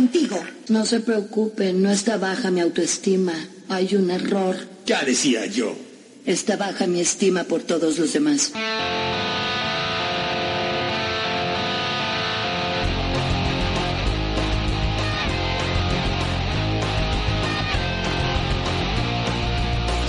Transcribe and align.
contigo? 0.00 0.38
No 0.70 0.86
se 0.86 1.00
preocupen, 1.00 1.82
no 1.82 1.90
está 1.90 2.16
baja 2.16 2.50
mi 2.50 2.60
autoestima. 2.60 3.34
Hay 3.68 3.94
un 3.94 4.10
error. 4.10 4.56
Ya 4.86 5.04
decía 5.04 5.44
yo. 5.44 5.74
Está 6.24 6.56
baja 6.56 6.86
mi 6.86 7.00
estima 7.00 7.44
por 7.44 7.60
todos 7.64 7.98
los 7.98 8.10
demás. 8.14 8.50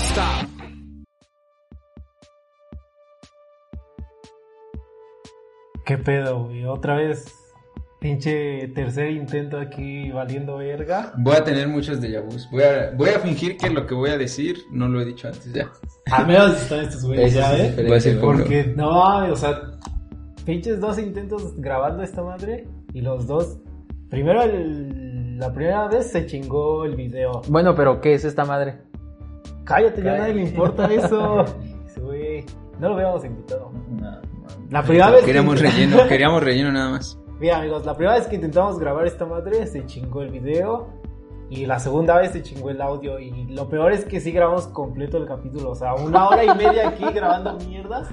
Stop. 0.08 0.48
¿Qué 5.86 5.98
pedo, 5.98 6.46
güey? 6.46 6.64
Otra 6.64 6.96
vez, 6.96 7.26
pinche 8.02 8.68
tercer 8.74 9.12
intento 9.12 9.60
aquí 9.60 10.10
valiendo 10.12 10.58
verga. 10.58 11.14
Voy 11.20 11.36
a 11.36 11.44
tener 11.44 11.68
muchos 11.68 12.02
déjà 12.02 12.20
vus. 12.20 12.50
Voy 12.52 12.64
a, 12.64 12.92
voy 12.98 13.10
a 13.12 13.20
fingir 13.20 13.58
que 13.58 13.70
lo 13.70 13.86
que 13.86 13.94
voy 13.94 14.10
a 14.10 14.18
decir 14.18 14.58
no 14.72 14.88
lo 14.88 15.00
he 15.02 15.06
dicho 15.06 15.28
antes 15.28 15.54
ya. 15.54 15.70
Al 16.12 16.26
menos 16.26 16.60
están 16.64 16.80
estos 16.80 17.06
güeyes, 17.06 17.36
ya, 17.36 17.56
¿eh? 17.56 18.18
Porque, 18.20 18.74
no, 18.76 19.32
o 19.32 19.36
sea, 19.36 19.62
pinches 20.46 20.80
dos 20.80 20.98
intentos 20.98 21.54
grabando 21.62 22.02
esta 22.02 22.24
madre 22.24 22.68
y 22.92 23.02
los 23.02 23.28
dos. 23.28 23.60
Primero, 24.10 24.42
el- 24.42 25.38
la 25.38 25.54
primera 25.54 25.88
vez 25.88 26.08
se 26.12 26.26
chingó 26.26 26.86
el 26.86 26.96
video. 26.96 27.44
Bueno, 27.50 27.76
pero 27.76 28.02
¿qué 28.02 28.16
es 28.16 28.26
esta 28.26 28.46
madre? 28.46 28.80
Cállate, 29.64 30.02
ya 30.02 30.14
a 30.14 30.18
Cállate. 30.18 30.20
nadie 30.22 30.34
le 30.34 30.50
importa 30.50 30.86
eso. 30.92 31.46
Güey, 32.02 32.44
no 32.80 32.90
lo 32.90 32.96
habíamos 32.96 33.24
invitado. 33.26 33.72
La 34.72 34.82
primera 34.82 35.12
vez. 35.12 35.20
que- 35.22 35.28
Queríamos 35.28 35.62
relleno, 35.62 35.98
queríamos 36.10 36.44
relleno 36.44 36.72
nada 36.72 36.90
más. 36.92 37.18
Mira, 37.42 37.58
amigos, 37.58 37.84
la 37.88 37.96
primera 37.96 38.20
vez 38.20 38.28
que 38.28 38.36
intentamos 38.36 38.78
grabar 38.78 39.08
esta 39.08 39.26
madre 39.26 39.66
se 39.66 39.84
chingó 39.88 40.22
el 40.22 40.30
video. 40.30 40.90
Y 41.50 41.66
la 41.66 41.80
segunda 41.80 42.16
vez 42.20 42.34
se 42.34 42.44
chingó 42.44 42.70
el 42.70 42.80
audio. 42.80 43.18
Y 43.20 43.46
lo 43.48 43.68
peor 43.68 43.92
es 43.92 44.06
que 44.06 44.20
sí 44.20 44.32
grabamos 44.32 44.68
completo 44.68 45.18
el 45.18 45.26
capítulo. 45.26 45.72
O 45.72 45.76
sea, 45.76 45.96
una 45.96 46.30
hora 46.30 46.46
y 46.46 46.56
media 46.56 46.90
aquí 46.90 47.04
grabando 47.12 47.58
mierdas. 47.68 48.10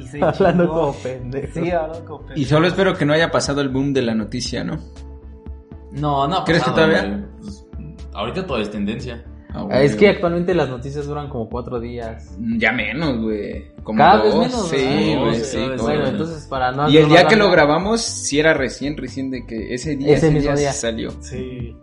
Y 0.00 0.06
se 0.06 0.24
Hablando 0.24 0.64
chingó. 0.64 0.80
como 0.80 0.92
pendejo. 0.94 1.52
Sí, 1.52 1.70
hablando 1.70 2.04
como 2.06 2.18
pendejo. 2.20 2.40
Y 2.40 2.44
solo 2.46 2.66
espero 2.66 2.94
que 2.94 3.04
no 3.04 3.12
haya 3.12 3.30
pasado 3.30 3.60
el 3.60 3.68
boom 3.68 3.92
de 3.92 4.00
la 4.00 4.14
noticia, 4.14 4.64
¿no? 4.64 4.78
No, 5.90 6.26
no. 6.26 6.38
ha 6.38 6.44
¿Crees 6.46 6.64
que 6.64 6.70
todavía? 6.70 7.28
Pues, 7.42 7.68
ahorita 8.14 8.46
todo 8.46 8.56
es 8.56 8.70
tendencia. 8.70 9.22
Ah, 9.54 9.82
Es 9.82 9.92
güey. 9.92 9.96
que 9.98 10.08
actualmente 10.08 10.54
las 10.54 10.68
noticias 10.68 11.06
duran 11.06 11.28
como 11.28 11.48
cuatro 11.48 11.78
días. 11.78 12.36
Ya 12.56 12.72
menos, 12.72 13.20
güey. 13.20 13.70
Como 13.82 13.98
Cada 13.98 14.22
vez 14.22 14.32
dos. 14.34 14.46
menos, 14.46 14.68
Sí, 14.68 14.76
¿verdad? 14.76 15.20
güey, 15.24 15.34
Sí, 15.36 15.44
sí. 15.44 15.68
vez 15.68 15.82
Bueno, 15.82 16.06
entonces 16.06 16.46
para 16.46 16.72
no... 16.72 16.88
Y 16.88 16.96
el 16.96 17.02
no 17.04 17.08
día 17.10 17.22
nos 17.24 17.32
que 17.32 17.38
lo 17.38 17.50
grabamos, 17.50 18.00
sí 18.00 18.38
era 18.40 18.54
recién, 18.54 18.96
recién 18.96 19.30
de 19.30 19.44
que 19.46 19.74
ese 19.74 19.96
día, 19.96 20.08
Ese 20.14 20.26
ese 20.28 20.30
mismo 20.34 20.52
día, 20.52 20.60
día. 20.60 20.72
salió. 20.72 21.10
Sí. 21.20 21.76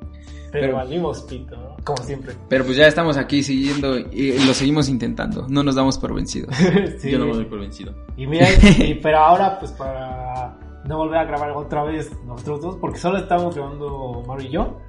Pero, 0.51 0.65
Pero- 0.65 0.75
valimos 0.77 1.21
pito, 1.21 1.55
¿no? 1.55 1.75
Como 1.83 2.03
siempre. 2.03 2.33
Pero 2.49 2.65
pues 2.65 2.75
ya 2.75 2.87
estamos 2.87 3.17
aquí 3.17 3.43
siguiendo 3.43 3.97
y 3.99 4.31
lo 4.45 4.53
seguimos 4.55 4.89
intentando. 4.89 5.45
No 5.47 5.61
nos 5.63 5.75
damos 5.75 5.97
por 5.99 6.13
vencidos. 6.15 6.55
Sí. 6.97 7.11
Yo 7.11 7.19
no 7.19 7.27
me 7.27 7.33
doy 7.33 7.45
por 7.45 7.59
vencido. 7.59 7.93
Y 8.17 8.25
mira, 8.25 8.47
y- 8.79 8.95
pero 8.95 9.19
ahora, 9.19 9.59
pues 9.59 9.71
para 9.73 10.57
no 10.85 10.97
volver 10.97 11.19
a 11.19 11.25
grabar 11.25 11.51
otra 11.51 11.83
vez 11.83 12.09
nosotros 12.25 12.61
dos, 12.61 12.77
porque 12.77 12.97
solo 12.97 13.19
estamos 13.19 13.55
grabando 13.55 14.23
Mario 14.27 14.47
y 14.47 14.51
yo. 14.51 14.79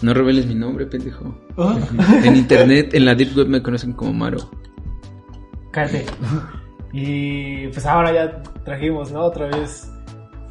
No 0.00 0.14
reveles 0.14 0.46
mi 0.46 0.54
nombre, 0.54 0.86
pendejo. 0.86 1.34
En 2.24 2.36
internet, 2.36 2.94
en 2.94 3.04
la 3.04 3.14
deep 3.14 3.36
web 3.36 3.48
me 3.48 3.62
conocen 3.62 3.92
como 3.92 4.12
Maro. 4.12 4.38
Cállate. 5.72 6.06
Y 6.92 7.66
pues 7.68 7.84
ahora 7.84 8.12
ya 8.12 8.42
trajimos, 8.64 9.10
¿no? 9.10 9.20
Otra 9.22 9.46
vez 9.46 9.90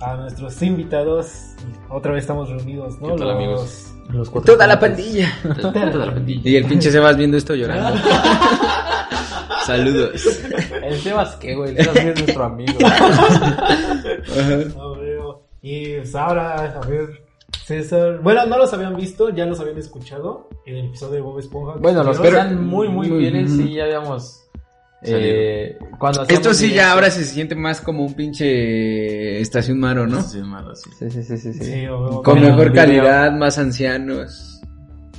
a 0.01 0.15
nuestros 0.15 0.61
invitados. 0.61 1.55
Otra 1.89 2.11
vez 2.11 2.23
estamos 2.23 2.49
reunidos, 2.49 2.99
¿no? 3.01 3.15
¿Qué 3.15 3.19
tal, 3.19 3.31
amigos? 3.31 3.93
Los 4.09 4.29
cuatro 4.29 4.53
Toda 4.53 4.67
la 4.67 4.79
pandilla. 4.79 5.31
Toda 5.61 5.85
la 5.85 6.13
pandilla. 6.13 6.49
Y 6.49 6.55
el 6.55 6.65
pinche 6.65 6.91
Sebas 6.91 7.17
viendo 7.17 7.37
esto 7.37 7.55
llorando. 7.55 7.99
Saludos. 9.65 10.39
El 10.83 10.97
Sebas, 10.99 11.35
¿qué, 11.37 11.55
güey? 11.55 11.71
El 11.75 11.83
Sebas 11.83 11.97
es 11.97 12.19
nuestro 12.19 12.43
amigo. 12.43 12.79
No 14.75 14.95
veo. 14.97 15.47
Y 15.61 15.95
pues 15.95 16.15
ahora, 16.15 16.79
a 16.81 16.87
ver, 16.87 17.26
César. 17.67 18.19
Bueno, 18.23 18.45
no 18.45 18.57
los 18.57 18.73
habían 18.73 18.95
visto, 18.95 19.29
ya 19.29 19.45
los 19.45 19.59
habían 19.59 19.77
escuchado 19.77 20.47
en 20.65 20.77
el 20.77 20.85
episodio 20.85 21.15
de 21.15 21.21
Bob 21.21 21.39
Esponja. 21.39 21.73
Bueno, 21.79 22.01
los 22.01 22.15
subieron. 22.15 22.39
están 22.39 22.65
muy, 22.65 22.87
muy 22.87 23.09
fieles, 23.09 23.51
sí, 23.51 23.73
ya 23.73 23.83
habíamos... 23.83 24.43
Eh, 25.03 25.77
cuando 25.99 26.23
Esto 26.27 26.53
sí 26.55 26.73
ya 26.73 26.91
ahora 26.93 27.11
se 27.11 27.23
siente 27.23 27.53
más 27.55 27.81
como 27.81 28.03
un 28.03 28.13
pinche 28.15 29.39
estación 29.41 29.79
Maro, 29.79 30.07
¿no? 30.07 30.21
Sí, 30.21 30.39
es 30.39 30.43
malo, 30.45 30.73
sí. 30.75 30.89
Sí, 30.97 31.11
sí, 31.11 31.23
sí, 31.23 31.37
sí. 31.37 31.53
sí. 31.53 31.63
Sí, 31.63 31.87
o- 31.87 32.23
Con 32.23 32.39
mejor 32.41 32.71
video. 32.71 32.73
calidad, 32.73 33.31
más 33.33 33.57
ancianos. 33.59 34.59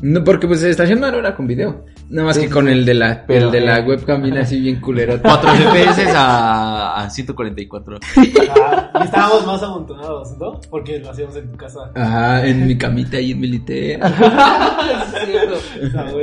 No, 0.01 0.25
porque 0.25 0.47
pues 0.49 0.63
estación 0.63 1.01
Maro 1.01 1.19
era 1.19 1.37
con 1.37 1.47
video. 1.47 1.85
Nada 2.11 2.29
más 2.29 2.37
Sí, 2.37 2.43
que 2.43 2.51
con 2.51 2.69
el 2.69 2.87
de 2.87 2.95
la, 2.95 3.25
Pero, 3.27 3.47
el 3.47 3.53
de 3.53 3.61
la 3.61 3.79
eh, 3.81 3.83
webcam 3.83 4.23
viene 4.23 4.41
así 4.41 4.59
bien 4.61 4.81
culero. 4.81 5.19
4 5.23 5.51
FPS 5.51 6.07
a, 6.15 7.03
a 7.03 7.11
144. 7.11 7.99
Ajá, 8.03 8.91
y 8.99 9.03
estábamos 9.05 9.47
más 9.47 9.63
amontonados, 9.63 10.39
¿no? 10.39 10.59
Porque 10.71 10.99
lo 11.01 11.11
hacíamos 11.11 11.37
en 11.37 11.51
tu 11.51 11.59
casa. 11.59 11.91
Ajá, 11.95 12.47
en 12.47 12.67
mi 12.67 12.79
camita 12.79 13.19
ahí 13.19 13.33
en 13.33 13.41
Milité. 13.41 13.95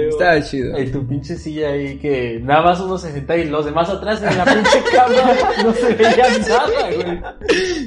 Estaba 0.09 0.41
chido. 0.41 0.75
En 0.75 0.91
tu 0.91 1.05
pinche 1.07 1.35
silla 1.35 1.69
ahí 1.69 1.97
que 1.99 2.39
nada 2.43 2.63
más 2.63 2.79
uno 2.79 2.97
se 2.97 3.11
senta 3.11 3.37
y 3.37 3.47
los 3.49 3.65
demás 3.65 3.87
atrás 3.89 4.23
en 4.23 4.37
la 4.37 4.45
pinche 4.45 4.83
cama 4.91 5.15
no 5.63 5.71
se 5.73 5.93
veía 5.93 6.25
nada, 6.49 6.67
güey. 6.95 7.21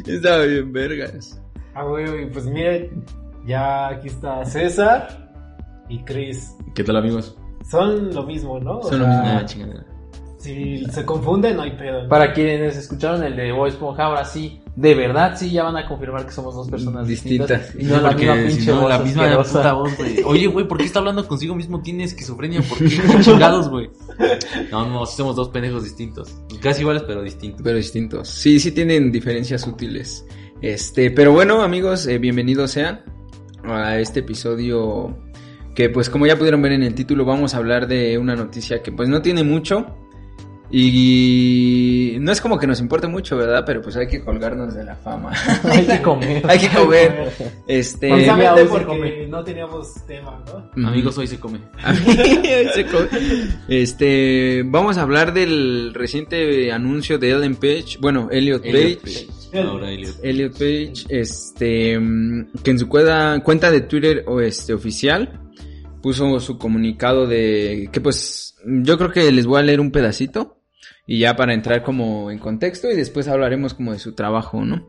Estaba 0.07 0.43
bien 0.45 0.73
vergas. 0.73 1.41
Ah, 1.75 1.83
güey, 1.85 2.31
pues 2.31 2.47
miren, 2.47 3.05
ya 3.47 3.89
aquí 3.89 4.09
está 4.09 4.45
César 4.45 5.09
y 5.89 6.03
Chris. 6.05 6.55
¿Qué 6.75 6.85
tal, 6.85 6.97
amigos? 6.97 7.37
Son 7.71 8.15
lo 8.15 8.23
mismo, 8.25 8.59
¿no? 8.61 8.79
O 8.79 8.89
Son 8.89 9.01
lo 9.01 9.07
mismo. 9.07 9.23
Ah, 9.25 9.45
chingada. 9.45 9.85
Si 10.39 10.85
se 10.87 11.05
confunden, 11.05 11.57
no 11.57 11.63
hay 11.63 11.73
pedo. 11.73 12.05
¿no? 12.05 12.09
Para 12.09 12.33
quienes 12.33 12.77
escucharon 12.77 13.25
el 13.25 13.35
de 13.35 13.51
Bob 13.51 13.67
Esponja, 13.67 14.05
ahora 14.05 14.25
sí, 14.25 14.61
de 14.77 14.95
verdad 14.95 15.35
sí 15.37 15.51
ya 15.51 15.65
van 15.65 15.77
a 15.77 15.89
confirmar 15.89 16.25
que 16.25 16.31
somos 16.31 16.55
dos 16.55 16.71
personas 16.71 17.09
Distintas. 17.09 17.75
distintas. 17.75 17.83
Y 17.83 17.87
no 17.87 18.01
la 18.01 18.13
misma 18.15 18.35
Porque 18.35 18.49
pinche 18.49 18.71
no, 18.71 18.81
voz 18.83 18.89
la 18.89 18.99
misma 19.01 19.43
puta 19.43 19.73
voz, 19.73 19.97
güey. 19.97 20.23
Oye, 20.25 20.47
güey, 20.47 20.69
¿por 20.69 20.79
qué 20.79 20.85
está 20.85 21.01
hablando 21.01 21.27
consigo 21.27 21.57
mismo? 21.57 21.83
Tiene 21.83 22.05
esquizofrenia. 22.05 22.63
¿Por 22.63 22.79
qué? 22.79 22.85
¿Qué 22.89 23.21
chingados, 23.21 23.69
güey? 23.69 23.91
No, 24.71 24.87
no, 24.87 25.07
sí 25.07 25.17
somos 25.17 25.35
dos 25.35 25.49
pendejos 25.49 25.83
distintos. 25.83 26.33
Casi 26.61 26.83
iguales, 26.83 27.03
pero 27.07 27.23
distintos. 27.23 27.61
Pero 27.63 27.77
distintos. 27.77 28.29
Sí, 28.29 28.61
sí 28.61 28.71
tienen 28.71 29.11
diferencias 29.11 29.67
útiles. 29.67 30.25
Este, 30.63 31.11
pero 31.11 31.33
bueno, 31.33 31.63
amigos, 31.63 32.07
eh, 32.07 32.19
bienvenidos 32.19 32.71
sean 32.71 33.01
a 33.65 33.99
este 33.99 34.21
episodio 34.21 35.17
que 35.75 35.89
pues 35.91 36.11
como 36.11 36.27
ya 36.27 36.37
pudieron 36.37 36.61
ver 36.63 36.73
en 36.73 36.83
el 36.83 36.95
título 36.95 37.25
vamos 37.25 37.55
a 37.55 37.59
hablar 37.59 37.87
de 37.87 38.19
una 38.19 38.35
noticia 38.37 38.83
que 38.83 38.91
pues 38.93 39.09
no 39.09 39.23
tiene 39.23 39.45
mucho 39.45 39.87
y 40.71 42.17
no 42.21 42.31
es 42.31 42.41
como 42.43 42.59
que 42.59 42.67
nos 42.67 42.81
importe 42.81 43.07
mucho, 43.09 43.37
¿verdad? 43.39 43.65
Pero 43.65 43.81
pues 43.81 43.97
hay 43.97 44.07
que 44.07 44.21
colgarnos 44.23 44.75
de 44.75 44.85
la 44.85 44.97
fama. 44.97 45.33
Hay 45.65 45.87
que 45.87 46.03
comer. 46.03 46.43
hay 46.47 46.59
que 46.59 46.69
comer. 46.69 47.33
Este, 47.67 48.09
Precisamente 48.11 48.51
hoy 48.51 48.59
se 48.61 48.67
porque 48.67 48.85
come. 48.87 49.27
no 49.29 49.45
teníamos 49.45 49.95
tema, 50.07 50.43
¿no? 50.77 50.89
Amigos, 50.89 51.17
hoy 51.19 51.27
se 51.27 51.39
come. 51.41 51.59
Mí, 52.07 52.17
se 52.75 52.85
co- 52.87 53.07
este, 53.69 54.63
vamos 54.67 54.97
a 54.99 55.03
hablar 55.03 55.33
del 55.33 55.93
reciente 55.95 56.71
anuncio 56.73 57.19
de 57.19 57.31
Ellen 57.31 57.57
Page, 57.57 57.99
bueno, 58.01 58.29
Elliot 58.31 58.65
Elliot 58.65 59.01
Page. 59.03 59.27
Page. 59.53 59.59
Ahora 59.67 59.91
Elliot. 59.91 60.17
Elliot 60.23 60.53
Page, 60.53 60.93
este, 61.09 61.99
mm, 61.99 62.49
que 62.63 62.71
en 62.73 62.79
su 62.79 62.89
cuenta, 62.89 63.41
cuenta 63.43 63.71
de 63.71 63.81
Twitter 63.83 64.25
o 64.27 64.41
este 64.41 64.73
oficial 64.75 65.41
puso 66.09 66.41
su 66.41 66.57
comunicado 66.57 67.27
de 67.27 67.91
que 67.93 68.01
pues 68.01 68.57
yo 68.65 68.97
creo 68.97 69.13
que 69.13 69.31
les 69.31 69.45
voy 69.45 69.61
a 69.61 69.63
leer 69.63 69.79
un 69.79 69.91
pedacito 69.91 70.57
y 71.07 71.19
ya 71.19 71.37
para 71.37 71.53
entrar 71.53 71.83
como 71.83 72.31
en 72.31 72.39
contexto 72.39 72.91
y 72.91 72.97
después 72.97 73.29
hablaremos 73.29 73.75
como 73.75 73.93
de 73.93 73.99
su 73.99 74.15
trabajo, 74.15 74.65
¿no? 74.65 74.89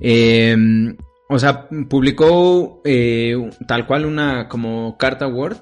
Eh, 0.00 0.56
o 1.28 1.38
sea, 1.40 1.68
publicó 1.90 2.80
eh, 2.84 3.34
tal 3.66 3.88
cual 3.88 4.06
una 4.06 4.46
como 4.46 4.96
carta 4.96 5.26
Word 5.26 5.58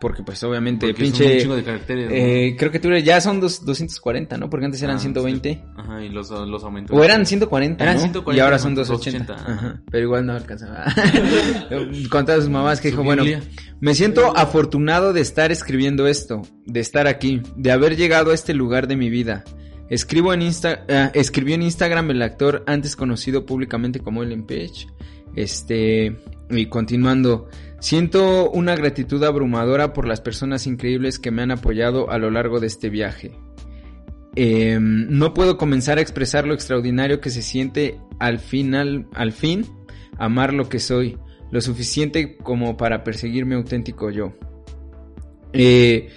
porque 0.00 0.24
pues 0.24 0.42
obviamente 0.42 0.86
Porque 0.88 1.04
es 1.04 1.12
un 1.12 1.18
pinche... 1.18 1.40
chingo 1.40 1.54
de 1.56 1.62
caracteres. 1.62 2.08
¿no? 2.10 2.14
eh, 2.16 2.56
creo 2.58 2.72
que 2.72 2.80
Twitter 2.80 3.02
ya 3.04 3.20
son 3.20 3.40
dos- 3.40 3.64
240, 3.64 4.36
¿no? 4.36 4.50
Porque 4.50 4.66
antes 4.66 4.82
eran 4.82 4.96
Ah, 4.96 5.00
120. 5.00 5.52
sí. 5.54 5.60
Ajá, 5.76 6.02
y 6.04 6.08
los, 6.08 6.30
los 6.30 6.64
aumentó. 6.64 6.94
O 6.94 7.04
eran 7.04 7.24
140, 7.24 7.84
Eran 7.84 7.94
¿no? 7.96 8.00
140, 8.02 8.36
y 8.36 8.44
ahora 8.44 8.58
son 8.58 8.72
¿no? 8.74 8.80
280. 8.80 9.34
280, 9.34 9.52
Ajá. 9.68 9.82
Pero 9.90 10.04
igual 10.04 10.26
no 10.26 10.32
alcanzaba. 10.32 10.84
Con 12.10 12.26
todas 12.26 12.40
sus 12.42 12.50
mamás 12.50 12.80
que 12.80 12.88
dijo, 12.90 13.04
bueno, 13.04 13.22
me 13.80 13.94
siento 13.94 14.36
afortunado 14.36 15.12
de 15.12 15.20
estar 15.20 15.52
escribiendo 15.52 16.06
esto, 16.08 16.42
de 16.66 16.80
estar 16.80 17.06
aquí, 17.06 17.40
de 17.56 17.70
haber 17.70 17.96
llegado 17.96 18.32
a 18.32 18.34
este 18.34 18.54
lugar 18.54 18.88
de 18.88 18.96
mi 18.96 19.10
vida. 19.10 19.44
Escribo 19.90 20.34
en 20.34 20.42
Insta, 20.42 20.84
ah, 20.90 21.10
escribió 21.14 21.54
en 21.54 21.62
Instagram 21.62 22.10
el 22.10 22.20
actor 22.22 22.64
antes 22.66 22.96
conocido 22.96 23.46
públicamente 23.46 24.00
como 24.00 24.22
Ellen 24.22 24.44
Page. 24.46 24.86
Este, 25.34 26.16
y 26.50 26.66
continuando, 26.66 27.48
siento 27.80 28.50
una 28.50 28.74
gratitud 28.74 29.22
abrumadora 29.24 29.92
por 29.92 30.06
las 30.06 30.20
personas 30.20 30.66
increíbles 30.66 31.18
que 31.18 31.30
me 31.30 31.42
han 31.42 31.50
apoyado 31.50 32.10
a 32.10 32.18
lo 32.18 32.30
largo 32.30 32.60
de 32.60 32.66
este 32.66 32.90
viaje. 32.90 33.32
Eh, 34.36 34.78
no 34.80 35.34
puedo 35.34 35.56
comenzar 35.56 35.98
a 35.98 36.00
expresar 36.00 36.46
lo 36.46 36.54
extraordinario 36.54 37.20
que 37.20 37.30
se 37.30 37.42
siente 37.42 37.98
al 38.18 38.38
final, 38.38 39.06
al 39.14 39.32
fin, 39.32 39.66
amar 40.16 40.54
lo 40.54 40.68
que 40.68 40.78
soy, 40.78 41.18
lo 41.50 41.60
suficiente 41.60 42.36
como 42.36 42.76
para 42.76 43.04
perseguir 43.04 43.46
mi 43.46 43.54
auténtico 43.54 44.10
yo. 44.10 44.34
Eh, 45.52 46.10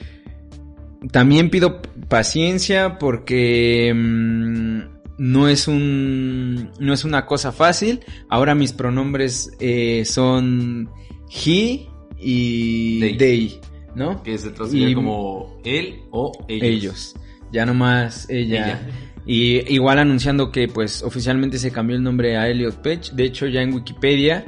también 1.12 1.50
pido 1.50 1.82
paciencia 2.10 3.00
porque 3.00 3.92
mm, 3.96 5.01
no 5.24 5.48
es 5.48 5.68
un 5.68 6.72
no 6.80 6.94
es 6.94 7.04
una 7.06 7.28
cosa 7.28 7.52
fácil. 7.52 8.00
Ahora 8.28 8.56
mis 8.56 8.74
pronombres 8.74 9.52
eh, 9.60 10.04
son 10.04 10.90
he 11.30 11.88
y 12.20 13.00
They. 13.00 13.18
they, 13.18 13.60
¿no? 13.96 14.24
Que 14.24 14.36
se 14.38 14.50
traduciría 14.50 14.96
como 14.96 15.60
él 15.64 16.02
o 16.10 16.32
ellos. 16.48 16.64
ellos. 16.64 17.16
Ya 17.52 17.66
nomás 17.68 18.28
ella. 18.32 18.66
Ella. 18.66 18.88
Y 19.28 19.72
igual 19.74 20.00
anunciando 20.00 20.52
que 20.52 20.68
pues 20.68 21.04
oficialmente 21.04 21.60
se 21.60 21.72
cambió 21.72 21.96
el 21.96 22.02
nombre 22.02 22.38
a 22.38 22.48
Elliot 22.50 22.82
Page. 22.82 23.12
De 23.14 23.26
hecho 23.26 23.46
ya 23.46 23.62
en 23.62 23.74
Wikipedia 23.76 24.46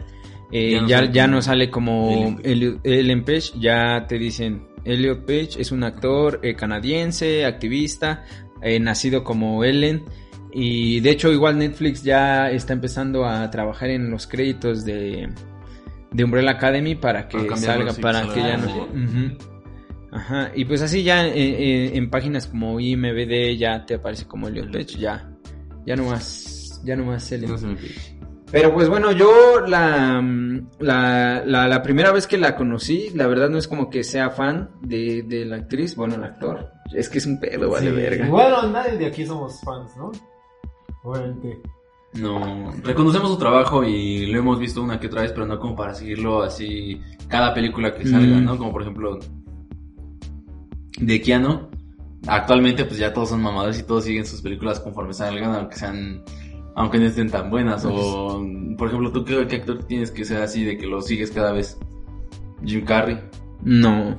eh, 0.52 0.72
Ya 0.72 0.82
no 0.82 0.88
ya, 0.88 0.98
sale 0.98 1.12
ya 1.14 1.24
como 1.26 1.36
no 1.36 1.42
sale 1.44 1.70
como 1.70 2.12
Ellen 2.12 2.36
Page. 2.38 2.50
Elliot- 2.52 2.80
Ellen 2.84 3.24
Page. 3.26 3.52
Ya 3.60 4.06
te 4.08 4.18
dicen 4.18 4.66
Elliot 4.86 5.26
Page 5.28 5.50
es 5.62 5.72
un 5.72 5.84
actor 5.84 6.40
eh, 6.42 6.56
canadiense, 6.56 7.46
activista, 7.46 8.26
eh, 8.64 8.80
nacido 8.80 9.24
como 9.24 9.64
Ellen. 9.64 10.04
Y 10.54 11.00
de 11.00 11.10
hecho 11.12 11.32
igual 11.32 11.58
Netflix 11.58 12.04
ya 12.04 12.50
está 12.52 12.74
empezando 12.74 13.26
a 13.26 13.50
trabajar 13.50 13.90
en 13.90 14.12
los 14.12 14.28
créditos 14.28 14.86
de, 14.86 15.28
de 16.12 16.24
Umbrella 16.24 16.52
Academy 16.52 16.94
para 16.96 17.28
que 17.28 17.40
Para 17.40 17.58
salga, 17.58 17.94
para 17.94 18.28
que 18.34 18.40
ya 18.40 18.58
no... 18.58 18.68
Ujú. 18.84 19.38
Ajá, 20.12 20.52
y 20.54 20.64
pues 20.66 20.84
así 20.84 21.02
ya 21.02 21.26
en, 21.26 21.34
en- 21.36 21.96
en 21.96 22.10
páginas 22.12 22.46
como 22.46 22.80
IMBD 22.80 23.58
ya 23.58 23.84
te 23.84 23.96
aparece 23.96 24.28
como 24.28 24.48
Elliot 24.48 24.72
Page, 24.72 25.00
ya, 25.00 25.28
ya 25.88 25.96
no 25.96 26.04
más, 26.06 26.80
ya 26.86 26.96
no 26.96 27.06
más. 27.06 27.32
No 27.32 27.58
pide. 27.76 27.96
Pero 28.52 28.72
pues 28.76 28.88
bueno, 28.90 29.12
yo 29.12 29.62
la, 29.66 30.24
la, 30.80 31.44
la, 31.44 31.68
la 31.68 31.82
primera 31.82 32.12
vez 32.12 32.28
que 32.28 32.38
la 32.38 32.56
conocí, 32.56 33.10
la 33.16 33.26
verdad 33.26 33.50
no 33.50 33.58
es 33.58 33.68
como 33.68 33.90
que 33.90 34.04
sea 34.04 34.30
fan 34.30 34.70
de, 34.84 35.24
de 35.24 35.46
la 35.46 35.56
actriz, 35.56 35.96
bueno, 35.96 36.14
el 36.14 36.24
actor, 36.24 36.70
es 36.94 37.10
que 37.10 37.18
es 37.18 37.26
un 37.26 37.40
pedo, 37.40 37.72
vale 37.72 37.90
Sí. 37.90 37.96
verga. 37.96 38.28
Bueno, 38.30 38.68
nadie 38.70 39.00
de 39.00 39.08
aquí 39.08 39.26
somos 39.26 39.60
fans, 39.62 39.98
¿no? 39.98 40.12
Obviamente. 41.04 41.62
No, 42.14 42.72
reconocemos 42.84 43.32
su 43.32 43.38
trabajo 43.38 43.84
y 43.84 44.28
lo 44.28 44.38
hemos 44.40 44.60
visto 44.60 44.82
una 44.84 45.00
que 45.00 45.08
otra 45.08 45.24
vez, 45.24 45.32
pero 45.32 45.46
no 45.48 45.60
como 45.60 45.76
para 45.76 45.96
seguirlo 45.96 46.44
así 46.44 47.02
cada 47.28 47.54
película 47.54 47.94
que 47.96 48.06
salga, 48.06 48.38
Mm. 48.38 48.46
¿no? 48.46 48.58
Como 48.58 48.72
por 48.72 48.82
ejemplo 48.84 49.20
de 51.00 51.22
Keanu. 51.22 51.70
Actualmente 52.28 52.86
pues 52.86 53.00
ya 53.00 53.12
todos 53.14 53.30
son 53.30 53.42
mamadores 53.42 53.80
y 53.80 53.84
todos 53.84 54.06
siguen 54.06 54.26
sus 54.26 54.42
películas 54.42 54.80
conforme 54.80 55.14
salgan, 55.14 55.54
aunque 55.56 55.76
sean 55.76 56.24
aunque 56.76 56.98
no 57.00 57.06
estén 57.06 57.30
tan 57.30 57.50
buenas 57.50 57.84
o 57.86 58.42
por 58.78 58.88
ejemplo, 58.88 59.12
tú 59.12 59.26
qué, 59.26 59.46
qué 59.48 59.58
actor 59.58 59.84
tienes 59.84 60.10
que 60.12 60.24
ser 60.26 60.42
así 60.42 60.64
de 60.64 60.78
que 60.78 60.88
lo 60.88 61.02
sigues 61.02 61.32
cada 61.32 61.52
vez? 61.52 61.78
Jim 62.64 62.86
Carrey. 62.86 63.20
No. 63.64 64.16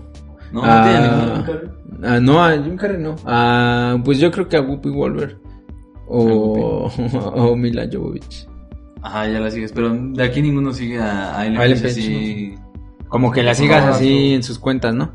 No, 0.52 0.62
Ah. 0.62 0.84
no 0.84 0.90
tiene 0.90 1.08
ninguno. 1.08 1.72
Ah, 2.02 2.20
no, 2.20 2.44
a 2.44 2.52
Jim 2.52 2.76
Carrey 2.76 3.00
no. 3.02 3.14
Ah, 3.24 3.96
pues 4.04 4.18
yo 4.18 4.30
creo 4.30 4.48
que 4.48 4.56
a 4.56 4.60
Whoopi 4.62 4.90
Wolver. 4.90 5.38
O, 6.06 6.90
o 7.34 7.56
Mila 7.56 7.88
Jovovich. 7.92 8.48
Ajá, 9.02 9.26
ya 9.28 9.38
la 9.40 9.50
sigues, 9.50 9.72
pero 9.72 9.90
de 9.94 10.22
aquí 10.22 10.40
ninguno 10.42 10.72
sigue 10.72 10.98
a, 10.98 11.38
a 11.38 11.46
Ellen 11.46 11.60
A 11.60 11.64
Ellen 11.66 11.78
Page 11.82 11.88
Page, 11.94 12.00
así. 12.00 12.54
Como 13.08 13.30
que 13.30 13.42
la 13.42 13.54
sigas 13.54 13.84
No, 13.84 13.92
así 13.92 14.30
no. 14.30 14.34
en 14.36 14.42
sus 14.42 14.58
cuentas, 14.58 14.94
¿no? 14.94 15.10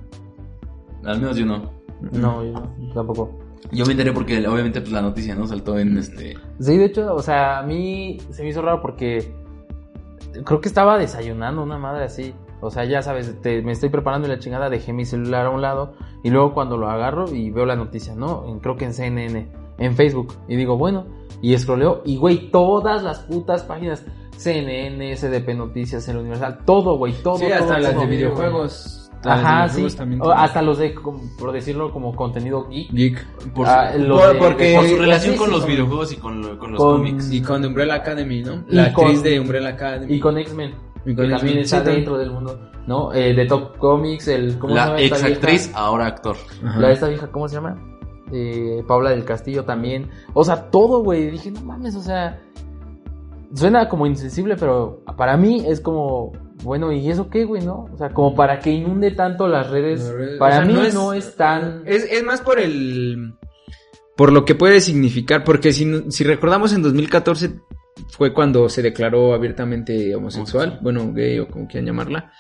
Al 1.04 1.20
menos 1.20 1.38
yo 1.38 1.46
no. 1.46 1.72
No, 2.12 2.44
yo 2.44 2.54
tampoco. 2.94 3.40
Yo 3.72 3.86
me 3.86 3.92
enteré 3.92 4.14
porque 4.14 4.48
obviamente 4.48 4.80
pues 4.82 4.92
la 4.94 5.02
noticia 5.02 5.36
no 5.36 5.46
saltó 5.48 5.78
en 5.78 5.98
este 5.98 6.36
Sí, 6.60 6.78
de 6.78 6.86
hecho, 6.86 7.14
o 7.14 7.22
sea, 7.22 7.60
a 7.60 7.64
mí 7.64 8.18
se 8.32 8.42
me 8.44 8.50
hizo 8.50 8.62
raro 8.62 8.82
porque 8.82 9.32
creo 10.46 10.62
que 10.62 10.68
estaba 10.70 10.98
desayunando 10.98 11.62
una 11.64 11.78
madre 11.78 12.06
así. 12.06 12.34
O 12.62 12.72
sea, 12.72 12.84
ya 12.86 13.02
sabes, 13.02 13.42
te- 13.42 13.62
me 13.62 13.72
estoy 13.72 13.90
preparando 13.90 14.28
y 14.28 14.32
la 14.32 14.40
chingada, 14.40 14.70
dejé 14.70 14.92
mi 14.94 15.06
celular 15.06 15.46
a 15.46 15.50
un 15.50 15.62
lado 15.62 15.94
y 16.24 16.30
luego 16.30 16.54
cuando 16.54 16.78
lo 16.78 16.90
agarro 16.90 17.34
y 17.34 17.52
veo 17.52 17.66
la 17.66 17.76
noticia, 17.76 18.16
¿no? 18.16 18.46
En- 18.48 18.60
creo 18.60 18.76
que 18.76 18.86
en 18.86 18.94
CNN, 18.94 19.48
en 19.80 19.96
Facebook. 19.96 20.34
Y 20.48 20.56
digo, 20.56 20.78
bueno, 20.78 21.06
y 21.42 21.54
escroleo 21.54 22.02
y, 22.06 22.18
güey, 22.18 22.52
todas 22.52 23.02
las 23.04 23.20
putas 23.20 23.64
páginas, 23.64 24.06
CNN, 24.38 25.16
SDP 25.16 25.54
Noticias, 25.56 26.08
El 26.08 26.18
Universal, 26.18 26.60
todo, 26.66 26.98
güey, 26.98 27.14
todo. 27.24 27.38
Sí, 27.38 27.46
todo, 27.46 27.56
hasta 27.56 27.80
las 27.80 27.92
todo. 27.94 28.02
de 28.02 28.08
videojuegos. 28.08 28.96
Ajá, 29.26 29.68
sí. 29.68 29.86
también 29.98 30.22
hasta 30.34 30.62
los 30.62 30.78
de, 30.78 30.96
por 31.38 31.52
decirlo, 31.52 31.92
como 31.92 32.16
contenido 32.16 32.70
geek. 32.70 32.90
Geek. 32.94 33.28
por, 33.54 33.68
Ah, 33.68 33.92
su, 33.92 34.00
los 34.00 34.22
por- 34.22 34.34
de- 34.34 34.40
porque- 34.40 34.76
por 34.78 34.88
su 34.88 34.96
relación 34.96 35.34
sí, 35.34 35.38
con 35.38 35.48
sí, 35.48 35.52
los 35.54 35.62
con- 35.64 35.70
videojuegos 35.72 36.12
y 36.14 36.16
con, 36.16 36.58
con 36.58 36.72
los 36.72 36.80
con- 36.82 36.98
cómics. 36.98 37.32
Y 37.34 37.42
con 37.42 37.66
Umbrella 37.66 37.96
Academy, 37.96 38.42
¿no? 38.44 38.64
La 38.70 38.94
con- 38.94 39.06
actriz 39.08 39.24
de 39.24 39.40
Umbrella 39.42 39.70
Academy. 39.70 40.14
Y 40.16 40.20
con 40.22 40.38
X-Men. 40.38 40.74
Que 41.04 41.14
también 41.14 41.58
está 41.58 41.84
sí, 41.84 41.92
dentro 41.92 42.18
del 42.18 42.32
mundo, 42.32 42.60
¿no? 42.88 43.12
Eh, 43.14 43.34
de 43.34 43.46
Top 43.46 43.78
Comics, 43.78 44.28
el... 44.30 44.58
¿cómo 44.58 44.74
se 44.74 44.80
La 44.80 44.86
llama 44.88 45.00
esta 45.02 45.16
ex 45.16 45.24
vieja? 45.26 45.36
actriz, 45.40 45.72
ahora 45.76 46.06
actor. 46.08 46.36
Ajá. 46.64 46.80
La 46.80 46.88
de 46.88 46.94
esta 46.94 47.08
vieja, 47.10 47.28
¿cómo 47.28 47.48
se 47.50 47.56
llama? 47.56 47.78
Eh, 48.32 48.84
Paula 48.88 49.10
del 49.12 49.26
Castillo 49.26 49.64
también. 49.66 50.10
O 50.34 50.44
sea, 50.44 50.70
todo, 50.70 51.04
güey. 51.04 51.30
Dije, 51.32 51.52
no 51.52 51.62
mames, 51.62 51.96
o 51.96 52.02
sea... 52.02 52.42
Suena 53.54 53.90
como 53.90 54.06
insensible, 54.06 54.56
pero 54.58 55.04
para 55.18 55.36
mí 55.36 55.64
es 55.68 55.82
como... 55.82 56.32
Bueno, 56.64 56.92
¿y 56.92 57.10
eso 57.10 57.30
qué, 57.30 57.46
güey, 57.46 57.64
no? 57.66 57.88
O 57.92 57.98
sea, 57.98 58.10
como 58.10 58.36
para 58.36 58.60
que 58.60 58.70
inunde 58.70 59.12
tanto 59.12 59.48
las 59.48 59.70
redes. 59.72 60.14
Para 60.38 60.58
O 60.58 60.58
sea, 60.60 60.66
mí 60.66 60.74
no 60.74 60.82
no 60.94 61.14
es- 61.14 61.26
es, 61.30 61.36
tan... 61.36 61.82
Es, 61.86 62.04
es 62.12 62.24
más 62.24 62.42
por 62.42 62.60
el... 62.60 63.34
Por 64.16 64.32
lo 64.34 64.44
que 64.46 64.54
puede 64.54 64.82
significar, 64.82 65.44
porque 65.46 65.72
si, 65.72 66.12
si 66.12 66.24
recordamos 66.26 66.74
en 66.74 66.82
2014 66.84 67.62
fue 68.10 68.34
cuando 68.34 68.68
se 68.70 68.82
declaró 68.82 69.34
abiertamente 69.34 70.14
homosexual, 70.14 70.64
Homosexual. 70.68 70.80
bueno, 70.84 71.14
gay 71.14 71.40
o 71.40 71.48
como 71.48 71.68
quieran 71.68 71.86
llamarla. 71.88 72.32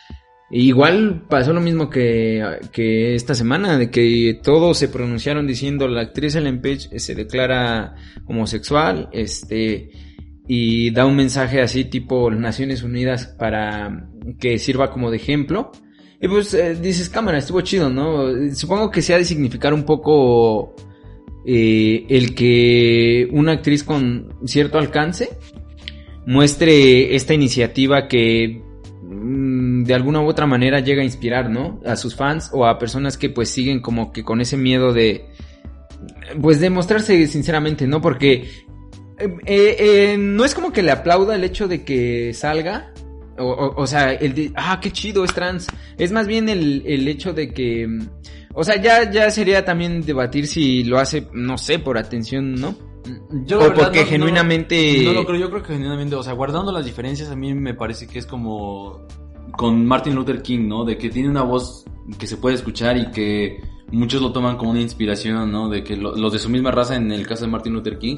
E 0.51 0.59
igual 0.61 1.25
pasó 1.29 1.53
lo 1.53 1.61
mismo 1.61 1.89
que, 1.89 2.43
que 2.71 3.13
esta 3.13 3.35
semana, 3.35 3.77
de 3.77 3.91
que 3.91 4.39
todos 4.41 4.77
se 4.77 4.87
pronunciaron 4.87 5.45
diciendo 5.45 5.87
la 5.87 6.01
actriz 6.01 6.35
Ellen 6.35 6.61
Page 6.61 6.99
se 6.99 7.13
declara 7.13 7.95
homosexual, 8.25 9.09
este, 9.13 9.91
y 10.47 10.89
da 10.89 11.05
un 11.05 11.15
mensaje 11.15 11.61
así 11.61 11.85
tipo 11.85 12.31
Naciones 12.31 12.81
Unidas 12.81 13.27
para 13.27 14.09
que 14.39 14.57
sirva 14.57 14.89
como 14.89 15.11
de 15.11 15.17
ejemplo. 15.17 15.71
Y 16.19 16.27
pues 16.27 16.53
eh, 16.55 16.75
dices, 16.75 17.09
cámara, 17.09 17.37
estuvo 17.37 17.61
chido, 17.61 17.91
¿no? 17.91 18.25
Supongo 18.55 18.89
que 18.89 19.03
se 19.03 19.13
ha 19.13 19.19
de 19.19 19.25
significar 19.25 19.73
un 19.73 19.83
poco 19.83 20.75
eh, 21.45 22.05
el 22.09 22.33
que 22.33 23.27
una 23.31 23.53
actriz 23.53 23.83
con 23.83 24.33
cierto 24.45 24.79
alcance 24.79 25.29
muestre 26.25 27.15
esta 27.15 27.35
iniciativa 27.35 28.07
que 28.07 28.63
de 29.11 29.93
alguna 29.95 30.21
u 30.21 30.27
otra 30.27 30.45
manera 30.45 30.81
llega 30.81 31.01
a 31.01 31.05
inspirar, 31.05 31.49
¿no? 31.49 31.79
A 31.85 31.95
sus 31.95 32.15
fans 32.15 32.51
o 32.53 32.65
a 32.65 32.77
personas 32.77 33.17
que 33.17 33.29
pues 33.29 33.49
siguen 33.49 33.81
como 33.81 34.11
que 34.11 34.23
con 34.23 34.39
ese 34.39 34.55
miedo 34.55 34.93
de 34.93 35.25
pues 36.41 36.59
de 36.59 36.69
mostrarse 36.69 37.25
sinceramente, 37.27 37.87
¿no? 37.87 38.01
Porque 38.01 38.33
eh, 39.17 39.35
eh, 39.45 39.75
eh, 39.79 40.15
no 40.19 40.45
es 40.45 40.53
como 40.53 40.71
que 40.71 40.83
le 40.83 40.91
aplauda 40.91 41.35
el 41.35 41.43
hecho 41.43 41.67
de 41.67 41.83
que 41.83 42.33
salga. 42.33 42.93
O, 43.37 43.73
o- 43.77 43.87
sea, 43.87 44.11
el 44.11 44.33
de, 44.35 44.51
ah, 44.55 44.79
qué 44.81 44.91
chido, 44.91 45.23
es 45.23 45.33
trans. 45.33 45.67
Es 45.97 46.11
más 46.11 46.27
bien 46.27 46.49
el, 46.49 46.83
el 46.85 47.07
hecho 47.07 47.31
de 47.33 47.53
que, 47.53 47.87
mm, 47.87 48.09
o 48.53 48.63
sea, 48.65 48.81
ya, 48.81 49.09
ya 49.09 49.31
sería 49.31 49.63
también 49.63 50.01
debatir 50.01 50.45
si 50.45 50.83
lo 50.83 50.99
hace, 50.99 51.25
no 51.33 51.57
sé, 51.57 51.79
por 51.79 51.97
atención, 51.97 52.55
¿no? 52.55 52.75
Yo 53.45 53.59
O 53.59 53.73
porque 53.73 54.05
genuinamente- 54.05 55.03
No, 55.05 55.13
lo 55.13 55.25
creo, 55.25 55.39
yo 55.39 55.49
creo 55.49 55.63
que 55.63 55.73
genuinamente, 55.73 56.15
o 56.15 56.23
sea, 56.23 56.33
guardando 56.33 56.71
las 56.71 56.85
diferencias, 56.85 57.29
a 57.29 57.35
mí 57.35 57.53
me 57.53 57.73
parece 57.73 58.07
que 58.07 58.19
es 58.19 58.25
como 58.25 59.01
con 59.57 59.85
Martin 59.85 60.15
Luther 60.15 60.41
King, 60.41 60.67
¿no? 60.67 60.85
De 60.85 60.97
que 60.97 61.09
tiene 61.09 61.29
una 61.29 61.43
voz 61.43 61.85
que 62.17 62.27
se 62.27 62.37
puede 62.37 62.55
escuchar 62.55 62.97
y 62.97 63.11
que 63.11 63.61
muchos 63.91 64.21
lo 64.21 64.31
toman 64.31 64.57
como 64.57 64.71
una 64.71 64.81
inspiración, 64.81 65.51
¿no? 65.51 65.69
De 65.69 65.83
que 65.83 65.95
lo- 65.97 66.15
los 66.15 66.31
de 66.33 66.39
su 66.39 66.49
misma 66.49 66.71
raza, 66.71 66.95
en 66.95 67.11
el 67.11 67.25
caso 67.27 67.45
de 67.45 67.51
Martin 67.51 67.73
Luther 67.73 67.97
King, 67.97 68.17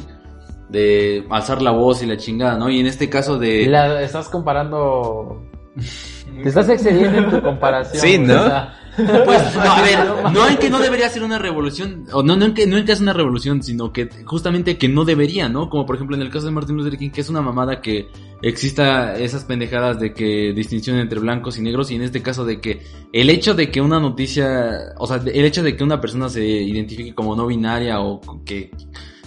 de 0.69 1.25
alzar 1.29 1.61
la 1.61 1.71
voz 1.71 2.01
y 2.03 2.05
la 2.05 2.17
chingada, 2.17 2.57
¿no? 2.57 2.69
Y 2.69 2.79
en 2.79 2.85
este 2.87 3.09
caso 3.09 3.37
de... 3.37 3.65
La- 3.67 4.01
estás 4.01 4.29
comparando 4.29 5.41
Te 5.75 6.49
estás 6.49 6.69
excediendo 6.69 7.17
en 7.17 7.29
tu 7.29 7.41
comparación. 7.41 8.01
Sí, 8.01 8.17
¿no? 8.17 8.41
o 8.41 8.45
sea, 8.45 8.81
Pues, 8.95 9.55
no, 9.55 9.61
a 9.61 9.81
ver, 9.81 10.33
no 10.33 10.47
en 10.47 10.57
que 10.57 10.69
no 10.69 10.79
debería 10.79 11.09
ser 11.09 11.23
una 11.23 11.39
revolución, 11.39 12.05
o 12.11 12.23
no, 12.23 12.35
no 12.35 12.45
en 12.45 12.53
que 12.53 12.67
no 12.67 12.77
en 12.77 12.85
que 12.85 12.91
es 12.91 12.99
una 12.99 13.13
revolución, 13.13 13.63
sino 13.63 13.93
que 13.93 14.09
justamente 14.25 14.77
que 14.77 14.89
no 14.89 15.05
debería, 15.05 15.47
¿no? 15.47 15.69
Como 15.69 15.85
por 15.85 15.95
ejemplo 15.95 16.15
en 16.15 16.21
el 16.21 16.29
caso 16.29 16.45
de 16.45 16.51
Martin 16.51 16.75
Luther 16.75 16.97
King, 16.97 17.09
que 17.09 17.21
es 17.21 17.29
una 17.29 17.41
mamada 17.41 17.81
que 17.81 18.07
exista 18.41 19.17
esas 19.17 19.45
pendejadas 19.45 19.99
de 19.99 20.13
que 20.13 20.51
distinción 20.53 20.97
entre 20.97 21.19
blancos 21.19 21.57
y 21.57 21.61
negros, 21.61 21.89
y 21.91 21.95
en 21.95 22.01
este 22.01 22.21
caso 22.21 22.43
de 22.43 22.59
que 22.59 22.81
el 23.13 23.29
hecho 23.29 23.53
de 23.53 23.71
que 23.71 23.79
una 23.79 23.99
noticia, 23.99 24.93
o 24.97 25.07
sea, 25.07 25.17
el 25.17 25.45
hecho 25.45 25.63
de 25.63 25.75
que 25.75 25.83
una 25.83 26.01
persona 26.01 26.27
se 26.27 26.45
identifique 26.45 27.15
como 27.15 27.35
no 27.35 27.47
binaria 27.47 28.01
o 28.01 28.19
que 28.43 28.71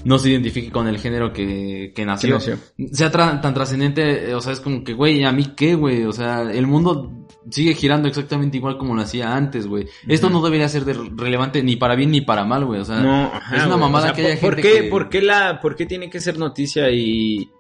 no 0.05 0.19
se 0.19 0.31
identifique 0.31 0.71
con 0.71 0.87
el 0.89 0.99
género 0.99 1.33
que, 1.33 1.93
que 1.95 2.05
nació, 2.05 2.39
sea 2.41 3.11
tra- 3.11 3.41
tan 3.41 3.55
trascendente, 3.55 4.35
o 4.35 4.41
sea, 4.41 4.53
es 4.53 4.61
como 4.61 4.85
que, 4.85 4.93
güey, 4.93 5.25
¿a 5.25 5.33
mí 5.33 5.53
qué, 5.57 5.75
güey? 5.75 6.05
O 6.05 6.13
sea, 6.13 6.43
el 6.43 6.67
mundo 6.67 7.27
sigue 7.51 7.75
girando 7.75 8.09
exactamente 8.09 8.57
igual 8.57 8.79
como 8.79 8.95
lo 8.95 9.03
hacía 9.03 9.35
antes, 9.35 9.67
güey. 9.67 9.87
Esto 10.09 10.31
no 10.31 10.43
debería 10.43 10.69
ser 10.69 10.85
de 10.85 10.95
relevante 11.17 11.63
ni 11.63 11.77
para 11.77 11.95
bien 11.95 12.11
ni 12.11 12.21
para 12.23 12.45
mal, 12.45 12.65
güey. 12.65 12.81
O 12.81 12.85
sea, 12.85 13.01
No, 13.01 13.25
ajá, 13.33 13.57
es 13.57 13.67
una 13.67 13.77
mamada 13.77 14.13
O 14.13 14.15
sea, 14.15 14.17
que 14.25 14.33
haya 14.33 14.41
¿por, 14.41 14.55
gente 14.57 14.63
¿por 14.69 14.73
qué, 14.77 14.83
que- 14.85 14.91
¿por, 14.91 15.09
qué 15.09 15.23
la, 15.23 15.61
¿Por 15.61 15.77
qué 15.77 15.87
tiene 15.87 16.09
que 16.11 16.21
ser 16.21 16.39
noticia 16.39 16.91
y 16.91 17.51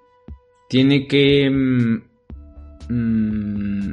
tiene 0.68 1.06
que 1.06 1.50
mm, 2.88 3.92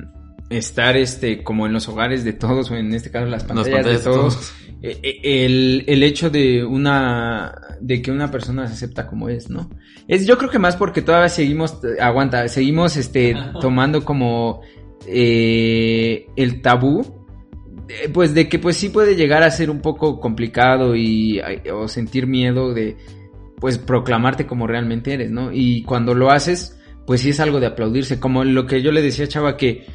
estar 0.50 0.98
este 0.98 1.44
como 1.44 1.66
en 1.68 1.74
los 1.74 1.88
hogares 1.88 2.24
de 2.24 2.34
todos 2.34 2.72
o 2.72 2.76
en 2.76 2.94
este 2.94 3.12
caso 3.12 3.26
las 3.26 3.42
Las 3.42 3.44
pantallas, 3.44 3.76
pantallas 3.76 4.04
de 4.04 4.10
todos? 4.12 4.54
Eh, 4.84 5.00
eh, 5.04 5.46
El, 5.46 5.84
el 5.88 6.04
hecho 6.04 6.30
de 6.30 6.64
una 6.66 7.54
de 7.82 8.02
que 8.02 8.12
una 8.12 8.30
persona 8.32 8.68
se 8.68 8.74
acepta 8.74 9.08
como 9.08 9.30
es, 9.30 9.50
¿no? 9.50 9.70
Es 10.08 10.26
yo 10.26 10.38
creo 10.38 10.50
que 10.50 10.60
más 10.60 10.76
porque 10.76 11.02
todavía 11.02 11.30
seguimos 11.30 11.80
aguanta, 12.00 12.48
seguimos 12.48 12.96
este 12.98 13.36
tomando 13.62 14.06
como 14.06 14.62
eh, 15.08 16.28
el 16.36 16.62
tabú 16.62 17.22
pues 18.14 18.34
de 18.34 18.48
que 18.48 18.60
pues 18.60 18.78
sí 18.78 18.90
puede 18.90 19.16
llegar 19.16 19.44
a 19.44 19.52
ser 19.52 19.70
un 19.70 19.82
poco 19.82 20.20
complicado 20.20 20.96
y 20.96 21.42
o 21.74 21.88
sentir 21.88 22.28
miedo 22.28 22.74
de 22.74 22.98
pues 23.60 23.78
proclamarte 23.78 24.48
como 24.48 24.66
realmente 24.66 25.14
eres, 25.14 25.30
¿no? 25.30 25.52
Y 25.54 25.84
cuando 25.84 26.16
lo 26.16 26.32
haces, 26.32 26.80
pues 27.06 27.22
sí 27.22 27.30
es 27.30 27.40
algo 27.40 27.60
de 27.60 27.68
aplaudirse, 27.68 28.20
como 28.20 28.44
lo 28.44 28.66
que 28.66 28.82
yo 28.82 28.92
le 28.92 29.02
decía 29.02 29.26
a 29.26 29.28
Chava 29.28 29.58
que 29.58 29.86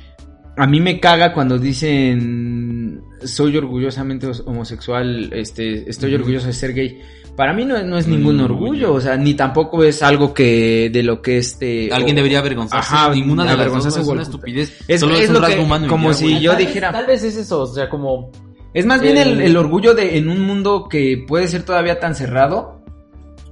a 0.57 0.67
mí 0.67 0.81
me 0.81 1.01
caga 1.01 1.33
cuando 1.33 1.59
dicen 1.59 3.03
soy 3.25 3.57
orgullosamente 3.57 4.29
homosexual, 4.45 5.31
este, 5.33 5.89
estoy 5.91 6.15
orgulloso 6.15 6.47
de 6.47 6.53
ser 6.53 6.75
gay. 6.75 7.01
Para 7.37 7.53
mí 7.53 7.65
no, 7.67 7.83
no 7.83 7.99
es 7.99 8.07
ningún 8.09 8.39
Mm, 8.39 8.45
orgullo, 8.45 8.95
o 8.95 9.01
sea, 9.01 9.17
ni 9.17 9.35
tampoco 9.35 9.85
es 9.85 10.03
algo 10.03 10.33
que 10.33 10.89
de 10.91 11.03
lo 11.03 11.21
que 11.21 11.37
este 11.39 11.91
Alguien 11.93 12.17
o- 12.17 12.19
debería 12.19 12.39
avergonzarse. 12.39 12.95
Ajá, 12.95 13.11
Ninguna 13.15 13.45
de 13.45 13.57
las 13.57 13.73
dos 13.73 13.87
es 13.99 14.07
una 14.07 14.23
estupidez. 14.23 14.73
Es, 14.89 15.01
Solo 15.01 15.15
es 15.17 15.23
es, 15.25 15.29
un 15.29 15.35
lo 15.35 15.41
rasgo 15.43 15.57
que, 15.57 15.63
humano. 15.63 15.87
como 15.89 16.13
si 16.15 16.41
yo 16.41 16.53
tal 16.53 16.59
vez- 16.59 16.67
dijera, 16.69 16.93
Tal 16.93 17.07
vez 17.07 17.23
es 17.23 17.37
eso, 17.37 17.61
o 17.63 17.67
sea, 17.67 17.89
como. 17.91 18.31
Es 18.73 18.85
más 18.87 19.01
bien 19.01 19.17
el, 19.19 19.57
orgullo 19.57 19.95
de 19.95 20.19
en 20.19 20.29
un 20.29 20.41
mundo 20.43 20.87
que 20.89 21.25
puede 21.29 21.47
ser 21.49 21.63
todavía 21.63 21.99
tan 22.01 22.15
cerrado, 22.15 22.83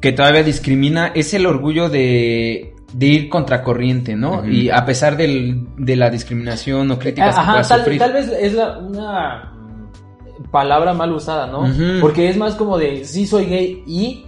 que 0.00 0.12
todavía 0.12 0.42
discrimina, 0.42 1.08
es 1.14 1.32
el 1.34 1.46
orgullo 1.46 1.88
de, 1.88 2.74
de 2.92 3.06
ir 3.06 3.28
contracorriente, 3.30 4.16
¿no? 4.16 4.46
Y 4.46 4.68
a 4.70 4.84
pesar 4.84 5.16
del, 5.16 5.66
de 5.78 5.96
la 5.96 6.10
discriminación 6.10 6.90
o 6.90 6.98
críticas 6.98 7.34
que 7.34 7.40
Ajá, 7.40 7.52
puedas 7.52 7.68
tal, 7.68 7.78
sufrir. 7.80 7.98
tal 7.98 8.12
vez 8.12 8.28
es 8.28 8.52
la, 8.52 8.78
una 8.78 9.53
palabra 10.54 10.94
mal 10.94 11.12
usada, 11.12 11.48
¿no? 11.48 11.64
Porque 12.00 12.28
es 12.28 12.36
más 12.36 12.54
como 12.54 12.78
de 12.78 13.04
sí 13.04 13.26
soy 13.26 13.46
gay 13.46 13.82
y. 13.88 14.24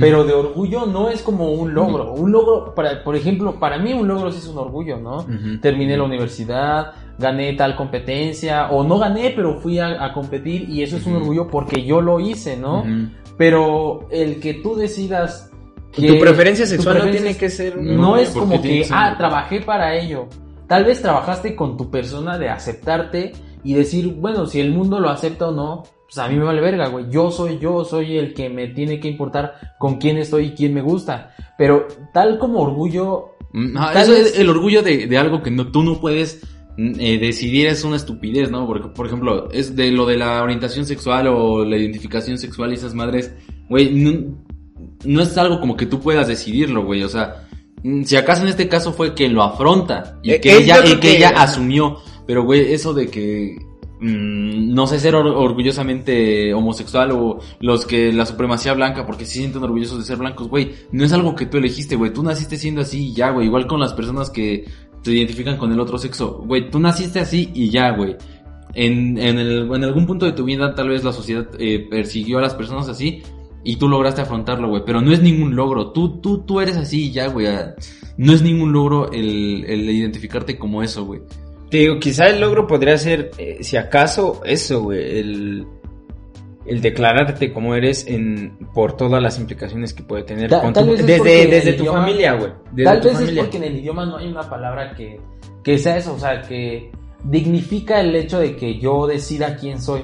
Pero 0.00 0.24
de 0.24 0.32
orgullo 0.32 0.86
no 0.86 1.10
es 1.10 1.22
como 1.22 1.52
un 1.52 1.74
logro. 1.74 2.12
Un 2.14 2.32
logro, 2.32 2.74
para, 2.74 3.04
por 3.04 3.14
ejemplo, 3.14 3.60
para 3.60 3.78
mí 3.78 3.92
un 3.92 4.08
logro 4.08 4.32
sí 4.32 4.38
es 4.38 4.48
un 4.48 4.58
orgullo, 4.58 4.96
¿no? 4.96 5.24
Terminé 5.60 5.96
la 5.96 6.02
universidad, 6.02 6.92
gané 7.18 7.52
tal 7.52 7.76
competencia, 7.76 8.70
o 8.70 8.82
no 8.82 8.98
gané, 8.98 9.32
pero 9.36 9.60
fui 9.60 9.78
a, 9.78 10.04
a 10.04 10.12
competir 10.12 10.68
y 10.68 10.82
eso 10.82 10.96
es 10.96 11.06
un 11.06 11.16
orgullo 11.16 11.46
porque 11.46 11.84
yo 11.84 12.00
lo 12.00 12.18
hice, 12.18 12.56
¿no? 12.56 12.84
Pero 13.36 14.08
el 14.10 14.40
que 14.40 14.54
tú 14.54 14.74
decidas 14.74 15.52
que 15.92 16.08
Tu 16.08 16.18
preferencia 16.18 16.64
tu 16.64 16.70
sexual 16.70 16.98
no 16.98 17.10
tiene 17.10 17.36
que 17.36 17.48
ser... 17.48 17.76
no 17.76 18.16
es 18.16 18.30
como 18.30 18.60
que, 18.60 18.86
ah, 18.90 19.14
trabajé 19.16 19.60
para 19.60 19.94
ello. 19.94 20.26
Tal 20.66 20.84
vez 20.84 21.00
trabajaste 21.00 21.54
con 21.54 21.76
tu 21.76 21.90
persona 21.90 22.38
de 22.38 22.48
aceptarte 22.48 23.32
y 23.64 23.74
decir, 23.74 24.14
bueno, 24.18 24.46
si 24.46 24.60
el 24.60 24.72
mundo 24.72 25.00
lo 25.00 25.08
acepta 25.10 25.48
o 25.48 25.52
no, 25.52 25.82
pues 26.04 26.18
a 26.18 26.28
mí 26.28 26.36
me 26.36 26.44
vale 26.44 26.60
verga, 26.60 26.88
güey. 26.88 27.06
Yo 27.10 27.30
soy 27.30 27.58
yo, 27.58 27.84
soy 27.84 28.16
el 28.18 28.34
que 28.34 28.48
me 28.48 28.68
tiene 28.68 28.98
que 29.00 29.08
importar 29.08 29.54
con 29.78 29.98
quién 29.98 30.16
estoy 30.18 30.46
y 30.46 30.50
quién 30.52 30.74
me 30.74 30.82
gusta. 30.82 31.34
Pero 31.58 31.86
tal 32.12 32.38
como 32.38 32.60
orgullo, 32.60 33.26
Mm, 33.52 33.74
Tal 33.74 33.96
eso 34.04 34.12
vez- 34.12 34.26
es 34.34 34.38
el 34.38 34.48
orgullo 34.48 34.80
de, 34.80 35.08
de 35.08 35.18
algo 35.18 35.42
que 35.42 35.50
no, 35.50 35.66
tú 35.72 35.82
no 35.82 36.00
puedes 36.00 36.40
mm, 36.78 36.92
eh, 37.00 37.18
decidir 37.18 37.66
es 37.66 37.82
una 37.82 37.96
estupidez, 37.96 38.48
¿no? 38.48 38.64
Porque, 38.64 38.88
por 38.90 39.06
ejemplo, 39.06 39.50
es 39.50 39.74
de 39.74 39.90
lo 39.90 40.06
de 40.06 40.16
la 40.16 40.40
orientación 40.44 40.84
sexual 40.86 41.26
o 41.26 41.64
la 41.64 41.76
identificación 41.76 42.38
sexual 42.38 42.70
y 42.70 42.74
esas 42.76 42.94
madres, 42.94 43.34
güey, 43.68 43.90
no, 43.92 44.36
no 45.04 45.20
es 45.22 45.36
algo 45.36 45.58
como 45.58 45.76
que 45.76 45.86
tú 45.86 45.98
puedas 46.00 46.28
decidirlo, 46.28 46.84
güey, 46.84 47.02
o 47.02 47.08
sea, 47.08 47.48
mm, 47.82 48.04
si 48.04 48.14
acaso 48.14 48.42
en 48.42 48.48
este 48.50 48.68
caso 48.68 48.92
fue 48.92 49.16
que 49.16 49.28
lo 49.28 49.42
afronta 49.42 50.20
y 50.22 50.30
Eh, 50.30 50.40
que 50.40 50.52
eh, 50.52 50.58
ella, 50.62 50.86
y 50.86 51.00
que- 51.00 51.16
ella 51.16 51.30
asumió, 51.30 51.96
pero 52.30 52.44
güey, 52.44 52.72
eso 52.72 52.94
de 52.94 53.08
que 53.08 53.56
mm, 53.98 54.72
no 54.72 54.86
sé 54.86 55.00
ser 55.00 55.16
or- 55.16 55.26
orgullosamente 55.26 56.54
homosexual 56.54 57.10
o 57.10 57.40
los 57.60 57.86
que 57.86 58.12
la 58.12 58.24
supremacía 58.24 58.72
blanca 58.74 59.04
porque 59.04 59.24
se 59.24 59.32
sienten 59.38 59.64
orgullosos 59.64 59.98
de 59.98 60.04
ser 60.04 60.16
blancos, 60.18 60.46
güey, 60.48 60.70
no 60.92 61.04
es 61.04 61.12
algo 61.12 61.34
que 61.34 61.46
tú 61.46 61.56
elegiste, 61.58 61.96
güey, 61.96 62.12
tú 62.12 62.22
naciste 62.22 62.56
siendo 62.56 62.82
así 62.82 63.08
y 63.08 63.14
ya, 63.14 63.30
güey, 63.30 63.46
igual 63.46 63.66
con 63.66 63.80
las 63.80 63.92
personas 63.94 64.30
que 64.30 64.64
te 65.02 65.10
identifican 65.12 65.56
con 65.56 65.72
el 65.72 65.80
otro 65.80 65.98
sexo, 65.98 66.44
güey, 66.46 66.70
tú 66.70 66.78
naciste 66.78 67.18
así 67.18 67.50
y 67.52 67.70
ya, 67.70 67.90
güey. 67.90 68.14
En, 68.74 69.18
en, 69.18 69.38
el- 69.40 69.68
en 69.74 69.82
algún 69.84 70.06
punto 70.06 70.26
de 70.26 70.32
tu 70.32 70.44
vida 70.44 70.74
tal 70.76 70.90
vez 70.90 71.02
la 71.02 71.12
sociedad 71.12 71.48
eh, 71.58 71.88
persiguió 71.90 72.38
a 72.38 72.42
las 72.42 72.54
personas 72.54 72.88
así 72.88 73.22
y 73.64 73.74
tú 73.76 73.88
lograste 73.88 74.20
afrontarlo, 74.20 74.68
güey, 74.68 74.82
pero 74.86 75.00
no 75.00 75.10
es 75.12 75.20
ningún 75.20 75.56
logro, 75.56 75.90
tú, 75.90 76.20
tú, 76.20 76.38
tú 76.46 76.60
eres 76.60 76.76
así 76.76 77.06
y 77.06 77.10
ya, 77.10 77.26
güey, 77.26 77.48
ah, 77.48 77.74
no 78.16 78.32
es 78.32 78.42
ningún 78.42 78.72
logro 78.72 79.10
el, 79.10 79.64
el 79.66 79.90
identificarte 79.90 80.56
como 80.56 80.82
eso, 80.84 81.04
güey. 81.04 81.22
Te 81.70 81.76
digo, 81.78 81.98
quizá 82.00 82.26
el 82.28 82.40
logro 82.40 82.66
podría 82.66 82.98
ser, 82.98 83.30
eh, 83.38 83.58
si 83.60 83.76
acaso, 83.76 84.40
eso, 84.44 84.82
güey, 84.82 85.18
el, 85.20 85.66
el 86.66 86.80
declararte 86.80 87.52
como 87.52 87.74
eres 87.74 88.06
en, 88.06 88.56
por 88.74 88.96
todas 88.96 89.22
las 89.22 89.38
implicaciones 89.38 89.94
que 89.94 90.02
puede 90.02 90.24
tener 90.24 90.50
Ta- 90.50 90.60
con 90.62 90.72
tu- 90.72 90.96
desde, 90.96 91.46
desde 91.46 91.72
tu 91.74 91.84
idioma- 91.84 92.00
familia, 92.00 92.32
güey. 92.34 92.50
Tal 92.84 93.00
vez 93.00 93.12
familia. 93.12 93.32
es 93.32 93.38
porque 93.46 93.56
en 93.58 93.64
el 93.64 93.76
idioma 93.78 94.04
no 94.06 94.16
hay 94.16 94.28
una 94.28 94.48
palabra 94.50 94.94
que, 94.96 95.20
que 95.62 95.78
sea 95.78 95.96
eso, 95.96 96.14
o 96.14 96.18
sea, 96.18 96.42
que 96.42 96.90
dignifica 97.24 98.00
el 98.00 98.14
hecho 98.16 98.40
de 98.40 98.56
que 98.56 98.78
yo 98.78 99.06
decida 99.06 99.54
quién 99.56 99.80
soy. 99.80 100.02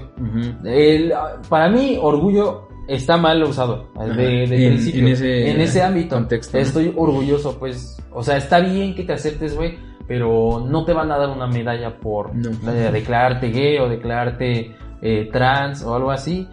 El, 0.64 1.12
para 1.48 1.68
mí, 1.68 1.98
orgullo 2.00 2.68
está 2.88 3.16
mal 3.16 3.42
usado 3.42 3.88
de, 4.16 4.46
de 4.46 4.66
En- 4.66 4.72
principio. 4.74 5.00
en 5.00 5.08
ese 5.08 5.50
en 5.50 5.60
ese 5.60 5.82
ámbito. 5.82 6.14
Estoy 6.60 6.92
orgulloso, 6.96 7.58
pues. 7.58 7.96
O 8.12 8.22
sea, 8.22 8.36
está 8.36 8.60
bien 8.60 8.94
que 8.94 9.02
te 9.02 9.12
aceptes, 9.14 9.54
güey. 9.56 9.76
Pero 10.08 10.64
no 10.66 10.84
te 10.84 10.92
van 10.92 11.10
a 11.10 11.18
dar 11.18 11.30
una 11.30 11.46
medalla 11.46 11.98
por 11.98 12.34
No. 12.34 12.50
eh, 12.70 12.90
declararte 12.92 13.50
gay 13.50 13.78
o 13.78 13.88
declararte 13.88 14.74
eh, 15.02 15.28
trans 15.32 15.82
o 15.84 15.94
algo 15.94 16.10
así. 16.10 16.48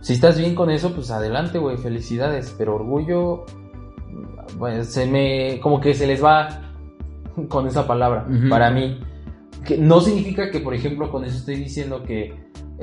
Si 0.00 0.12
estás 0.12 0.38
bien 0.38 0.54
con 0.54 0.70
eso, 0.70 0.92
pues 0.94 1.10
adelante, 1.10 1.58
güey. 1.58 1.76
Felicidades. 1.76 2.54
Pero 2.56 2.76
orgullo. 2.76 3.44
Bueno, 4.58 4.84
se 4.84 5.06
me. 5.06 5.58
Como 5.60 5.80
que 5.80 5.94
se 5.94 6.06
les 6.06 6.22
va 6.22 6.60
con 7.48 7.66
esa 7.66 7.86
palabra. 7.86 8.26
Para 8.48 8.70
mí. 8.70 9.00
Que 9.64 9.78
no 9.78 10.00
significa 10.00 10.50
que, 10.50 10.60
por 10.60 10.74
ejemplo, 10.74 11.10
con 11.10 11.24
eso 11.24 11.36
estoy 11.38 11.56
diciendo 11.56 12.02
que. 12.04 12.34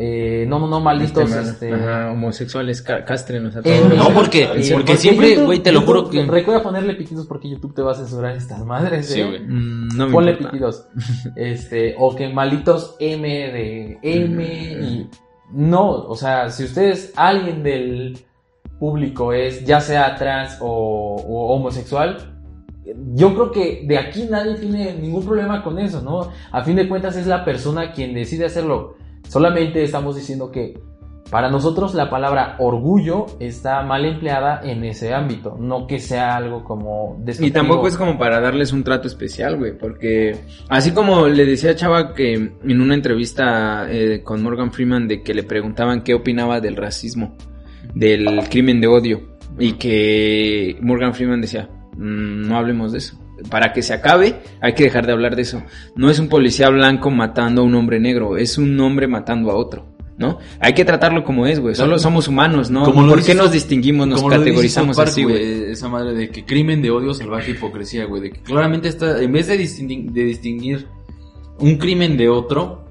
Eh, 0.03 0.46
no, 0.48 0.58
no, 0.58 0.65
no, 0.67 0.79
malditos. 0.79 1.29
Este, 1.31 1.70
Este, 1.70 1.74
ajá, 1.74 2.12
homosexuales, 2.12 2.81
ca- 2.81 3.05
castrenos 3.05 3.55
a 3.55 3.60
eh, 3.60 3.62
todos. 3.63 3.96
No, 3.96 4.10
porque- 4.15 4.43
eh, 4.55 4.70
porque 4.74 4.98
siempre, 4.98 5.36
güey, 5.38 5.60
te 5.60 5.72
lo 5.72 5.81
juro 5.81 6.10
que- 6.10 6.25
Recuerda 6.25 6.63
ponerle 6.63 6.96
pitidos 6.96 7.27
porque 7.27 7.50
YouTube 7.50 7.75
te 7.75 7.84
va 7.84 7.91
a 7.91 7.96
censurar 7.96 8.36
estas 8.36 8.65
madres, 8.65 9.08
Sí, 9.08 9.20
¿eh? 9.22 9.27
güey. 9.27 9.39
Mm, 9.41 9.89
no 9.96 10.08
me 10.08 10.12
Ponle 10.12 10.31
importa. 10.31 10.51
pitidos. 10.51 10.88
Este, 11.36 11.93
o 12.00 12.15
que 12.15 12.29
malditos 12.29 12.96
M 13.00 13.27
de 13.27 14.00
M 14.01 14.43
y. 14.43 15.10
No, 15.53 15.89
o 15.91 16.15
sea, 16.15 16.50
si 16.50 16.63
ustedes, 16.63 17.13
alguien 17.15 17.62
del 17.62 18.17
público 18.79 19.34
es 19.34 19.63
ya 19.65 19.79
sea 19.81 20.15
trans 20.15 20.58
o, 20.62 20.67
o 21.15 21.53
homosexual, 21.53 22.17
yo 23.13 23.34
creo 23.34 23.51
que 23.51 23.84
de 23.88 23.98
aquí 23.98 24.25
nadie 24.29 24.55
tiene 24.55 24.96
ningún 24.96 25.24
problema 25.25 25.62
con 25.63 25.77
eso, 25.77 26.01
¿no? 26.01 26.29
A 26.51 26.63
fin 26.63 26.75
de 26.75 26.88
cuentas 26.89 27.15
es 27.15 27.27
la 27.27 27.46
persona 27.46 27.91
quien 27.91 28.13
decide 28.13 28.46
hacerlo. 28.46 28.96
Solamente 29.28 29.84
estamos 29.84 30.16
diciendo 30.16 30.51
que 30.51 30.80
para 31.30 31.50
nosotros 31.50 31.94
la 31.94 32.10
palabra 32.10 32.58
orgullo 32.60 33.25
está 33.40 33.84
mal 33.84 34.04
empleada 34.06 34.60
en 34.66 34.84
ese 34.84 35.13
ámbito, 35.13 35.56
no 35.58 35.88
que 35.88 35.98
sea 36.00 36.36
algo 36.36 36.66
como 36.66 37.16
Y 37.22 37.25
despectivo. 37.25 37.54
tampoco 37.54 37.88
es 37.88 37.96
como 37.96 38.18
para 38.18 38.42
darles 38.42 38.74
un 38.74 38.84
trato 38.84 39.08
especial, 39.08 39.58
güey, 39.58 39.78
porque 39.78 40.36
así 40.68 40.92
como 40.92 41.28
le 41.30 41.46
decía 41.46 41.72
a 41.72 41.75
Chava 41.75 42.13
que 42.13 42.34
en 42.34 42.82
una 42.82 42.96
entrevista 42.96 43.88
eh, 43.90 44.24
con 44.24 44.44
Morgan 44.44 44.74
Freeman 44.74 45.08
de 45.08 45.24
que 45.24 45.34
le 45.34 45.44
preguntaban 45.44 46.01
qué 46.04 46.13
opinaba 46.16 46.60
del 46.60 46.75
racismo, 46.75 47.38
del 47.96 48.25
crimen 48.50 48.82
de 48.82 48.88
odio, 48.88 49.22
y 49.58 49.74
que 49.74 50.78
Morgan 50.82 51.13
Freeman 51.13 51.40
decía, 51.40 51.70
"Mm, 51.96 52.42
no 52.48 52.58
hablemos 52.58 52.92
de 52.92 52.98
eso. 52.98 53.18
Para 53.50 53.74
que 53.74 53.81
se 53.81 53.93
acabe, 53.93 54.41
hay 54.62 54.74
que 54.74 54.83
dejar 54.83 55.05
de 55.05 55.13
hablar 55.13 55.36
de 55.36 55.41
eso. 55.43 55.63
No 55.95 56.10
es 56.10 56.19
un 56.19 56.29
policía 56.29 56.69
blanco 56.69 57.10
matando 57.10 57.62
a 57.62 57.63
un 57.65 57.75
hombre 57.75 58.00
negro, 58.00 58.38
es 58.38 58.57
un 58.57 58.79
hombre 58.79 59.07
matando 59.07 59.51
a 59.51 59.55
otro. 59.55 59.88
¿No? 60.17 60.38
Hay 60.60 60.74
que 60.74 60.86
tratarlo 60.86 61.24
como 61.24 61.48
es, 61.48 61.60
güey. 61.60 61.74
Solo 61.74 61.98
somos 61.98 62.27
humanos, 62.27 62.69
¿no? 62.69 62.83
Como 62.83 63.07
¿Por 63.07 63.24
qué 63.24 63.33
nos 63.33 63.51
distinguimos, 63.51 64.07
nos 64.07 64.24
categorizamos 64.24 64.95
Park, 64.95 65.10
así, 65.10 65.24
güey? 65.24 65.71
Esa 65.71 65.89
madre 65.89 66.13
de 66.13 66.29
que 66.29 66.45
crimen 66.45 66.79
de 66.83 66.91
odio, 66.91 67.15
salvaje 67.15 67.51
hipocresía, 67.51 68.05
güey. 68.05 68.21
De 68.21 68.31
que 68.31 68.41
claramente 68.41 68.88
está, 68.88 69.19
en 69.19 69.31
vez 69.31 69.48
de 69.48 69.57
distinguir 69.57 70.88
un 71.57 71.77
crimen 71.77 72.17
de 72.17 72.29
otro, 72.29 72.86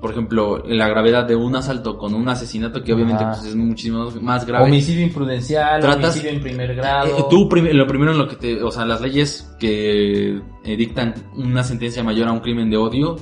por 0.00 0.10
ejemplo, 0.10 0.62
la 0.66 0.88
gravedad 0.88 1.24
de 1.24 1.34
un 1.36 1.56
asalto 1.56 1.96
con 1.96 2.14
un 2.14 2.28
asesinato, 2.28 2.82
que 2.82 2.92
obviamente 2.92 3.24
pues, 3.24 3.44
es 3.44 3.56
muchísimo 3.56 4.10
más 4.20 4.46
grave. 4.46 4.64
Homicidio 4.66 5.04
imprudencial, 5.06 5.80
Tratas- 5.80 6.10
homicidio 6.10 6.30
en 6.30 6.40
primer 6.40 6.74
grado. 6.74 7.06
Eh, 7.18 7.24
tú, 7.30 7.48
prim- 7.48 7.68
lo 7.72 7.86
primero 7.86 8.12
en 8.12 8.18
lo 8.18 8.28
que 8.28 8.36
te, 8.36 8.62
o 8.62 8.70
sea, 8.70 8.84
las 8.84 9.00
leyes 9.00 9.54
que 9.58 10.40
eh, 10.64 10.76
dictan 10.76 11.14
una 11.34 11.64
sentencia 11.64 12.02
mayor 12.04 12.28
a 12.28 12.32
un 12.32 12.40
crimen 12.40 12.68
de 12.70 12.76
odio 12.76 13.16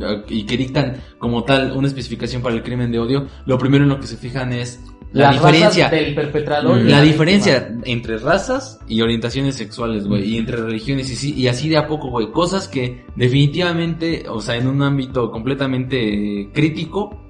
eh, 0.00 0.24
y 0.28 0.44
que 0.44 0.56
dictan 0.56 0.96
como 1.18 1.44
tal 1.44 1.72
una 1.76 1.86
especificación 1.86 2.42
para 2.42 2.54
el 2.54 2.62
crimen 2.62 2.90
de 2.90 2.98
odio, 2.98 3.26
lo 3.46 3.56
primero 3.58 3.84
en 3.84 3.90
lo 3.90 4.00
que 4.00 4.06
se 4.06 4.16
fijan 4.16 4.52
es 4.52 4.80
la 5.12 5.32
diferencia, 5.32 5.88
del 5.88 6.14
perpetrador. 6.14 6.82
la 6.82 7.00
diferencia 7.00 7.74
entre 7.84 8.18
razas 8.18 8.80
y 8.86 9.00
orientaciones 9.00 9.54
sexuales, 9.54 10.06
güey, 10.06 10.28
y 10.28 10.38
entre 10.38 10.56
religiones 10.56 11.10
y 11.10 11.16
sí, 11.16 11.34
y 11.34 11.48
así 11.48 11.68
de 11.68 11.76
a 11.76 11.86
poco, 11.86 12.10
güey, 12.10 12.30
cosas 12.32 12.68
que 12.68 13.04
definitivamente, 13.16 14.24
o 14.28 14.40
sea, 14.40 14.56
en 14.56 14.66
un 14.66 14.82
ámbito 14.82 15.30
completamente 15.30 16.50
crítico, 16.52 17.22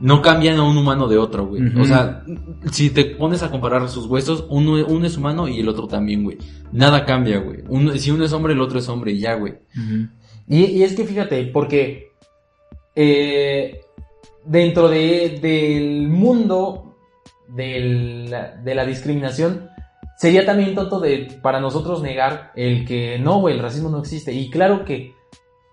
no 0.00 0.22
cambian 0.22 0.58
a 0.58 0.62
un 0.62 0.76
humano 0.76 1.08
de 1.08 1.18
otro, 1.18 1.46
güey. 1.46 1.62
O 1.76 1.84
sea, 1.84 2.22
si 2.70 2.90
te 2.90 3.04
pones 3.04 3.42
a 3.42 3.50
comparar 3.50 3.88
sus 3.88 4.06
huesos, 4.06 4.44
uno, 4.48 4.84
uno 4.86 5.06
es 5.06 5.16
humano 5.16 5.48
y 5.48 5.58
el 5.58 5.68
otro 5.68 5.88
también, 5.88 6.22
güey. 6.22 6.38
Nada 6.72 7.04
cambia, 7.04 7.38
güey. 7.38 7.64
Uno, 7.68 7.96
si 7.96 8.10
uno 8.12 8.24
es 8.24 8.32
hombre, 8.32 8.52
el 8.52 8.60
otro 8.60 8.78
es 8.78 8.88
hombre 8.88 9.12
y 9.12 9.18
ya, 9.18 9.34
güey. 9.34 9.54
Y, 10.46 10.64
y 10.64 10.82
es 10.84 10.94
que 10.94 11.04
fíjate, 11.04 11.46
porque 11.46 12.12
eh, 12.94 13.80
dentro 14.44 14.88
de, 14.88 15.38
del 15.42 16.08
mundo 16.08 16.87
del- 17.48 18.34
de 18.64 18.74
la 18.74 18.84
discriminación, 18.84 19.68
sería 20.16 20.44
también 20.46 20.74
tonto 20.74 21.00
de, 21.00 21.38
para 21.42 21.60
nosotros 21.60 22.02
negar 22.02 22.52
el 22.56 22.84
que 22.86 23.18
no, 23.18 23.40
güey, 23.40 23.54
el 23.56 23.62
racismo 23.62 23.88
no 23.88 23.98
existe. 24.00 24.32
Y 24.32 24.50
claro 24.50 24.84
que 24.84 25.14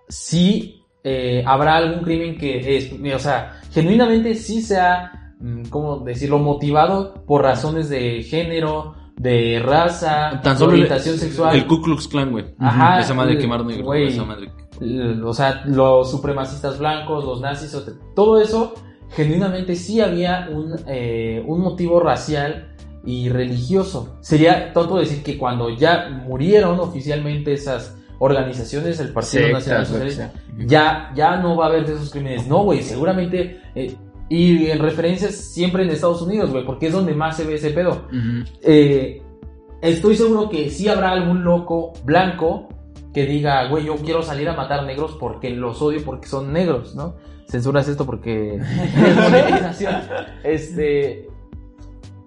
sí 0.08 0.82
eh, 1.03 1.44
habrá 1.46 1.75
algún 1.77 2.03
crimen 2.03 2.38
que 2.38 2.77
es, 2.77 2.91
o 3.15 3.20
sea, 3.20 3.60
genuinamente 3.72 4.34
sí 4.36 4.62
sea, 4.62 5.34
mm, 5.39 5.63
¿cómo 5.70 6.00
decirlo?, 6.00 6.39
motivado 6.39 7.24
por 7.25 7.44
razones 7.44 7.89
de 7.89 8.24
género, 8.24 8.96
de 9.15 9.62
raza, 9.63 10.41
Tan 10.44 10.58
solo 10.58 10.74
orientación 10.74 11.13
el, 11.15 11.20
sexual. 11.22 11.55
el 11.55 11.65
Ku 11.67 11.82
Klux 11.82 12.08
Klan, 12.08 12.32
güey. 12.32 12.46
Ajá, 12.60 13.00
Esa 13.00 13.13
madre 13.13 13.38
quemar 13.38 13.63
negros, 13.65 13.86
güey. 13.86 14.08
esa 14.08 14.25
madre. 14.25 14.51
O 15.24 15.34
sea, 15.34 15.62
los 15.65 16.12
supremacistas 16.12 16.77
blancos, 16.79 17.24
los 17.24 17.39
nazis, 17.39 17.75
todo 18.13 18.41
eso, 18.41 18.74
genuinamente 19.12 19.75
sí 19.75 20.01
había 20.01 20.50
un, 20.51 20.75
eh, 20.88 21.43
un 21.45 21.62
motivo 21.62 22.00
racial 22.00 22.75
y 23.05 23.29
religioso. 23.29 24.17
Sería 24.21 24.74
tonto 24.74 24.97
decir 24.97 25.24
que 25.24 25.38
cuando 25.38 25.69
ya 25.69 26.09
murieron 26.09 26.79
oficialmente 26.79 27.53
esas 27.53 27.97
organizaciones, 28.19 29.00
el 29.00 29.13
Partido 29.13 29.50
Nacional 29.50 29.85
Socialista, 29.85 30.31
sea. 30.31 30.65
ya, 30.65 31.12
ya 31.15 31.38
no 31.38 31.55
va 31.55 31.65
a 31.65 31.69
haber 31.69 31.85
de 31.85 31.93
esos 31.93 32.09
crímenes. 32.09 32.47
No, 32.47 32.63
güey, 32.63 32.81
seguramente... 32.81 33.62
eh, 33.75 33.95
y 34.27 34.71
en 34.71 34.79
referencias 34.79 35.35
siempre 35.35 35.83
en 35.83 35.89
Estados 35.91 36.21
Unidos, 36.21 36.51
güey, 36.51 36.65
porque 36.65 36.88
es 36.88 36.93
donde 36.93 37.13
más 37.13 37.38
se 37.38 37.43
ve 37.43 37.55
ese 37.55 37.69
pedo. 37.69 38.07
Eh, 38.63 39.21
estoy 39.81 40.15
seguro 40.15 40.50
que 40.50 40.69
sí 40.71 40.88
habrá 40.88 41.12
algún 41.12 41.43
loco 41.43 41.93
blanco 42.03 42.67
que 43.13 43.25
diga, 43.25 43.67
güey, 43.67 43.85
yo 43.85 43.95
quiero 43.97 44.24
salir 44.24 44.50
a 44.50 44.55
matar 44.55 44.83
negros 44.83 45.15
porque 45.19 45.51
los 45.51 45.81
odio 45.81 46.03
porque 46.03 46.27
son 46.27 46.51
negros, 46.51 46.95
¿no? 46.95 47.15
Censuras 47.48 47.88
esto 47.88 48.06
porque 48.06 48.56
es 48.56 49.16
monetización. 49.16 49.96
Este, 50.44 51.30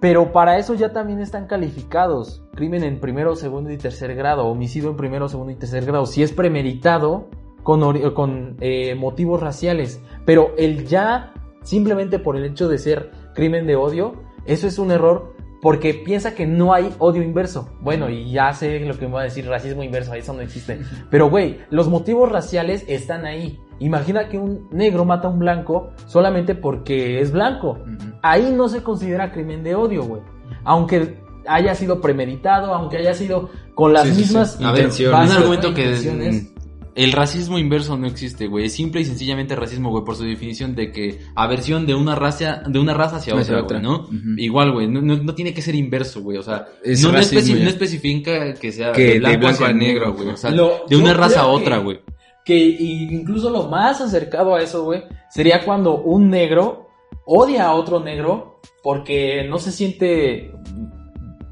pero 0.01 0.33
para 0.33 0.59
eso 0.59 0.75
ya 0.75 0.93
también 0.93 1.21
están 1.21 1.47
calificados. 1.47 2.43
Crimen 2.55 2.85
en 2.85 3.01
primero, 3.01 3.37
segundo 3.37 3.71
y 3.71 3.77
tercer 3.77 4.15
grado, 4.15 4.47
homicidio 4.47 4.91
en 4.91 4.97
primero, 4.97 5.29
segundo 5.29 5.53
y 5.53 5.57
tercer 5.57 5.85
grado. 5.85 6.07
Si 6.07 6.23
es 6.23 6.33
premeditado 6.33 7.29
con, 7.63 8.13
con 8.13 8.57
eh, 8.61 8.95
motivos 8.95 9.41
raciales. 9.41 10.01
Pero 10.25 10.55
el 10.57 10.87
ya, 10.87 11.35
simplemente 11.63 12.19
por 12.19 12.37
el 12.37 12.45
hecho 12.45 12.69
de 12.69 12.79
ser 12.79 13.11
crimen 13.35 13.67
de 13.67 13.77
odio, 13.77 14.15
eso 14.47 14.67
es 14.67 14.79
un 14.79 14.91
error 14.91 15.35
porque 15.61 15.93
piensa 15.93 16.35
que 16.35 16.47
no 16.47 16.73
hay 16.73 16.95
odio 16.99 17.23
inverso. 17.23 17.69
Bueno, 17.81 18.09
y 18.09 18.31
ya 18.31 18.53
sé 18.53 18.81
lo 18.81 18.97
que 18.97 19.07
me 19.07 19.15
va 19.15 19.21
a 19.21 19.25
decir, 19.25 19.47
racismo 19.47 19.83
inverso, 19.83 20.15
eso 20.15 20.33
no 20.33 20.41
existe. 20.41 20.79
Pero, 21.11 21.29
güey, 21.29 21.59
los 21.71 21.89
motivos 21.89 22.31
raciales 22.31 22.85
están 22.89 23.27
ahí. 23.27 23.61
Imagina 23.81 24.29
que 24.29 24.39
un 24.39 24.69
negro 24.71 25.05
mata 25.05 25.29
a 25.29 25.31
un 25.31 25.39
blanco 25.39 25.91
solamente 26.07 26.55
porque 26.55 27.21
es 27.21 27.31
blanco. 27.33 27.79
Ahí 28.23 28.53
no 28.57 28.69
se 28.69 28.83
considera 28.83 29.31
crimen 29.33 29.63
de 29.63 29.75
odio, 29.75 30.03
güey. 30.05 30.23
Aunque 30.65 31.19
haya 31.47 31.75
sido 31.75 32.01
premeditado, 32.01 32.75
aunque 32.75 32.99
haya 32.99 33.15
sido 33.15 33.51
con 33.75 33.93
las 33.93 34.05
Sí, 34.05 34.11
sí, 34.11 34.15
sí. 34.17 34.21
mismas 34.25 34.61
Intenciones. 34.61 35.37
un 35.47 35.55
Intenciones. 35.55 36.53
el 36.95 37.13
racismo 37.13 37.59
inverso 37.61 37.97
no 37.97 38.09
existe, 38.09 38.49
güey. 38.49 38.65
Es 38.67 38.73
simple 38.75 39.01
y 39.01 39.05
sencillamente 39.05 39.55
racismo, 39.55 39.91
güey, 39.91 40.05
por 40.05 40.17
su 40.17 40.25
definición 40.25 40.75
de 40.75 40.91
que 40.91 41.21
aversión 41.37 41.87
de 41.87 41.95
una 41.95 42.17
raza, 42.17 42.63
de 42.67 42.79
una 42.81 42.93
raza 42.93 43.17
hacia 43.17 43.35
Hacia 43.35 43.61
otra, 43.63 43.79
otra. 43.79 43.79
güey, 43.79 43.89
¿no? 43.89 44.35
Igual, 44.37 44.73
güey, 44.73 44.89
no, 44.89 45.01
no, 45.01 45.17
no 45.17 45.35
tiene 45.35 45.55
que 45.55 45.63
ser 45.63 45.77
inverso, 45.77 46.21
güey. 46.23 46.39
O 46.39 46.43
sea, 46.43 46.67
Es 46.83 47.01
no, 47.03 47.11
no, 47.13 47.15
racismo 47.19 47.39
especi- 47.41 47.59
ya. 47.59 47.63
no 47.65 47.71
especifica 47.71 48.55
que 48.55 48.73
sea 48.73 48.91
Que 48.93 49.13
de 49.13 49.19
blanco 49.21 49.47
hacia 49.47 49.69
a 49.69 49.73
negro, 49.73 50.13
güey. 50.15 50.29
O 50.31 50.37
sea, 50.37 50.51
Lo- 50.51 50.85
de 50.89 50.97
una 50.97 51.15
raza 51.15 51.43
a 51.43 51.47
otra, 51.47 51.77
que- 51.79 51.85
güey. 51.85 52.01
Que 52.49 52.57
incluso 52.57 53.51
lo 53.51 53.65
más 53.65 54.01
acercado 54.01 54.55
a 54.55 54.63
eso, 54.63 54.83
güey, 54.83 55.03
sería 55.29 55.67
cuando 55.67 56.01
un 56.01 56.31
negro 56.31 56.89
odia 57.27 57.67
a 57.67 57.75
otro 57.75 58.01
negro 58.01 58.63
porque 58.83 59.47
no 59.47 59.59
se 59.59 59.71
siente. 59.71 60.55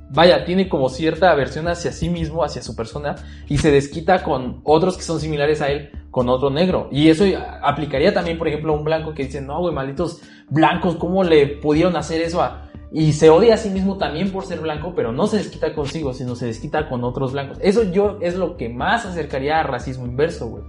Vaya, 0.09 0.47
tiene 0.47 0.71
como 0.71 0.89
cierta 0.89 1.31
aversión 1.31 1.69
hacia 1.69 1.93
sí 1.93 2.09
mismo, 2.09 2.43
hacia 2.43 2.63
su 2.63 2.75
persona, 2.75 3.15
y 3.47 3.59
se 3.59 3.71
desquita 3.71 4.23
con 4.23 4.63
otros 4.65 4.97
que 4.97 5.03
son 5.03 5.21
similares 5.21 5.61
a 5.61 5.69
él, 5.69 5.91
con 6.11 6.31
otro 6.31 6.49
negro. 6.49 6.89
Y 6.91 7.11
eso 7.11 7.25
aplicaría 7.63 8.15
también, 8.15 8.39
por 8.39 8.49
ejemplo, 8.49 8.73
a 8.73 8.79
un 8.79 8.85
blanco 8.85 9.13
que 9.13 9.25
dice, 9.25 9.43
no, 9.43 9.61
güey, 9.61 9.75
malditos 9.75 10.23
blancos, 10.49 10.97
¿cómo 10.97 11.25
le 11.25 11.47
pudieron 11.47 11.95
hacer 11.97 12.23
eso 12.23 12.41
a.? 12.41 12.71
Y 12.91 13.13
se 13.13 13.29
odia 13.29 13.53
a 13.53 13.59
sí 13.59 13.69
mismo 13.69 13.99
también 13.99 14.33
por 14.33 14.47
ser 14.47 14.61
blanco, 14.61 14.95
pero 14.97 15.13
no 15.13 15.27
se 15.27 15.37
desquita 15.37 15.75
consigo, 15.75 16.15
sino 16.15 16.35
se 16.37 16.47
desquita 16.47 16.89
con 16.89 17.05
otros 17.05 17.33
blancos. 17.33 17.59
Eso 17.61 17.83
yo 17.83 18.17
es 18.23 18.37
lo 18.37 18.57
que 18.57 18.71
más 18.71 19.05
acercaría 19.05 19.61
a 19.61 19.63
racismo 19.63 20.07
inverso, 20.07 20.47
güey. 20.47 20.63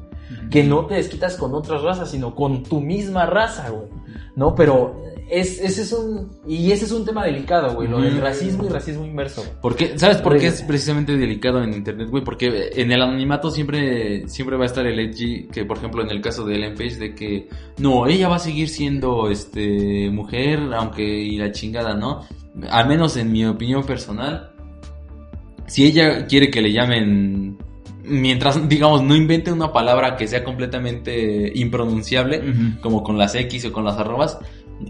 Que 0.50 0.64
no 0.64 0.86
te 0.86 0.96
desquitas 0.96 1.38
con 1.38 1.54
otras 1.54 1.82
razas, 1.82 2.12
sino 2.12 2.36
con 2.36 2.64
tu 2.64 2.82
misma 2.82 3.26
raza, 3.26 3.70
güey. 3.70 3.88
No, 4.36 4.56
pero 4.56 5.02
es, 5.30 5.60
ese 5.60 5.82
es 5.82 5.92
un. 5.92 6.30
Y 6.48 6.72
ese 6.72 6.86
es 6.86 6.92
un 6.92 7.06
tema 7.06 7.26
delicado, 7.26 7.76
güey. 7.76 7.88
Lo 7.88 8.02
del 8.02 8.22
racismo 8.22 8.66
y 8.66 8.70
racismo 8.70 9.06
inverso, 9.06 9.42
güey. 9.42 9.54
¿Por 9.62 9.76
qué? 9.76 9.98
¿Sabes 9.98 10.18
por 10.18 10.38
qué 10.38 10.48
es 10.48 10.62
precisamente 10.62 11.18
delicado 11.18 11.62
en 11.64 11.74
internet, 11.74 12.10
güey? 12.10 12.24
Porque 12.24 12.72
en 12.76 12.92
el 12.92 13.02
anonimato 13.02 13.52
siempre, 13.52 14.28
siempre 14.30 14.58
va 14.58 14.64
a 14.64 14.68
estar 14.68 14.86
el 14.86 15.00
edgy, 15.00 15.48
que 15.48 15.66
por 15.66 15.78
ejemplo 15.78 16.02
en 16.02 16.10
el 16.10 16.22
caso 16.22 16.46
de 16.46 16.56
Ellen 16.56 16.76
Page, 16.76 16.96
de 16.96 17.16
que 17.16 17.50
no, 17.78 18.08
ella 18.08 18.30
va 18.30 18.38
a 18.38 18.40
seguir 18.40 18.70
siendo 18.70 19.30
este 19.30 20.10
mujer, 20.12 20.60
aunque 20.74 21.04
y 21.04 21.38
la 21.38 21.52
chingada, 21.52 21.94
¿no? 21.94 22.26
Al 22.70 22.88
menos 22.88 23.18
en 23.18 23.32
mi 23.32 23.46
opinión 23.46 23.84
personal, 23.84 24.52
si 25.68 25.86
ella 25.86 26.26
quiere 26.26 26.50
que 26.50 26.62
le 26.62 26.72
llamen, 26.72 27.58
mientras, 28.08 28.68
digamos, 28.68 29.04
no 29.04 29.16
invente 29.16 29.52
una 29.52 29.72
palabra 29.72 30.16
que 30.16 30.28
sea 30.28 30.44
completamente 30.44 31.52
impronunciable, 31.56 32.42
como 32.82 33.04
con 33.04 33.18
las 33.18 33.36
X 33.36 33.66
o 33.66 33.72
con 33.72 33.86
las 33.86 33.98
arrobas. 33.98 34.40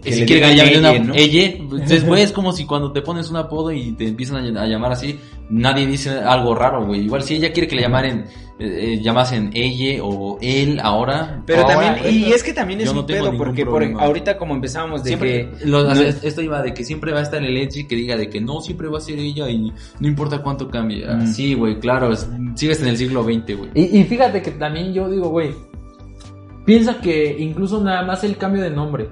Que 0.02 0.12
si 0.12 0.26
quiere 0.26 0.42
que 0.42 0.50
digan 0.50 0.50
le 0.50 0.56
llamen 0.56 0.72
ella, 0.74 0.90
una 0.90 1.04
¿no? 1.08 1.14
ella, 1.14 1.54
después 1.88 2.20
es 2.24 2.32
como 2.32 2.52
si 2.52 2.66
cuando 2.66 2.92
te 2.92 3.00
pones 3.00 3.30
un 3.30 3.36
apodo 3.36 3.72
y 3.72 3.92
te 3.92 4.06
empiezan 4.08 4.36
a, 4.36 4.42
ll- 4.42 4.58
a 4.58 4.66
llamar 4.66 4.92
así, 4.92 5.18
nadie 5.48 5.86
dice 5.86 6.10
algo 6.10 6.54
raro, 6.54 6.84
güey. 6.86 7.02
Igual 7.06 7.22
si 7.22 7.36
ella 7.36 7.52
quiere 7.52 7.66
que 7.68 7.76
le 7.76 7.82
llamaren, 7.82 8.26
eh, 8.58 8.94
eh, 8.96 9.00
llamasen 9.02 9.50
ella 9.54 10.02
o 10.04 10.36
él 10.42 10.78
ahora. 10.82 11.42
Pero 11.46 11.62
Ahora, 11.62 11.94
también, 11.94 12.14
y 12.14 12.32
es 12.32 12.42
que 12.42 12.52
también 12.52 12.82
es 12.82 12.92
no 12.92 13.00
un 13.00 13.06
tengo 13.06 13.30
pedo, 13.30 13.38
porque 13.38 13.64
por, 13.64 13.82
ahorita 13.82 14.36
como 14.36 14.54
empezábamos 14.54 15.02
de 15.04 15.08
Siempre, 15.08 15.50
que... 15.58 15.64
lo- 15.66 15.84
no- 15.94 16.00
esto 16.02 16.42
iba 16.42 16.60
de 16.60 16.74
que 16.74 16.84
siempre 16.84 17.12
va 17.12 17.20
a 17.20 17.22
estar 17.22 17.42
el 17.42 17.56
edgy 17.56 17.86
que 17.86 17.96
diga 17.96 18.14
de 18.18 18.28
que 18.28 18.42
no, 18.42 18.60
siempre 18.60 18.88
va 18.88 18.98
a 18.98 19.00
ser 19.00 19.18
ella 19.18 19.48
y 19.48 19.72
no 20.00 20.06
importa 20.06 20.42
cuánto 20.42 20.68
cambie. 20.68 21.06
Ah, 21.08 21.14
Mm. 21.14 21.26
Sí, 21.32 21.54
güey, 21.54 21.78
claro, 21.80 22.12
es- 22.12 22.28
sigues 22.56 22.82
en 22.82 22.88
el 22.88 22.98
siglo 22.98 23.22
XX, 23.24 23.56
güey. 23.56 23.70
Y, 23.74 24.00
y 24.00 24.04
fíjate 24.04 24.42
que 24.42 24.50
también 24.50 24.92
yo 24.92 25.08
digo, 25.08 25.30
güey, 25.30 25.50
piensa 26.66 27.00
que 27.00 27.36
incluso 27.38 27.82
nada 27.82 28.02
más 28.02 28.22
el 28.24 28.36
cambio 28.36 28.62
de 28.62 28.70
nombre, 28.70 29.08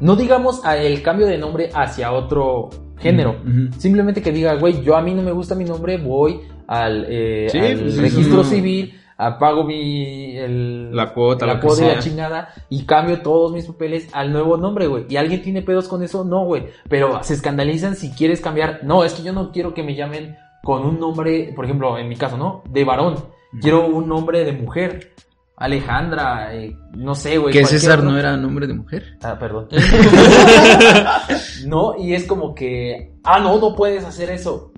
no 0.00 0.16
digamos 0.16 0.62
el 0.64 1.02
cambio 1.02 1.26
de 1.26 1.38
nombre 1.38 1.70
hacia 1.74 2.12
otro 2.12 2.70
género, 2.98 3.36
simplemente 3.78 4.22
que 4.22 4.32
diga, 4.32 4.54
güey, 4.54 4.82
yo 4.82 4.96
a 4.96 5.02
mí 5.02 5.14
no 5.14 5.22
me 5.22 5.32
gusta 5.32 5.54
mi 5.54 5.64
nombre, 5.64 5.96
voy 5.96 6.40
al, 6.66 7.06
eh, 7.08 7.48
Sí, 7.50 7.58
al 7.58 7.78
pues, 7.78 7.96
registro 7.96 8.44
civil, 8.44 8.94
apago 9.20 9.64
mi, 9.64 10.36
el, 10.36 10.94
La 10.94 11.12
cuota, 11.12 11.46
la 11.46 11.60
cuota 11.60 11.84
y 11.84 11.88
la 11.88 11.98
chingada 11.98 12.48
y 12.68 12.84
cambio 12.84 13.20
todos 13.20 13.52
mis 13.52 13.66
papeles 13.66 14.08
al 14.12 14.32
nuevo 14.32 14.56
nombre, 14.56 14.86
güey. 14.86 15.04
¿Y 15.08 15.16
alguien 15.16 15.42
tiene 15.42 15.62
pedos 15.62 15.88
con 15.88 16.02
eso? 16.02 16.24
No, 16.24 16.44
güey. 16.44 16.66
Pero 16.88 17.22
se 17.22 17.34
escandalizan 17.34 17.96
si 17.96 18.10
quieres 18.12 18.40
cambiar. 18.40 18.80
No, 18.82 19.04
es 19.04 19.12
que 19.14 19.22
yo 19.22 19.32
no 19.32 19.52
quiero 19.52 19.74
que 19.74 19.82
me 19.82 19.94
llamen 19.94 20.36
con 20.62 20.84
un 20.84 20.98
nombre, 20.98 21.52
por 21.54 21.64
ejemplo, 21.64 21.98
en 21.98 22.08
mi 22.08 22.16
caso, 22.16 22.36
¿no? 22.36 22.62
De 22.68 22.84
varón. 22.84 23.16
quiero 23.60 23.86
un 23.86 24.08
nombre 24.08 24.44
de 24.44 24.52
mujer. 24.52 25.12
Alejandra, 25.60 26.54
eh, 26.56 26.74
no 26.96 27.14
sé, 27.14 27.36
güey. 27.38 27.52
Que 27.52 27.64
César 27.66 27.98
otro. 27.98 28.10
no 28.10 28.18
era 28.18 28.36
nombre 28.36 28.66
de 28.66 28.72
mujer. 28.74 29.18
Ah, 29.22 29.38
perdón. 29.38 29.68
no, 31.66 31.92
y 31.98 32.14
es 32.14 32.24
como 32.24 32.54
que, 32.54 33.12
ah, 33.22 33.38
no, 33.40 33.58
no 33.60 33.76
puedes 33.76 34.04
hacer 34.04 34.30
eso. 34.30 34.72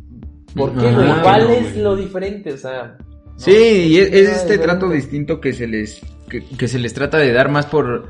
¿Por 0.54 0.72
qué, 0.76 0.92
güey? 0.92 1.08
¿Cuál 1.22 1.44
no, 1.44 1.50
es 1.50 1.76
lo 1.76 1.96
diferente? 1.96 2.52
O 2.52 2.56
sea, 2.58 2.96
¿no? 2.98 3.38
Sí, 3.38 3.52
y 3.52 3.96
es, 3.96 4.08
este 4.12 4.24
diferente. 4.26 4.58
trato 4.58 4.88
distinto 4.90 5.40
que 5.40 5.52
se 5.52 5.66
les 5.66 6.00
que, 6.28 6.44
que 6.44 6.68
se 6.68 6.78
les 6.78 6.92
trata 6.92 7.16
de 7.18 7.32
dar 7.32 7.50
más 7.50 7.66
por 7.66 8.08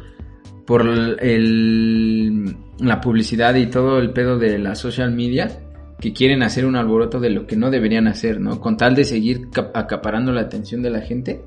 por 0.66 0.82
el 0.86 2.56
la 2.78 3.00
publicidad 3.00 3.54
y 3.54 3.66
todo 3.66 3.98
el 3.98 4.10
pedo 4.12 4.38
de 4.38 4.58
la 4.58 4.74
social 4.74 5.12
media 5.12 5.50
que 6.00 6.12
quieren 6.12 6.42
hacer 6.42 6.66
un 6.66 6.74
alboroto 6.74 7.20
de 7.20 7.30
lo 7.30 7.46
que 7.46 7.54
no 7.56 7.70
deberían 7.70 8.08
hacer, 8.08 8.40
¿no? 8.40 8.58
Con 8.58 8.76
tal 8.76 8.96
de 8.96 9.04
seguir 9.04 9.50
cap- 9.50 9.70
acaparando 9.76 10.32
la 10.32 10.40
atención 10.40 10.82
de 10.82 10.90
la 10.90 11.00
gente 11.00 11.42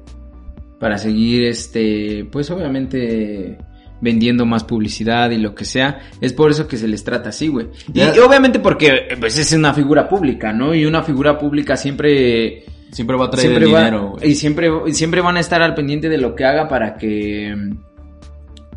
para 0.80 0.98
seguir 0.98 1.46
este 1.46 2.26
pues 2.32 2.50
obviamente 2.52 3.58
vendiendo 4.02 4.46
más 4.46 4.64
publicidad 4.66 5.32
y 5.32 5.38
lo 5.38 5.56
que 5.56 5.66
sea, 5.66 6.00
es 6.22 6.34
por 6.34 6.52
eso 6.52 6.68
que 6.68 6.78
se 6.78 6.88
les 6.88 7.04
trata 7.04 7.30
así, 7.30 7.48
güey. 7.48 7.68
Y, 7.94 8.02
obviamente 8.20 8.60
porque 8.60 9.08
pues 9.20 9.38
es 9.38 9.54
una 9.54 9.74
figura 9.74 10.08
pública, 10.08 10.52
¿no? 10.54 10.76
Y 10.76 10.86
una 10.86 11.02
figura 11.02 11.40
pública 11.40 11.78
siempre 11.78 12.66
Siempre 12.92 13.18
va 13.18 13.26
a 13.26 13.30
traer 13.30 13.48
siempre 13.48 13.66
el 13.66 13.74
va- 13.74 13.80
dinero, 13.80 14.10
güey. 14.12 14.32
y 14.32 14.36
siempre 14.36 14.70
y 14.88 14.94
siempre 14.94 15.22
van 15.22 15.38
a 15.38 15.40
estar 15.40 15.62
al 15.62 15.74
pendiente 15.76 16.08
de 16.10 16.18
lo 16.18 16.36
que 16.36 16.46
haga 16.46 16.68
para 16.68 16.96
que 16.98 17.54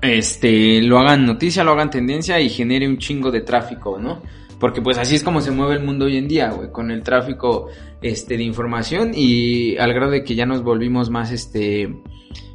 este 0.02 0.80
lo 0.82 0.98
hagan 0.98 1.26
noticia, 1.26 1.64
lo 1.64 1.72
hagan 1.72 1.90
tendencia 1.90 2.40
y 2.40 2.48
genere 2.48 2.86
un 2.88 2.98
chingo 2.98 3.30
de 3.30 3.40
tráfico, 3.40 3.98
¿no? 3.98 4.22
Porque 4.60 4.82
pues 4.82 4.98
así 4.98 5.14
es 5.14 5.22
como 5.22 5.40
se 5.40 5.50
mueve 5.50 5.74
el 5.74 5.84
mundo 5.84 6.06
hoy 6.06 6.16
en 6.16 6.26
día, 6.28 6.50
güey, 6.50 6.70
con 6.72 6.90
el 6.90 7.02
tráfico 7.02 7.68
este 8.02 8.36
de 8.36 8.42
información 8.42 9.12
y 9.14 9.76
al 9.78 9.92
grado 9.92 10.10
de 10.10 10.24
que 10.24 10.34
ya 10.34 10.46
nos 10.46 10.62
volvimos 10.62 11.10
más 11.10 11.30
este 11.30 11.94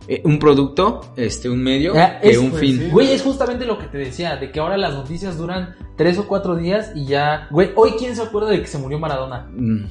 eh, 0.09 0.21
un 0.25 0.37
producto, 0.37 1.13
este 1.15 1.49
un 1.49 1.63
medio 1.63 1.93
Ya, 1.93 2.19
que 2.19 2.31
es- 2.31 2.37
un 2.37 2.49
pues, 2.49 2.59
fin. 2.61 2.77
sí. 2.77 2.89
Güey, 2.91 3.11
es 3.13 3.21
justamente 3.21 3.65
lo 3.65 3.79
que 3.79 3.87
te 3.87 3.97
decía, 3.97 4.35
de 4.35 4.51
que 4.51 4.59
ahora 4.59 4.75
las 4.77 4.93
noticias 4.93 5.37
duran 5.37 5.75
tres 5.95 6.17
o 6.17 6.27
cuatro 6.27 6.55
días 6.57 6.91
y 6.93 7.05
ya, 7.05 7.47
güey, 7.51 7.71
hoy 7.75 7.91
quién 7.97 8.13
se 8.13 8.21
acuerda 8.21 8.49
de 8.49 8.59
que 8.59 8.67
se 8.67 8.77
murió 8.77 8.99
Maradona. 8.99 9.47
Mm, 9.53 9.85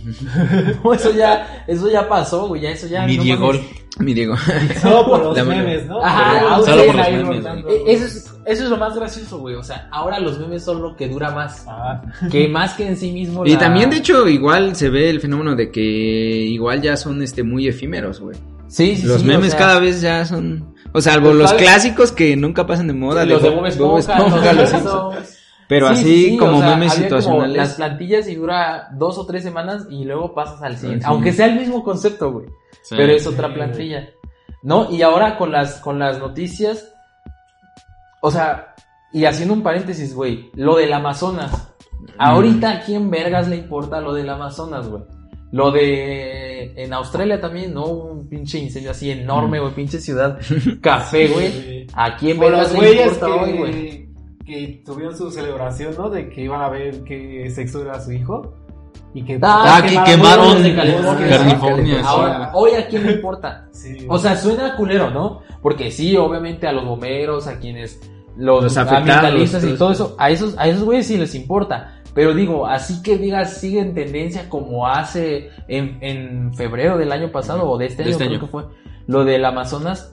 No, 0.85 0.93
eso 0.93 1.13
ya, 1.15 1.65
eso 1.67 1.91
ya 1.91 2.07
pasó, 2.09 2.47
güey, 2.49 2.61
ya 2.61 2.71
eso 2.73 2.89
ya. 2.89 3.07
Mi 3.07 3.17
no 3.17 3.23
Diego. 3.23 3.53
Mi 4.01 4.13
Diego. 4.13 4.35
Solo 4.83 5.07
por 5.07 5.23
los 5.25 5.47
memes, 5.47 5.87
¿no? 5.87 6.03
Ajá, 6.05 6.33
Pero- 6.39 6.49
aún 6.51 6.65
solo 6.67 6.87
por 6.87 6.97
los 6.97 7.43
memes. 7.45 7.65
Eh, 7.69 7.83
Eso 7.87 8.05
es, 8.07 8.32
eso 8.47 8.65
es 8.65 8.71
lo 8.71 8.77
más 8.77 8.95
gracioso, 8.97 9.39
güey. 9.39 9.55
O 9.55 9.63
sea, 9.63 9.89
ahora 9.91 10.19
los 10.21 10.39
memes 10.39 10.65
son 10.65 10.83
lo 10.83 10.97
que 10.97 11.09
dura 11.09 11.31
más. 11.31 11.65
Ah, 11.69 12.03
Que 12.31 12.49
más 12.49 12.75
que 12.75 12.87
en 12.89 12.97
sí 12.97 13.13
mismo. 13.13 13.45
Y 13.47 13.53
la- 13.55 13.59
también 13.59 13.91
de 13.91 13.97
hecho 13.99 14.27
igual 14.29 14.75
se 14.77 14.89
ve 14.91 15.11
el 15.11 15.21
fenómeno 15.21 15.55
de 15.55 15.71
que 15.71 15.81
igual 15.81 16.81
ya 16.83 16.97
son 16.97 17.23
este 17.23 17.43
muy 17.43 17.69
efímeros, 17.69 18.21
güey. 18.21 18.37
Sí, 18.69 18.97
sí, 18.97 19.07
Los 19.07 19.21
sí, 19.21 19.27
memes 19.27 19.49
o 19.49 19.51
sea, 19.51 19.59
cada 19.59 19.81
vez 19.81 20.01
ya 20.01 20.25
son. 20.25 20.75
O 20.95 21.01
salvo 21.01 21.27
Pues, 21.29 21.39
los 21.39 21.53
clásicos 21.55 22.11
que 22.13 22.37
nunca 22.37 22.67
pasan 22.67 22.87
de 22.87 22.93
moda. 22.95 23.25
Los 23.25 23.43
de 23.43 23.51
Bob- 23.51 23.67
Esponja, 23.67 23.89
Bob 23.91 23.99
Esponja, 23.99 24.37
los 24.53 24.57
los 24.57 24.57
de 24.57 24.67
Simpsons. 24.79 25.15
Simpsons. 25.15 25.39
Pero 25.69 25.87
Sí, 25.89 25.93
así 25.95 26.03
sí, 26.05 26.31
sí, 26.33 26.37
como 26.37 26.59
o 26.59 26.61
sea, 26.61 26.71
memes 26.77 26.93
como 26.93 27.03
situacionales. 27.05 27.57
las 27.57 27.75
plantillas 27.75 28.29
y 28.29 28.35
dura 28.35 28.89
dos 28.95 29.17
o 29.17 29.25
tres 29.27 29.43
semanas 29.43 29.87
y 29.89 30.05
luego 30.05 30.35
pasas 30.35 30.61
al 30.63 30.77
siguiente. 30.77 31.05
sí. 31.05 31.11
Aunque 31.11 31.33
sea 31.33 31.47
el 31.47 31.59
mismo 31.59 31.83
concepto, 31.83 32.31
güey. 32.33 32.47
Sí. 32.83 32.95
Pero 32.97 33.13
es 33.13 33.27
otra 33.27 33.49
Sí, 33.49 33.55
plantilla. 33.55 34.09
¿No? 34.63 34.91
Y 34.91 35.01
ahora 35.03 35.39
con 35.39 35.51
las, 35.53 35.77
con 35.81 35.99
las 35.99 36.19
noticias. 36.19 36.93
O 38.23 38.31
sea, 38.31 38.75
y 39.13 39.25
haciendo 39.27 39.53
un 39.53 39.63
paréntesis, 39.63 40.15
güey. 40.15 40.51
Lo 40.55 40.77
del 40.77 40.93
Amazonas. 40.93 41.75
Ahorita 42.19 42.71
a 42.71 42.81
quién 42.81 43.11
vergas 43.11 43.49
le 43.49 43.57
importa 43.57 44.01
lo 44.01 44.15
del 44.15 44.31
Amazonas, 44.31 44.89
güey. 44.89 45.03
Lo 45.51 45.71
de. 45.71 46.73
En 46.83 46.93
Australia 46.95 47.41
también, 47.41 47.75
¿no? 47.75 47.85
Un 47.87 48.29
pinche 48.29 48.59
incendio 48.59 48.93
así 48.93 49.11
enorme, 49.11 49.61
güey. 49.61 49.75
Pinche 49.75 49.99
ciudad 49.99 50.39
café, 50.81 51.29
güey. 51.29 51.87
¿A 51.95 52.17
quién 52.17 52.39
vergas 52.39 52.73
le 52.73 52.93
importa 52.93 53.27
hoy, 53.27 53.59
güey? 53.59 53.73
que, 53.73 54.15
que 54.47 54.83
tuvieron 54.85 55.17
su 55.17 55.31
celebración, 55.31 55.95
¿no? 55.99 56.09
De 56.09 56.29
que 56.29 56.43
iban 56.43 56.63
a 56.63 56.69
ver 56.69 57.03
qué 57.03 57.51
sexo 57.51 57.83
era 57.83 58.01
su 58.01 58.13
hijo. 58.13 58.55
Y 59.15 59.23
que 59.25 59.39
Ah, 59.43 59.83
que 59.83 59.99
quemaron 60.11 60.47
huevos 60.49 60.63
de 60.63 60.75
California. 60.75 61.39
California, 61.39 61.95
sí. 61.99 62.03
Ahora, 62.07 62.51
hoy 62.55 62.71
a 62.73 62.87
quién 62.87 63.07
le 63.07 63.13
importa. 63.13 63.67
Sí. 63.73 64.07
O 64.09 64.19
sea, 64.19 64.37
suena 64.37 64.75
culero, 64.77 65.11
¿no? 65.11 65.43
Porque 65.61 65.91
sí, 65.91 66.17
obviamente 66.17 66.67
a 66.67 66.73
los 66.73 66.85
bomberos, 66.85 67.47
a 67.47 67.59
quienes 67.59 68.01
los, 68.37 68.65
Los 68.65 68.77
ambientalistas 68.79 69.63
y 69.65 69.75
todo 69.75 69.93
eso. 69.93 70.17
a 70.19 70.31
esos, 70.31 70.57
a 70.59 70.67
esos 70.69 70.85
güeyes 70.85 71.07
sí 71.07 71.19
les 71.19 71.35
importa. 71.35 71.99
Pero 72.15 72.35
digo, 72.35 72.67
así 72.67 73.03
que 73.03 73.17
digas, 73.17 73.57
sigue 73.59 73.81
en 73.81 73.95
tendencia 73.95 74.49
como 74.49 74.87
hace 74.87 75.51
en, 75.69 75.99
en 76.03 76.53
febrero 76.55 76.99
del 76.99 77.11
año 77.13 77.31
pasado 77.33 77.69
o 77.71 77.79
de 77.79 77.87
este 77.87 78.03
De 78.03 78.11
año, 78.11 78.13
este 78.13 78.25
creo 78.25 78.37
año. 78.39 78.47
que 78.47 78.51
fue. 78.51 78.65
Lo 79.07 79.25
del 79.25 79.45
Amazonas, 79.45 80.11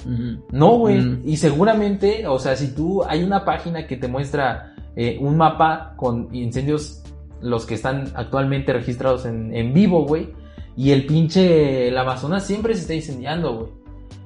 no, 0.52 0.78
güey. 0.78 0.98
Mm. 0.98 1.22
Y 1.26 1.38
seguramente, 1.38 2.26
o 2.28 2.40
sea, 2.40 2.56
si 2.56 2.74
tú 2.74 3.04
hay 3.04 3.24
una 3.24 3.46
página 3.46 3.86
que 3.86 3.98
te 3.98 4.08
muestra 4.08 4.74
eh, 4.96 5.18
un 5.22 5.38
mapa 5.38 5.94
con 5.96 6.28
incendios, 6.34 7.04
los 7.42 7.66
que 7.66 7.76
están 7.76 8.12
actualmente 8.16 8.74
registrados 8.74 9.26
en, 9.26 9.54
en 9.56 9.74
vivo, 9.74 10.06
güey. 10.06 10.34
Y 10.76 10.92
el 10.92 11.06
pinche 11.06 11.90
el 11.90 11.98
Amazonas 11.98 12.46
siempre 12.46 12.74
se 12.74 12.82
está 12.82 12.94
incendiando, 12.94 13.56
güey. 13.56 13.72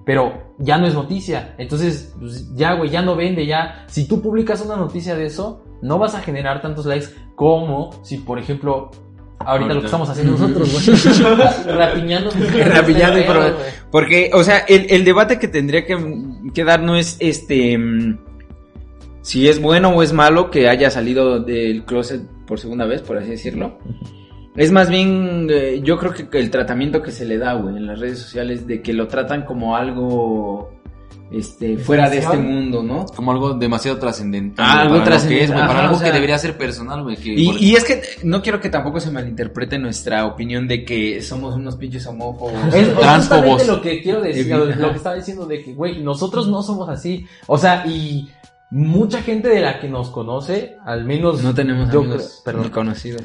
Pero 0.05 0.53
ya 0.59 0.77
no 0.77 0.85
es 0.85 0.93
noticia. 0.93 1.55
Entonces, 1.57 2.13
pues, 2.19 2.53
ya, 2.55 2.73
güey, 2.73 2.89
ya 2.89 3.01
no 3.01 3.15
vende, 3.15 3.45
ya. 3.45 3.85
Si 3.87 4.07
tú 4.07 4.21
publicas 4.21 4.63
una 4.63 4.75
noticia 4.75 5.15
de 5.15 5.25
eso, 5.25 5.63
no 5.81 5.97
vas 5.97 6.15
a 6.15 6.21
generar 6.21 6.61
tantos 6.61 6.85
likes 6.85 7.07
como 7.35 7.91
si, 8.03 8.17
por 8.17 8.37
ejemplo, 8.37 8.91
ahorita 9.39 9.73
lo 9.73 9.79
que 9.79 9.85
estamos 9.85 10.09
haciendo 10.09 10.33
nosotros, 10.37 10.71
güey. 10.73 11.77
Rapiñando. 11.77 12.31
Rapiñando 12.31 13.19
y 13.19 13.23
Pero. 13.23 13.57
Porque, 13.91 14.31
o 14.33 14.43
sea, 14.43 14.59
el, 14.59 14.87
el 14.89 15.05
debate 15.05 15.39
que 15.39 15.47
tendría 15.47 15.85
que, 15.85 15.97
que 16.53 16.63
dar 16.63 16.81
no 16.81 16.95
es 16.95 17.17
este. 17.19 17.77
Si 19.23 19.47
es 19.47 19.59
bueno 19.61 19.89
o 19.89 20.03
es 20.03 20.13
malo 20.13 20.51
que 20.51 20.69
haya 20.69 20.91
salido 20.91 21.39
del 21.39 21.85
closet 21.85 22.21
por 22.45 22.59
segunda 22.59 22.85
vez, 22.85 23.01
por 23.01 23.17
así 23.17 23.29
decirlo. 23.31 23.79
Es 24.55 24.71
más 24.71 24.89
bien, 24.89 25.47
eh, 25.49 25.81
yo 25.83 25.97
creo 25.97 26.13
que 26.13 26.37
el 26.39 26.51
tratamiento 26.51 27.01
que 27.01 27.11
se 27.11 27.25
le 27.25 27.39
da, 27.39 27.53
güey, 27.53 27.77
en 27.77 27.87
las 27.87 27.99
redes 27.99 28.19
sociales, 28.19 28.67
de 28.67 28.81
que 28.83 28.93
lo 28.93 29.07
tratan 29.07 29.45
como 29.45 29.75
algo 29.75 30.69
este, 31.31 31.77
fuera 31.77 32.07
de 32.09 32.19
este 32.19 32.37
mundo, 32.37 32.83
¿no? 32.83 33.05
Como 33.05 33.31
algo 33.31 33.53
demasiado 33.55 33.97
trascendental. 33.97 34.63
Ah, 34.69 34.81
algo 34.81 35.01
trascendental, 35.03 35.57
para 35.61 35.71
ajá, 35.71 35.83
algo 35.85 35.95
o 35.95 35.99
sea- 35.99 36.07
que 36.09 36.13
debería 36.13 36.37
ser 36.37 36.55
personal, 36.57 37.01
güey. 37.01 37.15
que 37.17 37.33
Y, 37.33 37.49
y 37.59 37.75
es 37.75 37.83
que 37.83 38.01
no 38.23 38.43
quiero 38.43 38.59
que 38.59 38.69
tampoco 38.69 38.99
se 38.99 39.09
malinterprete 39.09 39.79
nuestra 39.79 40.25
opinión 40.27 40.67
de 40.67 40.85
que 40.85 41.19
somos 41.23 41.55
unos 41.55 41.75
pinches 41.77 42.05
homófobos. 42.05 42.53
Es, 42.75 42.89
es 42.89 42.93
Transfobos. 42.99 43.65
lo 43.67 43.81
que 43.81 44.03
quiero 44.03 44.21
decir, 44.21 44.53
lo 44.53 44.91
que 44.91 44.97
estaba 44.97 45.15
diciendo 45.15 45.45
de 45.47 45.63
que, 45.63 45.73
güey, 45.73 46.03
nosotros 46.03 46.47
no 46.49 46.61
somos 46.61 46.87
así. 46.89 47.25
O 47.47 47.57
sea, 47.57 47.83
y 47.87 48.29
mucha 48.73 49.21
gente 49.21 49.47
de 49.49 49.61
la 49.61 49.79
que 49.79 49.87
nos 49.87 50.09
conoce, 50.09 50.77
al 50.83 51.05
menos 51.05 51.43
No 51.43 51.53
tenemos 51.53 51.91
yo 51.91 51.99
amigos 51.99 52.41
perdón. 52.43 52.69
conocidos. 52.69 53.21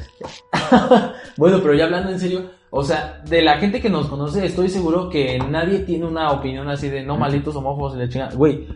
Bueno, 1.37 1.59
pero 1.61 1.73
ya 1.73 1.85
hablando 1.85 2.11
en 2.11 2.19
serio, 2.19 2.51
o 2.69 2.83
sea, 2.83 3.23
de 3.27 3.41
la 3.41 3.57
gente 3.57 3.81
que 3.81 3.89
nos 3.89 4.05
conoce, 4.07 4.45
estoy 4.45 4.69
seguro 4.69 5.09
que 5.09 5.39
nadie 5.39 5.79
tiene 5.79 6.05
una 6.05 6.29
opinión 6.31 6.69
así 6.69 6.87
de 6.89 7.01
no 7.01 7.17
malditos 7.17 7.55
homófobos 7.55 7.95
y 7.95 7.99
la 7.99 8.09
chingada. 8.09 8.35
Güey, 8.35 8.67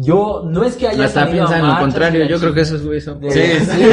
yo 0.00 0.42
no 0.44 0.64
es 0.64 0.76
que 0.76 0.88
haya 0.88 1.04
Hasta 1.04 1.30
piensan 1.30 1.66
lo 1.66 1.78
contrario, 1.78 2.26
yo 2.26 2.38
creo 2.38 2.52
que 2.52 2.60
esos 2.60 2.84
güeyes 2.84 3.04
son. 3.04 3.22
Sí, 3.22 3.30
sí, 3.40 3.64
sí, 3.64 3.84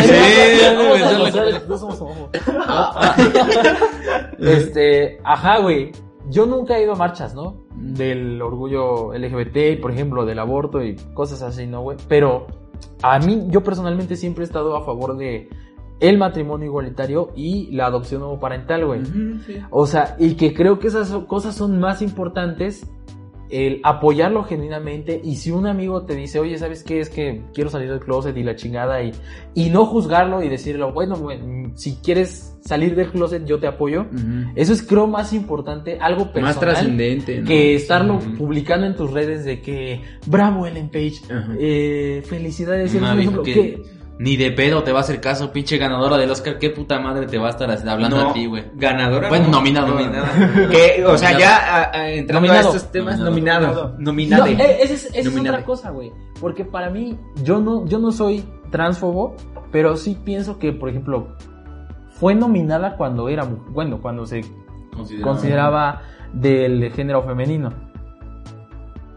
no 1.69 1.77
somos 1.77 2.01
homófobos. 2.01 2.31
este, 4.39 5.19
ajá, 5.23 5.59
güey. 5.59 5.91
Yo 6.33 6.47
nunca 6.47 6.77
he 6.77 6.83
ido 6.83 6.93
a 6.93 6.95
marchas, 6.95 7.35
¿no? 7.35 7.63
Del 7.75 8.41
orgullo 8.41 9.13
LGBT, 9.13 9.79
por 9.79 9.91
ejemplo, 9.91 10.25
del 10.25 10.39
aborto 10.39 10.83
y 10.83 10.95
cosas 11.13 11.43
así, 11.43 11.67
¿no, 11.67 11.83
güey? 11.83 11.97
Pero 12.07 12.47
a 13.03 13.19
mí, 13.19 13.45
yo 13.49 13.63
personalmente 13.63 14.15
siempre 14.15 14.43
he 14.43 14.47
estado 14.47 14.75
a 14.75 14.83
favor 14.83 15.15
de 15.15 15.47
el 15.99 16.17
matrimonio 16.17 16.65
igualitario 16.65 17.29
y 17.35 17.71
la 17.71 17.85
adopción 17.85 18.23
homoparental, 18.23 18.83
güey. 18.83 19.05
Sí. 19.45 19.57
O 19.69 19.85
sea, 19.85 20.15
y 20.17 20.33
que 20.33 20.55
creo 20.55 20.79
que 20.79 20.87
esas 20.87 21.11
cosas 21.25 21.53
son 21.53 21.79
más 21.79 22.01
importantes 22.01 22.89
el 23.53 23.79
apoyarlo 23.83 24.43
genuinamente 24.43 25.21
y 25.23 25.35
si 25.35 25.51
un 25.51 25.67
amigo 25.67 26.03
te 26.03 26.15
dice, 26.15 26.39
oye, 26.39 26.57
¿sabes 26.57 26.83
qué? 26.83 26.99
Es 26.99 27.09
que 27.09 27.43
quiero 27.53 27.69
salir 27.69 27.89
del 27.89 27.99
closet 27.99 28.35
y 28.35 28.43
la 28.43 28.55
chingada 28.55 29.03
y, 29.03 29.11
y 29.53 29.69
no 29.69 29.85
juzgarlo 29.85 30.41
y 30.41 30.49
decirle, 30.49 30.83
bueno, 30.85 31.15
mm, 31.17 31.75
si 31.75 31.95
quieres 31.97 32.55
salir 32.61 32.95
del 32.95 33.11
closet 33.11 33.45
yo 33.45 33.59
te 33.59 33.67
apoyo. 33.67 34.05
Eso 34.55 34.73
es 34.73 34.81
creo 34.81 35.05
más 35.07 35.33
importante, 35.33 35.97
algo 35.99 36.25
personal. 36.31 36.43
Más 36.55 36.59
trascendente, 36.59 37.41
¿no? 37.41 37.47
Que 37.47 37.75
estarlo 37.75 38.19
publicando 38.37 38.87
en 38.87 38.95
tus 38.95 39.11
redes 39.11 39.45
de 39.45 39.61
que, 39.61 40.01
bravo 40.25 40.65
Ellen 40.65 40.89
Page, 40.89 41.15
eh, 41.59 42.23
felicidades, 42.25 42.91
que- 43.43 43.81
Ni 44.19 44.37
de 44.37 44.51
pedo 44.51 44.83
te 44.83 44.91
va 44.91 44.99
a 44.99 45.01
hacer 45.01 45.19
caso, 45.19 45.51
pinche 45.51 45.77
ganadora 45.77 46.17
del 46.17 46.29
Oscar. 46.29 46.59
¿Qué 46.59 46.69
puta 46.69 46.99
madre 46.99 47.25
te 47.25 47.37
va 47.39 47.47
a 47.47 47.49
estar 47.49 47.69
hablando 47.89 48.15
No, 48.17 48.29
a 48.29 48.33
ti, 48.33 48.45
güey? 48.45 48.63
Ganadora. 48.75 49.27
Bueno, 49.27 49.45
no. 49.45 49.51
nominadora. 49.53 50.29
Que, 50.69 51.03
o 51.05 51.17
sea, 51.17 51.31
Nominado. 51.31 51.39
ya 51.39 51.57
a- 51.57 51.91
a- 51.97 52.09
entrando 52.11 52.47
Nominado. 52.47 52.71
a 52.71 52.75
estos 52.75 52.91
temas, 52.91 53.19
Nominado. 53.19 53.95
nominado. 53.97 54.45
No, 54.45 54.51
eh, 54.51 54.77
esa 54.83 55.09
es, 55.17 55.27
otra 55.27 55.63
cosa, 55.65 55.89
güey. 55.89 56.11
Porque 56.39 56.63
para 56.63 56.89
mí, 56.91 57.17
yo 57.43 57.59
no, 57.59 57.85
yo 57.87 57.97
no 57.97 58.11
soy 58.11 58.43
transfobo, 58.69 59.35
pero 59.71 59.97
sí 59.97 60.15
pienso 60.23 60.59
que, 60.59 60.71
por 60.73 60.89
ejemplo, 60.89 61.35
fue 62.11 62.35
nominada 62.35 62.95
cuando 62.97 63.29
era, 63.29 63.43
bueno, 63.69 63.99
cuando 63.99 64.27
se 64.27 64.41
consideraba 65.23 66.03
del 66.33 66.91
género 66.91 67.23
femenino. 67.23 67.92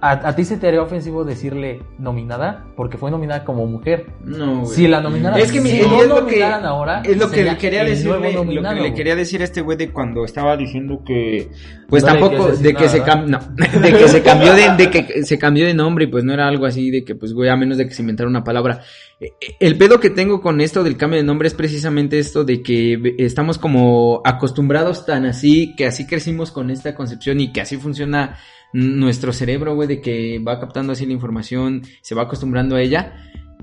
¿A, 0.00 0.28
a 0.28 0.37
ti 0.37 0.44
se 0.44 0.59
te 0.59 0.68
haría 0.68 0.82
ofensivo 0.82 1.24
decirle 1.24 1.82
nominada? 1.98 2.66
Porque 2.76 2.98
fue 2.98 3.11
nominada 3.11 3.44
como 3.44 3.66
mujer. 3.66 4.06
No, 4.22 4.61
güey. 4.61 4.74
Si 4.74 4.87
la 4.88 5.00
nominaran, 5.00 5.40
Es 5.40 5.50
que 5.50 5.61
mi- 5.61 5.70
si 5.70 5.80
es 5.80 5.88
no 5.88 6.04
lo 6.20 6.26
que 6.26 6.44
ahora, 6.44 7.02
es 7.04 7.16
lo 7.16 7.30
que 7.30 7.42
le 7.44 7.56
quería 7.56 7.82
nuevo 8.04 8.44
lo 8.44 8.62
que 8.74 8.80
le 8.82 8.94
quería 8.94 9.16
decir 9.16 9.40
a 9.40 9.44
este 9.44 9.62
güey 9.62 9.78
de 9.78 9.90
cuando 9.92 10.24
estaba 10.24 10.56
diciendo 10.56 11.02
que 11.04 11.48
pues 11.88 12.02
No 12.02 12.11
tampoco 12.11 12.46
de 12.48 12.52
decir 12.52 12.76
que 12.76 12.88
se 12.88 13.02
cam- 13.02 13.26
no, 13.26 13.38
de 13.80 13.92
que 13.92 14.09
se 14.09 14.22
cambió 14.22 14.52
de, 14.54 14.76
de 14.76 14.90
que 14.90 15.22
se 15.24 15.38
cambió 15.38 15.64
de 15.66 15.72
nombre 15.74 16.04
y 16.04 16.09
pues 16.09 16.24
no 16.24 16.35
era 16.35 16.46
algo 16.46 16.66
así 16.66 16.90
de 16.90 17.02
que 17.04 17.14
pues 17.14 17.32
güey 17.32 17.48
a 17.48 17.56
menos 17.56 17.78
de 17.78 17.87
que 17.88 17.94
se 17.94 18.02
inventara 18.02 18.28
una 18.28 18.44
palabra. 18.44 18.82
Eh, 19.18 19.32
eh, 19.40 19.54
El 19.61 19.78
pedo 19.78 19.98
que 19.98 20.11
tengo 20.11 20.42
con 20.42 20.61
esto 20.61 20.85
del 20.85 20.98
cambio 20.98 21.18
de 21.18 21.24
nombre 21.24 21.48
es 21.48 21.54
precisamente 21.54 22.18
esto 22.18 22.44
de 22.44 22.62
que 22.62 23.14
estamos 23.18 23.56
como 23.56 24.20
acostumbrados 24.24 25.06
tan 25.06 25.24
así 25.24 25.74
que 25.74 25.87
así 25.87 26.06
crecimos 26.06 26.50
con 26.52 26.70
esta 26.70 26.94
concepción 26.94 27.40
y 27.40 27.50
que 27.52 27.62
así 27.62 27.76
funciona 27.78 28.37
nuestro 28.72 29.33
cerebro, 29.33 29.74
güey, 29.74 29.88
de 29.88 30.00
que 30.00 30.38
va 30.38 30.61
captando 30.61 30.92
así 30.92 31.07
la 31.07 31.12
información, 31.12 31.83
se 32.02 32.14
va 32.14 32.22
acostumbrando 32.22 32.76
a 32.76 32.83
ella, 32.83 33.14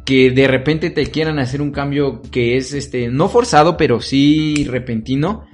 que 0.06 0.32
de 0.32 0.48
repente 0.48 0.90
te 0.90 1.06
quieran 1.08 1.40
hacer 1.40 1.62
un 1.62 1.72
cambio 1.72 2.22
que 2.32 2.58
es, 2.58 2.74
este, 2.74 3.10
no 3.10 3.30
forzado, 3.30 3.78
pero 3.78 4.02
sí 4.02 4.66
repentino, 4.70 5.46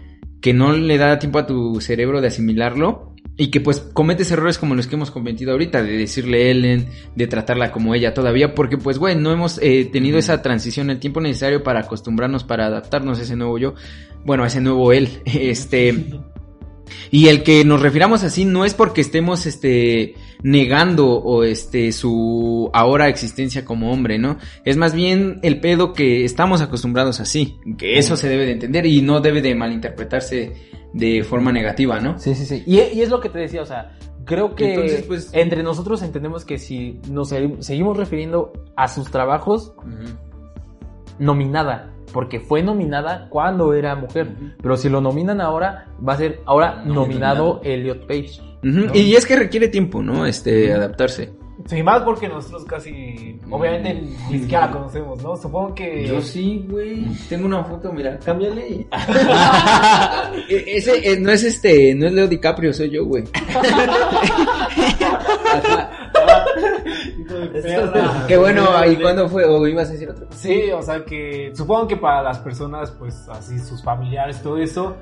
que 0.42 0.54
no 0.54 0.74
le 0.74 0.98
da 0.98 1.20
tiempo 1.20 1.40
a 1.40 1.46
tu 1.46 1.82
cerebro 1.82 2.22
de 2.22 2.28
asimilarlo. 2.28 3.08
Y 3.42 3.52
que 3.52 3.62
pues 3.62 3.80
cometes 3.80 4.30
errores 4.32 4.58
como 4.58 4.76
los 4.76 4.88
que 4.88 4.96
hemos 4.96 5.12
cometido 5.12 5.54
ahorita, 5.54 5.82
de 5.82 5.96
decirle 5.96 6.52
Ellen, 6.52 6.88
de 7.16 7.26
tratarla 7.26 7.72
como 7.72 7.96
ella 7.96 8.14
todavía, 8.14 8.54
porque 8.54 8.78
pues 8.78 8.98
güey, 8.98 9.16
no 9.16 9.32
hemos 9.32 9.60
eh, 9.62 9.88
tenido 9.90 10.18
esa 10.18 10.42
transición, 10.42 10.90
el 10.90 11.00
tiempo 11.00 11.22
necesario 11.22 11.64
para 11.64 11.80
acostumbrarnos, 11.80 12.44
para 12.44 12.66
adaptarnos 12.66 13.18
a 13.18 13.22
ese 13.22 13.38
nuevo 13.38 13.58
yo, 13.58 13.76
bueno, 14.26 14.44
a 14.44 14.48
ese 14.48 14.60
nuevo 14.60 14.92
él, 14.92 15.08
este, 15.26 16.20
y 17.12 17.28
el 17.28 17.44
que 17.44 17.64
nos 17.66 17.82
refiramos 17.82 18.24
así 18.24 18.46
no 18.46 18.66
es 18.66 18.74
porque 18.74 19.02
estemos 19.02 19.46
este 19.46 20.16
negando 20.44 21.08
o 21.10 21.44
este 21.44 21.92
su 21.92 22.70
ahora 22.74 23.08
existencia 23.10 23.66
como 23.66 23.92
hombre, 23.92 24.18
¿no? 24.20 24.38
Es 24.66 24.78
más 24.78 24.94
bien 24.94 25.40
el 25.44 25.60
pedo 25.60 25.94
que 25.94 26.24
estamos 26.26 26.62
acostumbrados 26.62 27.20
así, 27.20 27.58
que 27.78 27.98
eso 27.98 28.16
se 28.16 28.30
debe 28.30 28.46
de 28.46 28.54
entender 28.54 28.86
y 28.86 29.02
no 29.02 29.20
debe 29.20 29.42
de 29.42 29.56
malinterpretarse 29.56 30.54
de 30.94 31.24
forma 31.24 31.52
negativa, 31.52 32.00
¿no? 32.00 32.18
Sí, 32.20 32.34
sí, 32.36 32.46
sí. 32.46 32.64
Y, 32.66 32.80
y 32.80 33.02
es 33.02 33.10
lo 33.10 33.20
que 33.20 33.30
te 33.30 33.38
decía, 33.40 33.62
o 33.62 33.66
sea, 33.66 33.98
creo 34.26 34.56
que 34.56 34.74
Entonces, 34.74 35.04
pues- 35.04 35.30
entre 35.34 35.62
nosotros 35.64 36.02
entendemos 36.02 36.46
que 36.46 36.58
si 36.58 37.00
nos 37.10 37.30
se- 37.30 37.58
seguimos 37.60 37.98
refiriendo 37.98 38.54
a 38.76 38.88
sus 38.88 39.12
trabajos, 39.12 39.74
nominada, 41.20 41.92
porque 42.12 42.40
fue 42.40 42.64
nominada 42.64 43.28
cuando 43.30 43.74
era 43.74 43.96
mujer, 43.96 44.28
pero 44.62 44.78
si 44.78 44.90
lo 44.90 45.02
nominan 45.02 45.42
ahora, 45.42 45.88
va 46.06 46.14
a 46.14 46.18
ser 46.18 46.42
ahora 46.46 46.84
No, 46.86 46.94
nominado 46.96 47.56
nominado. 47.56 47.62
Elliot 47.64 48.08
Page. 48.08 48.42
Y 48.94 49.16
es 49.16 49.26
que 49.26 49.36
requiere 49.36 49.70
tiempo, 49.70 50.02
¿no? 50.02 50.26
Este, 50.26 50.74
adaptarse. 50.74 51.32
Sí, 51.66 51.84
más 51.84 52.02
porque 52.04 52.28
nosotros 52.30 52.64
casi, 52.66 53.40
obviamente, 53.52 54.02
ni 54.32 54.40
siquiera 54.40 54.68
la 54.68 54.72
conocemos, 54.72 55.22
¿no? 55.22 55.36
Supongo 55.36 55.76
que... 55.76 56.20
sí, 56.22 56.66
güey. 56.70 57.06
Tengo 57.28 57.46
una 57.48 57.64
foto, 57.64 57.92
mira, 57.92 58.18
cámbiale. 58.20 58.88
E- 60.50 60.64
Ese 60.78 61.12
eh, 61.12 61.20
no 61.20 61.32
es 61.32 61.44
este, 61.44 61.94
no 61.96 62.08
es 62.08 62.14
Leo 62.14 62.28
DiCaprio, 62.28 62.74
soy 62.74 62.90
yo, 62.92 63.06
güey. 63.06 63.24
Qué 68.28 68.38
bueno, 68.38 68.68
¿y 68.86 68.96
cuándo 68.96 69.28
fue? 69.30 69.46
¿O 69.46 69.66
ibas 69.68 69.90
a 69.90 69.94
decir 69.94 70.10
otra 70.10 70.26
cosa? 70.26 70.40
Sí, 70.40 70.72
o 70.72 70.82
sea 70.82 71.04
que 71.04 71.52
supongo 71.56 71.88
que 71.88 71.98
para 71.98 72.22
las 72.24 72.40
personas, 72.40 72.92
pues 72.92 73.28
así, 73.30 73.60
sus 73.60 73.84
familiares, 73.84 74.42
todo 74.42 74.58
eso, 74.58 74.96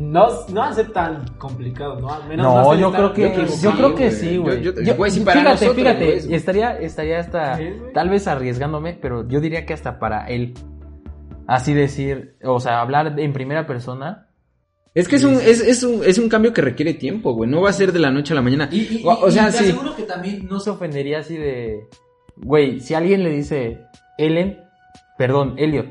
no, 0.00 0.26
no 0.48 0.60
va 0.60 0.68
a 0.68 0.72
ser 0.72 0.92
tan 0.92 1.24
complicado, 1.38 2.00
¿no? 2.00 2.08
Al 2.12 2.26
menos 2.28 2.46
No, 2.46 2.72
se 2.74 2.80
yo 2.80 2.90
creo 2.92 3.12
que, 3.12 3.46
yo 3.62 3.72
creo 3.72 3.94
que 3.94 4.10
sí, 4.10 4.36
güey. 4.38 4.62
Yo- 4.62 4.72
yo- 4.74 4.82
Yo- 4.82 4.96
güey, 4.96 5.10
si 5.10 5.20
para 5.20 5.40
fíjate, 5.40 5.64
nosotros, 5.66 5.76
fíjate, 5.76 6.20
güey. 6.20 6.34
estaría, 6.34 6.78
estaría 6.80 7.18
hasta, 7.20 7.56
Sí, 7.56 7.64
tal 7.94 8.08
vez 8.08 8.26
arriesgándome, 8.26 8.94
pero 9.00 9.28
yo 9.28 9.40
diría 9.40 9.66
que 9.66 9.74
hasta 9.74 9.98
para 9.98 10.26
él. 10.28 10.54
Así 11.46 11.74
decir, 11.74 12.36
o 12.44 12.60
sea, 12.60 12.80
hablar 12.80 13.18
en 13.18 13.32
primera 13.32 13.66
persona. 13.66 14.28
Es 14.94 15.06
que 15.08 15.16
es 15.16 15.24
un, 15.24 15.34
es, 15.34 15.60
es 15.60 15.82
un, 15.82 16.02
es 16.04 16.18
un 16.18 16.28
cambio 16.28 16.52
que 16.52 16.62
requiere 16.62 16.94
tiempo, 16.94 17.32
güey. 17.34 17.48
No 17.50 17.60
va 17.60 17.70
a 17.70 17.72
ser 17.72 17.92
de 17.92 17.98
la 18.00 18.10
noche 18.10 18.32
a 18.32 18.36
la 18.36 18.42
mañana. 18.42 18.68
o, 19.04 19.10
o 19.26 19.30
sea, 19.30 19.46
te 19.46 19.52
sí. 19.52 19.64
aseguro 19.64 19.94
que 19.96 20.02
también 20.04 20.46
no 20.48 20.60
se 20.60 20.70
ofendería 20.70 21.18
así 21.20 21.36
de, 21.36 21.80
güey, 22.36 22.80
si 22.80 22.94
alguien 22.94 23.22
le 23.22 23.30
dice 23.30 23.80
Ellen, 24.18 24.58
perdón, 25.18 25.54
Elliot, 25.58 25.86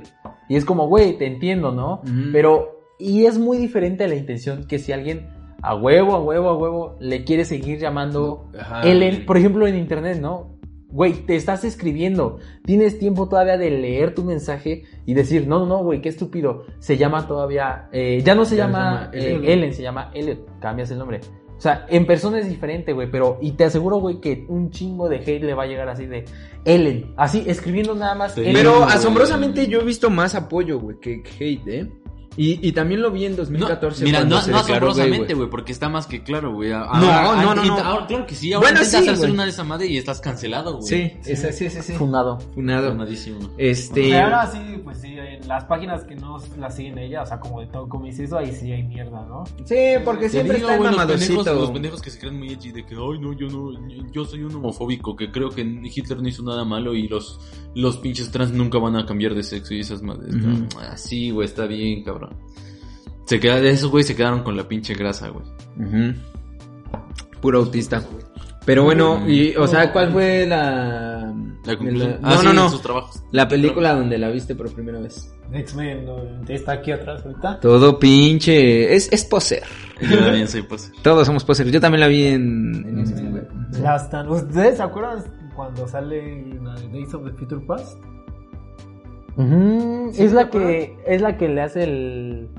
y 0.49 0.55
es 0.55 0.65
como, 0.65 0.87
güey, 0.87 1.17
te 1.17 1.27
entiendo, 1.27 1.71
¿no? 1.71 2.01
Pero, 2.31 2.78
y 2.99 3.25
es 3.25 3.39
muy 3.39 3.57
diferente 3.57 4.07
la 4.07 4.15
intención 4.15 4.65
que 4.67 4.77
si 4.77 4.91
alguien 4.91 5.29
a 5.61 5.75
huevo, 5.75 6.13
a 6.13 6.21
huevo, 6.21 6.49
a 6.49 6.57
huevo, 6.57 6.97
le 6.99 7.23
quiere 7.23 7.45
seguir 7.45 7.79
llamando 7.79 8.49
Ajá. 8.57 8.83
Ellen, 8.83 9.25
por 9.25 9.37
ejemplo, 9.37 9.65
en 9.67 9.77
internet, 9.77 10.19
¿no? 10.21 10.57
Güey, 10.91 11.13
te 11.25 11.35
estás 11.35 11.63
escribiendo, 11.65 12.39
tienes 12.65 12.97
tiempo 12.97 13.29
todavía 13.29 13.57
de 13.57 13.69
leer 13.69 14.15
tu 14.15 14.23
mensaje 14.23 14.83
y 15.05 15.13
decir, 15.13 15.47
no, 15.47 15.59
no, 15.59 15.65
no, 15.67 15.83
güey, 15.83 16.01
qué 16.01 16.09
estúpido, 16.09 16.65
se 16.79 16.97
llama 16.97 17.27
todavía, 17.27 17.89
eh, 17.91 18.21
ya 18.25 18.33
no 18.33 18.43
se 18.43 18.55
Ya 18.55 18.65
llama, 18.65 19.09
se 19.11 19.19
llama 19.19 19.45
eh, 19.45 19.53
Ellen. 19.53 19.73
Se 19.73 19.81
llama 19.83 20.11
Elliot, 20.13 20.59
cambias 20.59 20.89
el 20.89 20.97
nombre. 20.97 21.19
O 21.57 21.61
sea, 21.61 21.85
en 21.89 22.07
persona 22.07 22.39
es 22.39 22.47
diferente, 22.49 22.93
güey, 22.93 23.11
pero, 23.11 23.37
y 23.41 23.51
te 23.51 23.65
aseguro, 23.65 23.97
güey, 23.97 24.19
que 24.19 24.45
un 24.47 24.71
chingo 24.71 25.09
de 25.09 25.17
hate 25.17 25.43
le 25.43 25.53
va 25.53 25.63
a 25.63 25.67
llegar 25.67 25.89
así 25.89 26.07
de 26.07 26.25
Ellen, 26.65 27.13
así, 27.17 27.43
escribiendo 27.45 27.93
nada 27.93 28.15
más 28.15 28.33
Sí. 28.33 28.41
Ellen. 28.41 28.53
Pero 28.53 28.83
asombrosamente 28.85 29.67
yo 29.67 29.81
he 29.81 29.83
visto 29.83 30.09
más 30.09 30.33
apoyo, 30.35 30.79
güey, 30.79 30.97
que 30.99 31.21
que 31.21 31.31
hate, 31.45 31.67
¿eh? 31.67 31.91
Y, 32.37 32.65
y 32.65 32.71
también 32.71 33.01
lo 33.01 33.11
vi 33.11 33.25
en 33.25 33.31
No, 33.33 33.37
2014. 33.39 34.03
mira, 34.05 34.23
no, 34.23 34.39
se 34.41 34.51
no 34.51 34.59
asombrosamente, 34.59 35.33
güey, 35.33 35.49
porque 35.49 35.71
está 35.71 35.89
más 35.89 36.07
que 36.07 36.23
claro, 36.23 36.53
güey. 36.53 36.69
No, 36.69 36.85
no, 36.95 37.55
no, 37.55 37.65
no. 37.65 37.77
ahora- 37.79 38.07
claro 38.07 38.25
que 38.25 38.35
sí, 38.35 38.53
ahora 38.53 38.67
Bueno, 38.69 38.79
intentas 38.85 39.03
sí, 39.03 39.09
hacer 39.09 39.31
una 39.31 39.43
de 39.43 39.49
esa 39.49 39.63
madre 39.63 39.87
y 39.87 39.97
estás 39.97 40.21
cancelado, 40.21 40.77
güey. 40.77 40.87
Sí, 40.87 41.11
esa, 41.25 41.51
sí, 41.51 41.69
sí, 41.69 41.81
sí. 41.81 41.93
Funado. 41.93 42.39
Funado. 42.53 42.91
Funadísimo. 42.91 43.39
Este. 43.57 44.09
Pero 44.11 44.23
ahora 44.25 44.47
sí, 44.51 44.59
pues 44.83 44.99
sí, 44.99 45.15
en 45.17 45.47
las 45.47 45.65
páginas 45.65 46.03
que 46.05 46.15
no 46.15 46.37
la 46.57 46.69
siguen 46.71 46.97
ella, 46.97 47.23
o 47.23 47.25
sea, 47.25 47.39
como 47.39 47.59
de 47.61 47.67
todo 47.67 47.89
como 47.89 48.05
dice 48.05 48.23
eso, 48.23 48.37
ahí 48.37 48.53
sí 48.53 48.71
hay 48.71 48.83
mierda, 48.83 49.25
¿no? 49.25 49.43
Sí, 49.65 49.75
porque 50.05 50.29
siempre 50.29 50.57
digo, 50.57 50.69
está 50.69 50.77
güey, 50.81 50.91
los 50.95 51.05
pendejos, 51.05 51.45
los 51.45 51.71
pendejos 51.71 52.01
que 52.01 52.09
se 52.11 52.19
creen 52.19 52.37
muy 52.37 52.49
edgy 52.53 52.71
de 52.71 52.85
que, 52.85 52.95
ay, 52.95 53.19
no, 53.19 53.33
yo 53.33 53.47
no, 53.47 53.71
yo 54.11 54.23
soy 54.23 54.43
un 54.43 54.55
homofóbico, 54.55 55.15
que 55.15 55.31
creo 55.31 55.49
que 55.49 55.61
Hitler 55.61 56.21
no 56.21 56.27
hizo 56.27 56.43
nada 56.43 56.63
malo 56.63 56.93
y 56.93 57.07
los, 57.07 57.39
los 57.75 57.97
pinches 57.97 58.31
trans 58.31 58.51
nunca 58.51 58.77
van 58.77 58.95
a 58.95 59.05
cambiar 59.05 59.33
de 59.35 59.43
sexo 59.43 59.73
y 59.73 59.79
esas 59.81 60.01
madres. 60.01 60.35
Así, 60.89 61.31
güey, 61.31 61.45
está 61.47 61.65
bien, 61.65 62.03
cabrón. 62.03 62.18
Se 63.25 63.39
queda, 63.39 63.59
de 63.61 63.69
esos 63.69 63.89
güey 63.91 64.03
se 64.03 64.15
quedaron 64.15 64.43
con 64.43 64.57
la 64.57 64.67
pinche 64.67 64.93
grasa, 64.95 65.29
güey. 65.29 65.45
Puro 67.41 67.59
autista. 67.59 68.03
Pero 68.65 68.83
bueno, 68.83 69.27
y, 69.27 69.55
o 69.55 69.67
sea, 69.67 69.91
¿cuál 69.91 70.11
fue 70.11 70.45
la. 70.45 71.33
La 71.65 71.77
conclusión. 71.77 72.11
la- 72.21 72.29
Ah, 72.29 72.35
no, 72.43 72.49
sí, 72.51 72.55
no, 72.55 72.69
sus 72.69 72.81
trabajos. 72.81 73.23
La 73.31 73.47
película 73.47 73.93
donde 73.95 74.17
la 74.17 74.29
viste 74.29 74.55
por 74.55 74.71
primera 74.73 74.99
vez. 74.99 75.33
X-Men 75.51 76.05
está 76.47 76.73
aquí 76.73 76.91
atrás 76.91 77.23
ahorita. 77.25 77.59
Todo 77.59 77.97
pinche. 77.97 78.93
Es, 78.95 79.11
es 79.11 79.25
poser. 79.25 79.63
Yo 80.01 80.19
también 80.19 80.47
soy 80.47 80.61
pues. 80.63 80.91
Todos 81.01 81.25
somos 81.25 81.43
poser. 81.43 81.71
Yo 81.71 81.79
también 81.81 82.01
la 82.01 82.07
vi 82.07 82.25
en. 82.27 82.85
en 82.85 83.31
güey. 83.31 83.43
Están. 83.95 84.29
¿Ustedes 84.29 84.77
se 84.77 84.83
acuerdan 84.83 85.23
cuando 85.55 85.87
sale 85.87 86.53
la 86.61 86.75
de 86.75 86.87
Days 86.89 87.13
of 87.13 87.23
the 87.25 87.31
Future 87.31 87.61
Past? 87.65 87.97
Ujú, 89.39 90.09
¿Sí 90.13 90.23
es 90.23 90.33
la 90.33 90.49
que, 90.49 90.97
es 91.07 91.21
la 91.21 91.37
que 91.37 91.47
le 91.49 91.61
hace 91.61 91.83
el... 91.83 92.49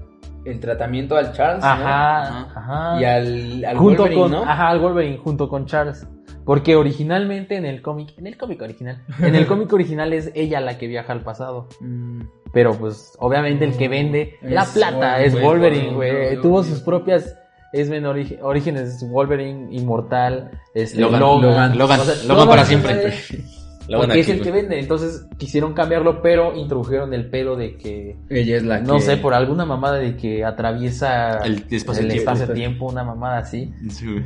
El 0.46 0.58
tratamiento 0.58 1.16
al 1.16 1.32
Charles. 1.34 1.62
¿no? 1.62 1.68
Ajá. 1.70 2.96
Y 2.98 3.04
al, 3.04 3.64
al 3.66 3.76
junto 3.76 4.02
Wolverine, 4.04 4.22
con, 4.22 4.30
¿no? 4.32 4.42
ajá, 4.44 4.68
al 4.70 4.80
Wolverine 4.80 5.18
junto 5.18 5.48
con 5.48 5.66
Charles. 5.66 6.06
Porque 6.46 6.74
originalmente 6.76 7.56
en 7.56 7.66
el 7.66 7.82
cómic, 7.82 8.14
en 8.16 8.26
el 8.26 8.38
cómic 8.38 8.62
original, 8.62 9.04
en 9.20 9.34
el 9.34 9.46
cómic 9.46 9.70
original 9.72 10.12
es 10.14 10.32
ella 10.34 10.60
la 10.62 10.78
que 10.78 10.86
viaja 10.86 11.12
al 11.12 11.20
pasado. 11.20 11.68
Mm. 11.80 12.22
Pero 12.52 12.72
pues 12.74 13.12
obviamente 13.20 13.64
el 13.66 13.76
que 13.76 13.88
vende 13.88 14.36
Es 14.40 14.50
la 14.50 14.64
plata 14.64 15.20
es 15.22 15.40
Wolverine, 15.40 15.92
güey. 15.92 16.36
no, 16.36 16.42
Tuvo 16.42 16.62
sus 16.64 16.80
propias 16.80 17.36
X-Men 17.74 18.04
ori- 18.04 18.38
orígenes, 18.42 19.06
Wolverine, 19.08 19.68
Inmortal, 19.70 20.50
este, 20.74 21.00
Logan, 21.00 21.20
Logan, 21.20 21.42
Logan, 21.50 21.78
Logan, 21.78 22.00
O 22.00 22.04
sea, 22.04 22.14
Logan 22.22 22.36
todo 22.38 22.48
para 22.48 22.64
siempre. 22.64 23.08
es- 23.08 23.59
Porque 23.98 24.20
es 24.20 24.28
aquí, 24.28 24.36
el 24.38 24.42
que 24.42 24.50
vende, 24.50 24.78
entonces 24.78 25.26
quisieron 25.38 25.72
cambiarlo, 25.74 26.22
pero 26.22 26.54
introdujeron 26.54 27.12
el 27.14 27.28
pedo 27.30 27.56
de 27.56 27.76
que 27.76 28.16
Ella 28.28 28.56
es 28.56 28.62
la 28.64 28.80
no 28.80 28.94
que- 28.96 29.00
sé, 29.00 29.16
por 29.16 29.34
alguna 29.34 29.64
mamada 29.64 29.96
de 29.96 30.16
que 30.16 30.44
atraviesa 30.44 31.38
El 31.38 31.64
espacio-tiempo. 32.10 32.86
una 32.86 33.04
mamada 33.04 33.38
así. 33.38 33.72
Sí, 33.90 34.06
güey. 34.06 34.24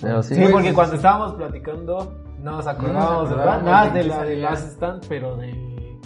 Pero 0.00 0.22
sí. 0.22 0.34
Sí, 0.34 0.42
porque 0.50 0.72
cuando 0.72 0.96
estábamos 0.96 1.34
platicando 1.34 2.22
no 2.42 2.52
nos 2.52 2.66
acordábamos 2.66 3.30
No 3.30 3.36
nada 3.36 3.90
de 3.90 4.04
la 4.04 4.24
de. 4.24 4.36
Last 4.36 4.72
Stand, 4.74 5.04
pero 5.08 5.36
de, 5.36 5.46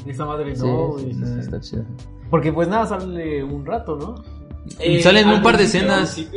de 0.04 0.10
esa 0.10 0.24
madre 0.24 0.54
Sí, 0.56 0.66
no. 0.66 0.98
sí, 0.98 1.06
y- 1.10 1.14
sí, 1.14 1.24
sí, 1.24 1.38
está 1.40 1.60
chido. 1.60 1.84
Porque 2.30 2.52
pues 2.52 2.68
nada, 2.68 2.86
sale 2.86 3.42
un 3.44 3.64
rato, 3.66 3.96
¿no? 3.96 4.14
Salen 5.02 5.28
al 5.28 5.34
un 5.36 5.42
par 5.42 5.52
de 5.56 5.58
principio, 5.58 5.92
escenas. 6.02 6.30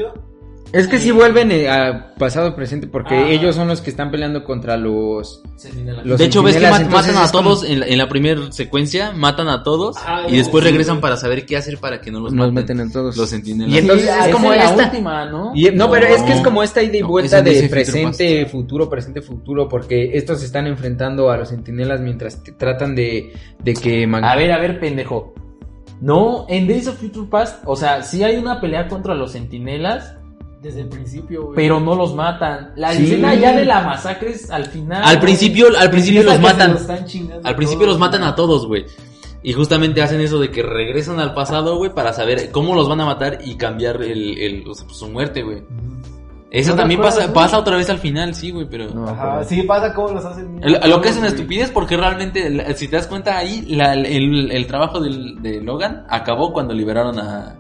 Es 0.76 0.88
que 0.88 1.00
sí 1.00 1.10
vuelven 1.12 1.52
eh, 1.52 1.70
a 1.70 2.14
pasado 2.16 2.54
presente 2.56 2.86
porque 2.88 3.16
Ah. 3.16 3.30
ellos 3.30 3.56
son 3.56 3.68
los 3.70 3.80
que 3.80 3.90
están 3.90 4.12
peleando 4.12 4.44
contra 4.44 4.76
los... 4.76 5.42
los 6.04 6.18
de 6.20 6.26
hecho, 6.26 6.44
ves 6.44 6.58
que 6.58 6.64
matan 6.68 7.16
a 7.18 7.32
como- 7.32 7.44
todos 7.44 7.64
en 7.64 7.80
la, 7.80 7.88
en 7.88 7.98
la 7.98 8.10
primera 8.10 8.52
secuencia, 8.52 9.12
matan 9.14 9.48
a 9.48 9.64
todos 9.64 9.96
Ah, 10.06 10.24
y 10.28 10.36
después 10.36 10.64
sí, 10.66 10.70
regresan 10.70 11.00
para 11.00 11.16
saber 11.16 11.46
qué 11.46 11.56
hacer 11.56 11.78
para 11.78 12.02
que 12.02 12.12
no 12.12 12.20
los 12.20 12.34
Nos 12.34 12.52
maten. 12.52 12.78
meten 12.78 12.90
a 12.90 12.92
todos. 12.92 13.16
Los 13.16 13.30
centinelas. 13.30 13.74
Y 13.74 13.78
entonces 13.78 14.06
Sí, 14.10 14.18
es 14.20 14.26
es 14.28 14.34
como 14.34 14.52
en 14.52 14.60
la 14.60 14.66
esta... 14.66 14.84
última, 14.86 15.26
¿no? 15.26 15.52
Y- 15.56 15.72
no, 15.72 15.90
pero 15.90 16.08
es 16.08 16.22
que 16.24 16.34
es 16.34 16.42
como 16.42 16.62
esta 16.62 16.84
ida 16.84 16.98
y 16.98 17.02
vuelta 17.04 17.42
de 17.42 17.70
presente, 17.70 18.46
futuro, 18.48 18.90
presente, 18.90 19.22
futuro, 19.22 19.70
porque 19.70 20.12
estos 20.18 20.42
se 20.42 20.46
están 20.46 20.68
enfrentando 20.68 21.32
a 21.32 21.38
los 21.38 21.50
centinelas 21.50 22.02
mientras 22.02 22.44
te 22.44 22.52
tratan 22.52 22.96
de, 22.96 23.32
de 23.64 23.74
que... 23.76 24.10
A 24.22 24.36
ver, 24.36 24.52
a 24.52 24.60
ver, 24.60 24.80
pendejo. 24.82 25.34
No, 26.02 26.46
en 26.50 26.68
Days 26.68 26.88
of 26.90 26.98
Future 27.00 27.28
Past, 27.30 27.64
o 27.66 27.78
sea, 27.78 28.04
sí 28.04 28.24
hay 28.24 28.36
una 28.36 28.60
pelea 28.60 28.90
contra 28.90 29.16
los 29.16 29.32
sentinelas, 29.32 30.16
Desde 30.66 30.82
el 30.82 30.88
principio, 30.90 31.44
güey. 31.44 31.56
pero 31.56 31.80
no 31.80 31.94
los 31.96 32.16
matan. 32.16 32.72
La 32.76 32.92
Sí. 32.94 33.04
escena 33.04 33.36
ya 33.36 33.54
de 33.56 33.66
la 33.66 33.82
masacre 33.82 34.32
es 34.32 34.50
al 34.50 34.66
final. 34.66 35.04
Al 35.04 35.20
principio, 35.20 35.68
al 35.78 35.92
principio 35.92 36.24
los 36.24 36.40
matan. 36.40 36.72
lo 36.74 36.78
están 36.80 37.06
chingando 37.06 37.48
Al 37.48 37.56
principio 37.56 37.82
todos, 37.86 37.94
los 37.94 38.00
matan 38.00 38.22
güey. 38.22 38.32
a 38.32 38.36
todos, 38.36 38.66
güey. 38.66 38.86
Y 39.44 39.54
justamente 39.54 40.02
hacen 40.02 40.22
eso 40.22 40.40
de 40.40 40.50
que 40.50 40.64
regresan 40.64 41.20
al 41.20 41.36
pasado, 41.36 41.78
güey, 41.78 41.94
para 41.94 42.14
saber 42.14 42.50
cómo 42.52 42.74
los 42.74 42.90
van 42.90 43.00
a 43.02 43.06
matar 43.06 43.38
y 43.46 43.56
cambiar 43.56 44.02
el, 44.02 44.38
el- 44.40 44.68
o 44.68 44.74
sea, 44.74 44.86
pues, 44.88 44.98
su 44.98 45.08
muerte, 45.08 45.44
güey. 45.44 45.62
Eso 46.50 46.70
¿No 46.70 46.76
te 46.76 46.82
también 46.84 47.00
acuerdas, 47.02 47.16
pasa, 47.20 47.32
güey? 47.32 47.44
pasa 47.44 47.58
otra 47.60 47.76
vez 47.78 47.90
al 47.90 48.00
final, 48.00 48.34
sí, 48.34 48.50
güey, 48.50 48.66
pero... 48.70 48.88
No, 48.94 49.08
Ajá, 49.10 49.34
pero- 49.40 49.50
sí 49.50 49.62
pasa 49.64 49.94
como 49.94 50.10
los 50.14 50.24
hacen. 50.26 50.60
El- 50.64 50.80
lo 50.90 51.02
que 51.02 51.10
es 51.10 51.18
una 51.18 51.28
estupidez 51.28 51.70
porque 51.70 51.98
realmente, 51.98 52.50
la- 52.50 52.74
si 52.74 52.88
te 52.88 52.96
das 52.96 53.08
cuenta 53.08 53.38
ahí, 53.38 53.62
la- 53.70 53.94
el, 53.94 54.50
el 54.52 54.66
trabajo 54.66 55.00
del- 55.02 55.42
de 55.44 55.62
Logan 55.62 56.06
acabó 56.10 56.54
cuando 56.54 56.74
liberaron 56.74 57.20
a, 57.20 57.56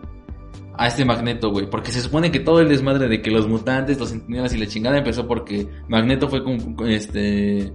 a 0.77 0.87
este 0.87 1.05
Magneto, 1.05 1.51
güey. 1.51 1.69
Porque 1.69 1.91
se 1.91 2.01
supone 2.01 2.31
que 2.31 2.39
todo 2.39 2.59
el 2.59 2.69
desmadre 2.69 3.07
de 3.07 3.21
que 3.21 3.31
los 3.31 3.47
mutantes, 3.47 3.99
los 3.99 4.09
centinelas 4.09 4.53
y 4.53 4.57
la 4.57 4.67
chingada 4.67 4.97
empezó 4.97 5.27
porque 5.27 5.67
Magneto 5.87 6.27
fue 6.29 6.41
este 6.87 7.71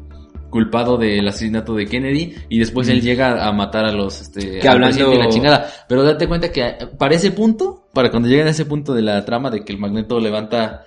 culpado 0.51 0.97
del 0.99 1.27
asesinato 1.29 1.75
de 1.75 1.87
Kennedy 1.87 2.35
y 2.49 2.59
después 2.59 2.89
él 2.89 3.01
llega 3.01 3.47
a 3.47 3.53
matar 3.53 3.85
a 3.85 3.93
los 3.93 4.21
este 4.21 4.59
Que 4.59 4.69
hablando- 4.69 5.15
y 5.15 5.19
la 5.19 5.29
chingada. 5.29 5.71
Pero 5.89 6.03
date 6.03 6.27
cuenta 6.27 6.51
que 6.51 6.89
para 6.99 7.15
ese 7.15 7.31
punto, 7.31 7.85
para 7.95 8.11
cuando 8.11 8.29
lleguen 8.29 8.49
a 8.49 8.51
ese 8.51 8.65
punto 8.65 8.93
de 8.93 9.03
la 9.03 9.25
trama 9.25 9.51
de 9.51 9.65
que 9.65 9.73
el 9.73 9.79
Magneto 9.79 10.19
levanta 10.19 10.85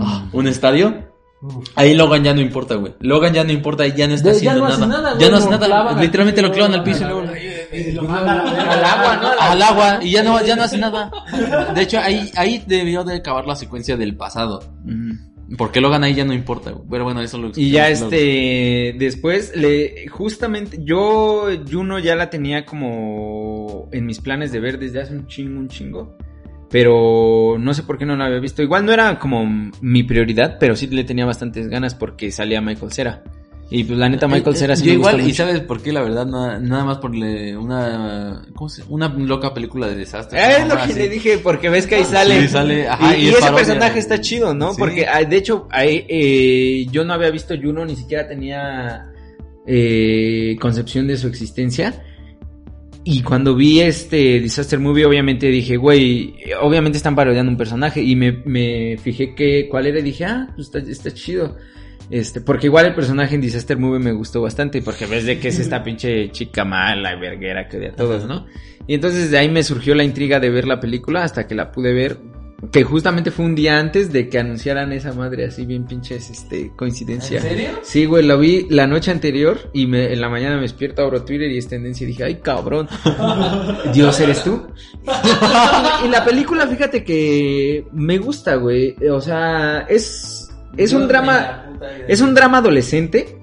ah, 0.00 0.28
un 0.32 0.46
estadio, 0.46 0.94
Ahí 1.74 1.94
Logan 1.94 2.24
ya 2.24 2.32
no 2.32 2.40
importa, 2.40 2.76
güey. 2.76 2.94
Logan 3.00 3.34
ya 3.34 3.44
no 3.44 3.52
importa 3.52 3.86
y 3.86 3.92
ya 3.92 4.08
no 4.08 4.14
está 4.14 4.30
ya 4.30 4.36
haciendo 4.36 4.64
hace 4.64 4.80
nada. 4.86 5.02
nada, 5.02 5.18
ya 5.18 5.28
no 5.28 5.36
hace 5.36 5.50
nada. 5.50 6.00
Literalmente 6.00 6.42
lo 6.42 6.50
clavan 6.50 6.74
al 6.74 6.82
piso 6.82 7.04
y 7.04 7.08
luego 7.08 7.22
Y 7.72 7.92
lo 7.92 8.02
mandan 8.02 8.40
a 8.40 8.44
la 8.44 8.52
verga. 8.52 8.72
Al 8.72 8.84
agua, 8.84 9.16
¿no? 9.16 9.40
al 9.40 9.62
agua 9.62 9.98
y 10.02 10.10
ya 10.10 10.22
no, 10.22 10.44
ya 10.44 10.56
no 10.56 10.62
hace 10.62 10.78
nada. 10.78 11.10
De 11.74 11.82
hecho, 11.82 11.98
ahí, 11.98 12.30
ahí 12.36 12.62
debió 12.66 13.04
de 13.04 13.16
acabar 13.16 13.46
la 13.46 13.56
secuencia 13.56 13.96
del 13.96 14.16
pasado. 14.16 14.62
Porque 15.56 15.80
Logan 15.80 16.02
ahí 16.02 16.14
ya 16.14 16.24
no 16.24 16.32
importa. 16.32 16.74
Pero 16.90 17.04
bueno, 17.04 17.20
eso 17.20 17.38
lo 17.38 17.52
Y 17.54 17.70
ya 17.70 17.88
este, 17.88 18.94
después 18.98 19.54
le, 19.54 20.08
justamente, 20.08 20.78
yo 20.82 21.48
Juno 21.70 21.98
ya 21.98 22.16
la 22.16 22.30
tenía 22.30 22.66
como 22.66 23.88
en 23.92 24.06
mis 24.06 24.20
planes 24.20 24.50
de 24.50 24.60
ver 24.60 24.78
desde 24.78 25.00
hace 25.00 25.14
un 25.14 25.26
chingo, 25.26 25.60
un 25.60 25.68
chingo. 25.68 26.16
Pero 26.68 27.56
no 27.60 27.74
sé 27.74 27.84
por 27.84 27.96
qué 27.96 28.04
no 28.04 28.16
la 28.16 28.26
había 28.26 28.40
visto. 28.40 28.62
Igual 28.62 28.84
no 28.84 28.92
era 28.92 29.18
como 29.20 29.70
mi 29.80 30.02
prioridad, 30.02 30.56
pero 30.58 30.74
sí 30.74 30.88
le 30.88 31.04
tenía 31.04 31.24
bastantes 31.24 31.68
ganas 31.68 31.94
porque 31.94 32.32
salía 32.32 32.60
Michael 32.60 32.92
Cera. 32.92 33.22
Y 33.68 33.82
pues 33.82 33.98
la 33.98 34.08
neta 34.08 34.28
Michael 34.28 34.54
Eh, 34.54 34.58
Cera 34.58 34.76
sí 34.76 34.84
Yo 34.84 34.90
me 34.92 34.94
igual, 34.98 35.14
gusta 35.16 35.28
y 35.28 35.34
sabes 35.34 35.60
por 35.60 35.82
qué, 35.82 35.92
la 35.92 36.00
verdad, 36.02 36.24
nada, 36.24 36.60
nada 36.60 36.84
más 36.84 36.98
por 36.98 37.14
le- 37.16 37.56
una, 37.56 38.42
¿cómo 38.54 38.68
se 38.68 38.84
Una 38.88 39.08
loca 39.08 39.52
película 39.52 39.88
de 39.88 39.96
desastre. 39.96 40.38
Es 40.40 40.68
lo 40.68 40.76
que 40.76 40.82
así. 40.82 40.94
le 40.94 41.08
dije, 41.08 41.38
porque 41.38 41.68
ves 41.68 41.86
que 41.88 41.96
ahí 41.96 42.04
sale. 42.04 42.42
Sí, 42.42 42.48
sale, 42.48 42.86
ajá, 42.86 43.16
y, 43.16 43.22
y 43.22 43.24
y 43.24 43.28
es 43.28 43.32
ese 43.32 43.40
parodia, 43.40 43.56
personaje 43.64 43.98
está 43.98 44.20
chido, 44.20 44.54
¿no? 44.54 44.70
Sí. 44.72 44.76
Porque 44.78 45.06
ah, 45.06 45.24
de 45.24 45.36
hecho, 45.36 45.66
ahí, 45.72 46.04
eh, 46.08 46.86
yo 46.92 47.04
no 47.04 47.12
había 47.14 47.30
visto 47.30 47.54
Juno, 47.60 47.84
ni 47.84 47.96
siquiera 47.96 48.28
tenía 48.28 49.10
eh, 49.66 50.56
concepción 50.60 51.08
de 51.08 51.16
su 51.16 51.26
existencia. 51.26 52.04
Y 53.02 53.22
cuando 53.22 53.54
vi 53.54 53.80
este 53.80 54.40
Disaster 54.40 54.78
Movie, 54.80 55.06
obviamente 55.06 55.46
dije, 55.48 55.76
güey, 55.76 56.34
obviamente 56.60 56.98
están 56.98 57.14
parodiando 57.14 57.50
un 57.50 57.56
personaje. 57.58 58.02
Y 58.02 58.16
me, 58.16 58.32
me 58.44 58.96
fijé 58.98 59.34
que 59.34 59.68
cuál 59.68 59.86
era 59.86 59.98
y 60.00 60.02
dije, 60.02 60.24
ah, 60.24 60.48
pues 60.54 60.68
está, 60.68 60.78
está 60.78 61.12
chido. 61.12 61.56
Este, 62.10 62.40
porque 62.40 62.66
igual 62.66 62.86
el 62.86 62.94
personaje 62.94 63.34
en 63.34 63.40
Disaster 63.40 63.78
Movie 63.78 63.98
me 63.98 64.12
gustó 64.12 64.42
bastante, 64.42 64.80
porque 64.82 65.06
ves 65.06 65.24
de 65.24 65.38
que 65.38 65.48
es 65.48 65.58
esta 65.58 65.82
pinche 65.82 66.30
chica 66.30 66.64
mala 66.64 67.14
y 67.14 67.20
verguera 67.20 67.68
que 67.68 67.78
odia 67.78 67.90
a 67.90 67.96
todos, 67.96 68.26
¿no? 68.26 68.46
Y 68.86 68.94
entonces 68.94 69.30
de 69.30 69.38
ahí 69.38 69.48
me 69.48 69.62
surgió 69.62 69.94
la 69.94 70.04
intriga 70.04 70.38
de 70.38 70.50
ver 70.50 70.66
la 70.66 70.78
película 70.78 71.24
hasta 71.24 71.46
que 71.46 71.54
la 71.54 71.72
pude 71.72 71.92
ver. 71.92 72.18
Que 72.72 72.84
justamente 72.84 73.30
fue 73.30 73.44
un 73.44 73.54
día 73.54 73.78
antes 73.78 74.12
de 74.12 74.30
que 74.30 74.38
anunciaran 74.38 74.90
esa 74.90 75.12
madre 75.12 75.44
así 75.44 75.66
bien 75.66 75.84
pinches, 75.86 76.30
este, 76.30 76.72
coincidencia. 76.74 77.36
¿En 77.36 77.42
serio? 77.42 77.68
Sí, 77.82 78.06
güey, 78.06 78.24
lo 78.24 78.38
vi 78.38 78.66
la 78.70 78.86
noche 78.86 79.10
anterior 79.10 79.70
y 79.74 79.86
me, 79.86 80.10
en 80.10 80.20
la 80.22 80.30
mañana 80.30 80.56
me 80.56 80.62
despierto, 80.62 81.02
abro 81.02 81.22
Twitter 81.22 81.50
y 81.50 81.58
es 81.58 81.68
tendencia 81.68 82.04
y 82.04 82.08
dije, 82.08 82.24
ay 82.24 82.36
cabrón, 82.36 82.88
Dios 83.92 84.18
eres 84.20 84.42
tú. 84.42 84.66
y 86.04 86.08
la 86.08 86.24
película, 86.24 86.66
fíjate 86.66 87.04
que 87.04 87.86
me 87.92 88.16
gusta, 88.16 88.54
güey. 88.54 88.96
O 89.10 89.20
sea, 89.20 89.80
es, 89.80 90.45
es 90.76 90.92
un 90.92 91.08
drama, 91.08 91.78
es 92.08 92.20
un 92.20 92.34
drama 92.34 92.58
adolescente, 92.58 93.38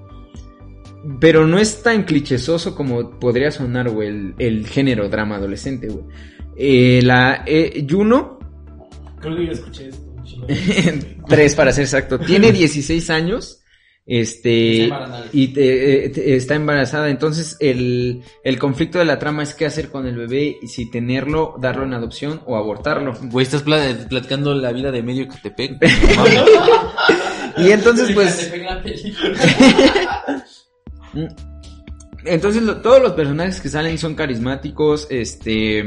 pero 1.20 1.46
no 1.46 1.58
es 1.58 1.82
tan 1.82 2.04
clichesoso 2.04 2.74
como 2.74 3.18
podría 3.18 3.50
sonar, 3.50 3.90
güey, 3.90 4.08
el, 4.08 4.34
el 4.38 4.66
género 4.66 5.08
drama 5.08 5.36
adolescente, 5.36 5.88
güey. 5.88 6.04
Eh, 6.56 7.00
la 7.02 7.42
eh, 7.46 7.86
Juno, 7.88 8.38
Creo 9.20 9.36
que 9.36 9.46
yo 9.46 9.52
escuché 9.52 9.88
esto. 9.88 10.04
tres 11.28 11.54
para 11.54 11.72
ser 11.72 11.84
exacto, 11.84 12.18
tiene 12.18 12.52
16 12.52 13.10
años. 13.10 13.63
Este 14.06 14.82
Está 14.84 14.94
embarazada. 14.96 15.26
y 15.32 15.48
te- 15.48 16.04
eh, 16.04 16.08
te- 16.10 16.36
está 16.36 16.54
embarazada. 16.56 17.08
Entonces, 17.08 17.56
el, 17.60 18.22
el 18.44 18.58
conflicto 18.58 18.98
de 18.98 19.06
la 19.06 19.18
trama 19.18 19.42
es 19.42 19.54
qué 19.54 19.64
hacer 19.64 19.90
con 19.90 20.06
el 20.06 20.16
bebé 20.16 20.56
y 20.60 20.66
si 20.68 20.90
tenerlo, 20.90 21.54
darlo 21.58 21.84
en 21.84 21.94
adopción 21.94 22.42
o 22.46 22.56
abortarlo. 22.56 23.14
Güey, 23.30 23.44
estás 23.44 23.62
pla- 23.62 23.96
platicando 24.08 24.54
la 24.54 24.72
vida 24.72 24.90
de 24.92 25.02
medio 25.02 25.26
Catepec. 25.28 25.78
Y 27.56 27.70
entonces, 27.70 28.10
pues, 28.12 28.52
la 28.64 28.82
película. 28.82 29.38
Entonces 32.24 32.62
lo- 32.62 32.78
todos 32.80 33.02
los 33.02 33.12
personajes 33.12 33.60
que 33.60 33.68
salen 33.68 33.98
son 33.98 34.14
carismáticos, 34.14 35.06
este 35.10 35.84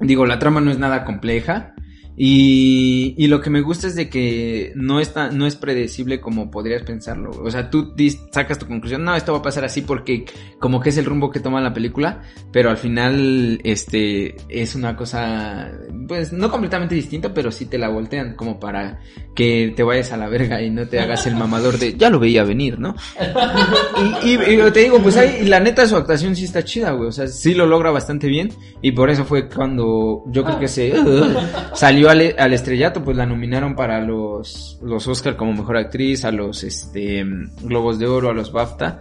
digo, 0.00 0.26
la 0.26 0.38
trama 0.38 0.60
no 0.60 0.70
es 0.70 0.78
nada 0.78 1.04
compleja 1.04 1.74
y, 2.20 3.14
y 3.16 3.28
lo 3.28 3.40
que 3.40 3.48
me 3.48 3.60
gusta 3.60 3.86
es 3.86 3.94
de 3.94 4.10
que 4.10 4.72
no 4.74 4.98
está 4.98 5.30
no 5.30 5.46
es 5.46 5.54
predecible 5.54 6.20
como 6.20 6.50
podrías 6.50 6.82
pensarlo. 6.82 7.30
O 7.30 7.50
sea, 7.50 7.70
tú 7.70 7.94
sacas 8.32 8.58
tu 8.58 8.66
conclusión, 8.66 9.04
no, 9.04 9.14
esto 9.14 9.32
va 9.32 9.38
a 9.38 9.42
pasar 9.42 9.64
así 9.64 9.82
porque 9.82 10.24
como 10.58 10.80
que 10.80 10.88
es 10.88 10.98
el 10.98 11.04
rumbo 11.04 11.30
que 11.30 11.38
toma 11.40 11.60
la 11.60 11.72
película, 11.72 12.22
pero 12.52 12.70
al 12.70 12.76
final 12.76 13.60
este 13.62 14.34
es 14.48 14.74
una 14.74 14.96
cosa 14.96 15.70
pues 16.08 16.32
no 16.32 16.50
completamente 16.50 16.94
distinta, 16.96 17.32
pero 17.32 17.52
sí 17.52 17.66
te 17.66 17.78
la 17.78 17.88
voltean 17.88 18.34
como 18.34 18.58
para 18.58 18.98
que 19.36 19.72
te 19.76 19.84
vayas 19.84 20.10
a 20.12 20.16
la 20.16 20.28
verga 20.28 20.60
y 20.60 20.70
no 20.70 20.88
te 20.88 20.98
hagas 20.98 21.26
el 21.28 21.36
mamador 21.36 21.78
de 21.78 21.96
ya 21.96 22.10
lo 22.10 22.18
veía 22.18 22.42
venir, 22.42 22.78
¿no? 22.80 22.94
Y, 24.24 24.30
y- 24.34 24.60
y 24.60 24.70
te 24.72 24.80
digo, 24.80 24.98
pues 25.02 25.16
ahí, 25.16 25.44
la 25.46 25.60
neta 25.60 25.86
su 25.86 25.96
actuación 25.96 26.34
sí 26.36 26.44
está 26.44 26.64
chida, 26.64 26.92
güey. 26.92 27.08
O 27.08 27.12
sea, 27.12 27.26
sí 27.26 27.54
lo 27.54 27.66
logra 27.66 27.90
bastante 27.90 28.26
bien. 28.28 28.50
Y 28.82 28.92
por 28.92 29.10
eso 29.10 29.24
fue 29.24 29.48
cuando 29.48 30.24
yo 30.28 30.44
creo 30.44 30.58
que 30.58 30.68
se 30.68 30.92
salió 31.74 32.07
al, 32.10 32.34
al 32.38 32.52
estrellato, 32.52 33.02
pues 33.02 33.16
la 33.16 33.26
nominaron 33.26 33.74
para 33.74 34.00
los, 34.00 34.78
los 34.82 35.06
Oscar 35.08 35.36
como 35.36 35.52
mejor 35.52 35.76
actriz, 35.76 36.24
a 36.24 36.32
los 36.32 36.64
este 36.64 37.24
Globos 37.62 37.98
de 37.98 38.06
Oro, 38.06 38.30
a 38.30 38.34
los 38.34 38.52
BAFTA. 38.52 39.00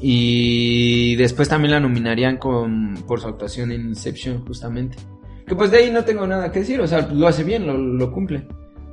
Y 0.00 1.14
después 1.16 1.48
también 1.48 1.72
la 1.72 1.80
nominarían 1.80 2.36
con, 2.36 2.94
por 3.06 3.20
su 3.20 3.28
actuación 3.28 3.70
en 3.70 3.82
Inception, 3.82 4.44
justamente. 4.44 4.96
Que 5.46 5.54
pues 5.54 5.70
de 5.70 5.78
ahí 5.78 5.90
no 5.90 6.04
tengo 6.04 6.26
nada 6.26 6.50
que 6.50 6.60
decir, 6.60 6.80
o 6.80 6.86
sea, 6.86 7.08
lo 7.08 7.28
hace 7.28 7.44
bien, 7.44 7.66
lo, 7.66 7.76
lo 7.76 8.12
cumple. 8.12 8.46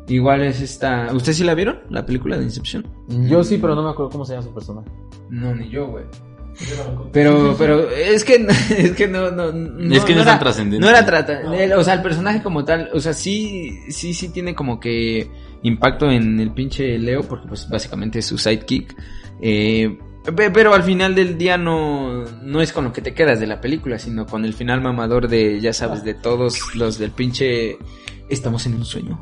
Igual 0.08 0.42
es 0.44 0.62
esta... 0.62 1.10
¿Ustedes 1.14 1.38
sí 1.38 1.44
la 1.44 1.54
vieron? 1.54 1.80
La 1.90 2.06
película 2.06 2.38
de 2.38 2.44
Inception. 2.44 2.86
Yo 3.28 3.44
sí, 3.44 3.58
pero 3.60 3.76
no 3.76 3.84
me 3.84 3.90
acuerdo 3.90 4.12
cómo 4.12 4.26
se 4.26 4.34
llama 4.34 4.44
su 4.44 4.54
personaje. 4.54 4.90
No, 5.30 5.54
ni 5.54 5.70
yo, 5.70 5.88
güey. 5.88 6.06
Pero, 7.14 7.56
pero 7.58 7.90
es 7.90 8.24
que, 8.24 8.46
es 8.78 8.92
que 8.92 9.08
no, 9.08 9.32
no, 9.32 9.52
no 9.52 9.96
Es 9.96 10.04
que 10.04 10.14
no 10.14 10.20
es 10.22 10.26
tan 10.26 10.40
trascendente. 10.40 10.84
No 10.84 10.90
era 10.90 11.06
trata, 11.06 11.42
el- 11.56 11.74
o 11.74 11.84
sea, 11.84 11.94
el 11.96 12.02
personaje 12.02 12.42
como 12.44 12.66
tal, 12.66 12.90
o 12.94 13.00
sea, 13.00 13.14
sí, 13.14 13.80
sí, 13.90 14.14
sí 14.14 14.30
tiene 14.30 14.54
como 14.56 14.80
que 14.80 15.30
impacto 15.64 16.10
en 16.12 16.40
el 16.40 16.52
pinche 16.52 16.98
Leo, 17.00 17.24
porque 17.24 17.48
pues 17.48 17.68
básicamente 17.70 18.20
es 18.20 18.26
su 18.26 18.38
sidekick. 18.38 18.96
Eh, 19.42 19.98
pe- 20.36 20.52
pero 20.52 20.74
al 20.74 20.84
final 20.84 21.16
del 21.16 21.38
día 21.38 21.58
no, 21.58 22.26
no 22.44 22.62
es 22.62 22.74
con 22.74 22.84
lo 22.86 22.94
que 22.94 23.02
te 23.02 23.14
quedas 23.14 23.40
de 23.40 23.48
la 23.48 23.62
película, 23.62 23.98
sino 23.98 24.26
con 24.26 24.44
el 24.46 24.54
final 24.54 24.82
mamador 24.82 25.28
de, 25.30 25.60
ya 25.62 25.72
sabes, 25.74 26.04
de 26.04 26.14
todos 26.14 26.76
los 26.76 26.98
del 26.98 27.12
pinche, 27.12 27.78
estamos 28.30 28.66
en 28.66 28.76
un 28.76 28.86
sueño. 28.86 29.20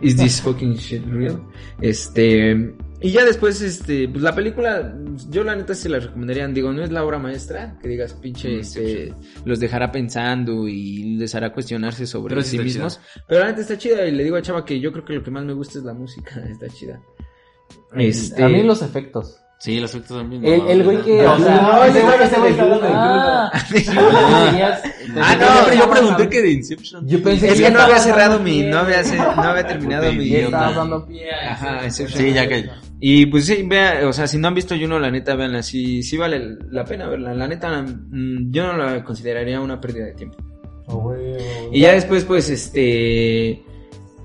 Is 0.00 0.16
this 0.16 0.40
fucking 0.42 0.74
shit 0.74 1.04
real? 1.06 1.40
Este, 1.80 2.74
y 3.06 3.10
ya 3.12 3.24
después, 3.24 3.60
este, 3.60 4.08
pues 4.08 4.22
la 4.22 4.34
película, 4.34 4.94
yo 5.28 5.44
la 5.44 5.54
neta 5.54 5.74
se 5.74 5.88
la 5.90 5.98
recomendaría, 5.98 6.48
digo, 6.48 6.72
no 6.72 6.82
es 6.82 6.90
la 6.90 7.04
obra 7.04 7.18
maestra, 7.18 7.76
que 7.82 7.88
digas, 7.88 8.14
pinche, 8.14 8.60
este, 8.60 9.12
los 9.44 9.60
dejará 9.60 9.92
pensando 9.92 10.66
y 10.66 11.16
les 11.18 11.34
hará 11.34 11.52
cuestionarse 11.52 12.06
sobre 12.06 12.34
Pero 12.34 12.42
sí 12.42 12.56
sí 12.56 12.58
mismos. 12.64 13.00
Pero 13.28 13.40
la 13.42 13.48
neta 13.48 13.60
está 13.60 13.76
chida 13.76 14.06
y 14.06 14.12
le 14.12 14.24
digo 14.24 14.36
a 14.36 14.42
Chava 14.42 14.64
que 14.64 14.80
yo 14.80 14.90
creo 14.90 15.04
que 15.04 15.12
lo 15.12 15.22
que 15.22 15.30
más 15.30 15.44
me 15.44 15.52
gusta 15.52 15.78
es 15.78 15.84
la 15.84 15.92
música, 15.92 16.42
está 16.50 16.66
chida. 16.68 17.00
Este, 17.96 18.42
A 18.42 18.48
mí 18.48 18.62
los 18.62 18.80
efectos. 18.82 19.38
Sí, 19.58 19.80
los 19.80 19.90
efectos 19.94 20.18
también. 20.18 20.44
El, 20.44 20.66
el 20.68 20.82
güey 20.82 21.00
que, 21.02 21.22
No, 21.22 21.34
o 21.34 21.38
sea, 21.38 21.60
no, 21.62 21.84
ese 21.84 22.02
güey- 22.02 22.22
ese 22.22 22.36
Ah, 22.92 23.50
Ah, 23.52 24.80
Ah, 25.16 25.36
no, 25.68 25.74
yo 25.74 25.90
pregunté 25.90 26.28
que 26.28 26.42
de 26.42 26.50
Inception. 26.52 27.06
Yo 27.08 27.22
pensé 27.22 27.50
Es 27.52 27.60
que 27.60 27.70
no 27.70 27.80
había 27.80 27.98
cerrado 27.98 28.40
mi, 28.40 28.62
no 28.62 28.78
había, 28.78 29.02
no 29.02 29.42
había 29.42 29.66
terminado 29.66 30.12
mi. 30.12 30.34
Estabas 30.34 30.76
dando 30.76 31.06
pie. 31.06 31.30
a 31.32 31.52
Ajá, 31.52 31.76
ese- 31.86 32.02
Inception. 32.04 32.22
Sí, 32.28 32.34
ya 32.34 32.48
que. 32.48 32.68
Y 33.06 33.26
pues 33.26 33.44
sí, 33.44 33.66
vea, 33.68 34.08
o 34.08 34.14
sea, 34.14 34.26
si 34.26 34.38
no 34.38 34.48
han 34.48 34.54
visto 34.54 34.74
Juno, 34.80 34.98
la 34.98 35.10
neta, 35.10 35.36
veanla, 35.36 35.62
sí, 35.62 36.02
sí 36.02 36.16
vale 36.16 36.56
la 36.70 36.86
pena 36.86 37.06
verla. 37.06 37.34
La 37.34 37.46
neta, 37.46 37.82
mm, 37.82 38.50
yo 38.50 38.66
no 38.66 38.78
la 38.78 39.04
consideraría 39.04 39.60
una 39.60 39.78
pérdida 39.78 40.06
de 40.06 40.14
tiempo. 40.14 40.38
Oh, 40.86 41.14
Y 41.70 41.80
ya 41.80 41.92
después, 41.92 42.24
pues, 42.24 42.48
este, 42.48 43.62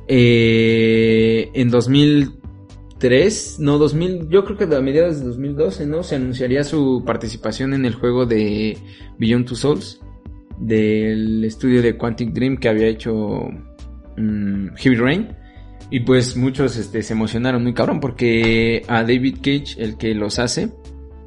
eh, 0.08 1.50
en 1.54 1.70
2003, 1.70 3.60
no, 3.60 3.78
2000, 3.78 4.30
yo 4.30 4.46
creo 4.46 4.58
que 4.58 4.74
a 4.74 4.80
mediados 4.80 5.20
de 5.20 5.26
2012, 5.26 5.86
¿no? 5.86 6.02
Se 6.02 6.16
anunciaría 6.16 6.64
su 6.64 7.04
participación 7.06 7.74
en 7.74 7.84
el 7.84 7.96
juego 7.96 8.26
de 8.26 8.78
Beyond 9.18 9.46
Two 9.46 9.58
Souls, 9.58 10.00
del 10.58 11.44
estudio 11.44 11.82
de 11.82 11.98
Quantic 11.98 12.32
Dream 12.32 12.56
que 12.56 12.70
había 12.70 12.88
hecho 12.88 13.42
mm, 14.16 14.70
Heavy 14.78 14.96
Rain. 14.96 15.39
Y 15.92 16.02
pues 16.02 16.36
muchos 16.38 16.76
este, 16.78 17.02
se 17.02 17.14
emocionaron 17.14 17.64
muy 17.64 17.74
cabrón 17.74 18.00
porque 18.00 18.84
a 18.88 19.02
David 19.02 19.38
Cage, 19.38 19.76
el 19.78 19.98
que 19.98 20.14
los 20.14 20.38
hace, 20.40 20.70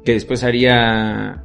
que 0.05 0.13
después 0.13 0.43
haría 0.43 1.43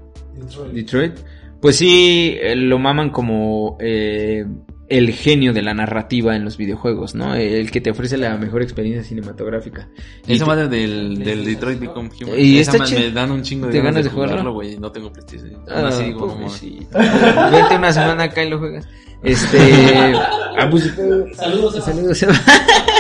Detroit, 0.73 1.15
pues 1.61 1.77
sí, 1.77 2.37
eh, 2.41 2.55
lo 2.55 2.79
maman 2.79 3.11
como 3.11 3.77
eh, 3.81 4.47
el 4.89 5.13
genio 5.13 5.53
de 5.53 5.63
la 5.63 5.75
narrativa 5.75 6.37
en 6.37 6.45
los 6.45 6.57
videojuegos, 6.57 7.15
¿no? 7.17 7.35
El 7.35 7.71
que 7.71 7.81
te 7.81 7.91
ofrece 7.91 8.17
la 8.17 8.37
mejor 8.37 8.63
experiencia 8.63 9.03
cinematográfica. 9.03 9.89
Esa 10.27 10.47
madre 10.47 10.69
del, 10.69 11.19
del 11.19 11.45
Detroit 11.45 11.81
Become 11.81 12.11
Human. 12.21 12.39
Y 12.39 12.59
esa 12.59 12.73
está 12.73 12.85
madre 12.85 12.99
me 13.01 13.11
dan 13.11 13.31
un 13.33 13.43
chingo 13.43 13.67
de 13.67 13.73
¿Te 13.73 13.79
ganas, 13.79 13.95
ganas 13.95 14.05
de 14.05 14.11
de 14.11 14.15
jugarlo? 14.15 14.53
güey. 14.55 14.79
No 14.79 14.93
tengo 14.93 15.13
PlayStation. 15.13 15.61
Ah, 15.69 15.89
así 15.89 16.13
pobrecito. 16.13 16.99
Vente 16.99 17.77
una 17.77 17.93
semana 17.93 18.23
acá 18.25 18.45
y 18.45 18.51
lo 18.51 18.59
juegas. 18.59 18.89
Este. 19.23 19.59
ah, 20.15 20.69
pues, 20.71 20.95
Saludos 21.35 21.75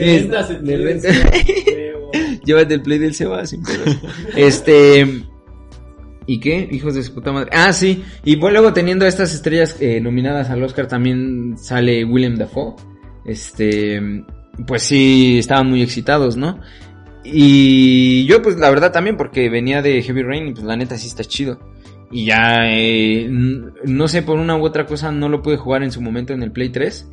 Saludos. 0.00 0.06
Le 0.06 0.18
rentas 0.20 0.50
el 0.50 0.56
play 0.58 0.76
del 0.76 0.86
rentas- 0.86 1.14
Seba. 1.64 2.40
Llévate 2.44 2.74
el 2.74 2.82
play 2.82 2.98
del 2.98 3.14
Seba 3.14 3.46
sin 3.46 3.62
pedos. 3.62 3.96
Este. 4.36 5.24
¿Y 6.26 6.38
qué? 6.38 6.68
Hijos 6.70 6.94
de 6.94 7.02
su 7.02 7.14
puta 7.14 7.32
madre. 7.32 7.50
Ah, 7.52 7.72
sí. 7.72 8.04
Y 8.24 8.36
bueno, 8.36 8.58
luego 8.60 8.72
teniendo 8.72 9.06
estas 9.06 9.34
estrellas 9.34 9.76
eh, 9.80 10.00
nominadas 10.00 10.50
al 10.50 10.62
Oscar 10.62 10.86
también 10.86 11.56
sale 11.58 12.04
Willem 12.04 12.36
Dafoe. 12.36 12.74
Este. 13.24 14.00
Pues 14.66 14.82
sí, 14.82 15.38
estaban 15.38 15.68
muy 15.70 15.82
excitados, 15.82 16.36
¿no? 16.36 16.60
Y 17.24 18.24
yo, 18.26 18.42
pues 18.42 18.56
la 18.56 18.70
verdad 18.70 18.92
también, 18.92 19.16
porque 19.16 19.48
venía 19.50 19.82
de 19.82 20.02
Heavy 20.02 20.22
Rain 20.22 20.48
y 20.48 20.52
pues 20.52 20.64
la 20.64 20.76
neta 20.76 20.96
sí 20.98 21.06
está 21.08 21.24
chido. 21.24 21.58
Y 22.10 22.24
ya, 22.26 22.62
eh, 22.66 23.28
no 23.30 24.08
sé, 24.08 24.22
por 24.22 24.38
una 24.38 24.56
u 24.56 24.64
otra 24.64 24.86
cosa 24.86 25.12
no 25.12 25.28
lo 25.28 25.42
pude 25.42 25.56
jugar 25.56 25.82
en 25.82 25.92
su 25.92 26.00
momento 26.00 26.32
en 26.32 26.42
el 26.42 26.50
Play 26.50 26.70
3. 26.70 27.08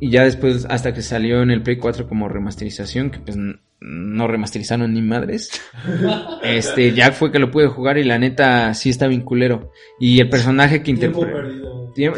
Y 0.00 0.10
ya 0.10 0.24
después, 0.24 0.66
hasta 0.70 0.94
que 0.94 1.02
salió 1.02 1.42
en 1.42 1.50
el 1.50 1.62
Play 1.62 1.76
4 1.76 2.08
como 2.08 2.28
remasterización, 2.28 3.10
que 3.10 3.18
pues 3.18 3.36
no 3.80 4.26
remasterizaron 4.26 4.92
ni 4.94 5.02
madres. 5.02 5.50
Este, 6.42 6.92
ya 6.92 7.12
fue 7.12 7.30
que 7.30 7.38
lo 7.38 7.50
pude 7.50 7.66
jugar 7.68 7.98
y 7.98 8.04
la 8.04 8.18
neta 8.18 8.72
sí 8.74 8.88
está 8.90 9.06
bien 9.06 9.20
culero. 9.22 9.72
Y 10.00 10.20
el 10.20 10.28
personaje 10.30 10.82
que 10.82 10.90
interpreta... 10.90 11.26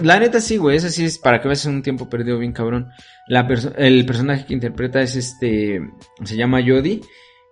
La 0.02 0.18
neta 0.20 0.40
sí, 0.40 0.58
güey, 0.58 0.76
eso 0.76 0.88
sí 0.90 1.04
es 1.04 1.18
para 1.18 1.40
que 1.40 1.48
veas 1.48 1.64
un 1.66 1.82
tiempo 1.82 2.08
perdido 2.08 2.38
bien 2.38 2.52
cabrón. 2.52 2.88
La 3.26 3.48
perso- 3.48 3.72
el 3.76 4.04
personaje 4.06 4.44
que 4.46 4.54
interpreta 4.54 5.00
es 5.02 5.16
este, 5.16 5.80
se 6.22 6.36
llama 6.36 6.60
Jodie. 6.64 7.00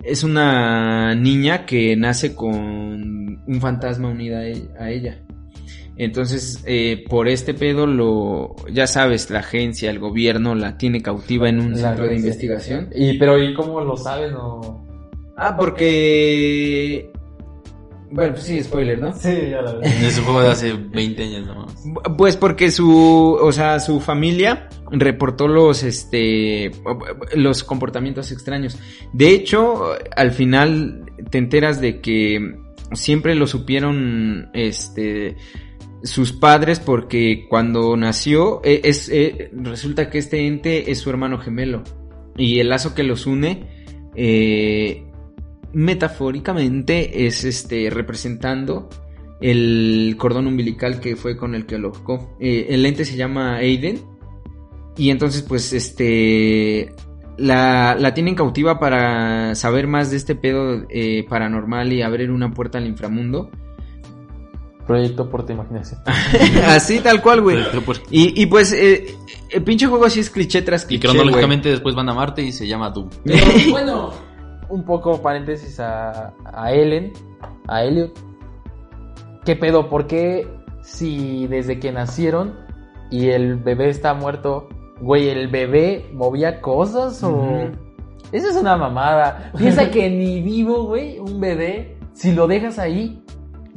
Es 0.04 0.22
una 0.22 1.14
niña 1.14 1.66
que 1.66 1.96
nace 1.96 2.34
con 2.34 3.42
un 3.46 3.60
fantasma 3.60 4.08
unida 4.10 4.38
a 4.40 4.46
e- 4.48 4.68
a 4.78 4.90
ella. 4.90 5.18
Entonces, 6.02 6.64
eh, 6.64 7.04
por 7.10 7.28
este 7.28 7.52
pedo, 7.52 7.86
lo, 7.86 8.56
ya 8.72 8.86
sabes, 8.86 9.28
la 9.28 9.40
agencia, 9.40 9.90
el 9.90 9.98
gobierno 9.98 10.54
la 10.54 10.78
tiene 10.78 11.02
cautiva 11.02 11.50
en 11.50 11.60
un 11.60 11.72
La 11.72 11.88
centro 11.88 12.06
de 12.06 12.16
investigación. 12.16 12.88
Y, 12.94 13.18
pero, 13.18 13.38
¿y 13.38 13.52
cómo 13.52 13.82
lo 13.82 13.98
saben 13.98 14.32
o...? 14.34 14.82
Ah, 15.36 15.54
porque... 15.58 17.12
Bueno, 18.10 18.32
pues 18.32 18.44
sí, 18.44 18.62
spoiler, 18.62 18.98
¿no? 18.98 19.12
Sí, 19.12 19.28
ya 19.50 19.60
la 19.60 19.74
verdad. 19.74 20.02
Es 20.02 20.16
un 20.16 20.24
juego 20.24 20.40
de 20.40 20.48
hace 20.48 20.72
20 20.72 21.22
años 21.22 21.46
nomás. 21.46 21.84
Pues 22.16 22.34
porque 22.34 22.70
su, 22.70 23.38
o 23.38 23.52
sea, 23.52 23.78
su 23.78 24.00
familia 24.00 24.70
reportó 24.90 25.48
los, 25.48 25.82
este, 25.82 26.70
los 27.34 27.62
comportamientos 27.62 28.32
extraños. 28.32 28.78
De 29.12 29.34
hecho, 29.34 29.90
al 30.16 30.30
final 30.30 31.04
te 31.28 31.36
enteras 31.36 31.78
de 31.78 32.00
que 32.00 32.56
siempre 32.94 33.34
lo 33.34 33.46
supieron, 33.46 34.48
este, 34.54 35.36
sus 36.02 36.32
padres 36.32 36.80
porque 36.80 37.46
cuando 37.48 37.96
nació, 37.96 38.60
eh, 38.64 38.80
es, 38.84 39.08
eh, 39.08 39.50
resulta 39.52 40.10
que 40.10 40.18
este 40.18 40.46
ente 40.46 40.90
es 40.90 40.98
su 40.98 41.10
hermano 41.10 41.38
gemelo. 41.38 41.82
Y 42.36 42.60
el 42.60 42.70
lazo 42.70 42.94
que 42.94 43.02
los 43.02 43.26
une, 43.26 43.66
eh, 44.14 45.04
metafóricamente 45.72 47.26
es 47.26 47.44
este, 47.44 47.90
representando 47.90 48.88
el 49.40 50.14
cordón 50.18 50.46
umbilical 50.46 51.00
que 51.00 51.16
fue 51.16 51.36
con 51.36 51.54
el 51.54 51.66
que 51.66 51.78
lo 51.78 51.92
el 52.40 52.86
ente 52.86 53.04
se 53.04 53.16
llama 53.16 53.56
Aiden. 53.56 54.00
Y 54.96 55.10
entonces, 55.10 55.42
pues, 55.42 55.72
este. 55.72 56.92
La, 57.38 57.96
la 57.98 58.12
tienen 58.12 58.34
cautiva 58.34 58.78
para 58.78 59.54
saber 59.54 59.86
más 59.86 60.10
de 60.10 60.18
este 60.18 60.34
pedo 60.34 60.86
paranormal 61.26 61.90
y 61.90 62.02
abrir 62.02 62.30
una 62.30 62.52
puerta 62.52 62.76
al 62.76 62.86
inframundo. 62.86 63.50
Proyecto 64.90 65.30
por 65.30 65.46
tu 65.46 65.52
imaginación. 65.52 66.00
Así, 66.66 66.98
tal 66.98 67.22
cual, 67.22 67.42
güey. 67.42 67.58
Pues, 67.86 68.02
Y, 68.10 68.42
y 68.42 68.46
pues, 68.46 68.72
eh, 68.72 69.14
el 69.50 69.62
pinche 69.62 69.86
juego 69.86 70.04
así 70.04 70.18
es 70.18 70.30
cliché 70.30 70.62
tras 70.62 70.82
Y 70.82 70.86
cliché. 70.88 71.06
cronológicamente 71.06 71.68
después 71.68 71.94
van 71.94 72.08
a 72.08 72.12
Marte 72.14 72.42
y 72.42 72.50
se 72.50 72.66
llama 72.66 72.90
Doom. 72.90 73.08
Pero, 73.24 73.70
bueno, 73.70 74.10
un 74.68 74.84
poco 74.84 75.22
paréntesis 75.22 75.78
a, 75.78 76.34
a 76.44 76.72
Ellen, 76.72 77.12
a 77.68 77.84
Elliot. 77.84 78.18
¿Qué 79.44 79.54
pedo? 79.54 79.88
¿Por 79.88 80.08
qué 80.08 80.48
si 80.82 81.46
desde 81.46 81.78
que 81.78 81.92
nacieron 81.92 82.56
y 83.12 83.28
el 83.28 83.58
bebé 83.58 83.90
está 83.90 84.12
muerto, 84.14 84.68
güey, 85.00 85.28
el 85.28 85.46
bebé 85.46 86.10
movía 86.12 86.60
cosas 86.60 87.22
o... 87.22 87.30
Ujú. 87.30 87.70
Eso 88.32 88.48
es 88.48 88.56
una 88.56 88.76
mamada. 88.76 89.52
Piensa 89.56 89.88
que 89.92 90.10
ni 90.10 90.42
vivo, 90.42 90.82
güey, 90.86 91.20
un 91.20 91.38
bebé, 91.38 91.96
si 92.12 92.32
lo 92.32 92.48
dejas 92.48 92.80
ahí, 92.80 93.19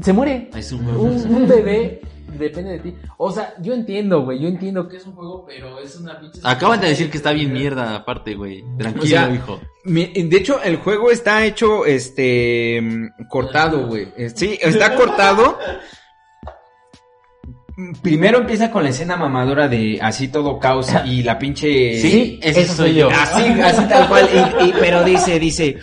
se 0.01 0.13
muere. 0.13 0.49
Es 0.55 0.71
un 0.71 0.87
Un, 0.87 1.35
un 1.35 1.47
bebé 1.47 2.01
depende 2.37 2.71
de 2.71 2.79
ti. 2.79 2.93
O 3.17 3.31
sea, 3.31 3.53
yo 3.61 3.73
entiendo, 3.73 4.23
güey, 4.23 4.39
yo 4.39 4.47
entiendo 4.47 4.87
que 4.87 4.97
es 4.97 5.05
un 5.05 5.13
juego, 5.13 5.45
pero 5.45 5.77
es 5.79 5.95
una 5.97 6.19
pinche... 6.19 6.39
Acaban 6.43 6.81
de 6.81 6.87
decir 6.89 7.09
que 7.11 7.17
está 7.17 7.31
bien 7.31 7.53
mierda 7.53 7.95
aparte, 7.95 8.33
güey. 8.35 8.63
Tranquilo, 8.77 9.03
O 9.03 9.07
sea, 9.07 9.29
hijo. 9.33 9.61
Mi- 9.85 10.07
De 10.07 10.37
hecho, 10.37 10.61
el 10.63 10.77
juego 10.77 11.11
está 11.11 11.45
hecho, 11.45 11.85
este, 11.85 12.81
mm, 12.81 13.27
cortado, 13.29 13.85
güey. 13.87 14.07
Sí, 14.35 14.57
está 14.61 14.95
cortado. 14.95 15.57
Primero 18.03 18.37
empieza 18.39 18.69
con 18.69 18.83
la 18.83 18.89
escena 18.89 19.15
mamadora 19.17 19.67
de 19.67 19.97
así 20.01 20.27
todo 20.27 20.59
caos 20.59 20.89
y 21.05 21.23
la 21.23 21.39
pinche... 21.39 21.99
Sí, 21.99 22.39
eso 22.43 22.71
soy 22.73 22.93
yo. 22.93 23.09
yo. 23.09 23.15
Así, 23.15 23.43
así 23.61 23.87
tal 23.87 24.07
cual. 24.07 24.29
Y, 24.31 24.65
y- 24.69 24.73
pero 24.79 25.03
dice, 25.03 25.39
dice, 25.39 25.77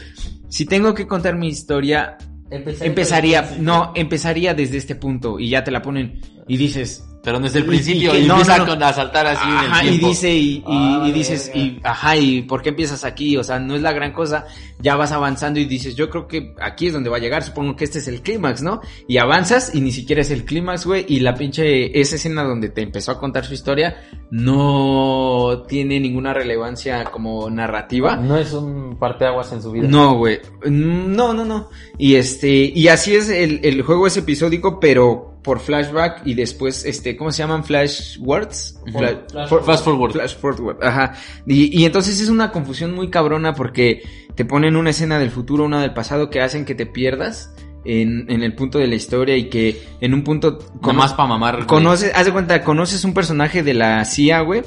si 0.48 0.66
tengo 0.66 0.94
que 0.94 1.06
contar 1.08 1.34
mi 1.36 1.48
historia, 1.48 2.16
empezaría, 2.50 3.56
no, 3.58 3.92
empezaría 3.94 4.54
desde 4.54 4.76
este 4.76 4.94
punto 4.94 5.38
y 5.38 5.50
ya 5.50 5.64
te 5.64 5.70
la 5.70 5.82
ponen 5.82 6.20
y 6.48 6.56
dices, 6.56 7.09
Pero 7.22 7.38
no 7.38 7.46
es 7.48 7.54
el 7.54 7.66
principio. 7.66 8.16
y 8.16 8.24
no, 8.26 8.34
empieza 8.34 8.56
no, 8.56 8.64
no. 8.64 8.72
con 8.72 8.82
a 8.82 8.92
saltar 8.94 9.26
así 9.26 9.46
en 9.86 9.94
y 9.94 9.98
dice, 9.98 10.32
y, 10.34 10.40
y- 10.56 10.62
Ah, 10.66 11.04
y 11.06 11.12
dices, 11.12 11.50
y, 11.54 11.78
ajá, 11.82 12.16
y 12.16 12.42
¿por 12.42 12.62
qué 12.62 12.70
empiezas 12.70 13.04
aquí? 13.04 13.36
O 13.36 13.44
sea, 13.44 13.58
no 13.58 13.74
es 13.76 13.82
la 13.82 13.92
gran 13.92 14.12
cosa, 14.12 14.46
ya 14.78 14.96
vas 14.96 15.12
avanzando 15.12 15.60
y 15.60 15.66
dices, 15.66 15.94
yo 15.94 16.08
creo 16.08 16.26
que 16.26 16.54
aquí 16.62 16.86
es 16.86 16.92
donde 16.94 17.10
va 17.10 17.18
a 17.18 17.20
llegar, 17.20 17.42
supongo 17.42 17.76
que 17.76 17.84
este 17.84 17.98
es 17.98 18.08
el 18.08 18.22
clímax, 18.22 18.62
¿no? 18.62 18.80
Y 19.06 19.18
avanzas 19.18 19.74
y 19.74 19.82
ni 19.82 19.92
siquiera 19.92 20.22
es 20.22 20.30
el 20.30 20.44
clímax, 20.46 20.86
güey, 20.86 21.04
y 21.08 21.20
la 21.20 21.34
pinche, 21.34 22.00
esa 22.00 22.16
escena 22.16 22.42
donde 22.42 22.70
te 22.70 22.80
empezó 22.80 23.12
a 23.12 23.18
contar 23.20 23.44
su 23.44 23.52
historia, 23.52 23.96
no 24.30 25.64
tiene 25.68 26.00
ninguna 26.00 26.32
relevancia 26.32 27.04
como 27.04 27.50
narrativa. 27.50 28.16
No 28.16 28.36
es 28.38 28.52
un 28.52 28.98
parteaguas 28.98 29.52
en 29.52 29.62
su 29.62 29.72
vida. 29.72 29.86
No, 29.88 30.14
güey. 30.16 30.38
No, 30.64 31.34
no, 31.34 31.44
no. 31.44 31.68
Y 31.98 32.14
este, 32.14 32.48
y 32.74 32.88
así 32.88 33.14
es 33.14 33.28
el, 33.28 33.60
el 33.62 33.82
juego 33.82 34.06
es 34.06 34.16
episódico, 34.16 34.80
pero 34.80 35.29
por 35.42 35.60
flashback 35.60 36.22
y 36.26 36.34
después, 36.34 36.84
este, 36.84 37.16
¿cómo 37.16 37.32
se 37.32 37.38
llaman? 37.38 37.64
Flash 37.64 38.18
words. 38.20 38.78
Fla- 38.92 39.22
flash 39.30 39.48
for- 39.48 39.64
Fast 39.64 39.84
forward. 39.84 40.12
Flash 40.12 40.36
forward, 40.36 40.82
ajá. 40.82 41.14
Y, 41.46 41.78
y 41.80 41.84
entonces 41.84 42.20
es 42.20 42.28
una 42.28 42.52
confusión 42.52 42.94
muy 42.94 43.08
cabrona 43.10 43.54
porque 43.54 44.02
te 44.34 44.44
ponen 44.44 44.76
una 44.76 44.90
escena 44.90 45.18
del 45.18 45.30
futuro, 45.30 45.64
una 45.64 45.80
del 45.80 45.92
pasado 45.94 46.28
que 46.30 46.40
hacen 46.40 46.64
que 46.64 46.74
te 46.74 46.86
pierdas 46.86 47.54
en, 47.84 48.30
en 48.30 48.42
el 48.42 48.54
punto 48.54 48.78
de 48.78 48.86
la 48.86 48.94
historia 48.94 49.36
y 49.36 49.48
que 49.48 49.82
en 50.02 50.12
un 50.12 50.22
punto... 50.24 50.58
Nada 50.82 50.92
más 50.92 51.14
para 51.14 51.28
mamar. 51.30 51.66
Conoces, 51.66 52.12
haz 52.14 52.26
de 52.26 52.32
cuenta, 52.32 52.62
conoces 52.62 53.04
un 53.04 53.14
personaje 53.14 53.62
de 53.62 53.72
la 53.74 54.04
CIA, 54.04 54.40
güey, 54.42 54.62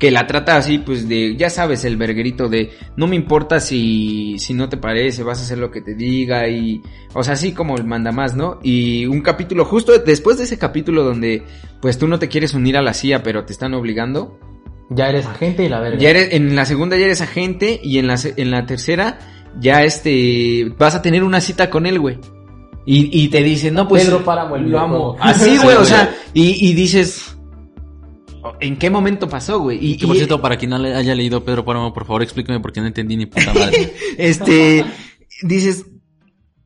que 0.00 0.10
la 0.10 0.26
trata 0.26 0.56
así, 0.56 0.78
pues 0.78 1.08
de, 1.08 1.36
ya 1.36 1.50
sabes, 1.50 1.84
el 1.84 1.98
verguerito 1.98 2.48
de, 2.48 2.70
no 2.96 3.06
me 3.06 3.16
importa 3.16 3.60
si, 3.60 4.36
si 4.38 4.54
no 4.54 4.68
te 4.70 4.78
parece, 4.78 5.22
vas 5.22 5.40
a 5.40 5.42
hacer 5.42 5.58
lo 5.58 5.70
que 5.70 5.82
te 5.82 5.94
diga 5.94 6.48
y, 6.48 6.80
o 7.12 7.22
sea, 7.22 7.34
así 7.34 7.52
como 7.52 7.76
el 7.76 7.84
manda 7.84 8.10
más, 8.10 8.34
¿no? 8.34 8.58
Y 8.62 9.04
un 9.04 9.20
capítulo, 9.20 9.66
justo 9.66 9.92
después 9.98 10.38
de 10.38 10.44
ese 10.44 10.58
capítulo 10.58 11.04
donde, 11.04 11.44
pues 11.82 11.98
tú 11.98 12.08
no 12.08 12.18
te 12.18 12.28
quieres 12.28 12.54
unir 12.54 12.78
a 12.78 12.82
la 12.82 12.94
CIA, 12.94 13.22
pero 13.22 13.44
te 13.44 13.52
están 13.52 13.74
obligando, 13.74 14.38
Ya 14.88 15.10
eres 15.10 15.26
agente 15.26 15.64
y 15.64 15.68
la 15.68 15.80
verga. 15.80 15.98
ya 15.98 16.08
eres, 16.10 16.32
en 16.32 16.56
la 16.56 16.64
segunda 16.64 16.96
ya 16.96 17.04
eres 17.04 17.20
agente 17.20 17.78
y 17.82 17.98
en 17.98 18.06
la, 18.06 18.18
en 18.36 18.50
la 18.50 18.64
tercera 18.64 19.18
ya 19.60 19.84
este, 19.84 20.72
vas 20.78 20.94
a 20.94 21.02
tener 21.02 21.22
una 21.24 21.42
cita 21.42 21.68
con 21.68 21.84
él, 21.84 21.98
güey. 22.00 22.18
Y, 22.86 23.10
y 23.24 23.28
te 23.28 23.42
dice, 23.42 23.70
no, 23.70 23.86
pues. 23.86 24.04
Pedro 24.04 24.24
Páramo, 24.24 24.56
el 24.56 24.70
Lo 24.70 24.80
amo. 24.80 25.16
Así, 25.20 25.50
Sí, 25.50 25.58
güey, 25.62 25.76
o 25.76 25.84
sea, 25.84 26.14
y, 26.32 26.70
y 26.70 26.72
dices, 26.72 27.36
¿en 28.60 28.76
qué 28.76 28.90
momento 28.90 29.28
pasó, 29.28 29.60
güey? 29.60 29.78
Y, 29.80 29.96
Que 29.96 30.06
por 30.06 30.16
y- 30.16 30.20
cierto, 30.20 30.40
para 30.40 30.56
quien 30.56 30.70
no 30.70 30.78
le 30.78 30.94
haya 30.94 31.14
leído 31.14 31.44
Pedro 31.44 31.64
Páramo, 31.64 31.92
por 31.92 32.06
favor 32.06 32.22
explíqueme 32.22 32.60
por 32.60 32.72
qué 32.72 32.80
no 32.80 32.86
entendí 32.86 33.16
ni 33.16 33.26
puta 33.26 33.52
madre. 33.54 33.94
este, 34.18 34.84
dices, 35.42 35.86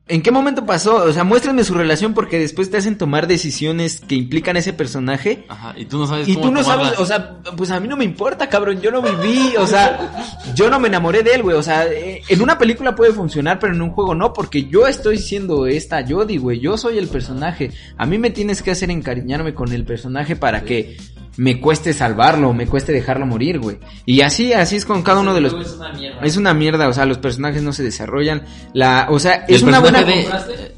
¿en 0.07 0.21
qué 0.21 0.29
momento 0.31 0.65
pasó? 0.67 0.97
O 1.03 1.11
sea, 1.11 1.23
muéstrenme 1.23 1.63
su 1.63 1.73
relación 1.73 2.13
porque 2.13 2.37
después 2.37 2.69
te 2.69 2.77
hacen 2.77 2.95
tomar 2.97 3.25
decisiones 3.27 4.01
que 4.01 4.13
implican 4.15 4.55
a 4.55 4.59
ese 4.59 4.71
personaje. 4.73 5.45
Ajá, 5.49 5.73
y 5.77 5.85
tú 5.85 5.97
no 5.97 6.05
sabes 6.05 6.27
Y 6.27 6.33
cómo 6.35 6.45
tú 6.47 6.51
no 6.53 6.61
tomarlas. 6.61 6.85
sabes, 6.93 6.99
o 6.99 7.05
sea, 7.07 7.39
pues 7.57 7.71
a 7.71 7.79
mí 7.79 7.87
no 7.87 7.97
me 7.97 8.03
importa, 8.05 8.47
cabrón, 8.47 8.81
yo 8.81 8.91
no 8.91 9.01
viví, 9.01 9.55
o 9.57 9.65
sea, 9.65 10.29
yo 10.55 10.69
no 10.69 10.79
me 10.79 10.89
enamoré 10.89 11.23
de 11.23 11.33
él, 11.33 11.41
güey, 11.43 11.55
o 11.57 11.63
sea, 11.63 11.85
eh, 11.87 12.21
en 12.29 12.41
una 12.41 12.57
película 12.59 12.93
puede 12.95 13.13
funcionar, 13.13 13.57
pero 13.57 13.73
en 13.73 13.81
un 13.81 13.89
juego 13.91 14.13
no, 14.13 14.31
porque 14.31 14.65
yo 14.65 14.85
estoy 14.85 15.17
siendo 15.17 15.65
esta 15.65 16.05
Jodie, 16.07 16.37
güey, 16.37 16.59
yo 16.59 16.77
soy 16.77 16.99
el 16.99 17.07
personaje, 17.07 17.71
a 17.97 18.05
mí 18.05 18.19
me 18.19 18.29
tienes 18.29 18.61
que 18.61 18.69
hacer 18.71 18.91
encariñarme 18.91 19.55
con 19.55 19.73
el 19.73 19.85
personaje 19.85 20.35
para 20.35 20.61
que 20.63 20.97
me 21.37 21.59
cueste 21.59 21.93
salvarlo, 21.93 22.53
me 22.53 22.67
cueste 22.67 22.91
dejarlo 22.91 23.25
morir, 23.25 23.59
güey, 23.59 23.77
y 24.05 24.21
así, 24.21 24.53
así 24.53 24.75
es 24.77 24.85
con 24.85 25.01
cada 25.03 25.19
uno 25.19 25.33
de 25.33 25.41
los... 25.41 25.53
Es 25.53 25.73
una 25.73 25.91
mierda. 25.93 26.19
Es 26.21 26.37
una 26.37 26.53
mierda, 26.53 26.87
o 26.87 26.93
sea, 26.93 27.05
los 27.05 27.17
personajes 27.17 27.61
no 27.61 27.73
se 27.73 27.83
desarrollan, 27.83 28.43
la, 28.73 29.07
o 29.09 29.19
sea, 29.19 29.45
es 29.47 29.61
una 29.63 29.79
buena... 29.79 30.03
de- 30.03 30.25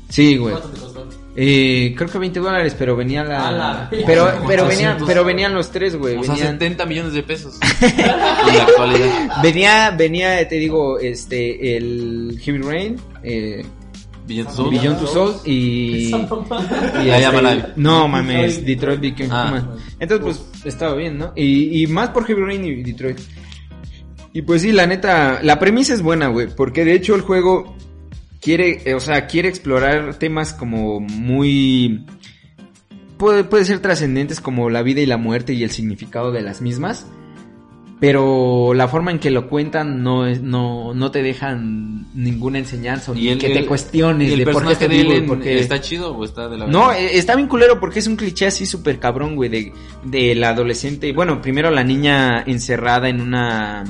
Sí, 0.09 0.37
güey. 0.37 0.53
¿Cuánto 0.53 0.69
te 0.69 0.79
costó? 0.79 1.07
Eh, 1.39 1.93
creo 1.95 2.09
que 2.09 2.17
20 2.17 2.39
dólares, 2.39 2.75
pero 2.79 2.95
venía 2.95 3.23
la... 3.23 3.51
la 3.51 3.89
Pero, 3.91 4.25
pero, 4.47 4.63
800. 4.63 4.67
venían, 4.67 4.97
pero 5.05 5.23
venían 5.23 5.53
los 5.53 5.69
tres, 5.69 5.95
güey. 5.95 6.15
O 6.17 6.23
sea, 6.23 6.33
venían- 6.33 6.53
70 6.53 6.85
millones 6.87 7.13
de 7.13 7.21
pesos. 7.23 7.59
en 7.81 7.97
la 8.57 8.63
actualidad. 8.63 9.41
Venía, 9.43 9.91
venía, 9.91 10.47
te 10.47 10.55
digo, 10.55 10.97
este, 10.99 11.77
el 11.77 12.39
Heavy 12.41 12.57
Rain, 12.59 12.95
eh, 13.21 13.63
Beyond 14.27 14.99
Two 14.99 15.07
Souls 15.07 15.41
y... 15.45 16.07
y 16.07 16.11
Ya, 17.05 17.19
ya, 17.19 17.31
Malay. 17.31 17.73
no 17.75 18.07
mames, 18.07 18.65
Detroit 18.65 18.99
Become 18.99 19.29
Ah. 19.31 19.47
Human. 19.49 19.69
Entonces, 19.99 20.43
pues, 20.51 20.65
estaba 20.65 20.95
bien, 20.95 21.17
¿no? 21.17 21.31
Y, 21.35 21.81
y 21.83 21.87
más 21.87 22.09
por 22.09 22.25
Heavy 22.25 22.41
Rain 22.41 22.65
y 22.65 22.83
Detroit. 22.83 23.19
Y 24.33 24.41
pues 24.43 24.61
sí, 24.61 24.71
la 24.71 24.85
neta, 24.85 25.39
la 25.41 25.57
premisa 25.57 25.93
es 25.93 26.01
buena, 26.01 26.27
güey, 26.27 26.47
porque 26.55 26.85
de 26.85 26.93
hecho 26.93 27.15
el 27.15 27.21
juego 27.21 27.75
quiere, 28.41 28.81
eh, 28.85 28.93
o 28.93 28.99
sea, 28.99 29.25
quiere 29.27 29.49
explorar 29.49 30.15
temas 30.15 30.53
como 30.53 30.99
muy... 30.99 32.05
Puede, 33.17 33.43
puede 33.43 33.65
ser 33.65 33.79
trascendentes 33.79 34.39
como 34.41 34.69
la 34.69 34.83
vida 34.83 35.01
y 35.01 35.07
la 35.07 35.17
muerte 35.17 35.53
y 35.53 35.63
el 35.63 35.71
significado 35.71 36.31
de 36.31 36.41
las 36.43 36.61
mismas. 36.61 37.07
Pero 37.99 38.75
la 38.75 38.87
forma 38.87 39.09
en 39.09 39.17
que 39.17 39.31
lo 39.31 39.49
cuentan 39.49 40.03
no 40.03 40.27
es, 40.27 40.41
no, 40.41 40.93
no 40.93 41.09
te 41.09 41.23
dejan 41.23 42.05
ninguna 42.13 42.59
enseñanza 42.59 43.11
ni 43.13 43.29
el, 43.29 43.39
que 43.39 43.49
te 43.49 43.65
cuestiones 43.65 44.29
¿y 44.29 44.33
el 44.33 44.39
de 44.39 44.45
por 44.51 44.67
qué 44.67 44.75
te 44.75 44.87
de 44.87 44.95
él 44.99 45.01
vivo 45.07 45.13
y 45.13 45.17
en- 45.17 45.25
por 45.25 45.39
qué- 45.41 45.59
está 45.59 45.81
chido 45.81 46.15
o 46.15 46.23
está 46.23 46.47
de 46.47 46.57
la 46.59 46.67
no, 46.67 46.91
está 46.91 47.35
bien 47.35 47.47
culero 47.47 47.79
porque 47.79 47.97
es 47.99 48.05
un 48.07 48.15
cliché 48.15 48.45
así 48.47 48.67
súper 48.67 48.99
cabrón, 48.99 49.35
güey, 49.35 49.49
de, 49.49 49.73
de 50.03 50.35
la 50.35 50.49
adolescente. 50.49 51.11
Bueno, 51.11 51.41
primero 51.41 51.71
la 51.71 51.83
niña 51.83 52.43
encerrada 52.45 53.09
en 53.09 53.19
una, 53.19 53.83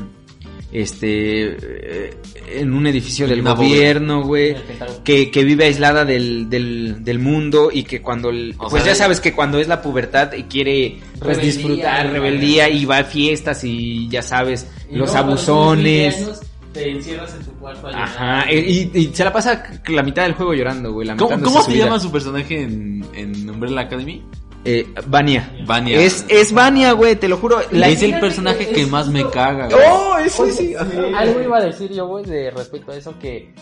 este, 0.72 1.56
eh, 1.60 2.14
en 2.56 2.74
un 2.74 2.88
edificio 2.88 3.28
del 3.28 3.42
una 3.42 3.54
gobierno, 3.54 4.24
güey, 4.24 4.56
que, 5.04 5.32
que 5.32 5.44
vive 5.44 5.66
aislada 5.66 6.04
del, 6.06 6.50
del, 6.50 7.04
del 7.04 7.20
mundo 7.20 7.70
y 7.72 7.84
que 7.84 8.02
cuando, 8.02 8.30
el- 8.30 8.54
O 8.58 8.70
pues 8.70 8.84
sea, 8.84 8.94
ya 8.94 8.98
sabes 8.98 9.20
que 9.22 9.34
cuando 9.34 9.60
es 9.60 9.68
la 9.68 9.82
pubertad 9.82 10.34
y 10.34 10.44
quiere, 10.44 10.98
pues 11.20 11.38
Rebeldía, 11.38 11.44
disfrutar, 11.54 12.12
rebeldía 12.12 12.70
y 12.70 12.86
va 12.86 12.98
a 13.00 13.04
fiestas 13.04 13.64
y 13.64 14.08
ya 14.10 14.22
sabes, 14.22 14.68
Y 14.92 14.96
los 14.96 15.12
cuando 15.12 15.32
abusones. 15.34 16.16
tienes 16.16 16.18
20 16.18 16.28
años, 16.28 16.42
Te 16.74 16.92
encierras 16.92 17.34
en 17.40 17.46
tu 17.46 17.52
cuarto 17.54 17.88
a. 17.88 18.04
Ajá, 18.04 18.52
y, 18.52 18.92
y 18.94 19.10
se 19.14 19.24
la 19.24 19.34
pasa 19.34 19.64
la 19.88 20.04
mitad 20.04 20.24
del 20.24 20.34
juego 20.34 20.54
llorando, 20.54 20.92
güey. 20.94 21.08
¿Cómo, 21.16 21.42
cómo 21.42 21.64
se 21.64 21.72
vida. 21.74 21.86
llama 21.86 22.00
su 22.00 22.12
personaje 22.12 22.62
en, 22.62 23.04
en 23.16 23.50
Umbrella 23.50 23.82
Academy? 23.82 24.22
Eh, 24.66 24.86
Vania. 25.08 25.50
Vania. 25.66 26.00
Es, 26.02 26.26
es 26.28 26.52
Vania, 26.52 26.92
güey, 26.92 27.16
te 27.16 27.28
lo 27.30 27.38
juro. 27.38 27.60
La- 27.72 27.88
es 27.90 28.02
el 28.04 28.20
personaje 28.20 28.68
que 28.70 28.86
más 28.86 29.08
me 29.08 29.28
caga, 29.30 29.68
güey. 29.70 29.82
¡Oh! 29.90 30.18
Ese 30.18 30.52
sí. 30.52 30.74
Algo 30.76 31.42
iba 31.42 31.58
a 31.58 31.62
decir 31.62 31.92
yo, 31.94 32.08
güey, 32.08 32.26
de 32.26 32.52
respecto 32.52 32.92
a 32.92 32.96
eso 32.98 33.18
que 33.20 33.54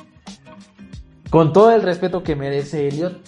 con 1.30 1.52
todo 1.54 1.72
el 1.76 1.82
respeto 1.82 2.24
que 2.24 2.36
merece 2.36 2.88
Elliot, 2.88 3.20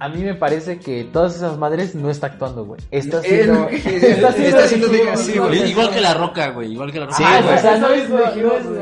a 0.00 0.08
mí 0.08 0.22
me 0.22 0.34
parece 0.34 0.78
que 0.78 1.04
todas 1.04 1.36
esas 1.36 1.58
madres 1.58 1.94
no 1.94 2.10
está 2.10 2.28
actuando, 2.28 2.64
güey. 2.64 2.80
Está 2.90 3.18
haciendo, 3.18 3.68
está 3.70 4.28
haciendo, 4.30 4.46
está 4.48 4.64
haciendo 4.64 4.88
de- 4.88 5.16
sí, 5.16 5.38
güey. 5.38 5.70
Igual 5.70 5.90
que 5.90 6.00
la 6.00 6.14
roca, 6.14 6.48
güey. 6.50 6.72
Igual 6.72 6.90
que 6.90 6.98
la 7.00 7.04
roca. 7.06 7.16
Sí, 7.18 7.22
Ah, 7.26 7.40
güey. 7.44 7.54
o 7.54 7.58
sea, 7.60 7.76
no 7.78 7.88
es, 7.90 8.08
güey, 8.10 8.24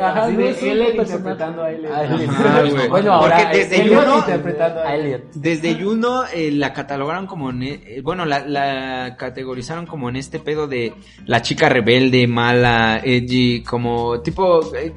ajá, 0.01 0.29
no 0.31 0.39
de 0.39 0.51
es 0.51 0.63
Elliot 0.63 0.95
interpretando 0.95 1.63
a 1.65 1.71
Elliot. 1.73 1.93
Ajá, 1.93 2.63
güey. 2.63 2.89
Bueno, 2.89 3.13
ahora 3.13 3.39
Porque 3.43 3.59
desde 3.59 3.81
Elliot 3.83 4.05
Juno- 4.05 4.19
interpretando 4.19 4.81
a 4.81 4.95
Elliot. 4.95 5.23
Desde 5.35 5.75
Juno 5.83 6.23
eh, 6.33 6.51
la 6.53 6.73
catalogaron 6.73 7.27
como, 7.27 7.51
en, 7.51 7.63
eh, 7.65 8.01
bueno, 8.03 8.25
la, 8.25 8.41
la 8.47 9.17
categorizaron 9.19 9.87
como 9.87 10.09
en 10.09 10.17
este 10.17 10.39
pedo 10.39 10.67
de 10.69 10.95
la 11.27 11.43
chica 11.43 11.69
rebelde, 11.69 12.27
mala, 12.27 13.01
edgy, 13.05 13.63
como 13.65 14.21
tipo... 14.21 14.75
eh, 14.77 14.93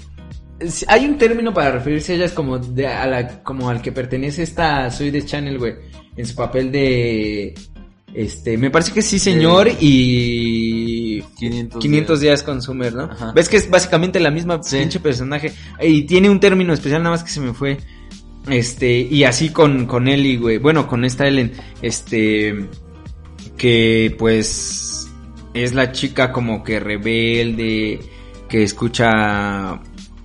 hay 0.88 1.06
un 1.06 1.18
término 1.18 1.52
para 1.52 1.72
referirse 1.72 2.14
a 2.14 2.16
ellas 2.18 2.34
como, 2.34 2.60
de, 2.60 2.86
a 2.86 3.08
la, 3.08 3.42
como 3.42 3.68
al 3.70 3.82
que 3.82 3.92
pertenece 3.92 4.44
esta 4.44 4.92
Soy 4.92 5.10
de 5.10 5.26
Channel, 5.26 5.58
güey, 5.58 5.74
en 6.16 6.26
su 6.26 6.36
papel 6.36 6.72
de... 6.72 7.54
Este, 8.14 8.58
me 8.58 8.70
parece 8.70 8.92
que 8.92 9.02
sí, 9.02 9.20
señor, 9.20 9.70
y 9.80 11.22
500, 11.38 11.82
500 11.82 12.20
días 12.20 12.44
con 12.44 12.62
Summer, 12.62 12.94
¿no? 12.94 13.04
Ajá. 13.04 13.32
Ves 13.34 13.48
que 13.48 13.56
es 13.56 13.70
básicamente 13.70 14.20
la 14.20 14.32
misma 14.32 14.62
Sí. 14.62 14.80
pinche 14.80 15.00
personaje. 15.00 15.54
Y 15.82 16.02
tiene 16.04 16.30
un 16.30 16.40
término 16.42 16.74
especial, 16.74 17.02
nada 17.04 17.16
más 17.16 17.24
que 17.24 17.30
se 17.32 17.40
me 17.40 17.54
fue. 17.54 17.78
Este, 18.50 19.00
y 19.00 19.24
así 19.24 19.50
con, 19.50 19.86
con 19.86 20.10
Ellie, 20.10 20.38
güey. 20.38 20.58
Bueno, 20.58 20.88
con 20.88 21.06
esta 21.06 21.26
Ellen. 21.26 21.54
Este, 21.82 22.68
que 23.56 24.14
pues 24.20 25.10
es 25.54 25.74
la 25.74 25.92
chica 25.94 26.32
como 26.34 26.64
que 26.64 26.80
rebelde, 26.82 28.00
que 28.50 28.64
escucha 28.64 29.80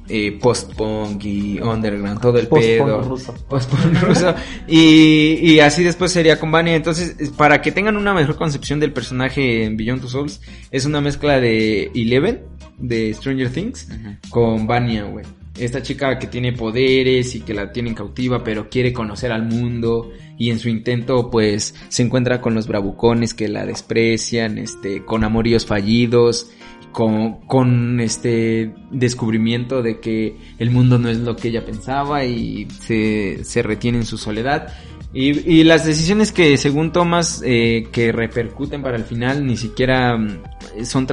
eh, 0.09 0.39
post-punk 0.41 1.25
y 1.25 1.59
underground, 1.61 2.21
todo 2.21 2.39
el 2.39 2.47
Post-punk 2.49 2.87
pedo. 2.87 3.03
ruso. 3.03 3.35
Post-punk 3.49 4.01
ruso. 4.03 4.35
Y, 4.69 5.39
y 5.43 5.61
así 5.61 5.83
después 5.85 6.13
sería 6.13 6.39
con 6.39 6.51
Vania. 6.51 6.75
Entonces, 6.77 7.17
es- 7.19 7.31
para 7.31 7.61
que 7.63 7.73
tengan 7.73 7.97
una 7.97 8.15
mejor 8.15 8.37
concepción 8.37 8.81
del 8.81 8.93
personaje 8.93 9.65
en 9.65 9.77
Beyond 9.77 10.01
Two 10.03 10.11
Souls, 10.11 10.41
es 10.71 10.85
una 10.85 11.01
mezcla 11.01 11.41
de 11.41 11.91
Eleven, 11.95 12.43
de 12.79 13.13
Stranger 13.15 13.51
Things, 13.51 13.89
con 14.31 14.67
Vania, 14.67 15.05
güey. 15.05 15.25
Esta 15.59 15.81
chica 15.83 16.19
que 16.19 16.27
tiene 16.27 16.53
poderes 16.53 17.35
y 17.35 17.41
que 17.41 17.55
la 17.55 17.73
tienen 17.73 17.95
cautiva, 17.95 18.45
pero 18.45 18.69
quiere 18.69 18.93
conocer 18.93 19.33
al 19.33 19.45
mundo. 19.47 20.13
Y 20.39 20.51
en 20.51 20.59
su 20.59 20.69
intento, 20.69 21.31
pues, 21.31 21.75
se 21.89 22.03
encuentra 22.03 22.41
con 22.41 22.55
los 22.55 22.67
bravucones 22.67 23.35
que 23.35 23.49
la 23.49 23.65
desprecian, 23.65 24.59
este, 24.59 25.05
con 25.05 25.25
amoríos 25.25 25.65
fallidos, 25.65 26.51
con, 26.93 27.41
con 27.47 28.01
este 28.01 28.75
descubrimiento 28.91 29.83
de 29.83 30.01
que 30.01 30.37
el 30.59 30.71
mundo 30.71 30.99
no 30.99 31.11
es 31.11 31.19
lo 31.19 31.37
que 31.37 31.49
ella 31.49 31.65
pensaba 31.65 32.25
y 32.25 32.67
se, 32.81 33.45
se 33.45 33.63
retiene 33.63 33.99
en 33.99 34.07
su 34.07 34.17
soledad. 34.17 34.73
Y, 35.13 35.39
y 35.51 35.65
las 35.65 35.85
decisiones 35.85 36.33
que 36.33 36.57
según 36.57 36.93
Thomas 36.93 37.43
eh, 37.45 37.89
que 37.93 38.13
repercuten 38.13 38.83
para 38.83 38.97
el 38.97 39.05
final 39.05 39.47
ni 39.47 39.57
siquiera 39.57 40.17
mm, 40.17 40.43
son, 40.85 41.07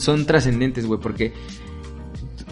son 0.00 0.26
trascendentes, 0.26 0.86
güey, 0.86 1.00
porque 1.00 1.32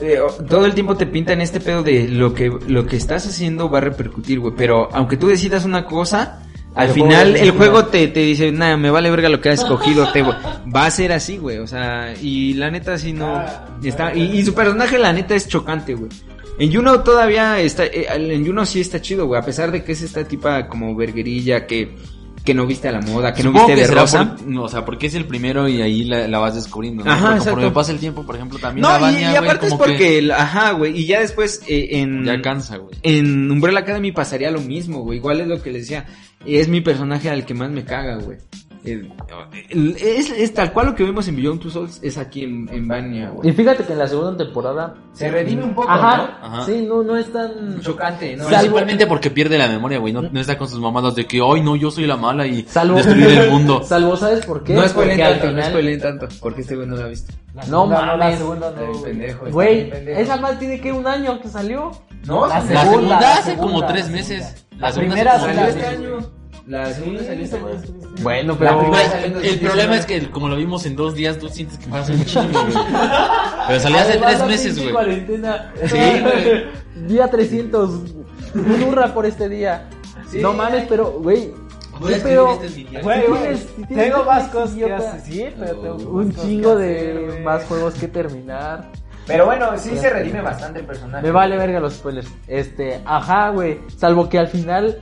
eh, 0.00 0.18
todo 0.48 0.64
el 0.66 0.74
tiempo 0.74 0.96
te 0.96 1.06
pintan 1.06 1.40
este 1.40 1.60
pedo 1.60 1.82
de 1.82 2.08
lo 2.08 2.34
que, 2.34 2.52
lo 2.66 2.86
que 2.86 2.96
estás 2.96 3.26
haciendo 3.26 3.70
va 3.70 3.78
a 3.78 3.82
repercutir, 3.82 4.40
güey, 4.40 4.54
pero 4.56 4.88
aunque 4.92 5.16
tú 5.16 5.28
decidas 5.28 5.64
una 5.64 5.84
cosa, 5.84 6.42
al 6.74 6.88
El 6.88 6.94
final 6.94 7.36
el 7.36 7.50
juego 7.52 7.86
te, 7.86 8.08
te 8.08 8.20
dice, 8.20 8.52
nada, 8.52 8.76
me 8.76 8.90
vale 8.90 9.10
verga 9.10 9.28
lo 9.28 9.40
que 9.40 9.50
has 9.50 9.60
escogido, 9.60 10.10
te, 10.12 10.22
va 10.22 10.86
a 10.86 10.90
ser 10.90 11.12
así, 11.12 11.38
güey, 11.38 11.58
o 11.58 11.66
sea, 11.66 12.14
y 12.20 12.54
la 12.54 12.70
neta 12.70 12.98
sí 12.98 13.12
no, 13.12 13.42
está, 13.82 14.14
y, 14.14 14.38
y 14.38 14.44
su 14.44 14.54
personaje 14.54 14.98
la 14.98 15.12
neta 15.12 15.34
es 15.34 15.48
chocante, 15.48 15.94
güey. 15.94 16.10
En 16.58 16.72
Juno 16.72 17.00
todavía 17.02 17.60
está, 17.60 17.86
eh, 17.86 18.06
en 18.10 18.44
Juno 18.44 18.66
sí 18.66 18.80
está 18.80 19.00
chido, 19.00 19.26
güey, 19.26 19.40
a 19.40 19.44
pesar 19.44 19.70
de 19.70 19.84
que 19.84 19.92
es 19.92 20.02
esta 20.02 20.24
tipa 20.24 20.66
como 20.68 20.94
verguerilla 20.94 21.66
que, 21.66 21.96
que 22.48 22.54
no 22.54 22.66
viste 22.66 22.88
a 22.88 22.92
la 22.92 23.02
moda, 23.02 23.34
que 23.34 23.42
no 23.42 23.52
viste 23.52 23.76
de 23.76 23.84
será 23.84 24.00
rosa. 24.00 24.34
por- 24.36 24.46
no, 24.46 24.62
o 24.62 24.68
sea, 24.70 24.82
porque 24.82 25.08
es 25.08 25.14
el 25.14 25.26
primero 25.26 25.68
y 25.68 25.82
ahí 25.82 26.04
la, 26.04 26.26
la 26.26 26.38
vas 26.38 26.54
descubriendo. 26.54 27.04
¿no? 27.04 27.12
Ajá, 27.12 27.38
Porque 27.50 27.70
pasa 27.70 27.92
el 27.92 27.98
tiempo, 27.98 28.24
por 28.24 28.36
ejemplo, 28.36 28.58
también 28.58 28.86
la 28.86 28.98
No, 28.98 29.10
y, 29.10 29.22
aparte 29.36 29.66
es 29.66 29.72
que 29.72 29.78
porque, 29.78 30.18
el- 30.18 30.30
ajá, 30.30 30.72
güey, 30.72 30.96
y 30.98 31.04
ya 31.04 31.20
después 31.20 31.60
eh, 31.68 31.88
en... 31.98 32.24
ya 32.24 32.40
cansa, 32.40 32.78
güey. 32.78 32.94
En 33.02 33.50
Umbrella 33.50 33.80
Academy 33.80 34.12
pasaría 34.12 34.50
lo 34.50 34.62
mismo, 34.62 35.00
güey. 35.02 35.18
Igual 35.18 35.42
es 35.42 35.46
lo 35.46 35.60
que 35.62 35.72
les 35.72 35.82
decía. 35.82 36.06
Es 36.46 36.68
mi 36.68 36.80
personaje 36.80 37.28
al 37.28 37.44
que 37.44 37.52
más 37.52 37.70
me 37.70 37.84
caga, 37.84 38.16
güey. 38.16 38.38
Es, 38.84 40.30
es 40.30 40.54
tal 40.54 40.72
cual 40.72 40.86
lo 40.86 40.94
que 40.94 41.04
vemos 41.04 41.26
en 41.28 41.36
Beyond 41.36 41.60
Two 41.60 41.70
Souls 41.70 41.98
es 42.02 42.16
aquí 42.18 42.44
en, 42.44 42.68
en 42.72 42.86
Vania, 42.88 43.30
güey. 43.30 43.48
Y 43.48 43.52
fíjate 43.52 43.84
que 43.84 43.92
en 43.92 43.98
la 43.98 44.06
segunda 44.08 44.36
temporada. 44.36 44.94
Se 45.12 45.30
redime 45.30 45.64
un 45.64 45.74
poco, 45.74 45.90
Ajá. 45.90 46.38
Ajá. 46.40 46.64
Sí, 46.64 46.84
no, 46.88 47.02
no 47.02 47.16
es 47.16 47.32
tan. 47.32 47.80
Chocante, 47.80 48.36
¿no? 48.36 48.44
Salvo- 48.44 48.56
Principalmente 48.58 49.06
porque 49.06 49.30
pierde 49.30 49.58
la 49.58 49.68
memoria, 49.68 49.98
güey. 49.98 50.12
No, 50.12 50.22
no 50.22 50.40
está 50.40 50.56
con 50.56 50.68
sus 50.68 50.78
mamadas 50.80 51.14
de 51.16 51.26
que, 51.26 51.40
ay, 51.42 51.60
no, 51.60 51.76
yo 51.76 51.90
soy 51.90 52.06
la 52.06 52.16
mala 52.16 52.46
y 52.46 52.62
Salvo. 52.64 52.96
destruir 52.96 53.26
el 53.28 53.50
mundo. 53.50 53.82
Salvo, 53.84 54.16
¿sabes 54.16 54.44
por 54.46 54.62
qué? 54.62 54.72
No 54.74 54.80
Porque 54.80 54.90
spoilen 54.90 55.20
al 55.22 55.32
tanto, 55.32 55.46
no 55.46 55.50
final- 55.52 55.70
spoilen 55.70 56.00
tanto. 56.00 56.28
Porque 56.40 56.60
este 56.60 56.76
güey 56.76 56.86
no 56.86 56.96
lo 56.96 57.04
ha 57.04 57.08
visto. 57.08 57.32
La 57.54 57.62
No 57.64 57.82
segunda 57.88 58.16
La 58.16 58.36
segunda 58.36 58.70
no. 58.70 59.02
pendejo, 59.02 59.46
Güey, 59.50 59.90
esa 60.08 60.36
más 60.36 60.58
tiene 60.58 60.80
que 60.80 60.92
un 60.92 61.06
año 61.06 61.40
que 61.40 61.48
salió. 61.48 61.90
No, 62.26 62.46
La 62.46 62.60
la 62.60 62.70
La 62.72 62.82
segunda, 62.84 63.20
la 63.20 63.32
hace 63.34 63.42
segunda, 63.52 63.62
como 63.66 63.80
la 63.80 63.86
tres 63.88 64.10
meses. 64.10 64.66
La 64.78 64.92
segunda 64.92 65.14
primera 65.14 65.32
hace 65.36 65.46
como 65.46 65.60
tres 65.62 65.76
este 65.76 65.98
meses. 65.98 66.28
La 66.68 66.92
segunda 66.92 67.24
salió 67.24 67.44
año. 67.44 67.66
Bueno, 68.22 68.52
La 68.52 68.58
pero. 68.58 68.80
primera- 68.80 69.30
Güey, 69.30 69.48
el 69.48 69.60
problema 69.60 69.96
es 69.96 70.04
que 70.06 70.30
como 70.30 70.48
lo 70.48 70.56
vimos 70.56 70.84
en 70.84 70.96
dos 70.96 71.14
días, 71.14 71.38
tú 71.38 71.48
sientes 71.48 71.78
que 71.78 71.86
pasa 71.88 72.12
un 72.12 72.24
chingo, 72.24 72.48
güey. 72.62 72.74
Pero 73.68 73.80
salió 73.80 73.98
hace 73.98 74.18
tres 74.18 74.38
la 74.38 74.46
meses, 74.46 74.78
güey. 74.78 74.92
cuarentena. 74.92 75.72
Sí, 75.86 75.96
güey. 75.96 76.64
Día 77.08 77.28
300. 77.30 77.90
Un 78.54 78.82
hurra 78.82 79.14
por 79.14 79.24
este 79.26 79.48
día. 79.48 79.88
Sí. 80.30 80.38
no 80.40 80.52
mames, 80.52 80.84
pero, 80.88 81.10
güey. 81.12 81.52
Voy 82.00 82.12
a 82.12 82.16
escribir 82.16 82.40
este 82.62 82.68
video. 82.84 83.02
Güey, 83.02 83.20
Tienes- 83.26 83.66
tienes 83.88 84.10
tengo 84.12 84.24
más 84.24 84.48
cosas 84.48 84.74
que 84.76 84.92
hacer, 84.92 85.20
sí, 85.22 85.44
pero 85.58 85.74
tengo 85.76 86.10
Un 86.10 86.34
chingo 86.34 86.76
de 86.76 87.26
hacer, 87.28 87.42
más 87.42 87.64
juegos 87.64 87.94
que 87.94 88.08
terminar. 88.08 88.90
Pero 89.28 89.44
bueno, 89.46 89.66
sí 89.78 89.96
se 89.96 90.10
redime 90.10 90.40
bastante 90.40 90.80
el 90.80 90.86
personaje. 90.86 91.24
Me 91.24 91.30
vale 91.30 91.56
verga 91.56 91.78
los 91.78 91.94
spoilers. 91.94 92.28
Este, 92.48 93.00
ajá, 93.04 93.50
güey. 93.50 93.78
Salvo 93.96 94.28
que 94.28 94.38
al 94.38 94.48
final 94.48 95.00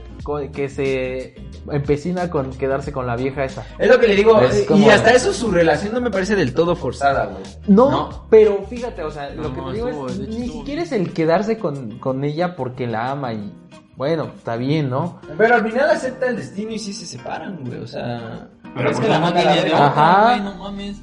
que 0.53 0.67
se 0.67 1.35
empecina 1.71 2.29
con 2.29 2.51
quedarse 2.51 2.91
con 2.91 3.07
la 3.07 3.15
vieja 3.15 3.45
esa. 3.45 3.65
Es 3.79 3.87
lo 3.87 3.97
que 3.99 4.07
le 4.09 4.15
digo. 4.15 4.39
Es 4.41 4.57
eh, 4.59 4.65
como- 4.65 4.85
Y 4.85 4.89
hasta 4.89 5.11
eso 5.13 5.31
su 5.33 5.49
relación 5.49 5.93
no 5.93 6.01
me 6.01 6.11
parece 6.11 6.35
del 6.35 6.53
todo 6.53 6.75
forzada, 6.75 7.25
güey. 7.27 7.43
No, 7.67 7.89
No. 7.91 8.27
pero 8.29 8.63
fíjate, 8.69 9.03
o 9.03 9.09
sea, 9.11 9.29
lo 9.29 9.53
que 9.53 9.61
te 9.61 9.71
digo 9.73 9.87
estuvo- 9.87 10.07
es, 10.09 10.19
hecho 10.19 10.39
ni 10.39 10.49
siquiera 10.49 10.81
es 10.83 10.91
el 10.91 11.13
quedarse 11.13 11.57
con, 11.57 11.97
con 11.99 12.23
ella 12.25 12.55
porque 12.57 12.87
la 12.87 13.11
ama 13.11 13.33
y, 13.33 13.53
bueno, 13.95 14.31
está 14.37 14.57
bien, 14.57 14.89
¿no? 14.89 15.21
Pero 15.37 15.55
al 15.55 15.63
final 15.69 15.89
acepta 15.89 16.27
el 16.27 16.35
destino 16.35 16.71
y 16.71 16.79
sí 16.79 16.91
se 16.93 17.05
separan, 17.05 17.63
güey. 17.63 17.79
O 17.79 17.87
sea. 17.87 18.49
Pero 18.75 18.89
es 18.89 18.95
porque 18.97 19.07
que 19.07 19.13
la 19.13 19.19
la 19.19 19.25
manda 19.25 19.43
manda 19.43 19.51
de 19.53 19.55
la 19.57 19.63
verga. 19.63 19.87
Ajá. 19.87 20.37
no 20.43 20.55
mames. 20.55 20.97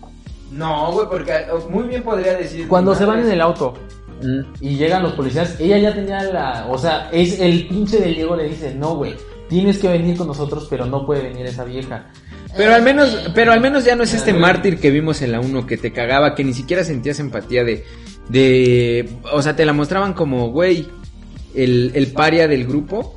No, 0.57 0.92
güey, 0.92 1.07
porque 1.11 1.32
muy 1.70 1.84
bien 1.88 2.02
podría 2.02 2.34
decir. 2.34 2.68
Cuando 2.68 2.94
se 2.94 3.05
van 3.05 3.20
en 3.20 3.30
el 3.30 3.40
auto 3.40 3.74
Mm. 4.22 4.40
y 4.61 4.76
llegan 4.76 5.02
los 5.02 5.12
policías, 5.14 5.59
ella 5.59 5.76
ya 5.78 5.92
tenía 5.94 6.22
la, 6.22 6.66
o 6.70 6.78
sea, 6.78 7.11
es 7.11 7.40
el 7.40 7.66
pinche 7.66 7.98
del 7.98 8.14
Diego 8.14 8.36
le 8.36 8.48
dice, 8.48 8.74
no, 8.74 8.94
güey, 8.96 9.14
tienes 9.48 9.78
que 9.78 9.88
venir 9.88 10.16
con 10.16 10.28
nosotros, 10.28 10.66
pero 10.70 10.86
no 10.86 11.05
puede 11.05 11.22
venir 11.28 11.44
esa 11.46 11.64
vieja. 11.64 12.07
Pero 12.57 12.72
al 12.74 12.82
menos, 12.82 13.30
pero 13.34 13.52
al 13.52 13.61
menos 13.61 13.84
ya 13.84 13.96
no 13.96 14.05
es 14.05 14.14
este 14.14 14.32
mártir 14.32 14.78
que 14.78 14.90
vimos 14.90 15.20
en 15.22 15.32
la 15.32 15.40
1 15.40 15.66
que 15.66 15.76
te 15.76 15.92
cagaba, 15.92 16.34
que 16.36 16.44
ni 16.44 16.55
siquiera 16.55 16.84
sentías 16.84 17.18
empatía 17.18 17.64
de, 17.64 17.84
de, 18.28 19.09
o 19.32 19.42
sea, 19.42 19.57
te 19.57 19.64
la 19.66 19.72
mostraban 19.72 20.12
como, 20.14 20.50
güey, 20.50 20.86
el, 21.55 21.90
el 21.94 22.07
paria 22.12 22.46
del 22.48 22.66
grupo, 22.66 23.16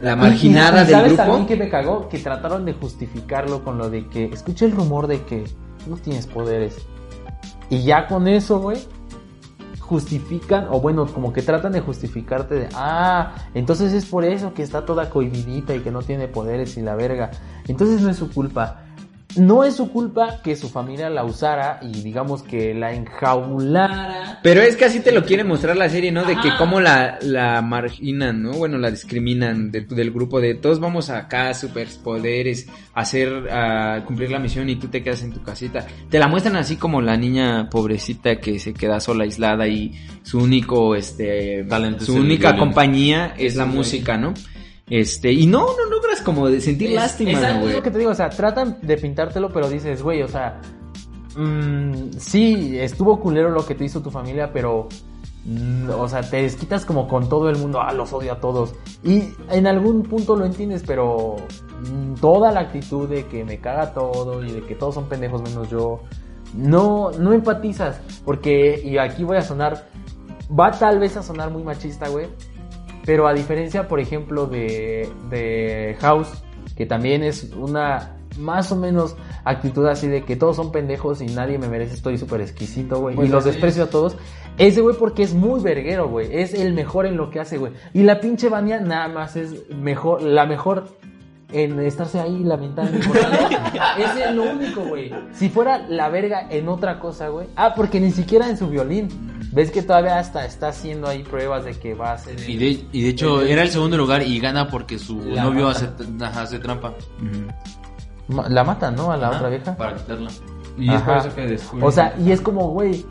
la 0.00 0.16
marginada 0.16 0.80
Y- 0.80 0.84
y 0.84 0.86
del 0.86 0.94
¿Sabes 0.94 1.12
grupo. 1.12 1.22
también 1.24 1.46
que 1.46 1.56
me 1.56 1.68
cagó? 1.70 2.08
Que 2.08 2.18
trataron 2.18 2.64
de 2.64 2.72
justificarlo 2.72 3.62
con 3.62 3.78
lo 3.78 3.90
de 3.90 4.08
que, 4.08 4.24
escuché 4.24 4.64
el 4.64 4.72
rumor 4.72 5.06
de 5.06 5.22
que 5.22 5.44
no 5.86 5.96
tienes 5.96 6.26
poderes. 6.26 6.76
Y 7.70 7.82
ya 7.84 8.06
con 8.06 8.28
eso, 8.28 8.60
güey, 8.60 8.78
justifican, 9.80 10.68
o 10.70 10.80
bueno, 10.80 11.06
como 11.06 11.32
que 11.32 11.42
tratan 11.42 11.72
de 11.72 11.80
justificarte 11.80 12.54
de, 12.54 12.68
ah, 12.74 13.34
entonces 13.54 13.92
es 13.92 14.06
por 14.06 14.24
eso 14.24 14.54
que 14.54 14.62
está 14.62 14.84
toda 14.84 15.10
cohibidita 15.10 15.74
y 15.74 15.80
que 15.80 15.90
no 15.90 16.02
tiene 16.02 16.28
poderes 16.28 16.76
y 16.76 16.82
la 16.82 16.94
verga. 16.94 17.30
Entonces 17.68 18.00
no 18.00 18.10
es 18.10 18.16
su 18.16 18.30
culpa. 18.30 18.84
No 19.36 19.64
es 19.64 19.76
su 19.76 19.90
culpa 19.90 20.40
que 20.42 20.56
su 20.56 20.68
familia 20.68 21.08
la 21.10 21.24
usara 21.24 21.80
y 21.82 22.02
digamos 22.02 22.42
que 22.42 22.74
la 22.74 22.92
enjaulara. 22.92 24.40
Pero 24.42 24.60
es 24.60 24.76
que 24.76 24.84
así 24.84 25.00
te 25.00 25.12
lo 25.12 25.24
quiere 25.24 25.44
mostrar 25.44 25.76
la 25.76 25.88
serie, 25.88 26.12
¿no? 26.12 26.24
De 26.24 26.34
que 26.36 26.50
cómo 26.58 26.80
la, 26.80 27.18
la 27.22 27.62
marginan, 27.62 28.42
¿no? 28.42 28.52
Bueno, 28.52 28.78
la 28.78 28.90
discriminan 28.90 29.70
de- 29.70 29.82
del 29.82 30.10
grupo 30.10 30.40
de 30.40 30.54
todos 30.54 30.80
vamos 30.80 31.10
acá, 31.10 31.54
superpoderes, 31.54 32.66
hacer, 32.94 33.48
a 33.50 34.04
cumplir 34.06 34.30
la 34.30 34.38
misión 34.38 34.68
y 34.68 34.76
tú 34.76 34.88
te 34.88 35.02
quedas 35.02 35.22
en 35.22 35.32
tu 35.32 35.42
casita. 35.42 35.86
Te 36.10 36.18
la 36.18 36.28
muestran 36.28 36.56
así 36.56 36.76
como 36.76 37.00
la 37.00 37.16
niña 37.16 37.68
pobrecita 37.70 38.36
que 38.36 38.58
se 38.58 38.74
queda 38.74 39.00
sola, 39.00 39.24
aislada 39.24 39.66
y 39.68 39.92
su 40.22 40.38
único, 40.38 40.94
este, 40.94 41.64
Talento 41.64 42.04
su 42.04 42.14
única 42.14 42.52
violín. 42.52 42.58
compañía 42.66 43.34
es 43.38 43.56
la 43.56 43.66
música, 43.66 44.16
¿no? 44.16 44.34
Este, 44.92 45.32
y 45.32 45.46
no, 45.46 45.60
no 45.60 45.86
logras 45.90 46.20
como 46.20 46.50
de 46.50 46.60
sentir 46.60 46.90
lástima, 46.90 47.30
Exacto, 47.30 47.60
güey. 47.60 47.70
es 47.70 47.76
lo 47.76 47.82
que 47.82 47.90
te 47.90 47.98
digo, 47.98 48.10
o 48.10 48.14
sea, 48.14 48.28
tratan 48.28 48.76
de 48.82 48.98
pintártelo, 48.98 49.50
pero 49.50 49.70
dices, 49.70 50.02
güey, 50.02 50.20
o 50.20 50.28
sea, 50.28 50.60
mm, 51.34 52.10
sí, 52.18 52.78
estuvo 52.78 53.18
culero 53.18 53.48
lo 53.48 53.64
que 53.64 53.74
te 53.74 53.86
hizo 53.86 54.02
tu 54.02 54.10
familia, 54.10 54.52
pero, 54.52 54.88
mm, 55.46 55.88
o 55.98 56.06
sea, 56.10 56.20
te 56.20 56.42
desquitas 56.42 56.84
como 56.84 57.08
con 57.08 57.26
todo 57.30 57.48
el 57.48 57.56
mundo, 57.56 57.80
ah, 57.80 57.94
los 57.94 58.12
odio 58.12 58.34
a 58.34 58.40
todos. 58.40 58.74
Y 59.02 59.30
en 59.48 59.66
algún 59.66 60.02
punto 60.02 60.36
lo 60.36 60.44
entiendes, 60.44 60.84
pero 60.86 61.36
mm, 61.90 62.20
toda 62.20 62.52
la 62.52 62.60
actitud 62.60 63.08
de 63.08 63.24
que 63.24 63.46
me 63.46 63.60
caga 63.60 63.94
todo 63.94 64.44
y 64.44 64.52
de 64.52 64.60
que 64.60 64.74
todos 64.74 64.94
son 64.94 65.08
pendejos 65.08 65.40
menos 65.40 65.70
yo, 65.70 66.02
no, 66.54 67.12
no 67.12 67.32
empatizas, 67.32 67.98
porque, 68.26 68.82
y 68.84 68.98
aquí 68.98 69.24
voy 69.24 69.38
a 69.38 69.42
sonar, 69.42 69.88
va 70.50 70.70
tal 70.70 70.98
vez 70.98 71.16
a 71.16 71.22
sonar 71.22 71.50
muy 71.50 71.62
machista, 71.62 72.10
güey, 72.10 72.26
pero 73.04 73.26
a 73.26 73.34
diferencia, 73.34 73.88
por 73.88 74.00
ejemplo, 74.00 74.46
de, 74.46 75.08
de 75.30 75.96
House, 76.00 76.28
que 76.76 76.86
también 76.86 77.22
es 77.22 77.52
una 77.56 78.16
más 78.38 78.72
o 78.72 78.76
menos 78.76 79.16
actitud 79.44 79.86
así 79.86 80.08
de 80.08 80.24
que 80.24 80.36
todos 80.36 80.56
son 80.56 80.72
pendejos 80.72 81.20
y 81.20 81.26
nadie 81.26 81.58
me 81.58 81.68
merece, 81.68 81.94
estoy 81.94 82.18
súper 82.18 82.40
exquisito, 82.40 83.00
güey. 83.00 83.14
Pues 83.14 83.28
y 83.28 83.32
los 83.32 83.44
desprecio 83.44 83.84
a 83.84 83.90
todos. 83.90 84.16
Ese 84.58 84.80
güey 84.80 84.96
porque 84.96 85.22
es 85.22 85.34
muy 85.34 85.60
verguero, 85.60 86.08
güey. 86.08 86.28
Es 86.30 86.54
el 86.54 86.74
mejor 86.74 87.06
en 87.06 87.16
lo 87.16 87.30
que 87.30 87.40
hace, 87.40 87.58
güey. 87.58 87.72
Y 87.92 88.02
la 88.02 88.20
pinche 88.20 88.48
Vania 88.48 88.80
nada 88.80 89.08
más 89.08 89.36
es 89.36 89.68
mejor, 89.70 90.22
la 90.22 90.46
mejor 90.46 90.88
en 91.52 91.78
estarse 91.80 92.20
ahí 92.20 92.42
lamentando. 92.44 92.98
Ese 92.98 94.24
es 94.28 94.34
lo 94.34 94.44
único, 94.50 94.82
güey. 94.82 95.12
Si 95.32 95.48
fuera 95.48 95.86
la 95.88 96.08
verga 96.08 96.46
en 96.50 96.68
otra 96.68 96.98
cosa, 96.98 97.28
güey. 97.28 97.46
Ah, 97.56 97.74
porque 97.74 98.00
ni 98.00 98.10
siquiera 98.10 98.48
en 98.48 98.56
su 98.56 98.68
violín. 98.68 99.08
Ves 99.52 99.70
que 99.70 99.82
todavía 99.82 100.18
hasta 100.18 100.46
está 100.46 100.68
haciendo 100.68 101.06
ahí 101.08 101.22
pruebas 101.24 101.64
de 101.66 101.72
que 101.74 101.92
va 101.94 102.12
a 102.12 102.18
ser... 102.18 102.40
Y 102.48 102.56
de, 102.56 102.86
y 102.90 103.02
de 103.02 103.08
hecho, 103.10 103.42
era 103.42 103.60
el 103.62 103.68
segundo 103.68 103.98
lugar 103.98 104.22
y 104.22 104.40
gana 104.40 104.68
porque 104.68 104.98
su 104.98 105.16
novio 105.16 105.68
hace, 105.68 105.88
hace 106.22 106.58
trampa. 106.58 106.94
La 108.48 108.64
mata, 108.64 108.90
¿no? 108.90 109.12
A 109.12 109.16
la 109.18 109.28
Ajá, 109.28 109.36
otra 109.36 109.48
vieja. 109.50 109.76
Para 109.76 109.96
quitarla. 109.96 110.30
Y 110.78 110.92
es 110.92 111.02
por 111.02 111.16
eso 111.18 111.34
que 111.34 111.46
descubren- 111.46 111.84
O 111.84 111.90
sea, 111.92 112.14
y 112.18 112.32
es 112.32 112.40
como, 112.40 112.70
güey, 112.70 113.04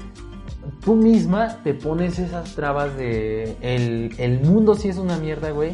tú 0.84 0.96
misma 0.96 1.58
te 1.64 1.76
pones 1.76 2.18
esas 2.18 2.56
trabas 2.56 2.96
de 2.98 3.56
el, 3.62 4.16
el 4.18 4.40
mundo 4.42 4.74
sí 4.74 4.90
es 4.90 4.98
una 4.98 5.18
mierda, 5.18 5.52
güey. 5.52 5.74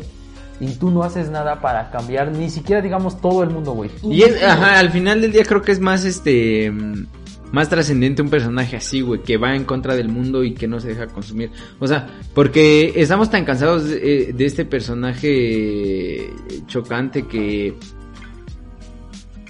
Y 0.60 0.74
tú 0.74 0.90
no 0.90 1.04
haces 1.04 1.30
nada 1.30 1.62
para 1.62 1.92
cambiar, 1.92 2.32
ni 2.32 2.50
siquiera 2.50 2.82
digamos 2.82 3.22
todo 3.22 3.44
el 3.44 3.50
mundo, 3.50 3.74
güey. 3.74 3.92
Y 4.04 4.24
es, 4.24 4.42
al 4.44 4.90
final 4.90 5.22
del 5.22 5.32
día 5.32 5.44
creo 5.44 5.62
que 5.62 5.72
es 5.72 5.80
más 5.80 6.04
este 6.04 6.72
mm, 6.72 7.06
más 7.52 7.70
trascendente 7.70 8.22
un 8.22 8.30
personaje 8.30 8.76
así, 8.76 9.02
güey, 9.02 9.22
que 9.22 9.38
va 9.38 9.56
en 9.56 9.66
contra 9.66 9.96
del 9.96 10.10
mundo 10.10 10.44
y 10.44 10.54
que 10.54 10.68
no 10.68 10.80
se 10.80 10.90
deja 10.90 11.08
consumir. 11.08 11.52
O 11.80 11.88
sea, 11.88 12.08
porque 12.34 12.94
estamos 12.96 13.30
tan 13.30 13.46
cansados 13.46 13.88
de, 13.88 14.30
eh, 14.30 14.34
de 14.34 14.46
este 14.46 14.66
personaje 14.66 16.32
chocante 16.68 17.28
que 17.28 17.76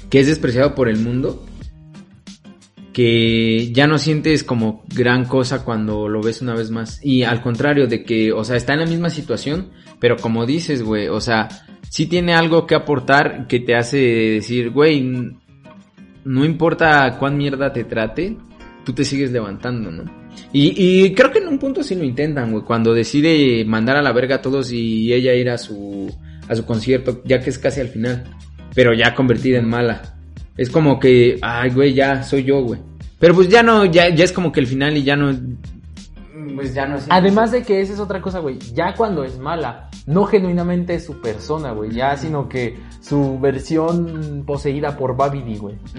que 0.09 0.19
es 0.21 0.27
despreciado 0.27 0.73
por 0.73 0.87
el 0.87 0.99
mundo 0.99 1.43
que 2.97 3.71
ya 3.73 3.85
no 3.85 3.99
sientes 3.99 4.43
como 4.43 4.83
gran 4.87 5.25
cosa 5.25 5.63
cuando 5.63 6.09
lo 6.09 6.19
ves 6.19 6.41
una 6.41 6.55
vez 6.55 6.71
más. 6.71 6.99
Y 7.03 7.21
al 7.21 7.43
contrario 7.43 7.85
de 7.85 8.03
que, 8.03 8.31
o 8.31 8.43
sea, 8.43 8.55
está 8.55 8.73
en 8.73 8.79
la 8.79 8.85
misma 8.87 9.11
situación, 9.11 9.69
pero 9.99 10.17
como 10.17 10.47
dices, 10.47 10.81
güey, 10.81 11.07
o 11.07 11.21
sea, 11.21 11.47
sí 11.91 12.07
tiene 12.07 12.33
algo 12.33 12.65
que 12.65 12.73
aportar 12.73 13.45
que 13.45 13.59
te 13.59 13.75
hace 13.75 13.97
decir, 13.99 14.71
güey, 14.71 15.07
no 16.25 16.43
importa 16.43 17.19
cuán 17.19 17.37
mierda 17.37 17.71
te 17.71 17.83
trate, 17.83 18.35
tú 18.83 18.93
te 18.93 19.05
sigues 19.05 19.31
levantando, 19.31 19.91
¿no? 19.91 20.03
Y, 20.51 20.73
y 21.05 21.13
creo 21.13 21.31
que 21.31 21.37
en 21.37 21.49
un 21.49 21.59
punto 21.59 21.83
sí 21.83 21.93
lo 21.93 22.03
intentan, 22.03 22.51
güey, 22.51 22.63
cuando 22.63 22.95
decide 22.95 23.63
mandar 23.63 23.97
a 23.97 24.01
la 24.01 24.11
verga 24.11 24.37
a 24.37 24.41
todos 24.41 24.71
y 24.71 25.13
ella 25.13 25.35
ir 25.35 25.51
a 25.51 25.59
su, 25.59 26.11
a 26.49 26.55
su 26.55 26.65
concierto, 26.65 27.21
ya 27.25 27.41
que 27.41 27.51
es 27.51 27.59
casi 27.59 27.79
al 27.79 27.89
final, 27.89 28.23
pero 28.73 28.95
ya 28.95 29.13
convertida 29.13 29.59
en 29.59 29.69
mala. 29.69 30.16
Es 30.57 30.69
como 30.69 30.99
que, 30.99 31.37
ay, 31.41 31.69
güey, 31.69 31.93
ya 31.93 32.23
soy 32.23 32.43
yo, 32.43 32.61
güey. 32.61 32.79
Pero 33.19 33.33
pues 33.35 33.47
ya 33.49 33.63
no, 33.63 33.85
ya, 33.85 34.09
ya 34.09 34.23
es 34.23 34.31
como 34.31 34.51
que 34.51 34.59
el 34.59 34.67
final 34.67 34.97
y 34.97 35.03
ya 35.03 35.15
no. 35.15 35.35
Pues 36.55 36.73
ya 36.73 36.85
no 36.85 36.99
sé. 36.99 37.07
Además 37.09 37.51
de 37.51 37.63
que 37.63 37.81
esa 37.81 37.93
es 37.93 37.99
otra 37.99 38.21
cosa, 38.21 38.39
güey. 38.39 38.57
Ya 38.73 38.93
cuando 38.95 39.23
es 39.23 39.37
mala, 39.39 39.89
no 40.05 40.25
genuinamente 40.25 40.95
es 40.95 41.05
su 41.05 41.19
persona, 41.21 41.71
güey. 41.71 41.91
Ya, 41.91 42.15
sino 42.17 42.47
que 42.49 42.79
su 43.01 43.39
versión 43.39 44.43
poseída 44.45 44.95
por 44.97 45.15
Babidi, 45.15 45.57
güey. 45.57 45.75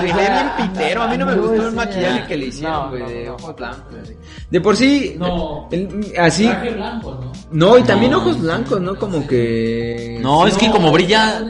Se 0.00 0.06
ve 0.06 0.12
bien 0.12 0.50
pitero. 0.56 1.02
A 1.02 1.08
mí 1.08 1.16
no 1.18 1.26
me 1.26 1.34
No, 1.36 1.42
gustó 1.42 1.68
el 1.68 1.74
maquillaje 1.74 2.20
ya. 2.20 2.26
que 2.26 2.36
le 2.36 2.46
hicieron, 2.46 2.90
güey, 2.90 3.02
no, 3.02 3.08
de 3.08 3.24
no. 3.26 3.34
ojos 3.34 3.56
blancos. 3.56 3.94
así. 4.02 4.14
De 4.50 4.60
por 4.60 4.76
sí, 4.76 5.16
No. 5.18 5.68
el- 5.70 6.12
así. 6.18 6.46
Traje 6.46 6.70
blanco, 6.70 7.18
¿no? 7.20 7.32
No, 7.50 7.78
y 7.78 7.82
también 7.82 8.12
No, 8.12 8.18
ojos 8.18 8.40
blancos, 8.40 8.80
¿no? 8.80 8.96
Como 8.96 9.26
que. 9.26 10.18
No, 10.22 10.46
es 10.46 10.56
que 10.56 10.70
como 10.70 10.92
brilla. 10.92 11.40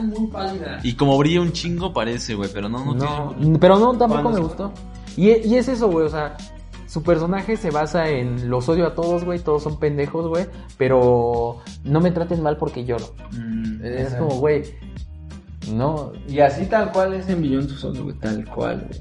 Y 0.82 0.94
como 0.94 1.18
brilla 1.18 1.40
un 1.40 1.52
chingo 1.52 1.92
parece, 1.92 2.34
güey, 2.34 2.50
pero 2.52 2.68
no, 2.68 2.84
no, 2.84 2.94
No, 2.94 3.34
tiene. 3.38 3.58
pero 3.58 3.78
no, 3.78 3.96
tampoco 3.96 4.30
me 4.30 4.40
gustó. 4.40 4.72
Y, 5.16 5.30
y 5.30 5.56
es 5.56 5.66
eso, 5.68 5.88
güey, 5.88 6.06
o 6.06 6.10
sea, 6.10 6.36
su 6.88 7.02
personaje 7.02 7.56
se 7.58 7.70
basa 7.70 8.08
en 8.08 8.48
los 8.48 8.68
odio 8.68 8.86
a 8.86 8.94
todos, 8.94 9.24
güey, 9.24 9.38
todos 9.38 9.62
son 9.62 9.78
pendejos, 9.78 10.26
güey, 10.26 10.46
pero 10.78 11.58
no 11.84 12.00
me 12.00 12.10
traten 12.10 12.42
mal 12.42 12.56
porque 12.56 12.84
lloro. 12.84 13.14
Mm, 13.32 13.84
Es 13.84 14.14
como, 14.14 14.36
güey, 14.40 14.62
no, 15.72 16.12
Y 16.28 16.40
así 16.40 16.64
tal 16.66 16.90
cual 16.92 17.12
es 17.12 17.28
en 17.28 17.42
Two 17.42 17.76
Souls, 17.76 18.00
güey, 18.00 18.16
tal 18.16 18.44
cual, 18.46 18.86
güey. 18.88 19.00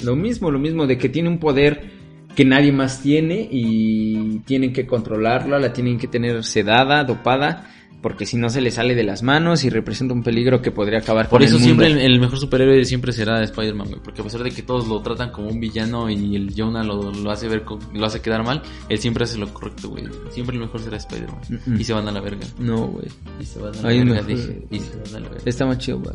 Lo 0.00 0.16
mismo, 0.16 0.50
lo 0.50 0.58
mismo, 0.58 0.86
de 0.86 0.98
que 0.98 1.08
tiene 1.08 1.28
un 1.28 1.38
poder 1.38 1.88
que 2.34 2.44
nadie 2.44 2.72
más 2.72 3.00
tiene 3.00 3.46
y 3.50 4.40
tienen 4.40 4.72
que 4.72 4.86
controlarla, 4.86 5.58
la 5.58 5.72
tienen 5.72 5.98
que 5.98 6.08
tener 6.08 6.42
sedada, 6.42 7.04
dopada, 7.04 7.70
porque 8.02 8.24
si 8.26 8.36
no 8.36 8.48
se 8.48 8.60
le 8.60 8.70
sale 8.70 8.94
de 8.94 9.04
las 9.04 9.22
manos 9.22 9.64
y 9.64 9.70
representa 9.70 10.14
un 10.14 10.22
peligro 10.22 10.62
que 10.62 10.70
podría 10.70 11.00
acabar 11.00 11.28
Por 11.28 11.40
con 11.40 11.46
eso 11.46 11.56
el 11.56 11.62
siempre 11.62 11.86
el, 11.86 11.92
mundo. 11.94 12.06
el 12.06 12.20
mejor 12.20 12.38
superhéroe 12.38 12.84
siempre 12.84 13.12
será 13.12 13.42
Spider-Man, 13.42 13.88
güey. 13.88 14.00
Porque 14.02 14.20
a 14.22 14.24
pesar 14.24 14.42
de 14.42 14.50
que 14.50 14.62
todos 14.62 14.88
lo 14.88 15.00
tratan 15.02 15.30
como 15.30 15.48
un 15.48 15.60
villano 15.60 16.08
y 16.08 16.34
el 16.36 16.54
Jonah 16.56 16.82
lo, 16.82 17.12
lo 17.12 17.30
hace 17.30 17.48
ver, 17.48 17.64
lo 17.92 18.06
hace 18.06 18.20
quedar 18.20 18.42
mal, 18.44 18.62
él 18.88 18.98
siempre 18.98 19.24
hace 19.24 19.36
lo 19.38 19.52
correcto, 19.52 19.90
güey. 19.90 20.04
Siempre 20.30 20.54
el 20.56 20.62
mejor 20.62 20.80
será 20.80 20.96
Spider-Man. 20.96 21.40
Mm, 21.66 21.72
mm. 21.74 21.80
Y 21.80 21.84
se 21.84 21.92
van 21.92 22.08
a 22.08 22.12
la 22.12 22.20
verga. 22.20 22.46
No, 22.58 22.86
güey. 22.86 23.06
Y 23.40 23.44
se 23.44 23.58
van 23.58 23.74
a 23.76 23.82
la 23.82 23.88
verga, 23.88 24.04
mejor- 24.04 24.26
dije. 24.26 24.62
Y 24.70 24.78
se 24.80 24.96
van 24.96 25.14
a 25.16 25.20
la 25.20 25.28
verga. 25.28 25.42
Está 25.44 25.66
más 25.66 25.78
chido, 25.78 25.98
güey. 26.00 26.14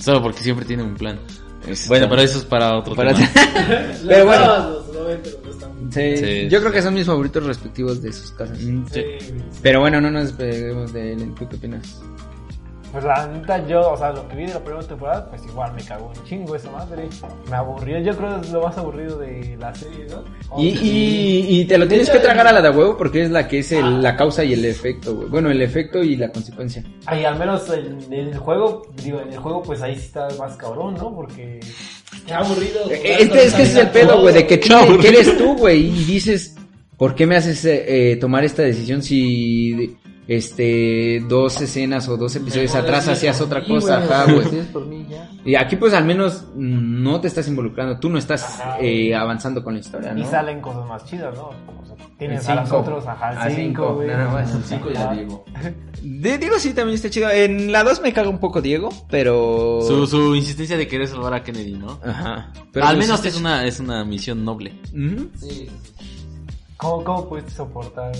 Solo 0.00 0.22
porque 0.22 0.40
siempre 0.40 0.64
tiene 0.64 0.82
un 0.82 0.94
plan. 0.94 1.18
Está- 1.66 1.88
Bueno, 1.88 2.06
pero 2.08 2.22
eso 2.22 2.38
es 2.38 2.44
para 2.44 2.76
otro 2.76 2.94
Para- 2.94 3.12
tema. 3.14 3.28
Pero 4.06 4.24
bueno, 4.26 4.70
Los 4.70 4.88
90 4.94 5.30
los 5.44 5.54
están- 5.56 5.72
sí, 5.92 6.16
Sí, 6.16 6.48
yo 6.48 6.58
sí, 6.58 6.62
creo 6.62 6.72
que 6.72 6.82
son 6.82 6.94
mis 6.94 7.06
favoritos 7.06 7.44
respectivos 7.44 8.00
de 8.02 8.12
sus 8.12 8.30
casas. 8.32 8.58
Sí. 8.58 8.82
Sí. 8.92 9.02
Pero 9.62 9.80
bueno, 9.80 10.00
no 10.00 10.10
nos 10.10 10.26
despeguemos 10.28 10.92
de 10.92 11.12
él. 11.14 11.34
¿Tú 11.38 11.48
qué 11.48 11.56
opinas? 11.56 12.00
Pues 12.90 13.04
la 13.04 13.26
neta, 13.26 13.66
yo, 13.66 13.92
o 13.92 13.96
sea, 13.98 14.12
lo 14.12 14.26
que 14.28 14.36
vi 14.36 14.46
de 14.46 14.54
la 14.54 14.60
primera 14.64 14.82
temporada, 14.86 15.28
pues 15.28 15.42
igual 15.44 15.74
me 15.74 15.82
cagó 15.82 16.06
un 16.16 16.24
chingo 16.24 16.56
esa 16.56 16.70
madre. 16.70 17.06
Me 17.50 17.56
aburrió, 17.56 17.98
yo 18.00 18.16
creo 18.16 18.40
que 18.40 18.46
es 18.46 18.52
lo 18.52 18.62
más 18.62 18.78
aburrido 18.78 19.18
de 19.18 19.56
la 19.60 19.74
serie, 19.74 20.06
¿no? 20.10 20.24
Y, 20.58 20.68
y, 20.68 21.60
y 21.60 21.64
te 21.66 21.76
lo 21.76 21.86
tienes 21.86 22.08
que 22.08 22.18
tragar 22.18 22.46
a 22.46 22.52
la 22.52 22.62
de 22.62 22.70
huevo 22.70 22.96
porque 22.96 23.22
es 23.24 23.30
la 23.30 23.46
que 23.46 23.58
es 23.58 23.72
el- 23.72 24.02
la 24.02 24.16
causa 24.16 24.42
y 24.42 24.54
el 24.54 24.64
efecto, 24.64 25.14
güey. 25.16 25.28
Bueno, 25.28 25.50
el 25.50 25.60
efecto 25.60 26.02
y 26.02 26.16
la 26.16 26.30
consecuencia. 26.32 26.82
Ay, 27.04 27.26
al 27.26 27.38
menos 27.38 27.68
en 27.70 28.10
el 28.10 28.36
juego, 28.38 28.82
digo, 29.04 29.20
en 29.20 29.32
el 29.34 29.38
juego, 29.38 29.62
pues 29.62 29.82
ahí 29.82 29.94
sí 29.94 30.06
está 30.06 30.26
más 30.38 30.56
cabrón, 30.56 30.94
¿no? 30.94 31.14
Porque. 31.14 31.60
Qué 32.26 32.32
aburrido. 32.32 32.90
Eh, 32.90 33.02
Este, 33.20 33.44
es 33.44 33.54
que 33.54 33.62
ese 33.62 33.72
es 33.72 33.76
el 33.76 33.90
pedo, 33.90 34.20
güey, 34.22 34.32
de 34.34 34.46
que, 34.46 34.54
eres 35.08 35.36
tú, 35.36 35.54
güey, 35.58 35.88
y 35.88 36.04
dices, 36.04 36.56
¿por 36.96 37.14
qué 37.14 37.26
me 37.26 37.36
haces 37.36 37.62
eh, 37.66 38.16
tomar 38.18 38.44
esta 38.44 38.62
decisión 38.62 39.02
si 39.02 39.94
este 40.28 41.24
dos 41.26 41.58
escenas 41.60 42.06
o 42.08 42.18
dos 42.18 42.36
episodios 42.36 42.72
Mejor 42.74 42.84
atrás 42.86 43.08
hacías 43.08 43.40
otra 43.40 43.60
mí, 43.60 43.66
cosa? 43.66 43.96
Ajá, 43.96 44.30
güey. 44.30 44.44
si 44.46 44.58
es 44.58 44.66
por 44.66 44.84
mí 44.86 45.06
ya. 45.08 45.28
Y 45.42 45.54
aquí 45.54 45.76
pues 45.76 45.94
al 45.94 46.04
menos 46.04 46.44
mm, 46.54 47.02
no 47.02 47.18
te 47.20 47.28
estás 47.28 47.48
involucrando, 47.48 47.98
tú 47.98 48.10
no 48.10 48.18
estás 48.18 48.60
Ajá. 48.60 48.76
eh, 48.78 49.14
avanzando 49.14 49.64
con 49.64 49.72
la 49.74 49.80
historia, 49.80 50.12
Y 50.14 50.20
¿no? 50.20 50.30
salen 50.30 50.60
cosas 50.60 50.86
más 50.86 51.02
chidas, 51.06 51.34
¿no? 51.34 51.44
O 51.48 51.86
sea, 51.86 51.96
tienes 52.18 52.46
a 52.46 52.56
los 52.56 52.70
otros, 52.70 53.06
ajá, 53.06 53.40
A 53.40 53.48
el 53.48 53.56
cinco, 53.56 53.82
5, 53.84 53.94
güey. 53.94 54.08
nada 54.08 54.28
más. 54.30 54.54
El 54.54 54.62
Cinco 54.64 54.90
ya 54.92 55.12
digo. 55.14 55.44
De 56.02 56.36
Diego 56.38 56.58
sí 56.58 56.74
también 56.74 56.96
está 56.96 57.08
chido. 57.08 57.30
En 57.30 57.72
la 57.72 57.82
2 57.82 58.02
me 58.02 58.12
caga 58.12 58.28
un 58.28 58.38
poco 58.38 58.60
Diego, 58.60 58.90
pero... 59.10 59.80
Su, 59.80 60.06
su 60.06 60.34
insistencia 60.36 60.76
de 60.76 60.86
querer 60.86 61.08
salvar 61.08 61.32
a 61.32 61.42
Kennedy, 61.42 61.72
¿no? 61.72 61.98
Ajá. 62.04 62.52
Al 62.52 62.68
pues 62.72 62.96
menos 62.98 63.24
es 63.24 63.36
una, 63.36 63.66
es 63.66 63.80
una 63.80 64.04
misión 64.04 64.44
noble. 64.44 64.74
Ujú. 64.92 65.30
Sí. 65.40 65.68
¿Cómo, 66.78 67.02
¿Cómo 67.02 67.28
pudiste 67.28 67.50
soportar 67.50 68.12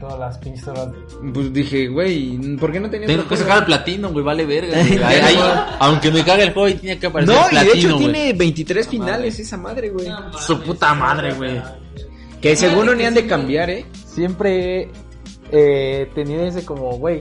todas 0.00 0.18
las 0.18 0.38
pinches 0.38 0.66
horas. 0.66 0.88
Pues 1.34 1.52
dije, 1.52 1.88
güey, 1.88 2.38
¿por 2.56 2.72
qué 2.72 2.80
no 2.80 2.88
tenías 2.88 3.08
Tengo 3.08 3.28
que 3.28 3.36
sacar 3.36 3.58
el 3.58 3.64
platino, 3.66 4.10
güey, 4.10 4.24
vale 4.24 4.46
verga. 4.46 4.78
güey. 4.82 4.98
Ahí- 5.04 5.20
ahí- 5.22 5.36
aunque 5.78 6.10
me 6.10 6.24
caga 6.24 6.42
el 6.44 6.52
juego 6.54 6.68
y 6.68 6.74
tiene 6.74 6.98
que 6.98 7.06
aparecer 7.06 7.34
No, 7.34 7.46
el 7.48 7.52
y 7.52 7.56
de 7.58 7.64
platino, 7.66 7.88
hecho 7.88 7.96
güey. 7.98 8.12
tiene 8.12 8.32
23 8.32 8.88
finales 8.88 9.38
esa 9.38 9.56
madre, 9.58 9.90
güey. 9.90 10.08
Su 10.46 10.58
puta 10.62 10.94
madre, 10.94 11.34
güey. 11.34 11.60
Que 12.40 12.56
seguro 12.56 12.94
ni 12.94 13.04
han 13.04 13.12
de 13.14 13.26
cambiar, 13.26 13.68
¿eh? 13.68 13.84
Siempre 14.06 14.82
he 14.82 14.90
eh, 15.52 16.10
tenido 16.14 16.42
ese 16.46 16.64
como, 16.64 16.92
güey, 16.96 17.20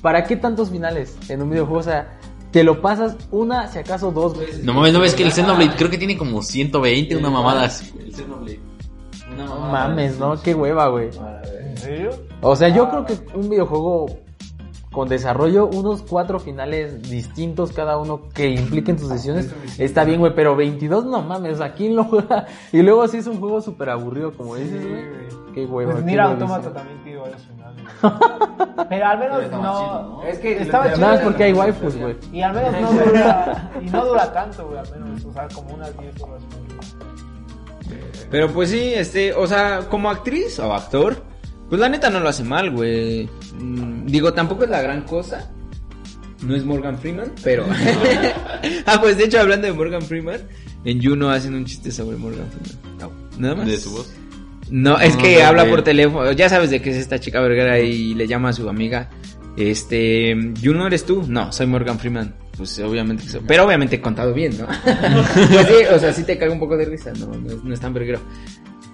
¿para 0.00 0.24
qué 0.24 0.36
tantos 0.36 0.70
finales 0.70 1.16
en 1.28 1.42
un 1.42 1.50
videojuego? 1.50 1.80
O 1.80 1.82
sea, 1.82 2.18
te 2.50 2.64
lo 2.64 2.80
pasas 2.80 3.14
una, 3.30 3.70
si 3.70 3.78
acaso 3.78 4.10
dos 4.10 4.38
veces. 4.38 4.64
No 4.64 4.72
mames, 4.72 4.94
no 4.94 5.00
ves 5.00 5.12
que 5.14 5.24
el 5.24 5.32
Xenoblade 5.32 5.76
creo 5.76 5.90
que 5.90 5.98
tiene 5.98 6.16
como 6.16 6.40
120, 6.42 7.14
una 7.16 7.28
mamada 7.28 7.64
así. 7.64 7.92
El 7.98 8.14
Xenoblade. 8.14 8.60
No 9.46 9.60
mames, 9.70 10.18
¿no? 10.18 10.40
Qué 10.40 10.54
hueva, 10.54 10.88
güey. 10.88 11.10
¿En 11.60 11.76
serio? 11.76 12.10
O 12.40 12.56
sea, 12.56 12.68
yo 12.68 12.88
creo 12.90 13.06
que 13.06 13.18
un 13.34 13.48
videojuego 13.48 14.06
con 14.92 15.08
desarrollo, 15.08 15.66
unos 15.66 16.02
cuatro 16.02 16.40
finales 16.40 17.08
distintos 17.08 17.72
cada 17.72 17.98
uno 17.98 18.28
que 18.34 18.48
impliquen 18.48 18.96
tus 18.96 19.08
decisiones, 19.08 19.54
está 19.78 20.04
bien, 20.04 20.18
güey, 20.18 20.34
pero 20.34 20.56
22 20.56 21.04
no 21.04 21.22
mames, 21.22 21.58
¿quién 21.76 21.94
lo 21.94 22.04
juega? 22.04 22.46
Y 22.72 22.82
luego 22.82 23.02
así 23.02 23.18
es 23.18 23.26
un 23.26 23.38
juego 23.38 23.60
súper 23.60 23.90
aburrido, 23.90 24.32
como 24.32 24.56
dices, 24.56 24.84
güey. 24.88 25.04
Qué 25.54 25.66
hueva. 25.66 25.92
Pues 25.92 26.04
qué 26.04 26.10
mira. 26.10 26.24
Automata 26.24 26.72
también 26.72 27.02
tiene 27.04 27.20
varios 27.20 27.42
finales. 27.42 27.82
Pero 28.88 29.06
al 29.06 29.18
menos 29.18 29.38
no... 29.42 29.48
chido, 29.48 30.02
¿no? 30.02 30.22
Es 30.24 30.38
que 30.38 30.62
Estaba 30.62 30.86
chido. 30.86 30.98
Nada 30.98 31.12
más 31.14 31.22
porque 31.22 31.44
hay 31.44 31.52
waifus, 31.52 31.96
güey. 31.96 32.16
Y 32.32 32.42
al 32.42 32.54
menos 32.54 32.80
no 32.80 32.92
dura... 32.92 33.70
Y 33.82 33.90
no 33.90 34.06
dura 34.06 34.32
tanto, 34.32 34.66
güey, 34.66 34.78
al 34.78 34.90
menos. 34.90 35.24
O 35.24 35.32
sea, 35.32 35.48
como 35.48 35.74
unas 35.74 35.98
10 35.98 36.22
horas. 36.22 36.42
Pero 38.30 38.52
pues 38.52 38.70
sí, 38.70 38.92
este, 38.94 39.32
o 39.32 39.46
sea, 39.46 39.80
como 39.88 40.10
actriz 40.10 40.58
o 40.58 40.72
actor, 40.74 41.22
pues 41.68 41.80
la 41.80 41.88
neta 41.88 42.10
no 42.10 42.20
lo 42.20 42.28
hace 42.28 42.44
mal, 42.44 42.70
güey. 42.70 43.28
Mm, 43.58 44.06
Digo, 44.06 44.32
tampoco 44.32 44.64
es 44.64 44.70
la 44.70 44.82
gran 44.82 45.02
cosa. 45.02 45.50
No 46.42 46.54
es 46.54 46.64
Morgan 46.64 46.98
Freeman, 46.98 47.32
pero... 47.42 47.66
ah, 48.86 48.98
pues 49.00 49.18
de 49.18 49.24
hecho, 49.24 49.40
hablando 49.40 49.66
de 49.66 49.72
Morgan 49.72 50.02
Freeman, 50.02 50.40
en 50.84 51.02
Juno 51.02 51.30
hacen 51.30 51.54
un 51.54 51.64
chiste 51.64 51.90
sobre 51.90 52.16
Morgan 52.16 52.46
Freeman. 52.50 52.98
No, 53.00 53.12
nada 53.38 53.54
más. 53.56 53.66
De 53.66 53.76
su 53.76 53.90
voz. 53.90 54.12
No, 54.70 55.00
es 55.00 55.16
No, 55.16 55.22
que 55.22 55.38
no, 55.38 55.46
habla 55.46 55.68
por 55.68 55.82
teléfono. 55.82 56.30
Ya 56.32 56.48
sabes 56.48 56.70
de 56.70 56.80
qué 56.80 56.90
es 56.90 56.96
esta 56.96 57.18
chica 57.18 57.40
vergara 57.40 57.80
y 57.80 58.14
le 58.14 58.26
llama 58.28 58.50
a 58.50 58.52
su 58.52 58.68
amiga. 58.68 59.10
Este, 59.56 60.36
Juno 60.62 60.86
eres 60.86 61.04
tú. 61.04 61.24
No, 61.26 61.50
soy 61.52 61.66
Morgan 61.66 61.98
Freeman. 61.98 62.34
Pues 62.58 62.78
obviamente. 62.80 63.24
Pero 63.46 63.64
obviamente 63.64 64.00
contado 64.00 64.34
bien, 64.34 64.58
¿no? 64.58 64.66
pues 64.84 65.66
sí, 65.68 65.84
o 65.94 65.98
sea, 65.98 66.12
sí 66.12 66.24
te 66.24 66.36
caga 66.36 66.52
un 66.52 66.58
poco 66.60 66.76
de 66.76 66.84
risa. 66.84 67.12
No, 67.18 67.26
no, 67.28 67.50
es- 67.52 67.64
no 67.64 67.72
es 67.72 67.80
tan 67.80 67.94
verguero. 67.94 68.20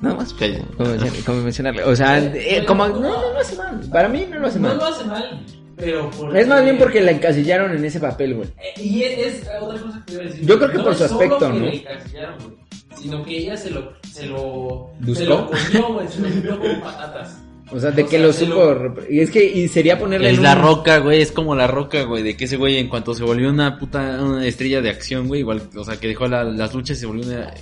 Nada 0.00 0.16
más. 0.16 0.32
Calla. 0.34 0.60
Como, 0.76 0.90
mencionar- 0.90 1.24
como 1.24 1.40
mencionarle. 1.42 1.84
O 1.84 1.96
sea, 1.96 2.18
eh, 2.18 2.62
como. 2.66 2.86
No, 2.86 3.00
no 3.00 3.32
lo 3.32 3.38
hace 3.40 3.56
mal. 3.56 3.80
Para 3.90 4.08
mí 4.08 4.26
no 4.30 4.38
lo 4.38 4.46
hace 4.48 4.60
No 4.60 4.68
mal. 4.68 4.76
lo 4.76 4.84
hace 4.84 5.04
mal, 5.04 5.46
pero 5.76 6.10
porque... 6.10 6.40
Es 6.40 6.46
más 6.46 6.62
bien 6.62 6.76
porque 6.78 7.00
la 7.00 7.12
encasillaron 7.12 7.74
en 7.74 7.84
ese 7.84 7.98
papel, 8.00 8.34
güey. 8.34 8.48
Eh, 8.58 8.80
Y 8.82 9.02
es, 9.02 9.18
es 9.42 9.48
otra 9.60 9.80
cosa 9.80 9.98
que 10.04 10.04
te 10.04 10.12
iba 10.12 10.22
a 10.22 10.26
decir. 10.26 10.46
Yo 10.46 10.58
creo 10.58 10.70
que 10.70 10.76
No 10.78 10.84
por 10.84 10.92
es 10.92 10.98
su 10.98 11.08
solo 11.08 11.20
aspecto, 11.22 11.52
que 11.52 11.58
¿no? 11.58 11.64
le 11.66 11.76
encasillaron, 11.76 12.34
güey, 12.38 12.54
Sino 13.00 13.24
que 13.24 13.38
ella 13.38 13.56
se 13.56 13.70
lo... 13.70 13.92
Se 14.12 14.26
lo... 14.26 14.90
¿Buscó? 15.00 15.14
Se 15.14 15.24
lo 15.26 15.46
comió, 15.50 15.94
güey. 15.94 16.08
Se 16.08 16.20
lo 16.20 16.28
comió 16.28 16.58
como 16.60 16.80
patatas. 16.84 17.38
O 17.70 17.80
sea, 17.80 17.90
de 17.90 18.02
O 18.02 18.06
que 18.06 18.16
sea, 18.18 18.26
lo 18.26 18.32
supo. 18.32 18.54
lo- 18.74 18.94
Y 19.10 19.20
es 19.20 19.30
que 19.30 19.44
y 19.44 19.68
sería 19.68 19.98
ponerle. 19.98 20.30
Es 20.30 20.36
en 20.36 20.42
la 20.42 20.54
un- 20.54 20.62
roca, 20.62 20.98
güey, 20.98 21.22
es 21.22 21.32
como 21.32 21.54
la 21.54 21.66
roca, 21.66 22.02
güey, 22.02 22.22
de 22.22 22.36
que 22.36 22.44
ese 22.44 22.56
güey 22.56 22.76
en 22.76 22.88
cuanto 22.88 23.14
se 23.14 23.24
volvió 23.24 23.48
una 23.50 23.78
puta 23.78 24.18
una 24.22 24.46
estrella 24.46 24.82
de 24.82 24.90
acción, 24.90 25.26
güey, 25.28 25.40
igual, 25.40 25.62
o 25.74 25.84
sea, 25.84 25.96
que 25.98 26.08
dejó 26.08 26.26
la- 26.28 26.44
las 26.44 26.74
luchas 26.74 26.98
y 26.98 27.00
se 27.00 27.06
volvió 27.06 27.24
una 27.26 27.52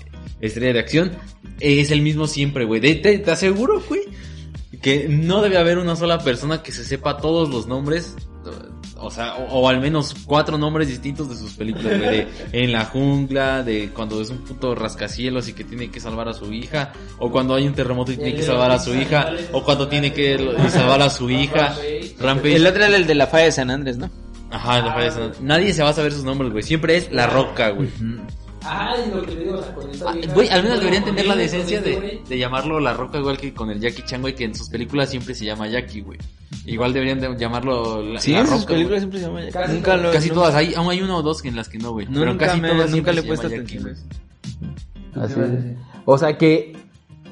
estrella 0.41 0.73
de 0.73 0.81
acción, 0.81 1.13
es 1.61 1.91
el 1.93 2.03
mismo 2.03 2.27
siempre, 2.27 2.65
güey. 2.65 2.81
Te, 2.81 3.19
te 3.19 3.31
aseguro, 3.31 3.81
güey, 3.89 4.03
que 4.83 5.07
no 5.09 5.41
debe 5.41 5.57
haber 5.59 5.79
una 5.79 5.95
sola 5.95 6.19
persona 6.19 6.63
que 6.63 6.73
se 6.73 6.85
sepa 6.85 7.19
todos 7.19 7.49
los 7.51 7.69
nombres, 7.69 8.17
o 9.03 9.11
sea, 9.11 9.37
o, 9.37 9.61
o 9.61 9.69
al 9.69 9.81
menos 9.81 10.15
cuatro 10.25 10.57
nombres 10.59 10.89
distintos 10.89 11.29
de 11.29 11.37
sus 11.37 11.53
películas, 11.55 11.99
güey, 11.99 12.01
de 12.11 12.29
En 12.53 12.73
la 12.73 12.85
jungla, 12.87 13.63
de 13.63 13.91
cuando 13.95 14.21
es 14.21 14.31
un 14.31 14.39
puto 14.39 14.75
rascacielos 14.75 15.49
y 15.49 15.53
que 15.53 15.65
tiene 15.65 15.91
que 15.91 16.01
salvar 16.01 16.29
a 16.29 16.33
su 16.33 16.53
hija, 16.53 16.93
o 17.19 17.31
cuando 17.31 17.55
hay 17.55 17.67
un 17.67 17.75
terremoto 17.75 18.13
y 18.13 18.17
tiene 18.17 18.35
que 18.35 18.43
salvar 18.43 18.71
a 18.71 18.79
su 18.79 18.95
hija, 18.95 19.33
o 19.53 19.63
cuando 19.65 19.89
tiene 19.89 20.13
que 20.13 20.39
salvar 20.71 21.03
a 21.03 21.11
su 21.11 21.29
hija. 21.31 21.75
Rampage. 22.19 22.57
El 22.57 22.67
otro 22.67 22.85
era 22.85 22.97
el 22.97 23.07
de 23.07 23.15
la 23.15 23.27
falla 23.27 23.45
de 23.47 23.53
San 23.53 23.71
Andrés, 23.71 23.97
¿no? 23.99 24.11
Ajá, 24.51 24.81
la 24.83 24.93
falla 24.93 25.05
de 25.07 25.11
San- 25.11 25.47
Nadie 25.47 25.73
se 25.73 25.83
va 25.83 25.89
a 25.91 25.93
saber 25.95 26.13
sus 26.13 26.25
nombres, 26.25 26.53
güey. 26.53 26.63
Siempre 26.63 26.97
es 26.97 27.11
la 27.13 27.27
roca, 27.27 27.71
güey. 27.71 27.89
Ah, 28.65 28.95
y 29.07 29.11
lo 29.15 29.23
que 29.23 29.35
digo, 29.37 29.59
o 29.59 29.63
sea, 29.63 29.75
con 29.75 29.91
esta 29.91 30.11
Ah, 30.11 30.15
Güey, 30.35 30.49
al 30.49 30.63
menos 30.63 30.79
bueno, 30.79 30.79
deberían 30.81 31.05
tener 31.05 31.27
la 31.27 31.37
decencia 31.37 31.79
este 31.79 31.91
de, 31.91 31.97
güey, 31.97 32.23
de 32.29 32.39
llamarlo 32.39 32.81
la 32.81 32.95
roca, 32.95 33.19
igual 33.19 33.37
que 33.39 33.53
con 33.55 33.71
el 33.71 33.81
Jackie 33.81 34.03
Chan, 34.03 34.21
güey, 34.21 34.35
que 34.35 34.45
en 34.45 34.55
sus 34.55 34.69
películas 34.69 35.11
siempre 35.11 35.35
se 35.35 35.45
llama 35.45 35.69
Jackie, 35.69 36.01
güey. 36.03 36.19
Igual 36.67 36.93
deberían 36.93 37.21
de 37.21 37.37
llamarlo 37.37 38.03
la, 38.03 38.21
Sí, 38.21 38.33
la 38.33 38.41
en 38.41 38.47
sus 38.47 38.65
películas 38.65 38.89
güey. 38.89 38.99
siempre 39.01 39.19
se 39.21 39.27
llama 39.27 39.41
Jackie. 39.41 39.53
Casi 39.53 39.73
Nunca 39.75 39.97
lo- 39.97 40.13
Casi 40.13 40.29
no- 40.29 40.35
todas, 40.35 40.55
hay, 40.55 40.75
aún 40.75 40.91
hay 40.91 41.01
uno 41.03 41.17
o 41.19 41.23
dos 41.23 41.45
en 41.45 41.57
las 41.57 41.69
que 41.69 41.79
no, 41.79 41.93
güey. 41.93 42.07
Pero 42.07 42.27
Nunca, 42.27 42.47
casi 42.47 42.61
me- 42.61 42.69
todas 42.71 42.91
nunca 42.91 43.13
le 43.13 43.21
he 43.21 43.25
puesto 43.25 43.47
atención. 43.49 43.85
Jackie. 43.85 45.21
Así 45.21 45.35
es. 45.41 45.77
O 46.05 46.19
sea 46.19 46.39
que 46.39 46.77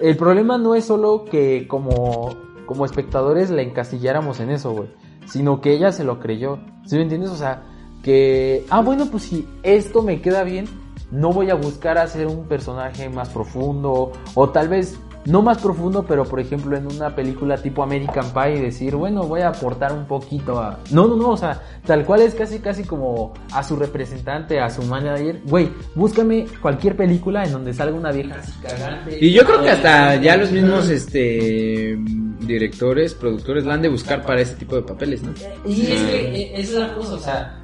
el 0.00 0.16
problema 0.16 0.58
no 0.58 0.74
es 0.74 0.84
solo 0.84 1.24
que 1.24 1.66
como, 1.68 2.36
como 2.66 2.84
espectadores 2.84 3.50
la 3.50 3.62
encasilláramos 3.62 4.40
en 4.40 4.50
eso, 4.50 4.72
güey. 4.72 4.88
Sino 5.26 5.60
que 5.60 5.72
ella 5.74 5.92
se 5.92 6.04
lo 6.04 6.18
creyó. 6.18 6.58
¿Sí 6.86 6.96
me 6.96 7.02
entiendes? 7.02 7.30
O 7.30 7.36
sea, 7.36 7.62
que, 8.02 8.64
ah, 8.70 8.80
bueno, 8.80 9.06
pues 9.10 9.24
si 9.24 9.46
esto 9.62 10.02
me 10.02 10.20
queda 10.20 10.42
bien, 10.42 10.66
no 11.10 11.32
voy 11.32 11.50
a 11.50 11.54
buscar 11.54 11.98
hacer 11.98 12.26
un 12.26 12.46
personaje 12.46 13.08
más 13.08 13.28
profundo. 13.28 14.12
O 14.34 14.48
tal 14.50 14.68
vez, 14.68 14.98
no 15.24 15.42
más 15.42 15.58
profundo, 15.58 16.04
pero 16.06 16.24
por 16.24 16.40
ejemplo 16.40 16.76
en 16.76 16.86
una 16.86 17.14
película 17.14 17.56
tipo 17.56 17.82
American 17.82 18.32
Pie 18.32 18.56
y 18.56 18.60
decir, 18.60 18.96
bueno, 18.96 19.24
voy 19.24 19.40
a 19.40 19.48
aportar 19.48 19.92
un 19.92 20.06
poquito 20.06 20.58
a... 20.58 20.78
No, 20.90 21.06
no, 21.06 21.16
no, 21.16 21.30
o 21.30 21.36
sea, 21.36 21.60
tal 21.84 22.04
cual 22.04 22.22
es 22.22 22.34
casi, 22.34 22.60
casi 22.60 22.84
como 22.84 23.34
a 23.52 23.62
su 23.62 23.76
representante, 23.76 24.60
a 24.60 24.70
su 24.70 24.82
manager. 24.82 25.40
Güey, 25.44 25.70
búscame 25.94 26.46
cualquier 26.62 26.96
película 26.96 27.44
en 27.44 27.52
donde 27.52 27.74
salga 27.74 27.96
una 27.96 28.12
vieja 28.12 28.36
así 28.38 28.52
cagante. 28.62 29.18
Y 29.20 29.32
yo 29.32 29.44
creo 29.44 29.62
que 29.62 29.70
hasta 29.70 30.16
ya 30.16 30.36
los 30.36 30.50
mismos 30.50 30.88
este 30.88 31.98
directores, 32.40 33.14
productores 33.14 33.64
la 33.64 33.74
han 33.74 33.82
de 33.82 33.88
buscar 33.88 34.24
para 34.24 34.40
ese 34.40 34.54
tipo 34.54 34.74
de 34.74 34.82
papeles, 34.82 35.22
¿no? 35.22 35.32
Y 35.66 35.92
es 35.92 36.02
que 36.02 36.42
eh, 36.42 36.52
esa 36.54 36.72
es 36.72 36.78
la 36.78 36.94
cosa, 36.94 37.14
o 37.14 37.18
sea, 37.18 37.62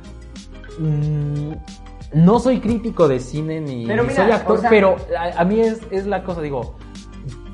mm, 0.78 1.52
no 2.16 2.38
soy 2.40 2.60
crítico 2.60 3.08
de 3.08 3.20
cine 3.20 3.60
ni, 3.60 3.86
Pero 3.86 4.02
ni 4.02 4.08
mira, 4.10 4.22
soy 4.24 4.32
actor, 4.32 4.58
o 4.58 4.60
sea- 4.60 4.70
pero 4.70 4.96
a, 5.18 5.40
a 5.40 5.44
mí 5.44 5.60
es, 5.60 5.80
es 5.90 6.06
la 6.06 6.24
cosa, 6.24 6.40
digo, 6.40 6.76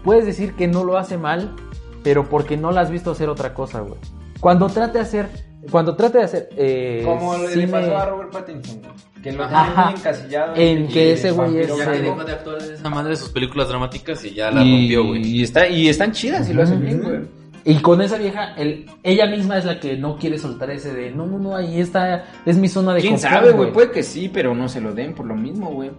puedes 0.05 0.25
decir 0.27 0.55
que 0.55 0.69
no 0.69 0.85
lo 0.85 0.97
hace 0.99 1.19
mal, 1.19 1.55
pero 2.03 2.29
porque 2.29 2.57
no 2.57 2.71
la 2.73 2.81
has 2.83 2.91
visto 2.91 3.11
hacer 3.11 3.29
otra 3.29 3.55
cosa, 3.55 3.81
güey. 3.81 3.99
Cuando 4.41 4.69
trate 4.69 4.99
de 4.99 5.05
hacer, 5.05 5.29
cuando 5.71 5.95
trate 5.97 6.19
de 6.19 6.25
hacer, 6.25 6.49
eh, 6.57 7.03
Como 7.05 7.37
le 7.39 7.49
cine- 7.49 7.69
pasó 7.71 7.97
a 7.97 8.07
Robert 8.07 8.31
Pattinson, 8.33 8.79
güey, 8.81 8.93
que 9.23 9.33
lo 9.33 9.45
muy 9.49 9.95
encasillado. 9.97 10.55
En 10.57 10.89
que 10.89 11.13
ese 11.13 11.31
güey 11.31 11.59
es 11.59 11.69
Ya 11.77 11.93
que 11.93 11.99
dejó 12.01 12.25
de 12.25 12.33
actuar 12.33 12.61
de 12.63 12.75
esa 12.75 12.91
madre 12.91 13.11
de 13.11 13.17
sus 13.17 13.29
películas 13.31 13.69
dramáticas 13.69 14.25
y 14.25 14.35
ya 14.35 14.51
la 14.51 14.63
y, 14.65 14.79
rompió, 14.97 15.07
güey. 15.07 15.23
y, 15.27 15.43
está, 15.45 15.69
y 15.69 15.89
están 15.89 16.11
chidas 16.13 16.49
y 16.49 16.55
lo 16.55 16.63
hacen 16.65 16.81
bien, 16.81 17.03
güey. 17.03 17.21
Y 17.65 17.77
con 17.77 18.03
esa 18.03 18.19
vieja, 18.19 18.55
el, 18.57 18.87
ella 19.03 19.27
misma 19.27 19.59
es 19.59 19.65
la 19.65 19.79
que 19.79 19.97
no 19.97 20.17
quiere 20.19 20.37
soltar 20.39 20.71
ese 20.71 20.93
de, 20.93 21.11
no, 21.13 21.27
no, 21.27 21.39
no, 21.39 21.57
ahí 21.57 21.81
está, 21.81 22.25
es 22.45 22.57
mi 22.57 22.69
zona 22.69 22.95
de 22.95 23.01
¿Quién 23.01 23.13
confort, 23.15 23.33
sabe, 23.35 23.53
güey? 23.53 23.73
Puede 23.73 23.91
que 23.93 24.03
sí, 24.03 24.29
pero 24.33 24.55
no 24.55 24.69
se 24.69 24.81
lo 24.81 24.93
den 24.93 25.15
por 25.15 25.27
lo 25.27 25.37
mismo, 25.37 25.71
güey. 25.71 25.91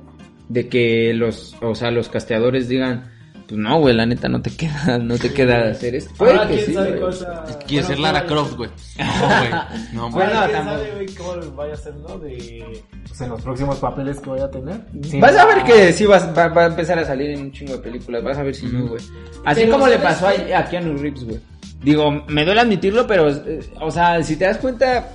De 0.50 0.68
que 0.68 1.14
los, 1.14 1.56
o 1.62 1.74
sea, 1.74 1.90
los 1.90 2.10
casteadores 2.10 2.68
digan, 2.68 3.10
pues 3.48 3.58
no, 3.60 3.80
güey, 3.80 3.96
la 3.96 4.06
neta 4.06 4.28
no 4.28 4.42
te 4.42 4.52
queda, 4.56 4.98
no 5.00 5.18
te 5.18 5.32
queda 5.34 5.70
hacer 5.70 5.96
esto. 5.96 6.14
Puede 6.18 6.38
que 6.42 6.48
quién 6.56 6.66
sí, 6.66 6.74
sabe 6.74 6.90
güey. 6.90 7.00
cosa- 7.02 7.44
Quiere 7.66 7.84
bueno, 7.86 7.88
ser 7.88 8.00
Lara 8.00 8.26
Croft, 8.26 8.54
güey. 8.58 8.70
No, 8.98 9.30
güey. 9.40 9.50
No, 9.94 10.10
Bueno, 10.12 10.32
Bueno, 10.32 10.52
quién 10.52 10.64
sabe, 10.66 10.92
güey, 10.96 11.08
cómo 11.16 11.52
vaya 11.56 11.72
a 11.72 11.76
hacer, 11.76 11.96
¿no? 11.96 12.18
De, 12.20 12.82
pues, 13.08 13.22
en 13.22 13.30
los 13.30 13.42
próximos 13.42 13.78
papeles 13.80 14.20
que 14.20 14.30
vaya 14.30 14.46
a 14.46 14.52
tener. 14.52 14.82
Sí, 15.04 15.20
Vas 15.22 15.38
a 15.38 15.46
ver 15.46 15.64
que 15.64 15.94
sí 15.94 16.06
vas, 16.06 16.28
va, 16.38 16.50
va 16.50 16.64
a 16.64 16.68
empezar 16.68 17.00
a 17.00 17.06
salir 17.06 17.32
en 17.32 17.40
un 17.42 17.52
chingo 17.54 17.74
de 17.74 17.80
películas, 17.80 18.22
vas 18.24 18.38
a 18.38 18.44
ver 18.44 18.54
si 18.56 18.66
no, 18.66 18.86
güey. 18.88 19.02
Así 19.46 19.62
Pero, 19.62 19.72
como 19.74 19.88
le 19.88 19.98
¿sabes 19.98 20.20
pasó 20.20 20.28
a, 20.28 20.60
a 20.60 20.66
Keanu 20.66 20.98
Reeves, 20.98 21.24
güey. 21.24 21.40
Digo, 21.84 22.24
me 22.28 22.46
duele 22.46 22.62
admitirlo, 22.62 23.06
pero, 23.06 23.30
eh, 23.30 23.60
o 23.80 23.92
sea, 23.92 24.24
si 24.24 24.36
te 24.36 24.46
das 24.46 24.58
cuenta, 24.58 25.12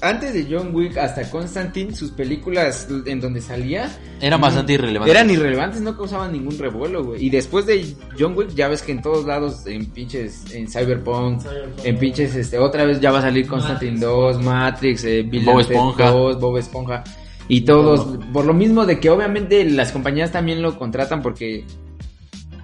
antes 0.00 0.34
de 0.34 0.46
John 0.48 0.74
Wick 0.74 0.96
hasta 0.98 1.28
Constantine, 1.30 1.94
sus 1.94 2.10
películas 2.10 2.88
en 3.06 3.20
donde 3.20 3.40
salía 3.40 3.90
Era 4.20 4.36
bastante 4.36 4.74
irrelevante. 4.74 5.10
eran 5.10 5.30
irrelevantes, 5.30 5.80
no 5.80 5.96
causaban 5.96 6.32
ningún 6.32 6.58
revuelo, 6.58 7.04
güey. 7.04 7.24
Y 7.24 7.30
después 7.30 7.66
de 7.66 7.94
John 8.18 8.36
Wick, 8.36 8.54
ya 8.54 8.68
ves 8.68 8.82
que 8.82 8.92
en 8.92 9.02
todos 9.02 9.24
lados, 9.24 9.66
en 9.66 9.86
pinches, 9.86 10.44
en 10.54 10.68
Cyberpunk, 10.68 11.42
Cyberpunk. 11.42 11.84
en 11.84 11.98
pinches, 11.98 12.34
este, 12.34 12.58
otra 12.58 12.84
vez 12.84 13.00
ya 13.00 13.10
va 13.10 13.20
a 13.20 13.22
salir 13.22 13.46
Constantine 13.46 13.98
2, 13.98 14.42
Matrix, 14.42 15.04
eh, 15.04 15.22
Bill 15.22 15.44
Bob 15.44 15.60
Esponja. 15.60 16.10
2, 16.10 16.40
Bob 16.40 16.58
Esponja. 16.58 17.04
Y 17.48 17.62
todos, 17.62 18.18
por 18.32 18.44
lo 18.44 18.52
mismo 18.52 18.84
de 18.84 18.98
que 18.98 19.08
obviamente 19.08 19.64
las 19.64 19.92
compañías 19.92 20.32
también 20.32 20.62
lo 20.62 20.78
contratan 20.78 21.22
porque... 21.22 21.64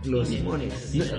Los 0.05 0.29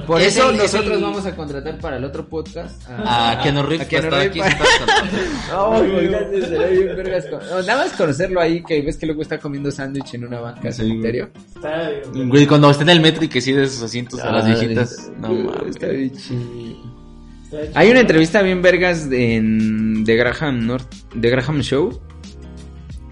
Por 0.05 0.21
Es 0.21 0.36
eso 0.36 0.49
el- 0.49 0.55
es 0.57 0.61
nosotros 0.63 0.97
el- 0.97 1.03
vamos 1.03 1.25
a 1.25 1.36
contratar 1.36 1.77
para 1.79 1.97
el 1.97 2.03
otro 2.03 2.27
podcast 2.27 2.81
A 2.89 3.39
Keanu 3.41 3.63
Reeves 3.63 3.86
a 3.88 3.89
Keanu 3.89 4.09
para 4.09 4.23
estar 4.25 4.29
aquí 4.29 4.41
Reeves. 4.41 4.77
sentado 4.77 5.69
con- 5.69 5.88
No, 5.88 5.93
güey, 5.93 6.11
ya 6.11 6.19
se 6.29 6.41
se 6.41 6.57
ve 6.57 6.71
bien 6.71 6.95
vergas 6.97 7.25
con- 7.27 7.39
no, 7.39 7.61
Nada 7.63 7.84
más 7.86 7.93
conocerlo 7.93 8.41
ahí, 8.41 8.61
que 8.63 8.81
ves 8.81 8.97
que 8.97 9.05
luego 9.05 9.21
está 9.21 9.38
comiendo 9.39 9.71
sándwich 9.71 10.13
en 10.15 10.25
una 10.25 10.39
banca 10.41 10.61
de 10.63 10.71
Sí, 10.73 10.81
cementerio. 10.81 11.29
Está 11.55 11.89
bien, 12.13 12.29
Güey, 12.29 12.45
cuando 12.47 12.69
esté 12.71 12.84
en 12.84 12.89
el 12.89 12.99
metro 13.01 13.23
y 13.23 13.29
que 13.29 13.39
cede 13.41 13.67
sus 13.67 13.84
asientos 13.84 14.19
a 14.19 14.31
las 14.31 14.45
viejitas. 14.45 14.91
está- 14.91 15.11
No 15.19 15.29
mames. 15.34 15.69
Está 15.69 15.88
bien 15.88 16.11
chido. 16.11 16.41
está 17.45 17.57
bien. 17.61 17.71
Hay 17.75 17.91
una 17.91 17.99
entrevista 18.01 18.41
bien 18.41 18.61
vergas 18.61 19.09
de, 19.09 19.36
en, 19.36 20.03
de 20.03 20.15
Graham 20.15 20.65
North, 20.67 20.91
de 21.15 21.29
Graham 21.29 21.61
Show, 21.61 22.01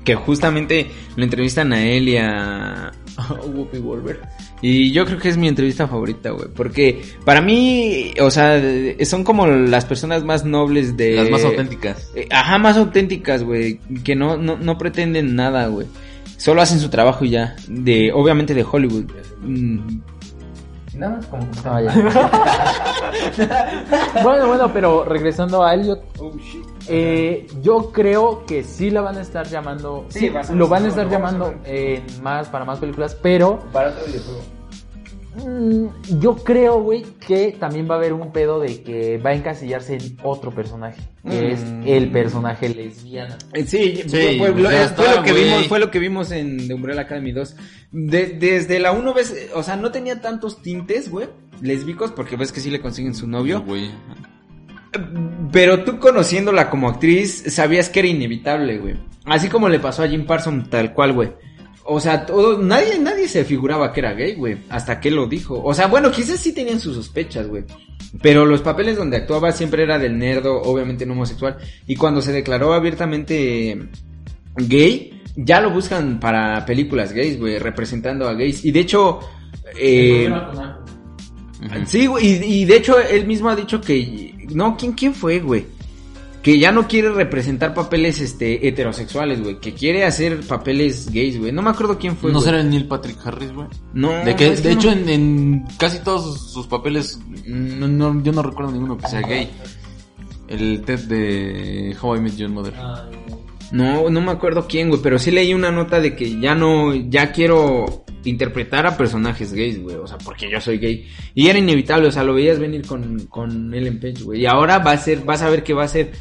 que 0.04 0.16
justamente 0.16 0.90
lo 1.16 1.24
entrevistan 1.24 1.74
a 1.74 1.84
él 1.84 2.10
y 2.10 2.18
a, 2.18 2.88
a 3.18 3.34
Whoopi 3.34 3.78
Goldberg. 3.78 4.20
Y 4.62 4.92
yo 4.92 5.06
creo 5.06 5.18
que 5.18 5.30
es 5.30 5.38
mi 5.38 5.48
entrevista 5.48 5.88
favorita, 5.88 6.30
güey, 6.30 6.48
porque 6.56 7.02
para 7.26 7.42
mí, 7.42 8.14
o 8.22 8.30
sea, 8.30 8.62
son 9.06 9.24
como 9.24 9.48
las 9.48 9.86
personas 9.86 10.24
más 10.24 10.46
nobles 10.46 10.96
de... 10.98 11.16
Las 11.16 11.32
más 11.32 11.44
auténticas. 11.44 12.12
Eh, 12.16 12.28
Ajá, 12.32 12.60
más 12.60 12.78
auténticas, 12.78 13.44
güey, 13.44 13.80
que 14.04 14.16
no, 14.16 14.38
no, 14.38 14.58
no 14.58 14.78
pretenden 14.78 15.36
nada, 15.36 15.66
güey. 15.68 15.88
Solo 16.38 16.62
hacen 16.62 16.80
su 16.80 16.90
trabajo 16.90 17.26
y 17.26 17.32
ya, 17.32 17.56
de, 17.68 18.12
obviamente 18.14 18.54
de 18.54 18.66
Hollywood. 18.70 19.06
Mm. 19.42 20.00
Nada 20.96 21.16
más 21.16 21.26
como 21.28 21.48
Ah, 21.66 21.82
ya. 21.82 21.94
bueno, 24.24 24.48
bueno, 24.48 24.74
pero 24.74 25.06
regresando 25.06 25.64
a 25.64 25.74
Elliot, 25.74 26.02
eh, 26.88 27.48
yo 27.62 27.92
creo 27.92 28.46
que 28.46 28.64
sí 28.64 28.90
la 28.90 29.02
van 29.02 29.18
a 29.18 29.22
estar 29.22 29.48
llamando, 29.48 30.06
Sí, 30.10 30.20
sí, 30.20 30.30
vas 30.30 30.50
a- 30.50 30.54
lo 30.54 30.68
van 30.68 30.86
a 30.86 30.88
estar 30.90 31.10
llamando 31.10 31.54
más 32.22 32.50
para 32.50 32.66
más 32.66 32.80
películas, 32.80 33.16
pero 33.22 33.60
Para 33.72 33.90
otro 33.90 34.06
videojuego. 34.08 34.42
mm, 35.36 36.20
yo 36.20 36.36
creo, 36.44 36.82
güey, 36.82 37.04
que 37.26 37.56
también 37.60 37.90
va 37.90 37.96
a 37.96 37.98
haber 37.98 38.14
un 38.14 38.32
pedo 38.34 38.60
de 38.60 38.84
que 38.84 39.18
va 39.18 39.30
a 39.30 39.34
encasillarse 39.34 39.96
en 39.96 40.18
otro 40.24 40.52
personaje, 40.52 41.02
que 41.30 41.54
es 41.54 41.64
Mm. 41.64 41.84
el 41.88 42.12
personaje 42.12 42.68
lesbiana. 42.70 43.38
Eh, 43.54 43.64
Sí, 43.66 44.02
Sí, 44.08 44.10
fue, 44.10 44.38
fue- 44.52 44.62
lo, 44.62 44.70
fue 44.70 45.24
que 45.24 45.34
vimos, 45.34 45.68
fue 45.68 45.80
lo 45.80 45.90
que 45.92 46.00
vimos 46.00 46.32
en 46.32 46.68
The 46.68 46.74
Umbrella 46.74 47.02
Academy 47.02 47.32
2. 47.32 47.56
De- 47.92 48.28
desde 48.28 48.80
la 48.80 48.92
1 48.92 49.14
ves, 49.14 49.50
o 49.56 49.64
sea, 49.64 49.76
no 49.78 49.92
tenía 49.92 50.20
tantos 50.22 50.62
tintes, 50.62 51.10
güey, 51.10 51.28
lésbicos, 51.62 52.12
porque 52.12 52.36
ves 52.36 52.52
que 52.52 52.60
sí 52.60 52.70
le 52.70 52.82
consiguen 52.82 53.14
su 53.16 53.28
novio. 53.28 53.62
Güey. 53.62 53.92
Pero 55.52 55.84
tú 55.84 56.00
conociéndola 56.00 56.70
como 56.70 56.90
actriz, 56.90 57.44
sabías 57.48 57.90
que 57.90 58.00
era 58.00 58.10
inevitable, 58.10 58.78
güey. 58.78 58.96
Así 59.26 59.50
como 59.50 59.70
le 59.70 59.80
pasó 59.80 60.04
a 60.04 60.08
Jim 60.08 60.26
Parsons 60.26 60.70
tal 60.70 60.94
cual, 60.94 61.14
güey. 61.14 61.30
O 61.84 62.00
sea, 62.00 62.26
todo, 62.26 62.62
nadie, 62.62 63.00
nadie 63.00 63.28
se 63.28 63.44
figuraba 63.44 63.92
que 63.92 64.02
era 64.02 64.14
gay, 64.14 64.36
güey. 64.36 64.58
Hasta 64.70 65.00
que 65.00 65.12
lo 65.12 65.28
dijo. 65.28 65.62
O 65.64 65.74
sea, 65.74 65.88
bueno, 65.88 66.12
quizás 66.12 66.40
sí 66.40 66.54
tenían 66.54 66.80
sus 66.80 66.96
sospechas, 66.96 67.48
güey. 67.48 67.64
Pero 68.22 68.46
los 68.46 68.62
papeles 68.62 68.98
donde 68.98 69.18
actuaba 69.18 69.52
siempre 69.52 69.84
era 69.84 69.98
del 69.98 70.18
nerdo, 70.18 70.62
obviamente 70.62 71.06
no 71.06 71.14
homosexual. 71.14 71.58
Y 71.88 71.96
cuando 71.96 72.22
se 72.22 72.34
declaró 72.34 72.74
abiertamente 72.74 73.90
gay, 74.56 75.22
ya 75.36 75.62
lo 75.62 75.72
buscan 75.72 76.20
para 76.20 76.66
películas 76.66 77.14
gays, 77.14 77.40
güey, 77.40 77.58
representando 77.58 78.28
a 78.28 78.34
gays. 78.34 78.66
Y 78.66 78.72
de 78.72 78.80
hecho, 78.80 79.20
eh. 79.78 80.30
Sí, 81.86 82.08
güey, 82.08 82.26
y, 82.26 82.62
y 82.62 82.66
de 82.66 82.78
hecho 82.78 83.00
él 83.00 83.28
mismo 83.28 83.50
ha 83.50 83.56
dicho 83.56 83.80
que... 83.80 84.31
No, 84.54 84.76
¿quién, 84.78 84.94
quién 84.94 85.14
fue, 85.14 85.40
güey? 85.40 85.66
Que 86.42 86.58
ya 86.58 86.72
no 86.72 86.88
quiere 86.88 87.12
representar 87.12 87.74
papeles 87.76 88.20
este, 88.20 88.68
heterosexuales, 88.68 89.44
güey. 89.44 89.60
Que 89.60 89.74
quiere 89.74 90.06
hacer 90.06 90.40
papeles 90.42 91.12
gays, 91.12 91.38
güey. 91.38 91.52
No 91.52 91.62
me 91.62 91.70
acuerdo 91.70 92.00
quién 92.00 92.18
fue, 92.18 92.32
¿No 92.32 92.40
güey. 92.40 92.46
será 92.46 92.62
el 92.62 92.70
Neil 92.72 92.88
Patrick 92.88 93.18
Harris, 93.24 93.54
güey? 93.54 93.68
No, 93.94 94.10
De 94.26 94.36
que, 94.36 94.56
de 94.56 94.72
hecho, 94.72 94.92
en, 94.92 95.08
en 95.08 95.66
casi 95.78 96.00
todos 96.00 96.24
sus, 96.40 96.52
sus 96.52 96.68
papeles, 96.68 97.20
no, 97.46 97.88
no- 97.88 98.24
yo 98.24 98.32
no 98.32 98.42
recuerdo 98.42 98.72
ninguno 98.72 98.98
que 98.98 99.08
sea 99.08 99.22
gay. 99.22 99.52
El 100.48 100.82
Ted 100.82 101.00
de 101.02 101.96
How 102.02 102.16
I 102.16 102.20
Met 102.22 102.36
Your 102.38 102.50
Mother. 102.50 102.74
No, 103.72 104.10
no 104.10 104.20
me 104.22 104.32
acuerdo 104.32 104.68
quién, 104.68 104.90
güey. 104.90 105.02
Pero 105.02 105.18
sí 105.20 105.32
leí 105.32 105.54
una 105.54 105.72
nota 105.72 106.02
de 106.02 106.16
que 106.16 106.40
ya 106.42 106.56
no... 106.56 106.94
Ya 106.94 107.32
quiero 107.32 108.01
interpretar 108.24 108.86
a 108.86 108.98
personajes 108.98 109.54
gays, 109.54 109.82
güey. 109.82 109.96
O 109.96 110.08
sea, 110.08 110.18
porque 110.18 110.50
yo 110.50 110.60
soy 110.62 110.78
gay. 110.78 111.08
Y 111.34 111.48
era 111.48 111.60
inevitable, 111.60 112.08
o 112.08 112.12
sea, 112.12 112.24
lo 112.24 112.34
veías 112.34 112.60
venir 112.60 112.86
con, 112.86 113.26
con 113.28 113.74
Ellen 113.74 114.00
Page, 114.00 114.24
güey. 114.24 114.42
Y 114.42 114.46
ahora 114.46 114.80
va 114.80 114.92
a 114.92 114.98
ser... 114.98 115.22
Vas 115.24 115.42
a 115.42 115.50
ver 115.50 115.64
que 115.64 115.74
va 115.74 115.84
a 115.84 115.88
ser... 115.88 116.12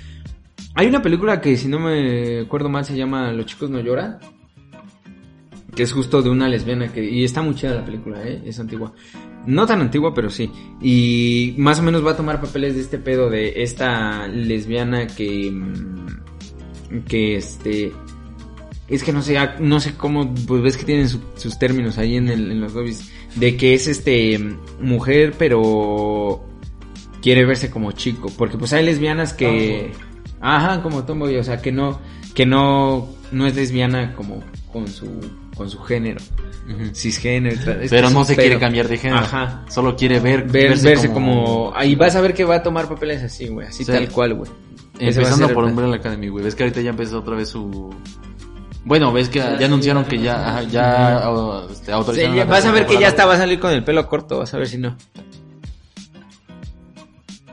Hay 0.74 0.86
una 0.86 1.02
película 1.02 1.40
que, 1.40 1.56
si 1.56 1.68
no 1.68 1.78
me 1.80 2.40
acuerdo 2.40 2.68
mal, 2.68 2.84
se 2.84 2.96
llama 2.96 3.32
Los 3.32 3.46
chicos 3.46 3.70
no 3.70 3.80
lloran. 3.80 4.18
Que 5.74 5.82
es 5.84 5.92
justo 5.92 6.22
de 6.22 6.30
una 6.30 6.48
lesbiana 6.48 6.92
que... 6.92 7.04
Y 7.04 7.24
está 7.24 7.42
muy 7.42 7.54
chida 7.54 7.74
la 7.74 7.84
película, 7.84 8.22
¿eh? 8.24 8.42
Es 8.44 8.58
antigua. 8.58 8.92
No 9.46 9.66
tan 9.66 9.80
antigua, 9.80 10.12
pero 10.14 10.30
sí. 10.30 10.50
Y 10.82 11.54
más 11.58 11.78
o 11.78 11.82
menos 11.82 12.04
va 12.04 12.12
a 12.12 12.16
tomar 12.16 12.40
papeles 12.40 12.74
de 12.74 12.80
este 12.82 12.98
pedo 12.98 13.30
de 13.30 13.62
esta 13.62 14.26
lesbiana 14.28 15.06
que... 15.06 15.50
mm, 15.50 17.04
Que 17.06 17.36
este... 17.36 17.92
Es 18.90 19.04
que 19.04 19.12
no 19.12 19.22
sé, 19.22 19.38
no 19.60 19.78
sé 19.80 19.94
cómo, 19.94 20.34
pues 20.46 20.62
ves 20.62 20.76
que 20.76 20.84
tienen 20.84 21.08
su- 21.08 21.20
sus 21.36 21.58
términos 21.58 21.96
ahí 21.96 22.16
en, 22.16 22.28
el- 22.28 22.50
en 22.50 22.60
los 22.60 22.74
lobbies. 22.74 23.10
De 23.36 23.56
que 23.56 23.74
es 23.74 23.86
este... 23.86 24.38
Mujer, 24.80 25.34
pero... 25.38 26.44
Quiere 27.22 27.44
verse 27.44 27.70
como 27.70 27.92
chico. 27.92 28.30
Porque 28.36 28.58
pues 28.58 28.72
hay 28.72 28.84
lesbianas 28.84 29.32
que... 29.32 29.92
Ajá, 30.40 30.82
como 30.82 31.04
tomboy, 31.04 31.36
o 31.36 31.44
sea, 31.44 31.62
que 31.62 31.70
no... 31.70 32.00
Que 32.34 32.44
no... 32.46 33.08
No 33.30 33.46
es 33.46 33.54
lesbiana 33.54 34.14
como 34.16 34.42
con 34.72 34.88
su, 34.88 35.06
con 35.56 35.70
su 35.70 35.78
género. 35.80 36.20
Cisgénero. 36.94 37.56
Pero 37.88 38.10
no 38.10 38.24
se 38.24 38.34
pedo. 38.34 38.42
quiere 38.44 38.58
cambiar 38.60 38.88
de 38.88 38.98
género. 38.98 39.20
Ajá. 39.20 39.64
Solo 39.68 39.94
quiere 39.96 40.18
ver, 40.18 40.48
Ver- 40.48 40.78
verse, 40.80 41.10
como... 41.12 41.72
Ahí 41.76 41.94
vas 41.94 42.16
a 42.16 42.20
ver 42.20 42.34
que 42.34 42.44
va 42.44 42.56
a 42.56 42.62
tomar 42.62 42.88
papeles 42.88 43.22
así, 43.22 43.46
güey. 43.48 43.68
Así 43.68 43.84
Sí. 43.84 43.92
tal 43.92 44.08
cual, 44.08 44.34
güey. 44.34 44.50
Empezando 44.98 45.48
por 45.52 45.64
el- 45.64 45.70
Umbrella 45.70 45.94
Academy, 45.96 46.28
güey. 46.28 46.44
Ves 46.44 46.54
que 46.56 46.64
ahorita 46.64 46.80
ya 46.80 46.90
empezó 46.90 47.18
otra 47.20 47.36
vez 47.36 47.48
su... 47.50 47.94
Bueno, 48.84 49.12
ves 49.12 49.28
que 49.28 49.38
ya 49.38 49.66
anunciaron 49.66 50.04
que 50.04 50.18
ya, 50.18 50.62
ya 50.70 51.22
este, 51.70 51.86
Sí, 51.86 51.92
autorizaron 51.92 52.48
vas 52.48 52.64
a 52.64 52.72
ver 52.72 52.86
que 52.86 52.98
ya 52.98 53.08
hasta 53.08 53.26
va 53.26 53.34
a 53.34 53.38
salir 53.38 53.60
con 53.60 53.72
el 53.72 53.84
pelo 53.84 54.06
corto, 54.08 54.38
vas 54.38 54.52
a 54.54 54.58
ver 54.58 54.68
si 54.68 54.78
no. 54.78 54.96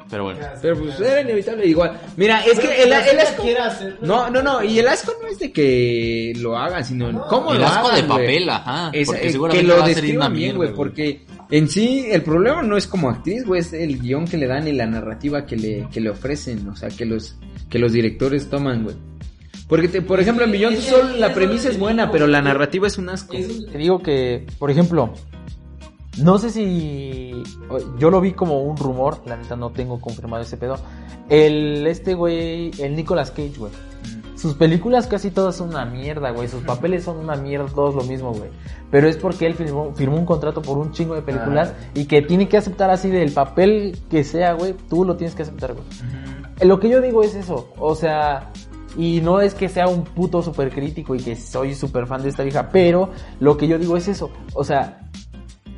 Pero 0.09 0.23
bueno. 0.23 0.39
Pero 0.61 0.78
pues 0.80 0.99
era 1.01 1.21
inevitable 1.21 1.65
igual. 1.67 1.99
Mira, 2.15 2.39
es 2.45 2.57
que 2.59 2.84
el, 2.84 2.93
el 2.93 3.19
asco... 3.19 3.43
No, 4.01 4.30
no, 4.30 4.41
no, 4.41 4.63
y 4.63 4.80
el 4.80 4.88
asco 4.88 5.13
no 5.21 5.28
es 5.28 5.38
de 5.38 5.51
que 5.51 6.32
lo 6.38 6.57
hagan, 6.57 6.86
sino 6.86 7.25
cómo 7.28 7.51
El 7.53 7.59
lo 7.59 7.67
asco 7.67 7.88
hagan, 7.88 8.01
de 8.01 8.07
papel, 8.07 8.49
ajá. 8.49 8.89
Es- 8.93 9.07
porque 9.07 9.28
eh, 9.28 9.32
seguramente 9.32 9.67
que 9.69 9.75
lo 9.78 9.86
describan 9.86 10.34
bien, 10.34 10.55
güey, 10.55 10.73
porque 10.73 11.25
en 11.51 11.67
sí 11.67 12.05
el 12.09 12.23
problema 12.23 12.61
no 12.63 12.78
es 12.78 12.88
como 12.88 13.09
actriz, 13.09 13.43
güey, 13.45 13.59
es 13.59 13.73
el 13.73 13.99
guion 13.99 14.25
que 14.25 14.38
le 14.38 14.47
dan 14.47 14.65
y 14.67 14.71
la 14.71 14.86
narrativa 14.86 15.45
que 15.45 15.57
le, 15.57 15.88
que 15.91 15.99
le 15.99 16.09
ofrecen, 16.09 16.65
o 16.69 16.75
sea, 16.78 16.88
que 16.88 17.05
los, 17.05 17.36
que 17.69 17.78
los 17.78 17.91
directores 17.91 18.49
toman, 18.49 18.84
güey. 18.86 18.95
Porque, 19.67 19.87
te- 19.87 20.01
por 20.01 20.19
ejemplo, 20.19 20.45
en 20.45 20.51
Millón 20.51 20.73
que- 20.75 20.81
Sol 20.81 21.19
la 21.19 21.33
premisa 21.33 21.69
es 21.69 21.77
buena, 21.79 22.11
pero 22.11 22.27
la 22.27 22.41
narrativa 22.41 22.87
es 22.87 22.97
un 22.97 23.09
asco. 23.09 23.33
Te 23.33 23.77
digo 23.77 23.99
que, 23.99 24.45
por 24.59 24.71
ejemplo, 24.71 25.11
no 26.19 26.37
sé 26.39 26.49
si 26.49 27.43
yo 27.99 28.09
lo 28.09 28.21
vi 28.21 28.33
como 28.33 28.61
un 28.63 28.77
rumor, 28.77 29.21
la 29.25 29.37
neta 29.37 29.55
no 29.55 29.71
tengo 29.71 29.99
confirmado 30.01 30.41
ese 30.43 30.57
pedo. 30.57 30.77
El 31.29 31.85
este 31.87 32.13
güey, 32.13 32.71
el 32.79 32.95
Nicolas 32.95 33.31
Cage, 33.31 33.53
güey. 33.57 33.71
Sus 34.35 34.53
películas 34.53 35.07
casi 35.07 35.31
todas 35.31 35.55
son 35.55 35.69
una 35.69 35.83
mierda, 35.85 36.29
güey. 36.29 36.47
Sus 36.47 36.61
papeles 36.63 37.03
son 37.03 37.17
una 37.17 37.35
mierda, 37.35 37.65
todos 37.73 37.95
lo 37.95 38.03
mismo, 38.03 38.33
güey. 38.33 38.51
Pero 38.91 39.09
es 39.09 39.17
porque 39.17 39.47
él 39.47 39.55
firmó, 39.55 39.93
firmó 39.95 40.15
un 40.17 40.25
contrato 40.25 40.61
por 40.61 40.77
un 40.77 40.91
chingo 40.91 41.15
de 41.15 41.23
películas 41.23 41.73
y 41.95 42.05
que 42.05 42.21
tiene 42.21 42.47
que 42.47 42.55
aceptar 42.57 42.89
así 42.91 43.09
del 43.09 43.31
papel 43.31 43.97
que 44.09 44.23
sea, 44.23 44.53
güey. 44.53 44.75
Tú 44.89 45.03
lo 45.05 45.17
tienes 45.17 45.35
que 45.35 45.41
aceptar, 45.41 45.73
güey. 45.73 45.85
Lo 46.67 46.79
que 46.79 46.87
yo 46.89 47.01
digo 47.01 47.23
es 47.23 47.35
eso, 47.35 47.71
o 47.79 47.93
sea, 47.95 48.51
y 48.97 49.21
no 49.21 49.39
es 49.39 49.53
que 49.53 49.69
sea 49.69 49.87
un 49.87 50.03
puto 50.03 50.41
super 50.41 50.71
crítico 50.71 51.15
y 51.15 51.19
que 51.19 51.35
soy 51.35 51.75
súper 51.75 52.07
fan 52.07 52.23
de 52.23 52.29
esta 52.29 52.43
vieja, 52.43 52.69
pero 52.69 53.11
lo 53.39 53.55
que 53.55 53.67
yo 53.67 53.77
digo 53.77 53.95
es 53.95 54.07
eso, 54.07 54.31
o 54.53 54.63
sea, 54.63 55.07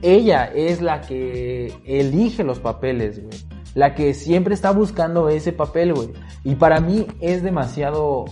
ella 0.02 0.46
es 0.46 0.82
la 0.82 1.02
que 1.02 1.74
elige 1.86 2.44
los 2.44 2.60
papeles, 2.60 3.22
güey. 3.22 3.38
La 3.76 3.96
que 3.96 4.14
siempre 4.14 4.54
está 4.54 4.72
buscando 4.72 5.30
ese 5.30 5.52
papel, 5.52 5.94
güey. 5.94 6.10
Y 6.44 6.56
para 6.56 6.80
mí 6.80 7.06
es 7.20 7.44
demasiado 7.44 8.26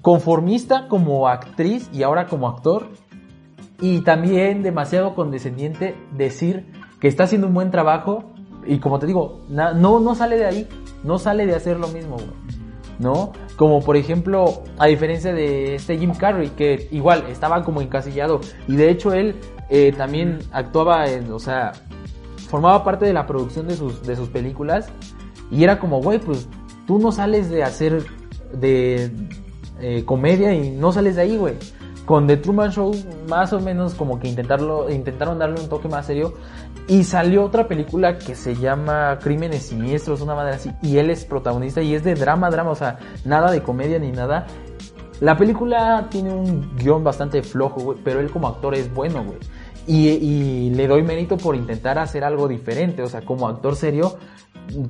conformista 0.00 0.88
como 0.88 1.28
actriz 1.28 1.88
y 1.92 2.02
ahora 2.02 2.26
como 2.26 2.48
actor. 2.48 2.88
Y 3.80 4.02
también 4.02 4.62
demasiado 4.62 5.14
condescendiente 5.14 5.96
decir 6.12 6.70
que 7.00 7.08
está 7.08 7.24
haciendo 7.24 7.48
un 7.48 7.54
buen 7.54 7.70
trabajo. 7.70 8.24
Y 8.66 8.78
como 8.78 8.98
te 8.98 9.06
digo, 9.06 9.40
no, 9.48 10.00
no 10.00 10.14
sale 10.14 10.36
de 10.36 10.46
ahí. 10.46 10.68
No 11.02 11.18
sale 11.18 11.46
de 11.46 11.54
hacer 11.54 11.78
lo 11.78 11.88
mismo, 11.88 12.16
güey. 12.16 12.43
¿No? 12.98 13.32
Como 13.56 13.80
por 13.82 13.96
ejemplo, 13.96 14.62
a 14.78 14.86
diferencia 14.86 15.32
de 15.32 15.74
este 15.74 15.98
Jim 15.98 16.14
Carrey, 16.14 16.50
que 16.50 16.88
igual 16.92 17.24
estaba 17.28 17.62
como 17.64 17.80
encasillado. 17.80 18.40
Y 18.68 18.76
de 18.76 18.90
hecho 18.90 19.12
él 19.12 19.36
eh, 19.68 19.92
también 19.96 20.38
actuaba 20.52 21.10
en, 21.10 21.32
o 21.32 21.38
sea, 21.38 21.72
formaba 22.48 22.84
parte 22.84 23.04
de 23.04 23.12
la 23.12 23.26
producción 23.26 23.66
de 23.66 23.76
sus, 23.76 24.02
de 24.02 24.14
sus 24.16 24.28
películas. 24.28 24.88
Y 25.50 25.64
era 25.64 25.78
como, 25.78 26.00
güey, 26.00 26.18
pues 26.18 26.48
tú 26.86 26.98
no 26.98 27.12
sales 27.12 27.50
de 27.50 27.62
hacer 27.62 28.04
de 28.52 29.10
eh, 29.80 30.04
comedia 30.04 30.54
y 30.54 30.70
no 30.70 30.92
sales 30.92 31.16
de 31.16 31.22
ahí, 31.22 31.36
güey. 31.36 31.54
Con 32.04 32.26
The 32.26 32.36
Truman 32.36 32.70
Show, 32.70 32.94
más 33.28 33.52
o 33.52 33.60
menos 33.60 33.94
como 33.94 34.18
que 34.20 34.28
intentarlo, 34.28 34.90
intentaron 34.90 35.38
darle 35.38 35.60
un 35.60 35.68
toque 35.68 35.88
más 35.88 36.06
serio. 36.06 36.34
Y 36.86 37.04
salió 37.04 37.44
otra 37.44 37.66
película 37.66 38.18
que 38.18 38.34
se 38.34 38.54
llama 38.54 39.18
Crímenes 39.22 39.62
Siniestros, 39.62 40.20
una 40.20 40.34
madre 40.34 40.56
así. 40.56 40.70
Y 40.82 40.98
él 40.98 41.08
es 41.08 41.24
protagonista 41.24 41.80
y 41.80 41.94
es 41.94 42.04
de 42.04 42.14
drama, 42.14 42.50
drama, 42.50 42.70
o 42.70 42.74
sea, 42.74 42.98
nada 43.24 43.50
de 43.50 43.62
comedia 43.62 43.98
ni 43.98 44.12
nada. 44.12 44.46
La 45.20 45.36
película 45.36 46.08
tiene 46.10 46.34
un 46.34 46.76
guion 46.76 47.02
bastante 47.02 47.42
flojo, 47.42 47.80
güey, 47.80 47.98
pero 48.04 48.20
él 48.20 48.30
como 48.30 48.48
actor 48.48 48.74
es 48.74 48.92
bueno, 48.92 49.24
güey. 49.24 49.38
Y 49.86 50.70
le 50.70 50.86
doy 50.86 51.02
mérito 51.02 51.36
por 51.38 51.56
intentar 51.56 51.98
hacer 51.98 52.24
algo 52.24 52.48
diferente, 52.48 53.02
o 53.02 53.06
sea, 53.06 53.22
como 53.22 53.48
actor 53.48 53.76
serio, 53.76 54.16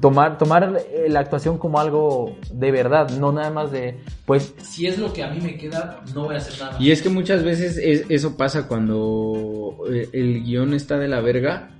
tomar, 0.00 0.38
tomar 0.38 0.72
la 1.08 1.20
actuación 1.20 1.58
como 1.58 1.78
algo 1.78 2.36
de 2.52 2.70
verdad, 2.70 3.10
no 3.18 3.32
nada 3.32 3.50
más 3.50 3.72
de, 3.72 3.96
pues, 4.24 4.54
Si 4.62 4.86
es 4.86 4.98
lo 4.98 5.12
que 5.12 5.22
a 5.22 5.30
mí 5.30 5.40
me 5.40 5.56
queda, 5.56 6.02
no 6.14 6.24
voy 6.24 6.34
a 6.34 6.38
hacer 6.38 6.58
nada. 6.60 6.76
Y 6.80 6.90
es 6.90 7.02
que 7.02 7.08
muchas 7.08 7.42
veces 7.42 7.76
es- 7.76 8.04
eso 8.08 8.36
pasa 8.36 8.66
cuando 8.68 9.76
eh, 9.92 10.08
el 10.12 10.42
guion 10.44 10.74
está 10.74 10.98
de 10.98 11.08
la 11.08 11.20
verga, 11.20 11.70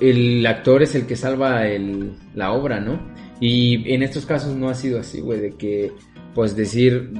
el 0.00 0.44
actor 0.46 0.82
es 0.82 0.94
el 0.94 1.06
que 1.06 1.16
salva 1.16 1.66
el, 1.66 2.12
la 2.34 2.52
obra, 2.52 2.80
¿no? 2.80 3.00
Y 3.40 3.92
en 3.92 4.02
estos 4.02 4.26
casos 4.26 4.54
no 4.54 4.68
ha 4.68 4.74
sido 4.74 5.00
así, 5.00 5.20
güey, 5.20 5.40
de 5.40 5.50
que, 5.52 5.92
pues 6.34 6.54
decir, 6.56 7.12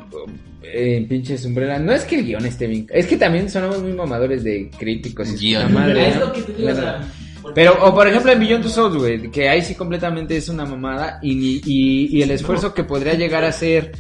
eh, 0.63 0.97
en 0.97 1.09
pinches 1.09 1.45
umbrella, 1.47 1.79
no 1.79 1.93
es 1.93 2.05
que 2.05 2.19
el 2.19 2.27
guion 2.27 2.45
esté 2.45 2.67
bien, 2.67 2.87
es 2.91 3.07
que 3.07 3.17
también 3.17 3.49
sonamos 3.49 3.83
muy 3.83 3.93
mamadores 3.93 4.43
de 4.45 4.71
críticos 4.79 5.31
y 5.33 5.37
Guión. 5.49 5.73
madre, 5.73 6.09
es 6.09 6.15
¿no? 6.17 6.27
lo 6.27 6.33
que 6.33 6.43
te 6.43 6.53
digo, 6.53 6.69
o 6.71 6.75
sea, 6.75 6.83
Claro. 6.83 6.99
porque- 6.99 7.26
Pero, 7.55 7.77
o 7.85 7.95
por 7.95 8.07
ejemplo 8.07 8.33
en 8.33 8.41
Beyond 8.41 8.63
Two 8.63 8.71
Souls, 8.71 8.97
güey, 8.97 9.31
que 9.31 9.49
ahí 9.49 9.63
sí 9.63 9.75
completamente 9.75 10.37
es 10.37 10.49
una 10.49 10.65
mamada 10.65 11.19
y, 11.23 11.61
y, 11.65 12.17
y 12.17 12.23
el 12.23 12.31
esfuerzo 12.31 12.75
que 12.75 12.85
podría 12.85 13.15
llegar 13.15 13.45
a 13.45 13.49
hacer 13.49 13.93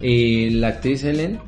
eh, 0.00 0.48
la 0.52 0.68
actriz 0.68 1.04
Helen 1.04 1.40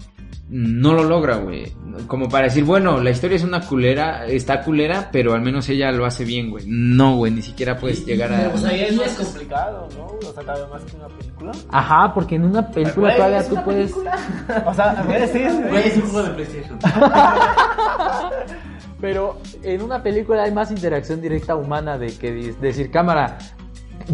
no 0.48 0.92
lo 0.92 1.04
logra, 1.04 1.36
güey. 1.36 1.72
Como 2.06 2.28
para 2.28 2.44
decir, 2.44 2.64
bueno, 2.64 3.00
la 3.00 3.10
historia 3.10 3.36
es 3.36 3.44
una 3.44 3.60
culera, 3.60 4.26
está 4.26 4.62
culera, 4.62 5.08
pero 5.10 5.32
al 5.32 5.40
menos 5.40 5.68
ella 5.68 5.90
lo 5.90 6.04
hace 6.04 6.24
bien, 6.24 6.50
güey. 6.50 6.64
No, 6.66 7.16
güey, 7.16 7.32
ni 7.32 7.42
siquiera 7.42 7.78
puedes 7.78 8.04
llegar 8.04 8.32
a... 8.32 8.48
O 8.52 8.58
sea, 8.58 8.72
es 8.72 8.90
es 8.90 8.96
más 8.96 9.10
complicado, 9.14 9.88
¿no? 9.96 10.06
O 10.28 10.32
sea, 10.32 10.44
cabe 10.44 10.66
más 10.68 10.82
que 10.84 10.96
una 10.96 11.08
película. 11.08 11.52
ajá, 11.70 12.12
porque 12.14 12.34
en 12.34 12.44
una 12.44 12.68
película 12.70 13.08
Güey, 13.08 13.16
todavía 13.16 13.38
es 13.38 13.48
tú 13.48 13.54
una 13.54 13.64
puedes... 13.64 13.92
O 13.92 14.74
sea, 14.74 14.90
a 14.90 15.02
ver, 15.02 15.28
sí, 15.28 15.38
sí. 15.38 15.62
Güey, 15.68 15.88
es 15.88 15.96
un 15.96 16.02
juego 16.02 16.28
de 16.28 16.34
PlayStation. 16.34 16.78
Pero 19.04 19.36
en 19.62 19.82
una 19.82 20.02
película 20.02 20.44
hay 20.44 20.50
más 20.50 20.70
interacción 20.70 21.20
directa 21.20 21.56
humana 21.56 21.98
de 21.98 22.16
que 22.16 22.54
decir, 22.58 22.90
cámara, 22.90 23.36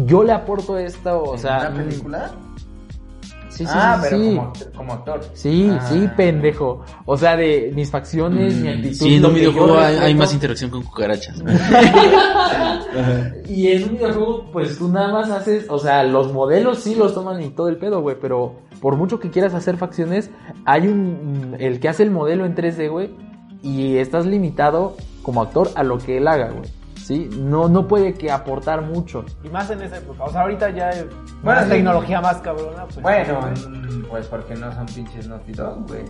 yo 0.05 0.21
le 0.21 0.33
aporto 0.33 0.77
esto, 0.77 1.23
o 1.23 1.37
sea... 1.37 1.69
¿Una 1.69 1.83
película? 1.85 2.31
Sí, 3.47 3.65
sí, 3.65 3.71
ah, 3.73 4.01
sí, 4.01 4.07
pero 4.09 4.21
sí. 4.21 4.27
Como, 4.35 4.41
actor, 4.41 4.71
como 4.73 4.93
actor. 4.93 5.21
Sí, 5.33 5.69
Ah. 5.71 5.79
sí, 5.87 6.09
pendejo. 6.17 6.83
O 7.05 7.15
sea, 7.15 7.37
de 7.37 7.71
mis 7.73 7.89
facciones, 7.89 8.53
mi 8.55 8.67
actitud. 8.67 8.95
Sí, 8.97 9.15
en 9.15 9.25
un 9.25 9.33
videojuego 9.33 9.79
hay, 9.79 9.95
hay 9.95 10.13
más 10.13 10.33
interacción 10.33 10.69
con 10.69 10.83
cucarachas. 10.83 11.37
Y 13.47 13.71
en 13.71 13.83
un 13.83 13.89
videojuego, 13.95 14.51
pues 14.51 14.77
tú 14.77 14.89
nada 14.89 15.13
más 15.13 15.31
haces, 15.31 15.67
o 15.69 15.79
sea, 15.79 16.03
los 16.03 16.33
modelos 16.33 16.79
sí 16.79 16.95
los 16.95 17.13
toman 17.13 17.41
y 17.41 17.51
todo 17.51 17.69
el 17.69 17.77
pedo, 17.77 18.01
güey, 18.01 18.17
pero 18.19 18.55
por 18.81 18.97
mucho 18.97 19.21
que 19.21 19.29
quieras 19.29 19.53
hacer 19.53 19.77
facciones, 19.77 20.31
hay 20.65 20.87
un, 20.89 21.55
el 21.59 21.79
que 21.79 21.87
hace 21.87 22.03
el 22.03 22.11
modelo 22.11 22.45
en 22.45 22.55
3D, 22.55 22.89
güey, 22.89 23.30
y 23.61 23.97
estás 23.97 24.25
limitado 24.25 24.95
como 25.21 25.41
actor 25.41 25.69
a 25.75 25.83
lo 25.83 25.97
que 25.97 26.17
él 26.17 26.27
haga, 26.27 26.49
güey. 26.49 26.69
Sí, 26.95 27.29
no, 27.35 27.67
no 27.67 27.87
puede 27.87 28.13
que 28.13 28.31
aportar 28.31 28.81
mucho. 28.83 29.25
Y 29.43 29.49
más 29.49 29.69
en 29.71 29.81
esa 29.81 29.97
época. 29.97 30.23
O 30.23 30.31
sea, 30.31 30.41
ahorita 30.41 30.69
ya 30.69 30.91
Bueno, 31.43 31.63
sí. 31.63 31.69
tecnología 31.69 32.21
más 32.21 32.37
cabrona. 32.37 32.85
Pues, 32.85 33.01
Bueno, 33.01 33.39
mm, 33.41 34.03
pues 34.09 34.27
porque 34.27 34.55
no 34.55 34.71
son 34.73 34.85
pinches 34.85 35.27
Naughty 35.27 35.51
Dog, 35.51 35.87
güey. 35.87 36.03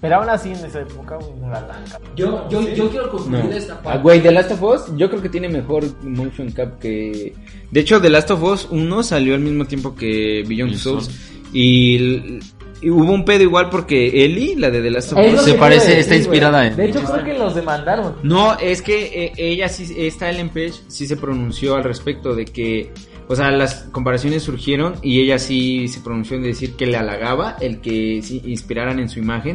Pero 0.00 0.16
aún 0.16 0.28
así 0.28 0.50
en 0.52 0.62
esa 0.66 0.80
época, 0.82 1.16
güey, 1.16 1.32
no 1.40 1.50
cabrón. 1.50 1.76
Yo, 2.14 2.48
yo, 2.50 2.60
yo 2.60 2.90
quiero 2.90 3.06
No. 3.06 3.12
concluir 3.12 3.52
esta 3.56 3.74
Ah, 3.74 3.82
parte. 3.82 4.02
Güey, 4.02 4.20
The 4.20 4.32
Last 4.32 4.50
of 4.52 4.62
Us, 4.62 4.96
yo 4.96 5.08
creo 5.08 5.22
que 5.22 5.30
tiene 5.30 5.48
mejor 5.48 5.82
motion 6.04 6.50
cap 6.52 6.78
que. 6.78 7.34
De 7.70 7.80
hecho, 7.80 8.00
The 8.00 8.10
Last 8.10 8.30
of 8.30 8.42
Us 8.42 8.68
1 8.70 9.02
salió 9.02 9.34
al 9.34 9.40
mismo 9.40 9.64
tiempo 9.64 9.94
que 9.94 10.44
Beyond 10.46 10.74
Souls. 10.74 11.10
Y, 11.54 12.38
y 12.80 12.90
hubo 12.90 13.12
un 13.12 13.24
pedo 13.24 13.42
igual 13.42 13.70
porque 13.70 14.24
Ellie, 14.24 14.56
la 14.56 14.70
de 14.70 14.82
The 14.82 14.90
Last 14.90 15.12
of 15.12 15.18
Es 15.20 15.34
Us. 15.34 15.42
Se 15.42 15.54
parece, 15.54 15.98
está 16.00 16.16
inspirada 16.16 16.58
güey. 16.58 16.70
en- 16.70 16.76
De 16.76 16.84
hecho, 16.86 17.02
creo 17.04 17.24
que 17.24 17.34
los 17.38 17.54
demandaron. 17.54 18.16
No, 18.22 18.58
es 18.58 18.82
que 18.82 19.24
eh, 19.24 19.32
ella 19.36 19.68
sí, 19.68 19.94
esta 19.96 20.28
Ellen 20.30 20.48
Page 20.48 20.72
sí 20.88 21.06
se 21.06 21.16
pronunció 21.16 21.76
al 21.76 21.84
respecto 21.84 22.34
de 22.34 22.44
que, 22.44 22.92
o 23.28 23.34
sea, 23.36 23.50
las 23.50 23.84
comparaciones 23.92 24.42
surgieron 24.42 24.94
y 25.02 25.20
ella 25.20 25.38
sí 25.38 25.88
se 25.88 26.00
pronunció 26.00 26.36
en 26.36 26.42
decir 26.42 26.74
que 26.76 26.86
le 26.86 26.96
halagaba 26.96 27.56
el 27.60 27.80
que 27.80 28.20
sí 28.22 28.42
inspiraran 28.44 28.98
en 28.98 29.08
su 29.08 29.18
imagen, 29.18 29.54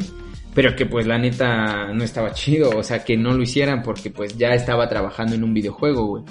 pero 0.56 0.76
que 0.76 0.86
pues 0.88 1.06
la 1.06 1.18
neta 1.20 1.94
no 1.94 2.04
estaba 2.04 2.34
chido, 2.34 2.72
o 2.76 2.82
sea, 2.84 3.04
que 3.04 3.16
no 3.16 3.34
lo 3.34 3.44
hicieran 3.44 3.84
porque 3.84 4.10
pues 4.10 4.38
ya 4.38 4.50
estaba 4.56 4.90
trabajando 4.90 5.36
en 5.36 5.44
un 5.44 5.54
videojuego, 5.54 6.06
güey. 6.08 6.24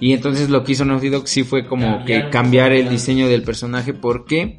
Y 0.00 0.12
entonces 0.14 0.48
lo 0.50 0.64
que 0.64 0.72
hizo 0.72 0.84
Naughty 0.84 1.10
Dog 1.10 1.28
sí 1.28 1.44
fue 1.44 1.66
como 1.66 1.98
Cambiar 1.98 2.24
que 2.24 2.30
cambiar 2.30 2.72
el 2.72 2.88
diseño 2.88 3.28
del 3.28 3.42
personaje 3.42 3.92
porque 3.92 4.58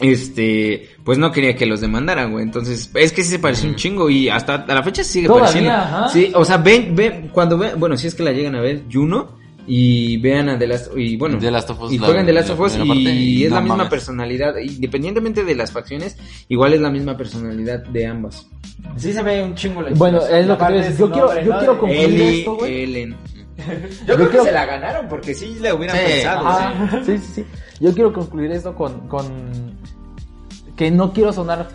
este, 0.00 0.90
pues 1.04 1.18
no 1.18 1.32
quería 1.32 1.56
que 1.56 1.66
los 1.66 1.80
demandaran, 1.80 2.32
güey. 2.32 2.44
Entonces, 2.44 2.90
es 2.94 3.12
que 3.12 3.22
sí 3.22 3.30
se 3.30 3.38
pareció 3.38 3.68
un 3.68 3.76
chingo 3.76 4.10
y 4.10 4.28
hasta 4.28 4.54
a 4.56 4.74
la 4.74 4.82
fecha 4.82 5.02
sigue 5.04 5.26
Todavía, 5.26 5.46
pareciendo. 5.46 5.72
ajá. 5.72 6.08
Sí, 6.08 6.32
o 6.34 6.44
sea, 6.44 6.58
ven, 6.58 6.94
ven, 6.94 7.28
cuando 7.32 7.56
ven, 7.58 7.72
bueno, 7.78 7.96
si 7.96 8.06
es 8.06 8.14
que 8.14 8.22
la 8.22 8.32
llegan 8.32 8.54
a 8.54 8.60
ver, 8.60 8.82
Juno, 8.92 9.36
y 9.68 10.18
vean 10.18 10.48
a 10.48 10.56
The 10.56 10.66
Last 10.68 10.92
y 10.96 11.16
bueno 11.16 11.38
The 11.40 11.50
Last 11.50 11.70
of 11.70 11.82
Us, 11.82 11.92
y 11.92 11.98
la- 11.98 12.06
jueguen 12.06 12.24
The 12.24 12.32
Last 12.32 12.48
la 12.50 12.54
of 12.54 12.60
Us 12.60 12.72
y 12.78 13.42
es 13.44 13.50
no 13.50 13.56
la 13.56 13.60
misma 13.62 13.76
mames. 13.78 13.90
personalidad 13.90 14.56
independientemente 14.58 15.42
de 15.42 15.56
las 15.56 15.72
facciones 15.72 16.16
igual 16.48 16.74
es 16.74 16.80
la 16.80 16.88
misma 16.88 17.16
personalidad 17.16 17.84
de 17.84 18.06
ambas 18.06 18.46
Sí 18.96 19.12
se 19.12 19.20
ve 19.24 19.42
un 19.42 19.56
chingo 19.56 19.82
la 19.82 19.90
Bueno, 19.90 20.20
es 20.24 20.46
lo 20.46 20.56
que 20.56 20.64
Yo 20.96 21.10
quiero, 21.10 21.42
yo 21.42 21.58
quiero 21.58 21.78
concluir 21.80 22.04
Ellie 22.04 22.38
esto, 22.38 22.54
güey. 22.54 22.84
Yo 24.06 24.14
creo 24.16 24.30
que 24.30 24.40
se 24.42 24.52
la 24.52 24.66
ganaron 24.66 25.08
porque 25.08 25.34
sí 25.34 25.56
le 25.60 25.72
hubieran 25.72 25.96
Sí. 25.96 26.02
pensado 26.06 26.46
Ajá, 26.46 27.02
sí, 27.04 27.18
sí, 27.18 27.32
sí. 27.36 27.46
Yo 27.80 27.92
quiero 27.94 28.12
concluir 28.12 28.50
esto 28.52 28.74
con, 28.74 29.08
con 29.08 29.26
que 30.76 30.90
no 30.90 31.12
quiero 31.12 31.32
sonar 31.32 31.68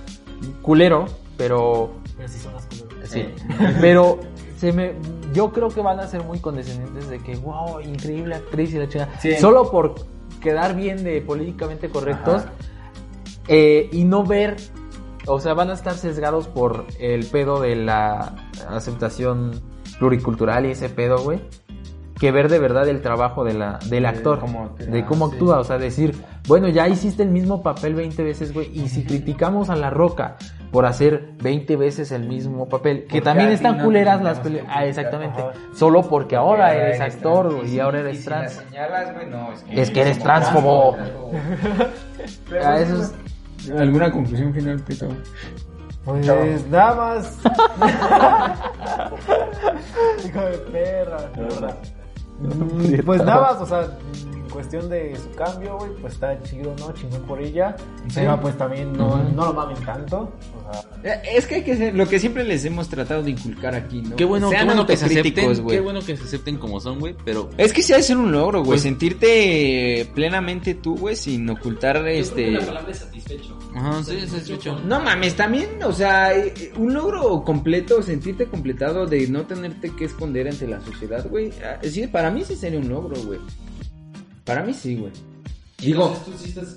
culero, 0.61 1.05
pero 1.37 1.91
Pero 2.17 2.29
sí 2.29 2.39
son 2.39 2.53
las 2.53 2.65
culeras. 2.67 3.09
sí, 3.09 3.25
pero 3.81 4.19
se 4.57 4.71
me, 4.73 4.93
yo 5.33 5.51
creo 5.51 5.69
que 5.69 5.81
van 5.81 5.99
a 5.99 6.07
ser 6.07 6.23
muy 6.23 6.39
condescendientes 6.39 7.09
de 7.09 7.17
que 7.19 7.35
wow, 7.37 7.79
increíble 7.81 8.35
actriz 8.35 8.73
y 8.73 8.77
la 8.77 8.87
chica, 8.87 9.09
Sí. 9.19 9.35
solo 9.37 9.71
por 9.71 9.95
quedar 10.39 10.75
bien 10.75 11.03
de 11.03 11.21
políticamente 11.21 11.89
correctos 11.89 12.43
eh, 13.47 13.89
y 13.91 14.03
no 14.03 14.23
ver, 14.23 14.57
o 15.25 15.39
sea, 15.39 15.53
van 15.55 15.69
a 15.71 15.73
estar 15.73 15.93
sesgados 15.95 16.47
por 16.47 16.85
el 16.99 17.25
pedo 17.25 17.59
de 17.59 17.75
la 17.75 18.35
aceptación 18.69 19.59
pluricultural 19.99 20.65
y 20.65 20.71
ese 20.71 20.89
pedo, 20.89 21.19
güey. 21.23 21.41
Que 22.21 22.31
ver 22.31 22.49
de 22.49 22.59
verdad 22.59 22.87
el 22.87 23.01
trabajo 23.01 23.43
de 23.43 23.55
la, 23.55 23.79
del 23.89 24.05
actor, 24.05 24.39
cómo- 24.41 24.75
de 24.77 25.03
cómo 25.05 25.25
ah, 25.25 25.29
sí. 25.29 25.33
actúa, 25.33 25.59
o 25.59 25.63
sea, 25.63 25.79
decir, 25.79 26.15
bueno, 26.47 26.67
ya 26.67 26.87
hiciste 26.87 27.23
el 27.23 27.29
mismo 27.29 27.63
papel 27.63 27.95
20 27.95 28.21
veces, 28.23 28.53
güey, 28.53 28.69
y 28.71 28.89
si 28.89 29.03
criticamos 29.03 29.71
a 29.71 29.75
La 29.75 29.89
Roca 29.89 30.35
por 30.71 30.85
hacer 30.85 31.31
20 31.41 31.75
veces 31.77 32.11
el 32.11 32.27
mismo 32.27 32.69
papel, 32.69 32.97
que 32.99 33.03
Porque 33.05 33.21
también 33.21 33.49
a 33.49 33.53
están 33.53 33.79
no 33.79 33.85
culeras 33.85 34.21
las 34.21 34.37
que 34.39 34.63
ah, 34.69 34.85
exactamente, 34.85 35.41
ajá. 35.41 35.53
solo 35.73 36.03
porque 36.07 36.35
ahora 36.35 36.75
eres 36.75 37.01
actor, 37.01 37.55
güey, 37.55 37.73
y 37.73 37.79
ahora 37.79 38.01
eres 38.01 38.23
trans. 38.23 38.51
señalas, 38.53 39.15
güey, 39.15 39.27
no, 39.27 39.51
es 39.51 39.63
que, 39.63 39.81
Es 39.81 39.89
que 39.89 40.01
eres 40.01 40.19
transfobo. 40.19 40.97
Ah, 42.63 42.77
eso 42.79 43.01
es- 43.01 43.15
¿Alguna 43.71 44.11
conclusión 44.11 44.53
final, 44.53 44.79
Pito? 44.81 45.07
Pues 46.05 46.67
nada 46.67 46.95
más. 46.95 47.39
Hijo 50.25 50.39
de 50.41 50.57
perra, 50.71 51.17
perra. 51.33 51.77
Mm, 52.41 53.05
Pues 53.05 53.23
nada 53.23 53.41
o 53.61 53.65
sea, 53.65 53.97
cuestión 54.51 54.89
de 54.89 55.15
su 55.15 55.31
cambio, 55.35 55.77
güey, 55.77 55.91
pues 56.01 56.13
está 56.13 56.41
chido, 56.43 56.75
¿no? 56.79 56.91
Chingón 56.93 57.21
por 57.23 57.41
ella. 57.41 57.75
Pero 58.13 58.39
pues 58.39 58.57
también 58.57 58.93
no, 58.93 59.17
no 59.31 59.45
lo 59.47 59.53
mamen 59.53 59.77
tanto. 59.85 60.31
O 60.55 60.71
sea, 61.03 61.13
Eh, 61.15 61.21
Es 61.35 61.47
que 61.47 61.55
hay 61.55 61.63
que 61.63 61.75
ser 61.75 61.95
lo 61.95 62.07
que 62.07 62.19
siempre 62.19 62.43
les 62.43 62.63
hemos 62.65 62.87
tratado 62.89 63.23
de 63.23 63.31
inculcar 63.31 63.73
aquí, 63.75 64.01
¿no? 64.01 64.15
Qué 64.15 64.25
bueno, 64.25 64.49
Sean 64.49 64.61
qué 64.61 64.65
bueno 64.65 64.85
que 64.85 64.97
se 64.97 65.05
acepten, 65.05 65.63
güey. 65.63 65.77
qué 65.77 65.81
bueno 65.81 65.99
que 66.01 66.15
se 66.17 66.23
acepten 66.23 66.57
como 66.57 66.79
son, 66.79 66.99
güey, 66.99 67.15
pero 67.25 67.49
Es 67.57 67.73
que 67.73 67.81
sí 67.81 67.93
ha 67.93 67.97
de 67.97 68.03
ser 68.03 68.17
un 68.17 68.31
logro, 68.31 68.59
güey, 68.59 68.71
Pues- 68.71 68.81
sentirte 68.81 70.09
plenamente 70.13 70.75
tú, 70.75 70.95
güey, 70.97 71.15
sin 71.15 71.49
ocultar 71.49 71.95
Yo 71.97 72.01
creo 72.03 72.13
que 72.13 72.19
este... 72.19 72.51
la 72.51 72.59
palabra 72.65 72.91
es 72.91 72.97
satisfecho. 72.99 73.57
Ajá, 73.73 74.03
sí, 74.03 74.19
satisfecho. 74.27 74.79
No 74.85 74.99
mames, 74.99 75.35
también, 75.35 75.81
o 75.83 75.93
sea, 75.93 76.31
un 76.77 76.93
logro 76.93 77.43
completo, 77.43 78.01
sentirte 78.01 78.45
completado 78.45 79.05
de 79.05 79.27
no 79.27 79.43
tenerte 79.45 79.91
que 79.95 80.05
esconder 80.05 80.47
ante 80.49 80.67
la 80.67 80.81
sociedad, 80.81 81.25
güey. 81.29 81.51
ah, 81.63 81.79
Sí, 81.81 82.05
para 82.07 82.29
mí 82.31 82.43
sí 82.43 82.55
sería 82.55 82.79
un 82.79 82.89
logro, 82.89 83.15
güey. 83.23 83.39
Para 84.43 84.63
mí 84.63 84.73
sí, 84.73 84.95
güey. 84.97 85.11
Digo, 85.81 86.15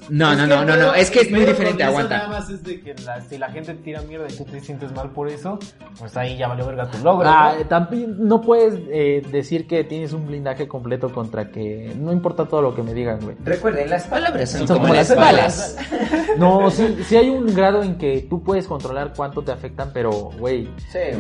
no, 0.09 0.35
no, 0.35 0.47
no, 0.47 0.65
no, 0.65 0.77
no, 0.79 0.95
es 0.95 1.11
que 1.11 1.21
es 1.21 1.31
muy 1.31 1.41
diferente, 1.45 1.83
aguanta. 1.83 2.17
Nada 2.17 2.29
más 2.31 2.49
es 2.49 2.63
de 2.65 2.81
que 2.81 2.95
la- 3.05 3.21
si 3.21 3.37
la 3.37 3.51
gente 3.51 3.75
te 3.75 3.83
tira 3.83 4.01
mierda 4.01 4.27
y 4.31 4.35
tú 4.35 4.45
te 4.45 4.61
sientes 4.63 4.93
mal 4.93 5.11
por 5.11 5.29
eso, 5.29 5.59
pues 5.99 6.17
ahí 6.17 6.39
ya 6.39 6.49
valió 6.49 6.65
verga 6.67 6.91
tu 6.91 6.97
logro. 7.05 7.29
Ah, 7.29 7.55
¿no? 7.59 7.67
también 7.67 8.17
no 8.27 8.41
puedes 8.41 8.81
eh, 8.91 9.23
decir 9.31 9.67
que 9.67 9.85
tienes 9.85 10.15
un 10.15 10.27
blindaje 10.27 10.67
completo 10.67 11.13
contra 11.13 11.51
que 11.51 11.95
no 12.01 12.15
importa 12.15 12.47
todo 12.47 12.63
lo 12.63 12.75
que 12.75 12.83
me 12.83 12.95
digan, 12.95 13.21
güey. 13.21 13.37
Recuerden, 13.45 13.91
las 13.91 14.07
palabras 14.07 14.51
son, 14.53 14.67
Son 14.67 14.77
como, 14.79 14.81
como 14.89 14.95
las 14.95 15.11
las 15.11 15.19
balas. 15.19 15.77
No, 16.39 16.71
sí, 16.71 16.97
sí 17.07 17.17
hay 17.17 17.29
un 17.29 17.55
grado 17.55 17.83
en 17.83 17.97
que 17.99 18.27
tú 18.29 18.43
puedes 18.43 18.67
controlar 18.67 19.13
cuánto 19.15 19.43
te 19.43 19.53
afectan, 19.53 19.91
pero, 19.93 20.11
güey, 20.39 20.69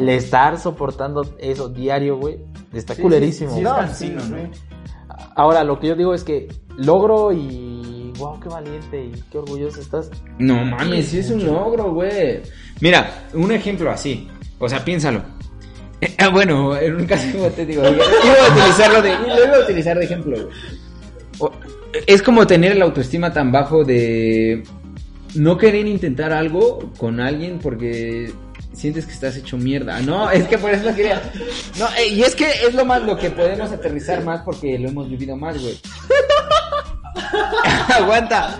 le 0.00 0.16
estar 0.16 0.58
soportando 0.58 1.36
eso 1.38 1.68
diario, 1.68 2.16
güey, 2.16 2.38
está 2.72 2.96
culerísimo. 2.96 3.50
Sí, 3.52 3.58
es 3.58 3.62
No, 3.62 3.76
cansino, 3.76 4.20
sí, 4.22 4.30
¿no? 4.30 4.73
Ahora, 5.34 5.64
lo 5.64 5.78
que 5.80 5.88
yo 5.88 5.96
digo 5.96 6.14
es 6.14 6.22
que 6.22 6.48
logro 6.76 7.32
y, 7.32 8.12
wow, 8.18 8.38
qué 8.40 8.48
valiente 8.48 9.04
y 9.04 9.12
qué 9.30 9.38
orgulloso 9.38 9.80
estás. 9.80 10.10
No 10.38 10.64
mames, 10.64 11.06
sí 11.06 11.18
es 11.18 11.30
un 11.30 11.44
logro, 11.44 11.92
güey. 11.92 12.42
Mira, 12.80 13.26
un 13.34 13.50
ejemplo 13.50 13.90
así. 13.90 14.28
O 14.58 14.68
sea, 14.68 14.84
piénsalo. 14.84 15.22
Eh, 16.00 16.14
bueno, 16.32 16.76
en 16.76 16.94
un 16.96 17.06
caso 17.06 17.26
como 17.32 17.50
te 17.50 17.66
digo, 17.66 17.82
iba 17.82 17.90
a 17.90 18.52
utilizarlo 18.52 19.02
de, 19.02 19.10
lo 19.10 19.44
iba 19.44 19.56
a 19.56 19.64
utilizar 19.64 19.98
de 19.98 20.04
ejemplo, 20.04 20.36
güey. 20.36 21.52
Es 22.06 22.22
como 22.22 22.46
tener 22.46 22.72
el 22.72 22.82
autoestima 22.82 23.32
tan 23.32 23.52
bajo 23.52 23.84
de 23.84 24.62
no 25.34 25.56
querer 25.58 25.86
intentar 25.86 26.32
algo 26.32 26.92
con 26.96 27.20
alguien 27.20 27.58
porque 27.60 28.32
sientes 28.74 29.06
que 29.06 29.12
estás 29.12 29.36
hecho 29.36 29.56
mierda. 29.56 30.00
No, 30.02 30.30
es 30.30 30.44
que 30.48 30.58
por 30.58 30.70
eso 30.70 30.84
lo 30.90 30.94
quería. 30.94 31.22
No, 31.78 31.86
eh, 31.98 32.08
y 32.08 32.22
es 32.22 32.34
que 32.34 32.46
es 32.66 32.74
lo 32.74 32.84
más 32.84 33.02
lo 33.02 33.16
que 33.16 33.30
podemos 33.30 33.70
aterrizar 33.72 34.22
más 34.24 34.42
porque 34.42 34.78
lo 34.78 34.88
hemos 34.88 35.08
vivido 35.08 35.36
más, 35.36 35.60
güey. 35.60 35.78
aguanta. 37.88 38.58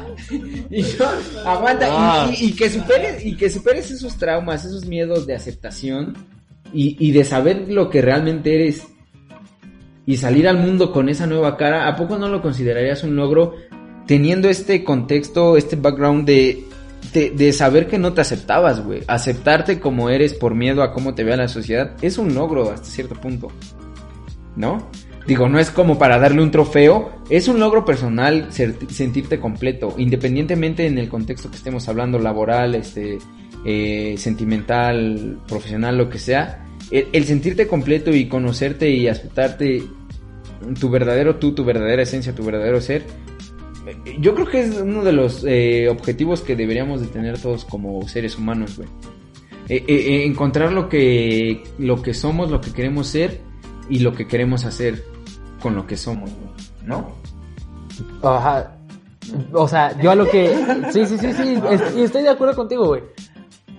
Y 0.70 0.82
yo- 0.82 1.10
aguanta. 1.44 1.86
Y- 1.86 1.90
Ah. 1.92 2.30
Y, 2.38 2.44
y 2.46 2.52
que 2.52 2.70
superes, 2.70 3.24
y 3.24 3.36
que 3.36 3.50
superes 3.50 3.90
esos 3.90 4.16
traumas, 4.16 4.64
esos 4.64 4.86
miedos 4.86 5.26
de 5.26 5.34
aceptación 5.34 6.16
y, 6.72 6.96
y 6.98 7.12
de 7.12 7.24
saber 7.24 7.66
lo 7.68 7.90
que 7.90 8.00
realmente 8.02 8.54
eres 8.54 8.86
y 10.06 10.16
salir 10.18 10.46
al 10.48 10.58
mundo 10.58 10.92
con 10.92 11.08
esa 11.08 11.26
nueva 11.26 11.56
cara, 11.56 11.88
¿a 11.88 11.96
poco 11.96 12.18
no 12.18 12.28
lo 12.28 12.42
considerarías 12.42 13.02
un 13.04 13.16
logro 13.16 13.54
teniendo 14.06 14.48
este 14.50 14.84
contexto, 14.84 15.56
este 15.56 15.76
background 15.76 16.26
de, 16.26 16.64
de, 17.12 17.52
saber 17.52 17.86
que 17.86 17.98
no 17.98 18.12
te 18.12 18.20
aceptabas, 18.20 18.84
güey? 18.84 19.02
Aceptarte 19.06 19.80
como 19.80 20.10
eres 20.10 20.34
por 20.34 20.54
miedo 20.54 20.82
a 20.82 20.92
cómo 20.92 21.14
te 21.14 21.24
vea 21.24 21.36
la 21.36 21.48
sociedad 21.48 21.92
es 22.02 22.18
un 22.18 22.34
logro 22.34 22.70
hasta 22.70 22.86
cierto 22.86 23.14
punto, 23.14 23.48
¿no? 24.56 24.88
Digo, 25.26 25.48
no 25.48 25.58
es 25.58 25.70
como 25.70 25.98
para 25.98 26.18
darle 26.18 26.42
un 26.42 26.50
trofeo, 26.50 27.10
es 27.30 27.48
un 27.48 27.58
logro 27.58 27.84
personal 27.84 28.48
sentirte 28.50 29.40
completo, 29.40 29.94
independientemente 29.96 30.86
en 30.86 30.98
el 30.98 31.08
contexto 31.08 31.50
que 31.50 31.56
estemos 31.56 31.88
hablando, 31.88 32.18
laboral, 32.18 32.74
este, 32.74 33.18
eh, 33.64 34.16
sentimental, 34.18 35.38
profesional, 35.48 35.96
lo 35.96 36.10
que 36.10 36.18
sea. 36.18 36.66
El 36.90 37.24
sentirte 37.24 37.66
completo 37.66 38.14
y 38.14 38.28
conocerte 38.28 38.90
y 38.90 39.08
aceptarte 39.08 39.82
tu 40.78 40.90
verdadero 40.90 41.36
tú, 41.36 41.54
tu 41.54 41.64
verdadera 41.64 42.02
esencia, 42.02 42.34
tu 42.34 42.44
verdadero 42.44 42.80
ser. 42.80 43.04
Yo 44.18 44.34
creo 44.34 44.46
que 44.46 44.60
es 44.60 44.80
uno 44.80 45.04
de 45.04 45.12
los 45.12 45.44
eh, 45.44 45.88
objetivos 45.88 46.40
que 46.40 46.56
deberíamos 46.56 47.00
de 47.00 47.08
tener 47.08 47.38
todos 47.38 47.64
como 47.64 48.06
seres 48.08 48.38
humanos, 48.38 48.76
güey. 48.76 48.88
Eh, 49.68 49.84
eh, 49.86 50.26
encontrar 50.26 50.72
lo 50.72 50.88
que, 50.88 51.62
lo 51.78 52.02
que 52.02 52.14
somos, 52.14 52.50
lo 52.50 52.60
que 52.60 52.72
queremos 52.72 53.06
ser 53.06 53.40
y 53.88 54.00
lo 54.00 54.12
que 54.12 54.26
queremos 54.26 54.64
hacer 54.64 55.02
con 55.60 55.74
lo 55.74 55.86
que 55.86 55.96
somos, 55.96 56.30
güey. 56.30 56.50
¿No? 56.84 57.12
Ajá. 58.22 58.76
O 59.52 59.66
sea, 59.68 59.98
yo 60.00 60.10
a 60.10 60.14
lo 60.14 60.28
que. 60.28 60.54
Sí, 60.92 61.06
sí, 61.06 61.16
sí, 61.18 61.32
sí. 61.32 61.58
y 61.96 62.02
estoy 62.02 62.22
de 62.22 62.28
acuerdo 62.28 62.54
contigo, 62.54 62.86
güey. 62.86 63.02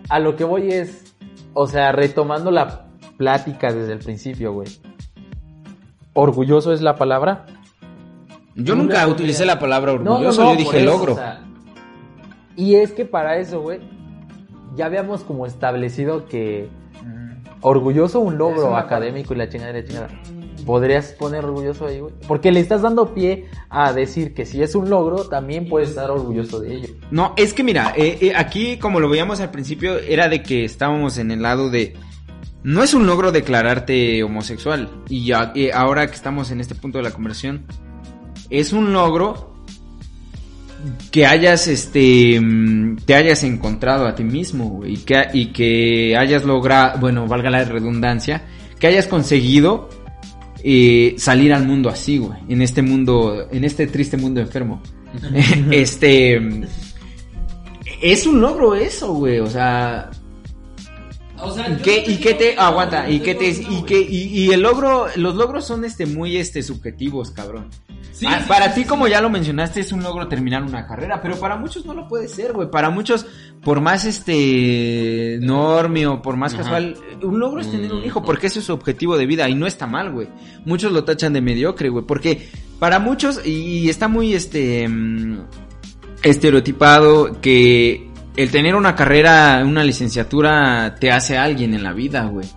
A 0.10 0.20
lo 0.20 0.36
que 0.36 0.44
voy 0.44 0.70
es. 0.70 1.16
O 1.54 1.68
sea, 1.68 1.92
retomando 1.92 2.52
la 2.52 2.88
plática 3.18 3.72
desde 3.72 3.94
el 3.94 4.00
principio, 4.00 4.54
güey. 4.54 4.68
¿Orgulloso 6.14 6.74
es 6.74 6.82
la 6.82 6.96
palabra? 6.96 7.46
Yo 8.56 8.76
nunca 8.76 9.06
utilicé 9.08 9.46
la 9.46 9.60
palabra 9.60 9.94
orgulloso, 9.94 10.44
yo 10.52 10.56
dije 10.58 10.78
eso, 10.82 10.86
logro. 10.86 11.14
o 11.14 11.16
sea, 11.18 11.42
y 12.56 12.76
es 12.76 12.92
que 12.94 13.04
para 13.06 13.38
eso, 13.38 13.62
güey, 13.62 13.80
ya 14.76 14.86
habíamos 14.86 15.24
como 15.24 15.46
establecido 15.46 16.26
que 16.28 16.70
orgulloso 17.62 18.20
un 18.20 18.38
logro 18.38 18.78
académico 18.78 19.34
y 19.34 19.38
la 19.38 19.50
chingada 19.50 19.72
y 19.72 19.82
la 19.82 19.88
chingada. 19.88 20.10
¿Podrías 20.66 21.12
poner 21.14 21.46
orgulloso 21.46 21.86
ahí, 21.86 22.00
güey? 22.00 22.14
Porque 22.28 22.52
le 22.52 22.60
estás 22.60 22.82
dando 22.82 23.14
pie 23.14 23.46
a 23.70 23.94
decir 23.94 24.34
que 24.34 24.46
si 24.46 24.64
es 24.64 24.74
un 24.74 24.90
logro, 24.90 25.26
también 25.26 25.68
puedes 25.70 25.90
estar 25.90 26.10
orgulloso 26.10 26.60
de 26.60 26.76
ello. 26.76 26.90
No, 27.12 27.34
es 27.38 27.54
que 27.54 27.64
mira, 27.64 27.94
eh, 27.96 28.18
eh, 28.22 28.34
aquí 28.36 28.78
como 28.78 29.00
lo 29.00 29.08
veíamos 29.10 29.42
al 29.42 29.52
principio, 29.52 29.98
era 30.00 30.28
de 30.28 30.42
que 30.42 30.66
estábamos 30.66 31.18
en 31.18 31.30
el 31.32 31.42
lado 31.44 31.70
de... 31.70 31.94
No 32.64 32.82
es 32.82 32.96
un 32.96 33.06
logro 33.06 33.32
declararte 33.32 34.24
homosexual. 34.24 34.90
Y 35.08 35.26
ya- 35.28 35.52
eh, 35.56 35.72
ahora 35.72 36.08
que 36.08 36.16
estamos 36.16 36.50
en 36.50 36.62
este 36.62 36.74
punto 36.74 36.98
de 36.98 37.04
la 37.04 37.12
conversación, 37.12 37.66
es 38.60 38.74
un 38.74 38.94
logro 38.94 39.54
que 41.12 41.26
hayas, 41.26 41.68
este, 41.68 42.40
mm, 42.40 42.98
te 43.06 43.16
hayas 43.16 43.44
encontrado 43.44 44.08
a 44.08 44.16
ti 44.16 44.24
mismo 44.24 44.70
güey, 44.70 44.94
y 44.94 44.98
que, 44.98 45.24
y 45.34 45.48
que 45.48 46.16
hayas 46.18 46.44
logrado, 46.46 47.00
bueno, 47.00 47.28
valga 47.28 47.50
la 47.50 47.64
redundancia, 47.64 48.44
que 48.80 48.88
hayas 48.88 49.08
conseguido 49.08 49.90
eh, 50.64 51.16
salir 51.18 51.54
al 51.54 51.66
mundo 51.66 51.90
así, 51.90 52.18
güey, 52.18 52.40
en 52.50 52.62
este 52.62 52.82
mundo, 52.82 53.48
en 53.52 53.64
este 53.64 53.88
triste 53.88 54.18
mundo 54.18 54.42
enfermo. 54.42 54.82
este, 55.72 56.40
es 58.02 58.28
un 58.28 58.42
logro 58.42 58.76
eso, 58.76 59.14
güey, 59.14 59.40
o 59.40 59.48
sea, 59.48 60.12
O 61.46 61.54
sea, 61.54 61.70
yo 61.70 61.82
¿Qué, 61.84 62.00
no 62.00 62.06
te 62.06 62.12
y 62.12 62.18
qué 62.18 62.34
te 62.34 62.56
aguanta 62.58 63.10
y 63.10 63.20
qué 63.20 63.36
te 63.36 63.48
y 63.50 63.84
que 63.84 64.00
y, 64.00 64.28
y 64.46 64.52
el 64.52 64.62
logro 64.62 65.08
los 65.16 65.36
logros 65.36 65.66
son 65.66 65.86
este 65.86 66.06
muy 66.06 66.38
este 66.38 66.62
subjetivos 66.64 67.32
cabrón. 67.32 67.70
Sí, 68.12 68.26
Ah, 68.30 68.40
sí, 68.40 68.46
para 68.48 68.74
sí, 68.74 68.82
ti 68.84 68.88
como 68.88 69.10
ya 69.10 69.20
lo 69.20 69.30
mencionaste 69.30 69.82
es 69.82 69.92
un 69.92 70.02
logro 70.02 70.28
terminar 70.30 70.64
una 70.64 70.88
carrera 70.88 71.22
pero 71.22 71.36
para 71.38 71.58
muchos 71.58 71.86
no 71.86 71.94
lo 71.94 72.08
puede 72.08 72.28
ser 72.30 72.54
güey. 72.54 72.70
Para 72.72 72.90
muchos 72.90 73.26
por 73.62 73.82
más 73.82 74.06
este 74.06 75.38
normio 75.42 76.14
o 76.14 76.22
por 76.22 76.38
más 76.38 76.54
Ajá. 76.54 76.64
casual 76.64 76.96
un 77.22 77.40
logro 77.40 77.60
es 77.62 77.70
tener 77.70 77.92
un 77.92 78.02
Mm. 78.02 78.06
hijo 78.06 78.24
porque 78.24 78.48
ese 78.48 78.60
es 78.60 78.66
su 78.66 78.74
objetivo 78.74 79.18
de 79.18 79.26
vida 79.26 79.50
y 79.50 79.56
no 79.56 79.68
está 79.68 79.86
mal 79.88 80.12
güey. 80.12 80.30
Muchos 80.66 80.92
lo 80.94 81.04
tachan 81.04 81.34
de 81.34 81.42
mediocre 81.42 81.90
güey 81.90 82.06
porque 82.06 82.50
para 82.80 83.00
muchos 83.00 83.46
y 83.46 83.90
está 83.90 84.08
muy 84.08 84.34
este 84.34 84.88
mm, 84.88 85.40
estereotipado 86.24 87.40
que 87.42 88.05
el 88.36 88.52
tener 88.52 88.76
una 88.76 88.96
carrera, 88.96 89.64
una 89.66 89.84
licenciatura, 89.84 90.96
te 91.00 91.12
hace 91.12 91.38
alguien 91.38 91.74
en 91.74 91.84
la 91.84 91.94
vida, 91.94 92.26
güey. 92.26 92.48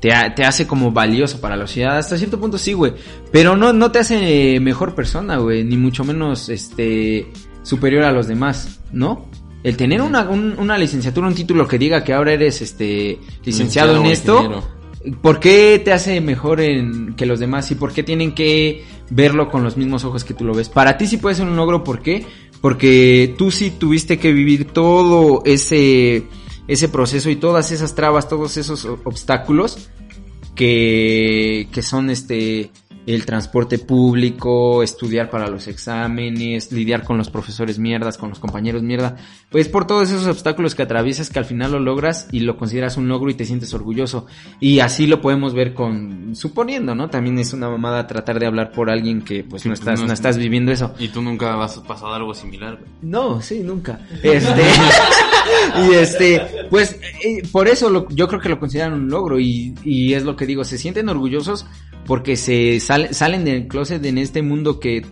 Te, 0.00 0.12
ha- 0.12 0.34
te 0.34 0.44
hace 0.44 0.66
como 0.66 0.92
valioso 0.92 1.40
para 1.40 1.56
la 1.56 1.66
sociedad. 1.66 1.96
Hasta 1.98 2.18
cierto 2.18 2.38
punto 2.38 2.58
sí, 2.58 2.72
güey. 2.74 2.92
Pero 3.32 3.56
no, 3.56 3.72
no 3.72 3.90
te 3.90 3.98
hace 3.98 4.58
mejor 4.60 4.94
persona, 4.94 5.36
güey. 5.38 5.64
Ni 5.64 5.76
mucho 5.76 6.04
menos, 6.04 6.48
este, 6.48 7.26
superior 7.62 8.04
a 8.04 8.12
los 8.12 8.26
demás, 8.28 8.80
¿no? 8.92 9.26
El 9.62 9.76
tener 9.76 10.02
una, 10.02 10.28
un- 10.28 10.54
una 10.58 10.78
licenciatura, 10.78 11.26
un 11.26 11.34
título 11.34 11.66
que 11.66 11.78
diga 11.78 12.04
que 12.04 12.12
ahora 12.12 12.32
eres, 12.32 12.60
este, 12.62 13.18
licenciado 13.44 13.96
en 13.96 14.06
esto, 14.06 14.36
ingeniero. 14.36 14.76
¿Por 15.22 15.38
qué 15.40 15.80
te 15.84 15.92
hace 15.92 16.20
mejor 16.20 16.60
en, 16.60 17.14
que 17.14 17.26
los 17.26 17.38
demás 17.38 17.70
y 17.70 17.76
por 17.76 17.92
qué 17.92 18.02
tienen 18.02 18.34
que 18.34 18.84
verlo 19.08 19.48
con 19.48 19.62
los 19.62 19.76
mismos 19.76 20.04
ojos 20.04 20.24
que 20.24 20.34
tú 20.34 20.44
lo 20.44 20.52
ves? 20.52 20.68
Para 20.68 20.98
ti 20.98 21.06
sí 21.06 21.16
puede 21.16 21.36
ser 21.36 21.46
un 21.46 21.54
logro, 21.56 21.84
¿por 21.84 22.00
qué? 22.02 22.26
Porque 22.60 23.34
tú 23.36 23.50
sí 23.50 23.70
tuviste 23.70 24.18
que 24.18 24.32
vivir 24.32 24.66
todo 24.66 25.42
ese, 25.44 26.24
ese 26.68 26.88
proceso 26.88 27.30
y 27.30 27.36
todas 27.36 27.70
esas 27.70 27.94
trabas, 27.94 28.28
todos 28.28 28.56
esos 28.56 28.84
obstáculos 28.84 29.88
que, 30.54 31.68
que 31.72 31.82
son 31.82 32.10
este 32.10 32.70
el 33.06 33.24
transporte 33.24 33.78
público, 33.78 34.82
estudiar 34.82 35.30
para 35.30 35.46
los 35.48 35.68
exámenes, 35.68 36.72
lidiar 36.72 37.04
con 37.04 37.16
los 37.18 37.30
profesores 37.30 37.78
mierdas, 37.78 38.18
con 38.18 38.30
los 38.30 38.38
compañeros 38.40 38.82
mierda, 38.82 39.16
pues 39.48 39.68
por 39.68 39.86
todos 39.86 40.10
esos 40.10 40.26
obstáculos 40.26 40.74
que 40.74 40.82
atraviesas 40.82 41.30
que 41.30 41.38
al 41.38 41.44
final 41.44 41.70
lo 41.72 41.78
logras 41.78 42.28
y 42.32 42.40
lo 42.40 42.56
consideras 42.56 42.96
un 42.96 43.06
logro 43.08 43.30
y 43.30 43.34
te 43.34 43.44
sientes 43.44 43.72
orgulloso. 43.74 44.26
Y 44.60 44.80
así 44.80 45.06
lo 45.06 45.20
podemos 45.20 45.54
ver 45.54 45.72
con, 45.72 46.34
suponiendo, 46.34 46.94
¿no? 46.94 47.08
También 47.08 47.38
es 47.38 47.52
una 47.52 47.68
mamada 47.68 48.06
tratar 48.06 48.40
de 48.40 48.46
hablar 48.46 48.72
por 48.72 48.90
alguien 48.90 49.22
que 49.22 49.44
pues 49.44 49.64
no 49.66 49.72
estás, 49.72 50.00
no 50.00 50.06
no 50.06 50.12
es- 50.12 50.18
estás 50.18 50.36
viviendo 50.36 50.72
eso. 50.72 50.92
Y 50.98 51.08
tú 51.08 51.22
nunca 51.22 51.54
vas 51.56 51.78
a 51.78 51.82
pasar 51.84 52.12
algo 52.12 52.34
similar, 52.34 52.74
güey. 52.76 52.90
No, 53.02 53.40
sí, 53.40 53.60
nunca. 53.62 54.00
Este, 54.22 54.62
y 55.88 55.94
este, 55.94 56.42
pues 56.70 56.98
eh, 57.24 57.42
por 57.52 57.68
eso 57.68 57.88
lo- 57.90 58.08
yo 58.10 58.26
creo 58.28 58.40
que 58.40 58.48
lo 58.48 58.58
consideran 58.58 58.94
un 58.94 59.08
logro 59.08 59.38
y, 59.38 59.74
y 59.84 60.14
es 60.14 60.24
lo 60.24 60.34
que 60.36 60.46
digo, 60.46 60.64
se 60.64 60.78
sienten 60.78 61.08
orgullosos 61.08 61.66
porque 62.06 62.36
se 62.36 62.80
sale- 62.80 63.12
salen 63.12 63.44
del 63.44 63.66
closet 63.68 64.04
en 64.04 64.18
este 64.18 64.42
mundo 64.42 64.80
que 64.80 65.04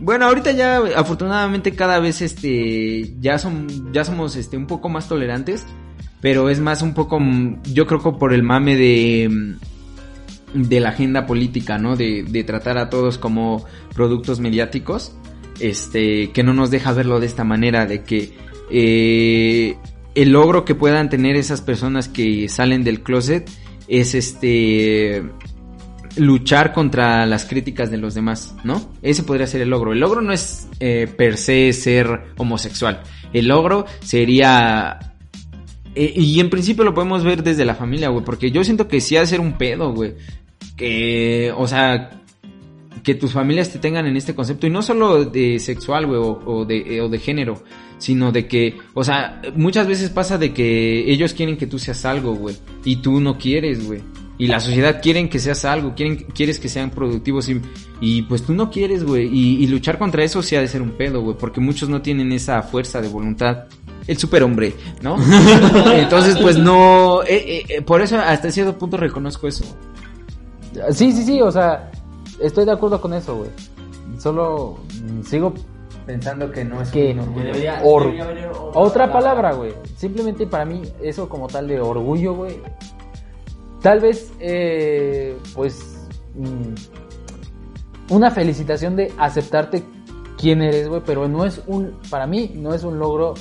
bueno, 0.00 0.26
ahorita 0.26 0.50
ya 0.52 0.78
afortunadamente 0.96 1.72
cada 1.72 2.00
vez 2.00 2.20
este 2.20 3.14
ya 3.20 3.38
son 3.38 3.92
ya 3.92 4.04
somos 4.04 4.36
este 4.36 4.56
un 4.56 4.66
poco 4.66 4.88
más 4.88 5.08
tolerantes, 5.08 5.64
pero 6.20 6.50
es 6.50 6.58
más 6.60 6.82
un 6.82 6.94
poco 6.94 7.20
mm, 7.20 7.62
yo 7.72 7.86
creo 7.86 8.02
que 8.02 8.10
por 8.18 8.32
el 8.34 8.42
mame 8.42 8.76
de 8.76 9.28
mm, 9.30 10.62
de 10.68 10.80
la 10.80 10.90
agenda 10.90 11.26
política, 11.26 11.78
¿no? 11.78 11.96
De, 11.96 12.22
de 12.22 12.44
tratar 12.44 12.78
a 12.78 12.88
todos 12.88 13.18
como 13.18 13.64
productos 13.94 14.38
mediáticos, 14.38 15.16
este, 15.58 16.30
que 16.30 16.42
no 16.44 16.54
nos 16.54 16.70
deja 16.70 16.92
verlo 16.92 17.18
de 17.18 17.26
esta 17.26 17.42
manera, 17.44 17.86
de 17.86 18.02
que 18.04 18.36
eh, 18.70 19.76
el 20.14 20.30
logro 20.30 20.64
que 20.64 20.74
puedan 20.76 21.08
tener 21.08 21.34
esas 21.36 21.60
personas 21.60 22.08
que 22.08 22.48
salen 22.48 22.84
del 22.84 23.02
closet 23.02 23.50
es 23.88 24.14
este 24.14 25.24
luchar 26.16 26.72
contra 26.72 27.26
las 27.26 27.44
críticas 27.44 27.90
de 27.90 27.96
los 27.96 28.14
demás, 28.14 28.54
¿no? 28.64 28.90
Ese 29.02 29.22
podría 29.22 29.46
ser 29.46 29.60
el 29.60 29.70
logro. 29.70 29.92
El 29.92 30.00
logro 30.00 30.20
no 30.20 30.32
es 30.32 30.68
eh, 30.80 31.08
per 31.16 31.36
se 31.36 31.72
ser 31.72 32.20
homosexual. 32.36 33.02
El 33.32 33.48
logro 33.48 33.86
sería 34.00 35.14
eh, 35.94 36.12
y 36.16 36.40
en 36.40 36.50
principio 36.50 36.84
lo 36.84 36.94
podemos 36.94 37.22
ver 37.22 37.42
desde 37.42 37.64
la 37.64 37.74
familia, 37.74 38.08
güey, 38.08 38.24
porque 38.24 38.50
yo 38.50 38.64
siento 38.64 38.88
que 38.88 39.00
sí 39.00 39.16
ha 39.16 39.20
de 39.20 39.26
ser 39.26 39.40
un 39.40 39.52
pedo, 39.52 39.92
güey. 39.92 40.14
Que, 40.76 41.52
o 41.56 41.68
sea, 41.68 42.22
que 43.04 43.14
tus 43.14 43.32
familias 43.32 43.70
te 43.70 43.78
tengan 43.78 44.06
en 44.06 44.16
este 44.16 44.34
concepto, 44.34 44.66
y 44.66 44.70
no 44.70 44.82
solo 44.82 45.24
de 45.24 45.60
sexual, 45.60 46.06
güey, 46.06 46.18
o, 46.18 46.40
o 46.44 46.64
de, 46.64 46.96
eh, 46.96 47.00
o 47.00 47.08
de 47.08 47.18
género, 47.18 47.62
sino 47.98 48.32
de 48.32 48.48
que, 48.48 48.76
o 48.94 49.04
sea, 49.04 49.40
muchas 49.54 49.86
veces 49.86 50.10
pasa 50.10 50.36
de 50.36 50.52
que 50.52 51.10
ellos 51.10 51.32
quieren 51.34 51.56
que 51.56 51.66
tú 51.66 51.78
seas 51.78 52.04
algo, 52.04 52.34
güey, 52.34 52.56
y 52.84 52.96
tú 52.96 53.20
no 53.20 53.38
quieres, 53.38 53.86
güey. 53.86 54.00
Y 54.36 54.48
la 54.48 54.58
sociedad 54.58 55.00
quieren 55.00 55.28
que 55.28 55.38
seas 55.38 55.64
algo, 55.64 55.94
quieren, 55.94 56.16
quieres 56.34 56.58
que 56.58 56.68
sean 56.68 56.90
productivos 56.90 57.48
y, 57.48 57.60
y 58.00 58.22
pues 58.22 58.42
tú 58.42 58.52
no 58.52 58.68
quieres, 58.70 59.04
güey. 59.04 59.26
Y, 59.32 59.62
y 59.62 59.66
luchar 59.68 59.96
contra 59.96 60.24
eso 60.24 60.42
sí 60.42 60.56
ha 60.56 60.60
de 60.60 60.66
ser 60.68 60.82
un 60.82 60.90
pedo, 60.92 61.20
güey, 61.22 61.36
porque 61.38 61.60
muchos 61.60 61.88
no 61.88 62.02
tienen 62.02 62.32
esa 62.32 62.60
fuerza 62.62 63.00
de 63.00 63.08
voluntad. 63.08 63.64
El 64.06 64.18
superhombre, 64.18 64.74
¿no? 65.02 65.16
Entonces, 65.92 66.36
pues 66.42 66.58
no, 66.58 67.22
eh, 67.22 67.26
eh, 67.60 67.64
eh, 67.68 67.82
por 67.82 68.02
eso 68.02 68.18
hasta 68.18 68.50
cierto 68.50 68.76
punto 68.76 68.96
reconozco 68.96 69.46
eso. 69.48 69.64
Sí, 70.90 71.12
sí, 71.12 71.22
sí, 71.24 71.40
o 71.40 71.50
sea, 71.50 71.90
estoy 72.40 72.64
de 72.64 72.72
acuerdo 72.72 73.00
con 73.00 73.14
eso, 73.14 73.36
güey. 73.36 73.50
Solo 74.18 74.78
mm, 75.02 75.22
sigo 75.22 75.54
Pensando 76.06 76.50
que 76.52 76.62
no 76.66 76.82
es 76.82 76.90
que 76.90 77.14
Debería- 77.14 77.80
or- 77.82 78.02
debería 78.12 78.24
haber 78.24 78.46
otra 78.48 78.80
otra 78.80 79.12
palabra. 79.12 79.12
palabra, 79.12 79.52
güey. 79.54 79.72
Simplemente 79.96 80.46
para 80.46 80.66
mí 80.66 80.82
eso 81.02 81.26
como 81.30 81.46
tal 81.46 81.66
de 81.66 81.80
orgullo, 81.80 82.34
güey. 82.34 82.58
Tal 83.84 84.00
vez, 84.00 84.32
eh, 84.40 85.36
pues, 85.54 86.08
mm, 86.34 88.14
una 88.14 88.30
felicitación 88.30 88.96
de 88.96 89.12
aceptarte 89.18 89.84
quién 90.38 90.62
eres, 90.62 90.88
güey, 90.88 91.02
pero 91.04 91.28
no 91.28 91.44
es 91.44 91.60
un, 91.66 91.98
para 92.08 92.26
mí 92.26 92.50
no 92.54 92.72
es 92.72 92.82
un 92.82 92.98
logro 92.98 93.34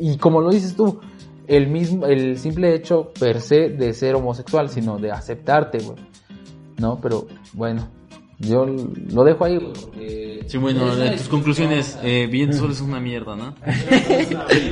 y, 0.00 0.16
como 0.16 0.40
lo 0.40 0.48
dices 0.48 0.74
tú, 0.74 1.00
el 1.46 1.68
mismo, 1.68 2.06
el 2.06 2.38
simple 2.38 2.74
hecho 2.74 3.12
per 3.20 3.42
se 3.42 3.68
de 3.68 3.92
ser 3.92 4.14
homosexual, 4.14 4.70
sino 4.70 4.96
de 4.96 5.12
aceptarte, 5.12 5.80
güey. 5.80 5.98
No, 6.78 6.98
pero 6.98 7.26
bueno, 7.52 7.88
yo 8.38 8.66
lo 8.66 9.24
dejo 9.24 9.44
ahí, 9.44 9.58
Sí, 10.46 10.56
bueno, 10.56 10.96
de 10.96 11.10
tus 11.10 11.28
conclusiones, 11.28 11.98
eh, 12.02 12.26
bien 12.30 12.54
solo 12.54 12.72
es 12.72 12.80
una 12.80 12.98
mierda, 13.00 13.36
¿no? 13.36 13.54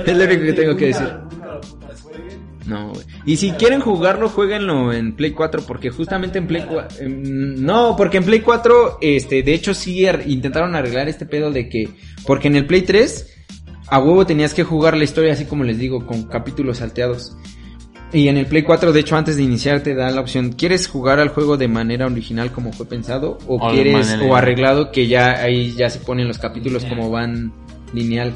Es 0.06 0.16
lo 0.16 0.24
único 0.24 0.42
que 0.42 0.52
tengo 0.54 0.74
que 0.74 0.86
decir. 0.86 1.06
No, 2.66 2.92
güey. 2.94 3.04
Y 3.26 3.36
si 3.36 3.52
quieren 3.52 3.80
jugarlo, 3.80 4.28
jueguenlo 4.30 4.92
en 4.92 5.14
Play 5.14 5.32
4, 5.32 5.64
porque 5.68 5.90
justamente 5.90 6.38
en 6.38 6.46
Play 6.46 6.64
4... 6.66 7.06
no, 7.08 7.94
porque 7.94 8.16
en 8.16 8.24
Play 8.24 8.40
4, 8.40 8.98
este, 9.02 9.42
de 9.42 9.52
hecho 9.54 9.74
sí 9.74 10.06
ar- 10.06 10.22
intentaron 10.26 10.74
arreglar 10.74 11.08
este 11.08 11.26
pedo 11.26 11.50
de 11.50 11.68
que... 11.68 11.90
Porque 12.26 12.48
en 12.48 12.56
el 12.56 12.66
Play 12.66 12.82
3, 12.82 13.34
a 13.88 13.98
huevo 14.00 14.26
tenías 14.26 14.54
que 14.54 14.64
jugar 14.64 14.96
la 14.96 15.04
historia 15.04 15.34
así 15.34 15.44
como 15.44 15.62
les 15.62 15.78
digo, 15.78 16.06
con 16.06 16.24
capítulos 16.24 16.78
salteados. 16.78 17.36
Y 18.16 18.28
en 18.28 18.38
el 18.38 18.46
Play 18.46 18.62
4, 18.62 18.92
de 18.94 19.00
hecho, 19.00 19.14
antes 19.14 19.36
de 19.36 19.42
iniciar 19.42 19.80
te 19.82 19.94
da 19.94 20.10
la 20.10 20.22
opción, 20.22 20.52
¿quieres 20.52 20.88
jugar 20.88 21.20
al 21.20 21.28
juego 21.28 21.58
de 21.58 21.68
manera 21.68 22.06
original 22.06 22.50
como 22.50 22.72
fue 22.72 22.86
pensado? 22.86 23.36
¿O, 23.46 23.58
quieres, 23.70 23.92
manera- 23.92 24.24
o 24.26 24.34
arreglado 24.34 24.90
que 24.90 25.06
ya 25.06 25.32
ahí 25.42 25.74
ya 25.76 25.90
se 25.90 25.98
ponen 25.98 26.26
los 26.26 26.38
capítulos 26.38 26.86
como 26.86 27.10
van 27.10 27.52
lineal? 27.92 28.32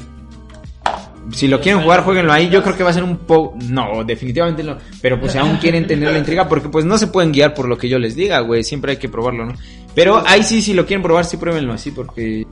Si 1.31 1.47
lo 1.47 1.61
quieren 1.61 1.81
jugar, 1.81 2.03
jueguenlo 2.03 2.31
ahí. 2.31 2.49
Yo 2.49 2.61
creo 2.61 2.77
que 2.77 2.83
va 2.83 2.91
a 2.91 2.93
ser 2.93 3.03
un 3.03 3.17
poco... 3.17 3.57
No, 3.69 4.03
definitivamente 4.03 4.63
no. 4.63 4.77
Pero 5.01 5.19
pues 5.19 5.31
si 5.31 5.37
aún 5.39 5.57
quieren 5.57 5.87
tener 5.87 6.11
la 6.11 6.17
intriga, 6.19 6.47
porque 6.47 6.69
pues 6.69 6.85
no 6.85 6.97
se 6.99 7.07
pueden 7.07 7.31
guiar 7.31 7.53
por 7.55 7.67
lo 7.67 7.77
que 7.77 7.89
yo 7.89 7.97
les 7.97 8.15
diga, 8.15 8.39
güey. 8.41 8.63
Siempre 8.63 8.91
hay 8.91 8.97
que 8.97 9.09
probarlo, 9.09 9.45
¿no? 9.45 9.53
Pero 9.95 10.21
ahí 10.27 10.43
sí, 10.43 10.61
si 10.61 10.73
lo 10.75 10.85
quieren 10.85 11.01
probar, 11.03 11.25
sí 11.25 11.37
pruébenlo 11.37 11.73
así, 11.73 11.89
porque... 11.91 12.45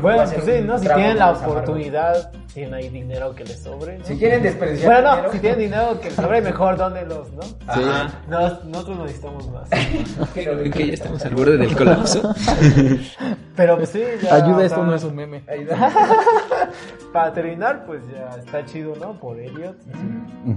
Bueno, 0.00 0.24
pues 0.32 0.44
sí, 0.44 0.62
¿no? 0.64 0.78
Si 0.78 0.86
tienen 0.86 1.18
la 1.18 1.32
oportunidad, 1.32 2.32
tienen 2.54 2.74
ahí 2.74 2.88
dinero 2.88 3.34
que 3.34 3.44
les 3.44 3.58
sobre. 3.62 3.98
¿no? 3.98 4.04
Si 4.06 4.16
quieren 4.16 4.42
desperdiciar 4.42 4.92
Bueno, 5.02 5.08
no, 5.10 5.16
dinero- 5.16 5.32
si 5.32 5.38
tienen 5.40 5.58
dinero 5.60 6.00
que 6.00 6.06
les 6.06 6.14
sobre, 6.14 6.40
mejor 6.40 6.76
dónenlos, 6.78 7.32
¿no? 7.32 7.42
Ajá. 7.66 8.12
Nos- 8.28 8.64
nosotros 8.64 8.96
no 8.96 9.02
necesitamos 9.04 9.50
más. 9.50 9.68
Creo 10.34 10.62
que 10.70 10.86
ya 10.88 10.94
estamos 10.94 11.24
al 11.24 11.34
borde 11.34 11.56
del 11.58 11.76
colapso. 11.76 12.34
Pero 13.56 13.76
pues 13.76 13.88
sí, 13.90 14.02
ya. 14.22 14.36
ayuda 14.36 14.64
esto 14.64 14.84
no 14.84 14.94
es 14.94 15.04
un 15.04 15.14
meme. 15.16 15.42
Para 17.12 17.32
terminar, 17.32 17.84
pues 17.86 18.02
ya 18.12 18.28
está 18.38 18.64
chido, 18.66 18.94
¿no? 19.00 19.14
Por 19.18 19.38
Elliot. 19.40 19.76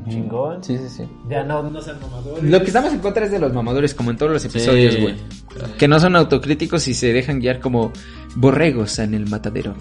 Chingón. 0.10 0.64
Sí, 0.64 0.78
sí, 0.78 0.90
sí. 0.90 1.10
Ya 1.30 1.44
no, 1.44 1.64
no 1.64 1.82
sean 1.82 2.00
mamadores. 2.02 2.44
Lo 2.44 2.60
que 2.60 2.66
estamos 2.66 2.94
en 2.94 3.00
contra 3.00 3.26
es 3.26 3.32
de 3.32 3.40
los 3.40 3.54
mamadores, 3.54 3.94
como 3.94 4.12
en 4.12 4.18
todos 4.18 4.32
los 4.34 4.46
episodios, 4.46 4.94
Sí. 4.94 5.41
Que 5.78 5.88
no 5.88 6.00
son 6.00 6.16
autocríticos 6.16 6.88
y 6.88 6.94
se 6.94 7.12
dejan 7.14 7.40
guiar 7.40 7.60
como 7.60 7.92
borregos 8.36 9.00
en 9.00 9.14
el 9.14 9.30
matadero. 9.30 9.74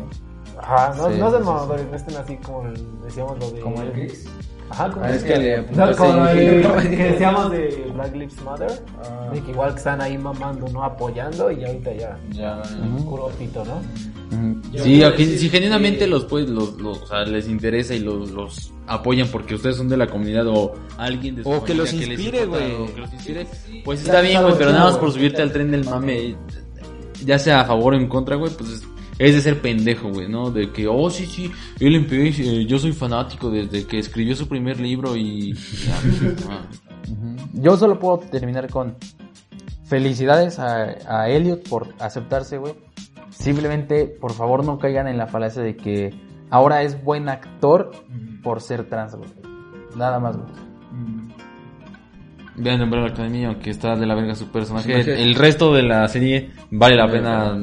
Ajá, 0.61 0.95
no, 0.97 1.11
Sí, 1.11 1.19
no 1.19 1.31
sí. 1.31 1.45
mamadores, 1.45 1.87
no 1.91 1.97
estén 1.97 2.17
así 2.17 2.37
como 2.37 2.67
el- 2.67 3.03
decíamos 3.05 3.39
lo 3.39 3.51
de. 3.51 3.61
Como 3.61 3.81
el 3.83 3.93
Chris. 3.93 4.27
Ajá, 4.71 4.91
como 4.91 5.05
Ah, 5.05 5.11
es 5.11 5.25
que 5.25 5.37
le 5.37 5.63
no, 5.73 5.93
como 5.97 6.27
el 6.29 6.91
que 6.91 6.97
decíamos 7.13 7.51
de 7.51 7.91
Black 7.95 8.15
Lives 8.15 8.43
Matter, 8.45 8.71
Ah. 9.03 9.31
de 9.35 9.41
que 9.43 9.51
igual 9.51 9.73
que 9.73 9.79
están 9.79 10.01
ahí 10.01 10.17
mamando, 10.17 10.69
¿no? 10.69 10.85
Apoyando 10.85 11.51
y 11.51 11.65
ahorita 11.65 11.93
ya, 11.95 12.19
Ya. 12.31 12.63
puro 13.05 13.29
pito, 13.39 13.65
¿no? 13.65 13.81
Sí, 14.83 15.03
a 15.03 15.11
gen- 15.11 15.37
si 15.39 15.49
genuinamente 15.51 16.07
los, 16.07 16.25
pues, 16.25 16.49
los, 16.49 16.81
los- 16.81 17.03
o 17.03 17.07
sea, 17.07 17.25
les 17.25 17.49
interesa 17.49 17.95
y 17.95 17.99
los, 17.99 18.31
los 18.31 18.73
apoyan 18.87 19.27
porque 19.29 19.57
ustedes 19.57 19.77
son 19.77 19.89
de 19.89 19.97
la 19.97 20.07
comunidad 20.07 20.47
o 20.47 20.73
alguien 20.99 21.35
de 21.37 21.43
su 21.43 21.51
O 21.51 21.65
que 21.65 21.75
los 21.75 21.93
inspire, 21.93 22.45
importa, 22.45 22.65
güey. 22.65 22.73
o 22.75 22.95
que 22.95 23.01
los 23.01 23.13
inspire, 23.13 23.47
pues 23.85 24.01
está 24.03 24.21
bien, 24.21 24.41
güey, 24.43 24.55
pero 24.57 24.71
nada 24.71 24.85
más 24.85 24.97
por 24.99 25.11
subirte 25.13 25.43
al 25.43 25.53
tren 25.53 25.71
del 25.73 25.85
mame, 25.85 26.37
ya 27.25 27.39
sea 27.39 27.61
a 27.63 27.65
favor 27.65 27.95
o 27.95 27.97
en 27.97 28.07
contra, 28.09 28.37
güey, 28.37 28.53
pues 28.57 28.83
es, 29.21 29.35
de 29.35 29.41
ser 29.41 29.61
pendejo, 29.61 30.09
güey, 30.09 30.29
¿no? 30.29 30.51
De 30.51 30.73
que, 30.73 30.89
oh, 30.89 31.11
sí, 31.11 31.27
sí, 31.27 31.51
él 31.79 31.95
MP, 31.95 32.29
eh, 32.29 32.67
yo 32.67 32.79
soy 32.79 32.93
fanático 32.93 33.51
desde 33.51 33.87
que 33.87 33.99
escribió 33.99 34.35
su 34.35 34.49
primer 34.49 34.81
libro 34.81 35.17
y... 35.17 35.53
ya, 35.55 35.95
ah. 36.51 36.63
Yo 37.53 37.77
solo 37.77 37.99
puedo 37.99 38.19
terminar 38.19 38.71
con 38.71 38.97
felicidades 39.85 40.59
a, 40.59 40.97
a 41.07 41.29
Elliot 41.29 41.69
por 41.69 41.89
aceptarse, 41.99 42.59
güey. 42.59 42.75
Simplemente, 43.31 44.07
por 44.07 44.33
favor, 44.33 44.65
no 44.65 44.79
caigan 44.79 45.07
en 45.07 45.19
la 45.19 45.27
falacia 45.27 45.63
de 45.63 45.77
que 45.77 46.15
ahora 46.51 46.83
es 46.83 47.03
buen 47.03 47.29
actor 47.29 47.91
por 48.43 48.61
ser 48.61 48.89
trans, 48.89 49.15
güey. 49.15 49.31
Nada 49.97 50.19
más, 50.19 50.37
güey. 50.37 50.49
Vean 52.57 52.83
Umbrella 52.83 53.09
Academy, 53.09 53.45
aunque 53.45 53.71
está 53.71 53.97
de 53.97 54.07
la 54.07 54.15
verga 54.15 54.35
su 54.35 54.49
personaje, 54.49 54.93
Personaje. 54.93 55.23
el 55.23 55.35
resto 55.35 55.73
de 55.75 55.83
la 55.83 56.07
serie 56.09 56.51
vale 56.71 56.97
la 56.97 57.11
pena... 57.11 57.59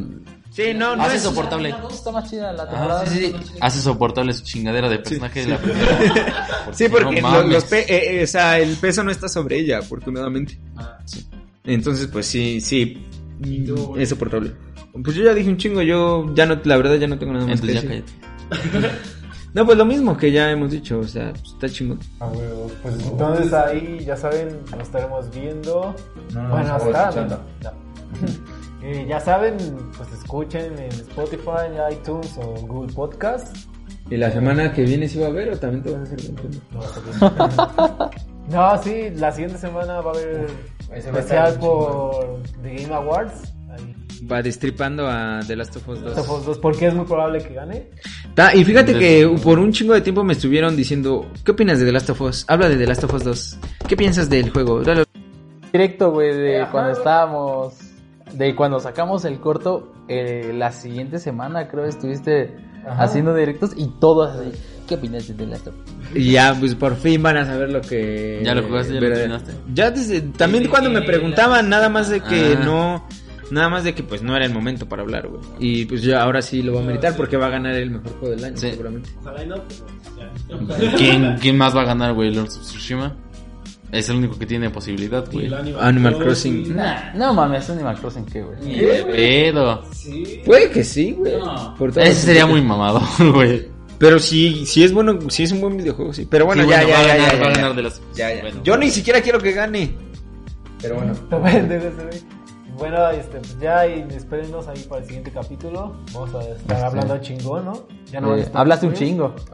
Sí, 0.58 0.74
no, 0.74 0.96
no 0.96 1.04
Hace 1.04 1.18
es... 1.18 1.22
soportable. 1.22 1.76
Está 1.92 2.12
más 2.12 2.28
chida 2.30 2.52
la 2.52 2.64
Ah, 2.64 2.68
temporada. 2.70 3.06
sí, 3.06 3.20
sí, 3.20 3.36
sí. 3.46 3.54
Hace 3.62 3.80
soportable 3.80 4.34
su 4.34 4.44
chingadera 4.44 4.90
de 4.90 4.98
personaje 4.98 5.42
de 5.42 5.48
la 5.50 5.58
primera. 5.60 6.48
Sí, 6.74 6.90
porque 6.90 7.22
no 7.22 7.30
lo- 7.30 7.38
mames. 7.38 7.54
los 7.54 7.64
pe- 7.66 7.86
eh, 7.88 8.20
eh, 8.20 8.24
o 8.24 8.28
sea, 8.28 8.58
el 8.58 8.76
peso 8.78 9.04
no 9.04 9.12
está 9.12 9.30
sobre 9.30 9.60
ella, 9.60 9.78
afortunadamente. 9.78 10.60
Sí. 11.06 11.28
Entonces, 11.64 12.08
pues 12.08 12.26
sí, 12.26 12.60
sí. 12.60 13.06
Es 13.98 14.10
soportable. 14.10 14.54
Pues 15.04 15.16
yo 15.16 15.24
ya 15.24 15.36
dije 15.36 15.48
un 15.48 15.58
chingo, 15.58 15.84
yo 15.84 16.34
ya 16.34 16.48
no, 16.48 16.60
la 16.64 16.78
verdad 16.78 16.96
ya 16.96 17.08
no 17.08 17.20
tengo 17.20 17.34
nada 17.34 17.46
más 17.46 17.62
Entonces 17.62 17.82
que 17.84 17.88
ya 17.88 17.94
decir. 17.96 18.06
cállate. 18.50 18.98
No, 19.54 19.66
pues 19.66 19.78
lo 19.78 19.86
mismo 19.86 20.16
que 20.18 20.32
ya 20.32 20.52
hemos 20.52 20.72
dicho, 20.72 21.00
o 21.00 21.04
sea, 21.08 21.32
pues, 21.32 21.54
está 21.54 21.70
chingón. 21.70 22.00
A 22.20 22.28
huevo. 22.28 22.70
Pues 22.84 22.96
entonces 23.00 23.54
ahí, 23.54 24.04
ya 24.06 24.16
saben, 24.16 24.60
nos 24.72 24.82
estaremos 24.82 25.30
viendo. 25.34 25.96
No, 26.34 26.50
bueno, 26.50 26.74
hasta 26.76 27.12
no. 27.26 27.40
Eh, 28.84 29.06
ya 29.10 29.20
saben, 29.20 29.58
pues 29.98 30.12
escuchen 30.14 30.78
en 30.78 30.92
Spotify, 30.92 31.66
en 31.74 31.94
iTunes 31.94 32.38
o 32.38 32.54
Google 32.68 32.94
Podcast. 32.94 33.56
¿Y 34.10 34.18
la 34.18 34.32
semana 34.32 34.72
que 34.72 34.84
viene 34.84 35.08
sí 35.10 35.20
va 35.20 35.26
a 35.26 35.30
haber 35.30 35.50
o 35.52 35.58
también 35.58 35.84
te 35.84 35.92
vas 35.92 36.00
a 36.00 36.04
hacer 36.04 36.20
el 36.20 38.12
No, 38.50 38.82
sí, 38.82 39.10
la 39.16 39.32
siguiente 39.32 39.58
semana 39.58 40.00
va 40.00 40.12
a 40.12 40.14
haber 40.14 40.48
especial 40.94 41.56
por 41.60 42.42
The 42.64 42.76
Game 42.76 42.94
Awards. 42.94 43.54
Ahí. 43.72 43.94
Va 44.32 44.42
destripando 44.42 45.08
a 45.08 45.42
The 45.46 45.56
Last 45.58 45.76
of 45.76 45.90
Us 45.90 46.02
2. 46.02 46.16
Last 46.16 46.30
of 46.30 46.40
Us 46.40 46.46
2, 46.46 46.60
porque 46.60 46.88
es 46.88 46.94
muy 46.94 47.06
probable 47.06 47.40
que 47.44 47.54
gane. 47.54 47.90
Ta- 48.36 48.56
y 48.56 48.64
fíjate 48.64 48.98
que 48.98 49.28
por 49.44 49.60
un 49.60 49.74
chingo 49.74 49.94
de 49.94 50.02
tiempo 50.02 50.24
me 50.24 50.32
estuvieron 50.34 50.78
diciendo, 50.78 51.30
¿qué 51.44 51.52
opinas 51.52 51.80
de 51.80 51.86
The 51.86 51.92
Last 51.92 52.10
of 52.12 52.22
Us? 52.22 52.46
Habla 52.48 52.70
de 52.70 52.78
The 52.78 52.88
Last 52.88 53.04
of 53.04 53.14
Us 53.14 53.24
2. 53.26 53.58
¿Qué 53.90 53.98
piensas 53.98 54.30
del 54.30 54.50
juego? 54.52 54.82
Dale- 54.82 55.04
Directo, 55.74 56.12
güey, 56.12 56.34
de 56.34 56.62
Ajá, 56.62 56.72
cuando 56.72 56.92
estábamos. 56.92 57.74
De 58.34 58.56
cuando 58.56 58.80
sacamos 58.80 59.26
el 59.26 59.40
corto, 59.40 59.92
eh, 60.08 60.52
la 60.56 60.72
siguiente 60.72 61.20
semana 61.20 61.68
creo 61.68 61.86
estuviste 61.86 62.56
haciendo 62.88 63.34
directos 63.36 63.72
y 63.76 63.88
todos 64.00 64.32
así. 64.36 64.52
¿Qué 64.88 64.96
opinas 64.96 65.36
de 65.36 65.46
Last 65.46 65.68
of? 65.68 65.74
Y 66.16 66.32
ya, 66.32 66.56
pues 66.58 66.74
por 66.76 66.96
fin 66.96 67.22
van 67.22 67.36
a 67.36 67.46
saber 67.46 67.70
lo 67.72 67.82
que... 67.82 68.40
Ya 68.44 68.56
lo 68.56 68.64
jugaste, 68.64 68.94
ya 68.94 69.02
lo 69.02 69.08
Pero-. 69.10 69.38
Ya 69.74 69.92
desde... 69.92 70.22
También 70.22 70.64
Sí, 70.64 70.70
cuando 70.70 70.90
me 70.90 71.02
sí, 71.02 71.06
preguntaban, 71.08 71.68
nada 71.68 71.90
más 71.90 72.10
de 72.10 72.22
que 72.22 72.56
Ah. 72.58 72.64
no... 72.64 73.08
Nada 73.52 73.70
más 73.70 73.86
de 73.86 73.96
que 73.96 74.04
pues 74.04 74.22
no 74.24 74.36
era 74.36 74.46
el 74.46 74.54
momento 74.54 74.88
para 74.90 75.02
hablar, 75.04 75.28
güey. 75.30 75.42
Y 75.60 75.86
pues 75.86 76.02
ya 76.04 76.22
ahora 76.22 76.42
sí 76.42 76.62
lo 76.62 76.74
va 76.74 76.82
a 76.82 76.84
meritar 76.84 77.16
porque 77.16 77.38
va 77.38 77.46
a 77.48 77.50
ganar 77.50 77.76
el 77.76 77.92
mejor 77.92 78.12
juego 78.20 78.36
del 78.36 78.44
año, 78.44 78.58
Sí. 78.58 78.72
seguramente. 78.72 79.10
Ojalá 79.22 79.44
y 79.44 79.48
no, 79.48 79.56
pero 79.68 80.90
ya. 80.90 80.98
¿Quién, 80.98 81.38
¿Quién 81.40 81.58
más 81.58 81.76
va 81.76 81.82
a 81.82 81.86
ganar, 81.86 82.14
güey? 82.14 82.34
Lords 82.34 82.58
of 82.58 82.64
Tsushima. 82.64 83.16
Es 83.92 84.10
el 84.10 84.18
único 84.18 84.38
que 84.38 84.46
tiene 84.46 84.70
posibilidad, 84.70 85.26
güey. 85.32 85.50
Animal 85.80 86.18
Crossing. 86.18 86.76
Nah, 86.76 87.14
no 87.14 87.34
mames, 87.34 87.70
Animal 87.70 87.98
Crossing, 88.00 88.26
¿qué, 88.26 88.42
güey? 88.42 88.58
Pero... 89.12 89.84
Sí. 89.94 90.42
Puede 90.46 90.70
que 90.70 90.84
sí, 90.84 91.14
güey. 91.14 91.38
No. 91.38 91.76
Ese 91.96 92.14
sería 92.14 92.46
muy 92.46 92.62
mamado, 92.62 93.02
güey. 93.34 93.68
Pero 93.98 94.20
sí, 94.20 94.66
sí 94.66 94.84
es 94.84 94.92
bueno, 94.94 95.18
sí 95.30 95.44
es 95.44 95.52
un 95.52 95.62
buen 95.62 95.78
videojuego, 95.78 96.14
sí. 96.14 96.28
Pero 96.30 96.46
bueno, 96.46 96.64
Sí, 96.64 96.70
ya, 96.70 96.84
bueno, 96.84 96.90
ya, 96.90 96.98
va 96.98 97.08
ya, 97.08 97.16
ganar, 97.16 97.32
ya, 97.32 97.40
va 97.40 97.48
a 97.48 97.54
ganar 97.56 97.76
de 97.76 97.82
las... 97.84 98.02
Ya, 98.14 98.34
ya. 98.34 98.42
Bueno. 98.42 98.62
Yo 98.64 98.78
ni 98.78 98.92
siquiera 98.92 99.22
quiero 99.22 99.40
que 99.40 99.54
gane. 99.54 99.96
Pero 100.82 100.96
bueno. 100.96 101.14
Bueno, 102.78 103.10
este, 103.10 103.38
pues 103.40 103.60
ya 103.60 103.88
y 103.88 104.02
espérenos 104.16 104.68
ahí 104.68 104.80
para 104.88 105.02
el 105.02 105.06
siguiente 105.08 105.32
capítulo. 105.32 105.96
Vamos 106.14 106.36
a 106.36 106.42
estar 106.50 106.84
hablando 106.86 107.18
chingón, 107.20 107.66
¿no? 107.66 107.88
Ya 108.12 108.22
no 108.22 108.36
Eh, 108.38 108.46
hablaste 108.54 108.86
un 108.88 108.94
chingo. 108.94 109.34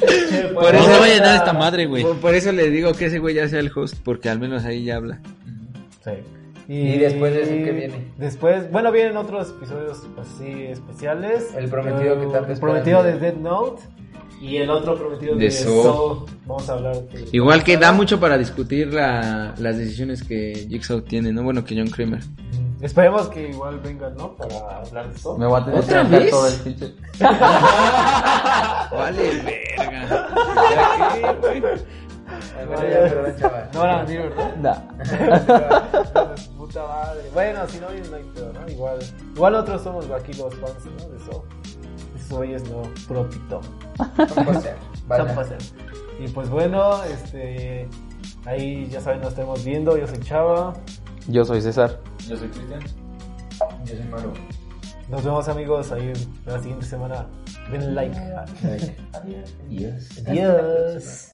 Che, 0.00 0.42
Por 0.54 0.62
pues, 0.62 0.72
No 0.72 0.78
eso- 0.80 0.92
se 0.94 0.98
va 1.00 1.04
a 1.04 1.08
llenar 1.08 1.36
esta 1.36 1.52
madre, 1.52 1.86
güey. 1.86 2.02
Por, 2.02 2.16
por 2.20 2.34
eso 2.34 2.52
le 2.52 2.70
digo 2.70 2.92
que 2.94 3.06
ese 3.06 3.18
güey 3.18 3.34
ya 3.34 3.48
sea 3.48 3.60
el 3.60 3.70
host, 3.74 3.96
porque 4.04 4.28
al 4.30 4.38
menos 4.38 4.64
ahí 4.64 4.84
ya 4.84 4.96
habla. 4.96 5.20
Sí. 6.04 6.12
¿Y 6.68 6.98
después 6.98 7.34
de 7.34 7.42
eso 7.42 7.50
qué 7.50 7.72
viene? 7.72 8.12
Después, 8.16 8.70
bueno, 8.70 8.92
vienen 8.92 9.16
otros 9.16 9.50
episodios 9.50 10.02
así 10.18 10.66
especiales. 10.66 11.52
El 11.56 11.68
prometido 11.68 12.20
que 12.20 12.26
tanto 12.28 12.52
El 12.52 12.60
prometido 12.60 13.02
de. 13.02 13.18
Dead 13.18 13.34
Note. 13.34 13.82
Y 14.40 14.56
el 14.56 14.70
otro 14.70 14.96
prometido 14.96 15.34
De 15.36 15.44
de, 15.44 15.50
Saw. 15.50 15.82
Saw. 15.82 16.26
Vamos 16.46 16.68
a 16.68 16.72
hablar 16.72 16.96
de- 16.96 17.28
Igual 17.32 17.62
que 17.62 17.76
da 17.76 17.92
mucho 17.92 18.18
para 18.18 18.38
discutir 18.38 18.92
la- 18.92 19.54
las 19.58 19.76
decisiones 19.76 20.22
que 20.24 20.66
Jigsaw 20.68 21.02
tiene, 21.02 21.30
¿no? 21.32 21.42
Bueno, 21.42 21.62
que 21.64 21.76
John 21.76 21.88
Kramer. 21.90 22.20
Mm, 22.24 22.84
Esperemos 22.84 23.28
que 23.28 23.50
igual 23.50 23.78
vengan, 23.80 24.16
¿no? 24.16 24.34
Para 24.36 24.78
hablar 24.78 25.12
de 25.12 25.18
Saw. 25.18 25.36
Me 25.38 25.46
voy 25.46 25.60
a 25.60 25.64
tener 25.64 25.80
que 25.80 25.86
¿Otra 25.86 26.00
aventar 26.00 26.20
vez? 26.22 26.30
todo 26.30 26.46
el 26.48 26.54
pinche. 26.54 26.94
Vale, 28.90 29.42
verga. 29.76 30.28
No 33.72 33.80
van 33.80 33.90
a 33.90 34.02
venir, 34.04 34.20
¿verdad? 34.22 34.56
Nah. 34.56 34.76
Puta 36.56 36.86
madre. 36.86 37.22
Bueno, 37.34 37.60
si 37.68 37.78
no 37.80 37.88
vienen, 37.88 38.10
no 38.10 38.16
hay 38.16 38.22
pedo, 38.34 38.52
¿no? 38.52 38.68
Igual, 38.70 38.98
igual 39.34 39.52
nosotros 39.52 39.82
somos 39.82 40.10
aquí 40.10 40.32
los 40.34 40.54
fans, 40.54 40.84
¿no? 40.98 41.08
De 41.08 41.18
Saw. 41.24 41.42
Pa' 45.08 45.44
ser. 45.44 45.58
Y 46.18 46.28
pues 46.28 46.48
bueno, 46.48 47.02
este. 47.04 47.88
Ahí 48.44 48.88
ya 48.88 49.00
saben, 49.00 49.20
nos 49.20 49.30
estamos 49.30 49.64
viendo. 49.64 49.96
Yo 49.96 50.06
soy 50.06 50.20
Chava. 50.20 50.74
Yo 51.28 51.44
soy 51.44 51.60
César. 51.60 52.00
Yo 52.28 52.36
soy 52.36 52.48
Cristian. 52.48 52.80
Yo 53.84 53.96
soy 53.96 54.04
Maru. 54.10 54.32
Nos 55.08 55.24
vemos, 55.24 55.48
amigos, 55.48 55.90
ahí 55.92 56.12
la 56.46 56.60
siguiente 56.60 56.86
semana. 56.86 57.26
Den 57.70 57.94
like. 57.94 58.16
Adiós. 59.12 60.08
Adiós. 60.26 61.28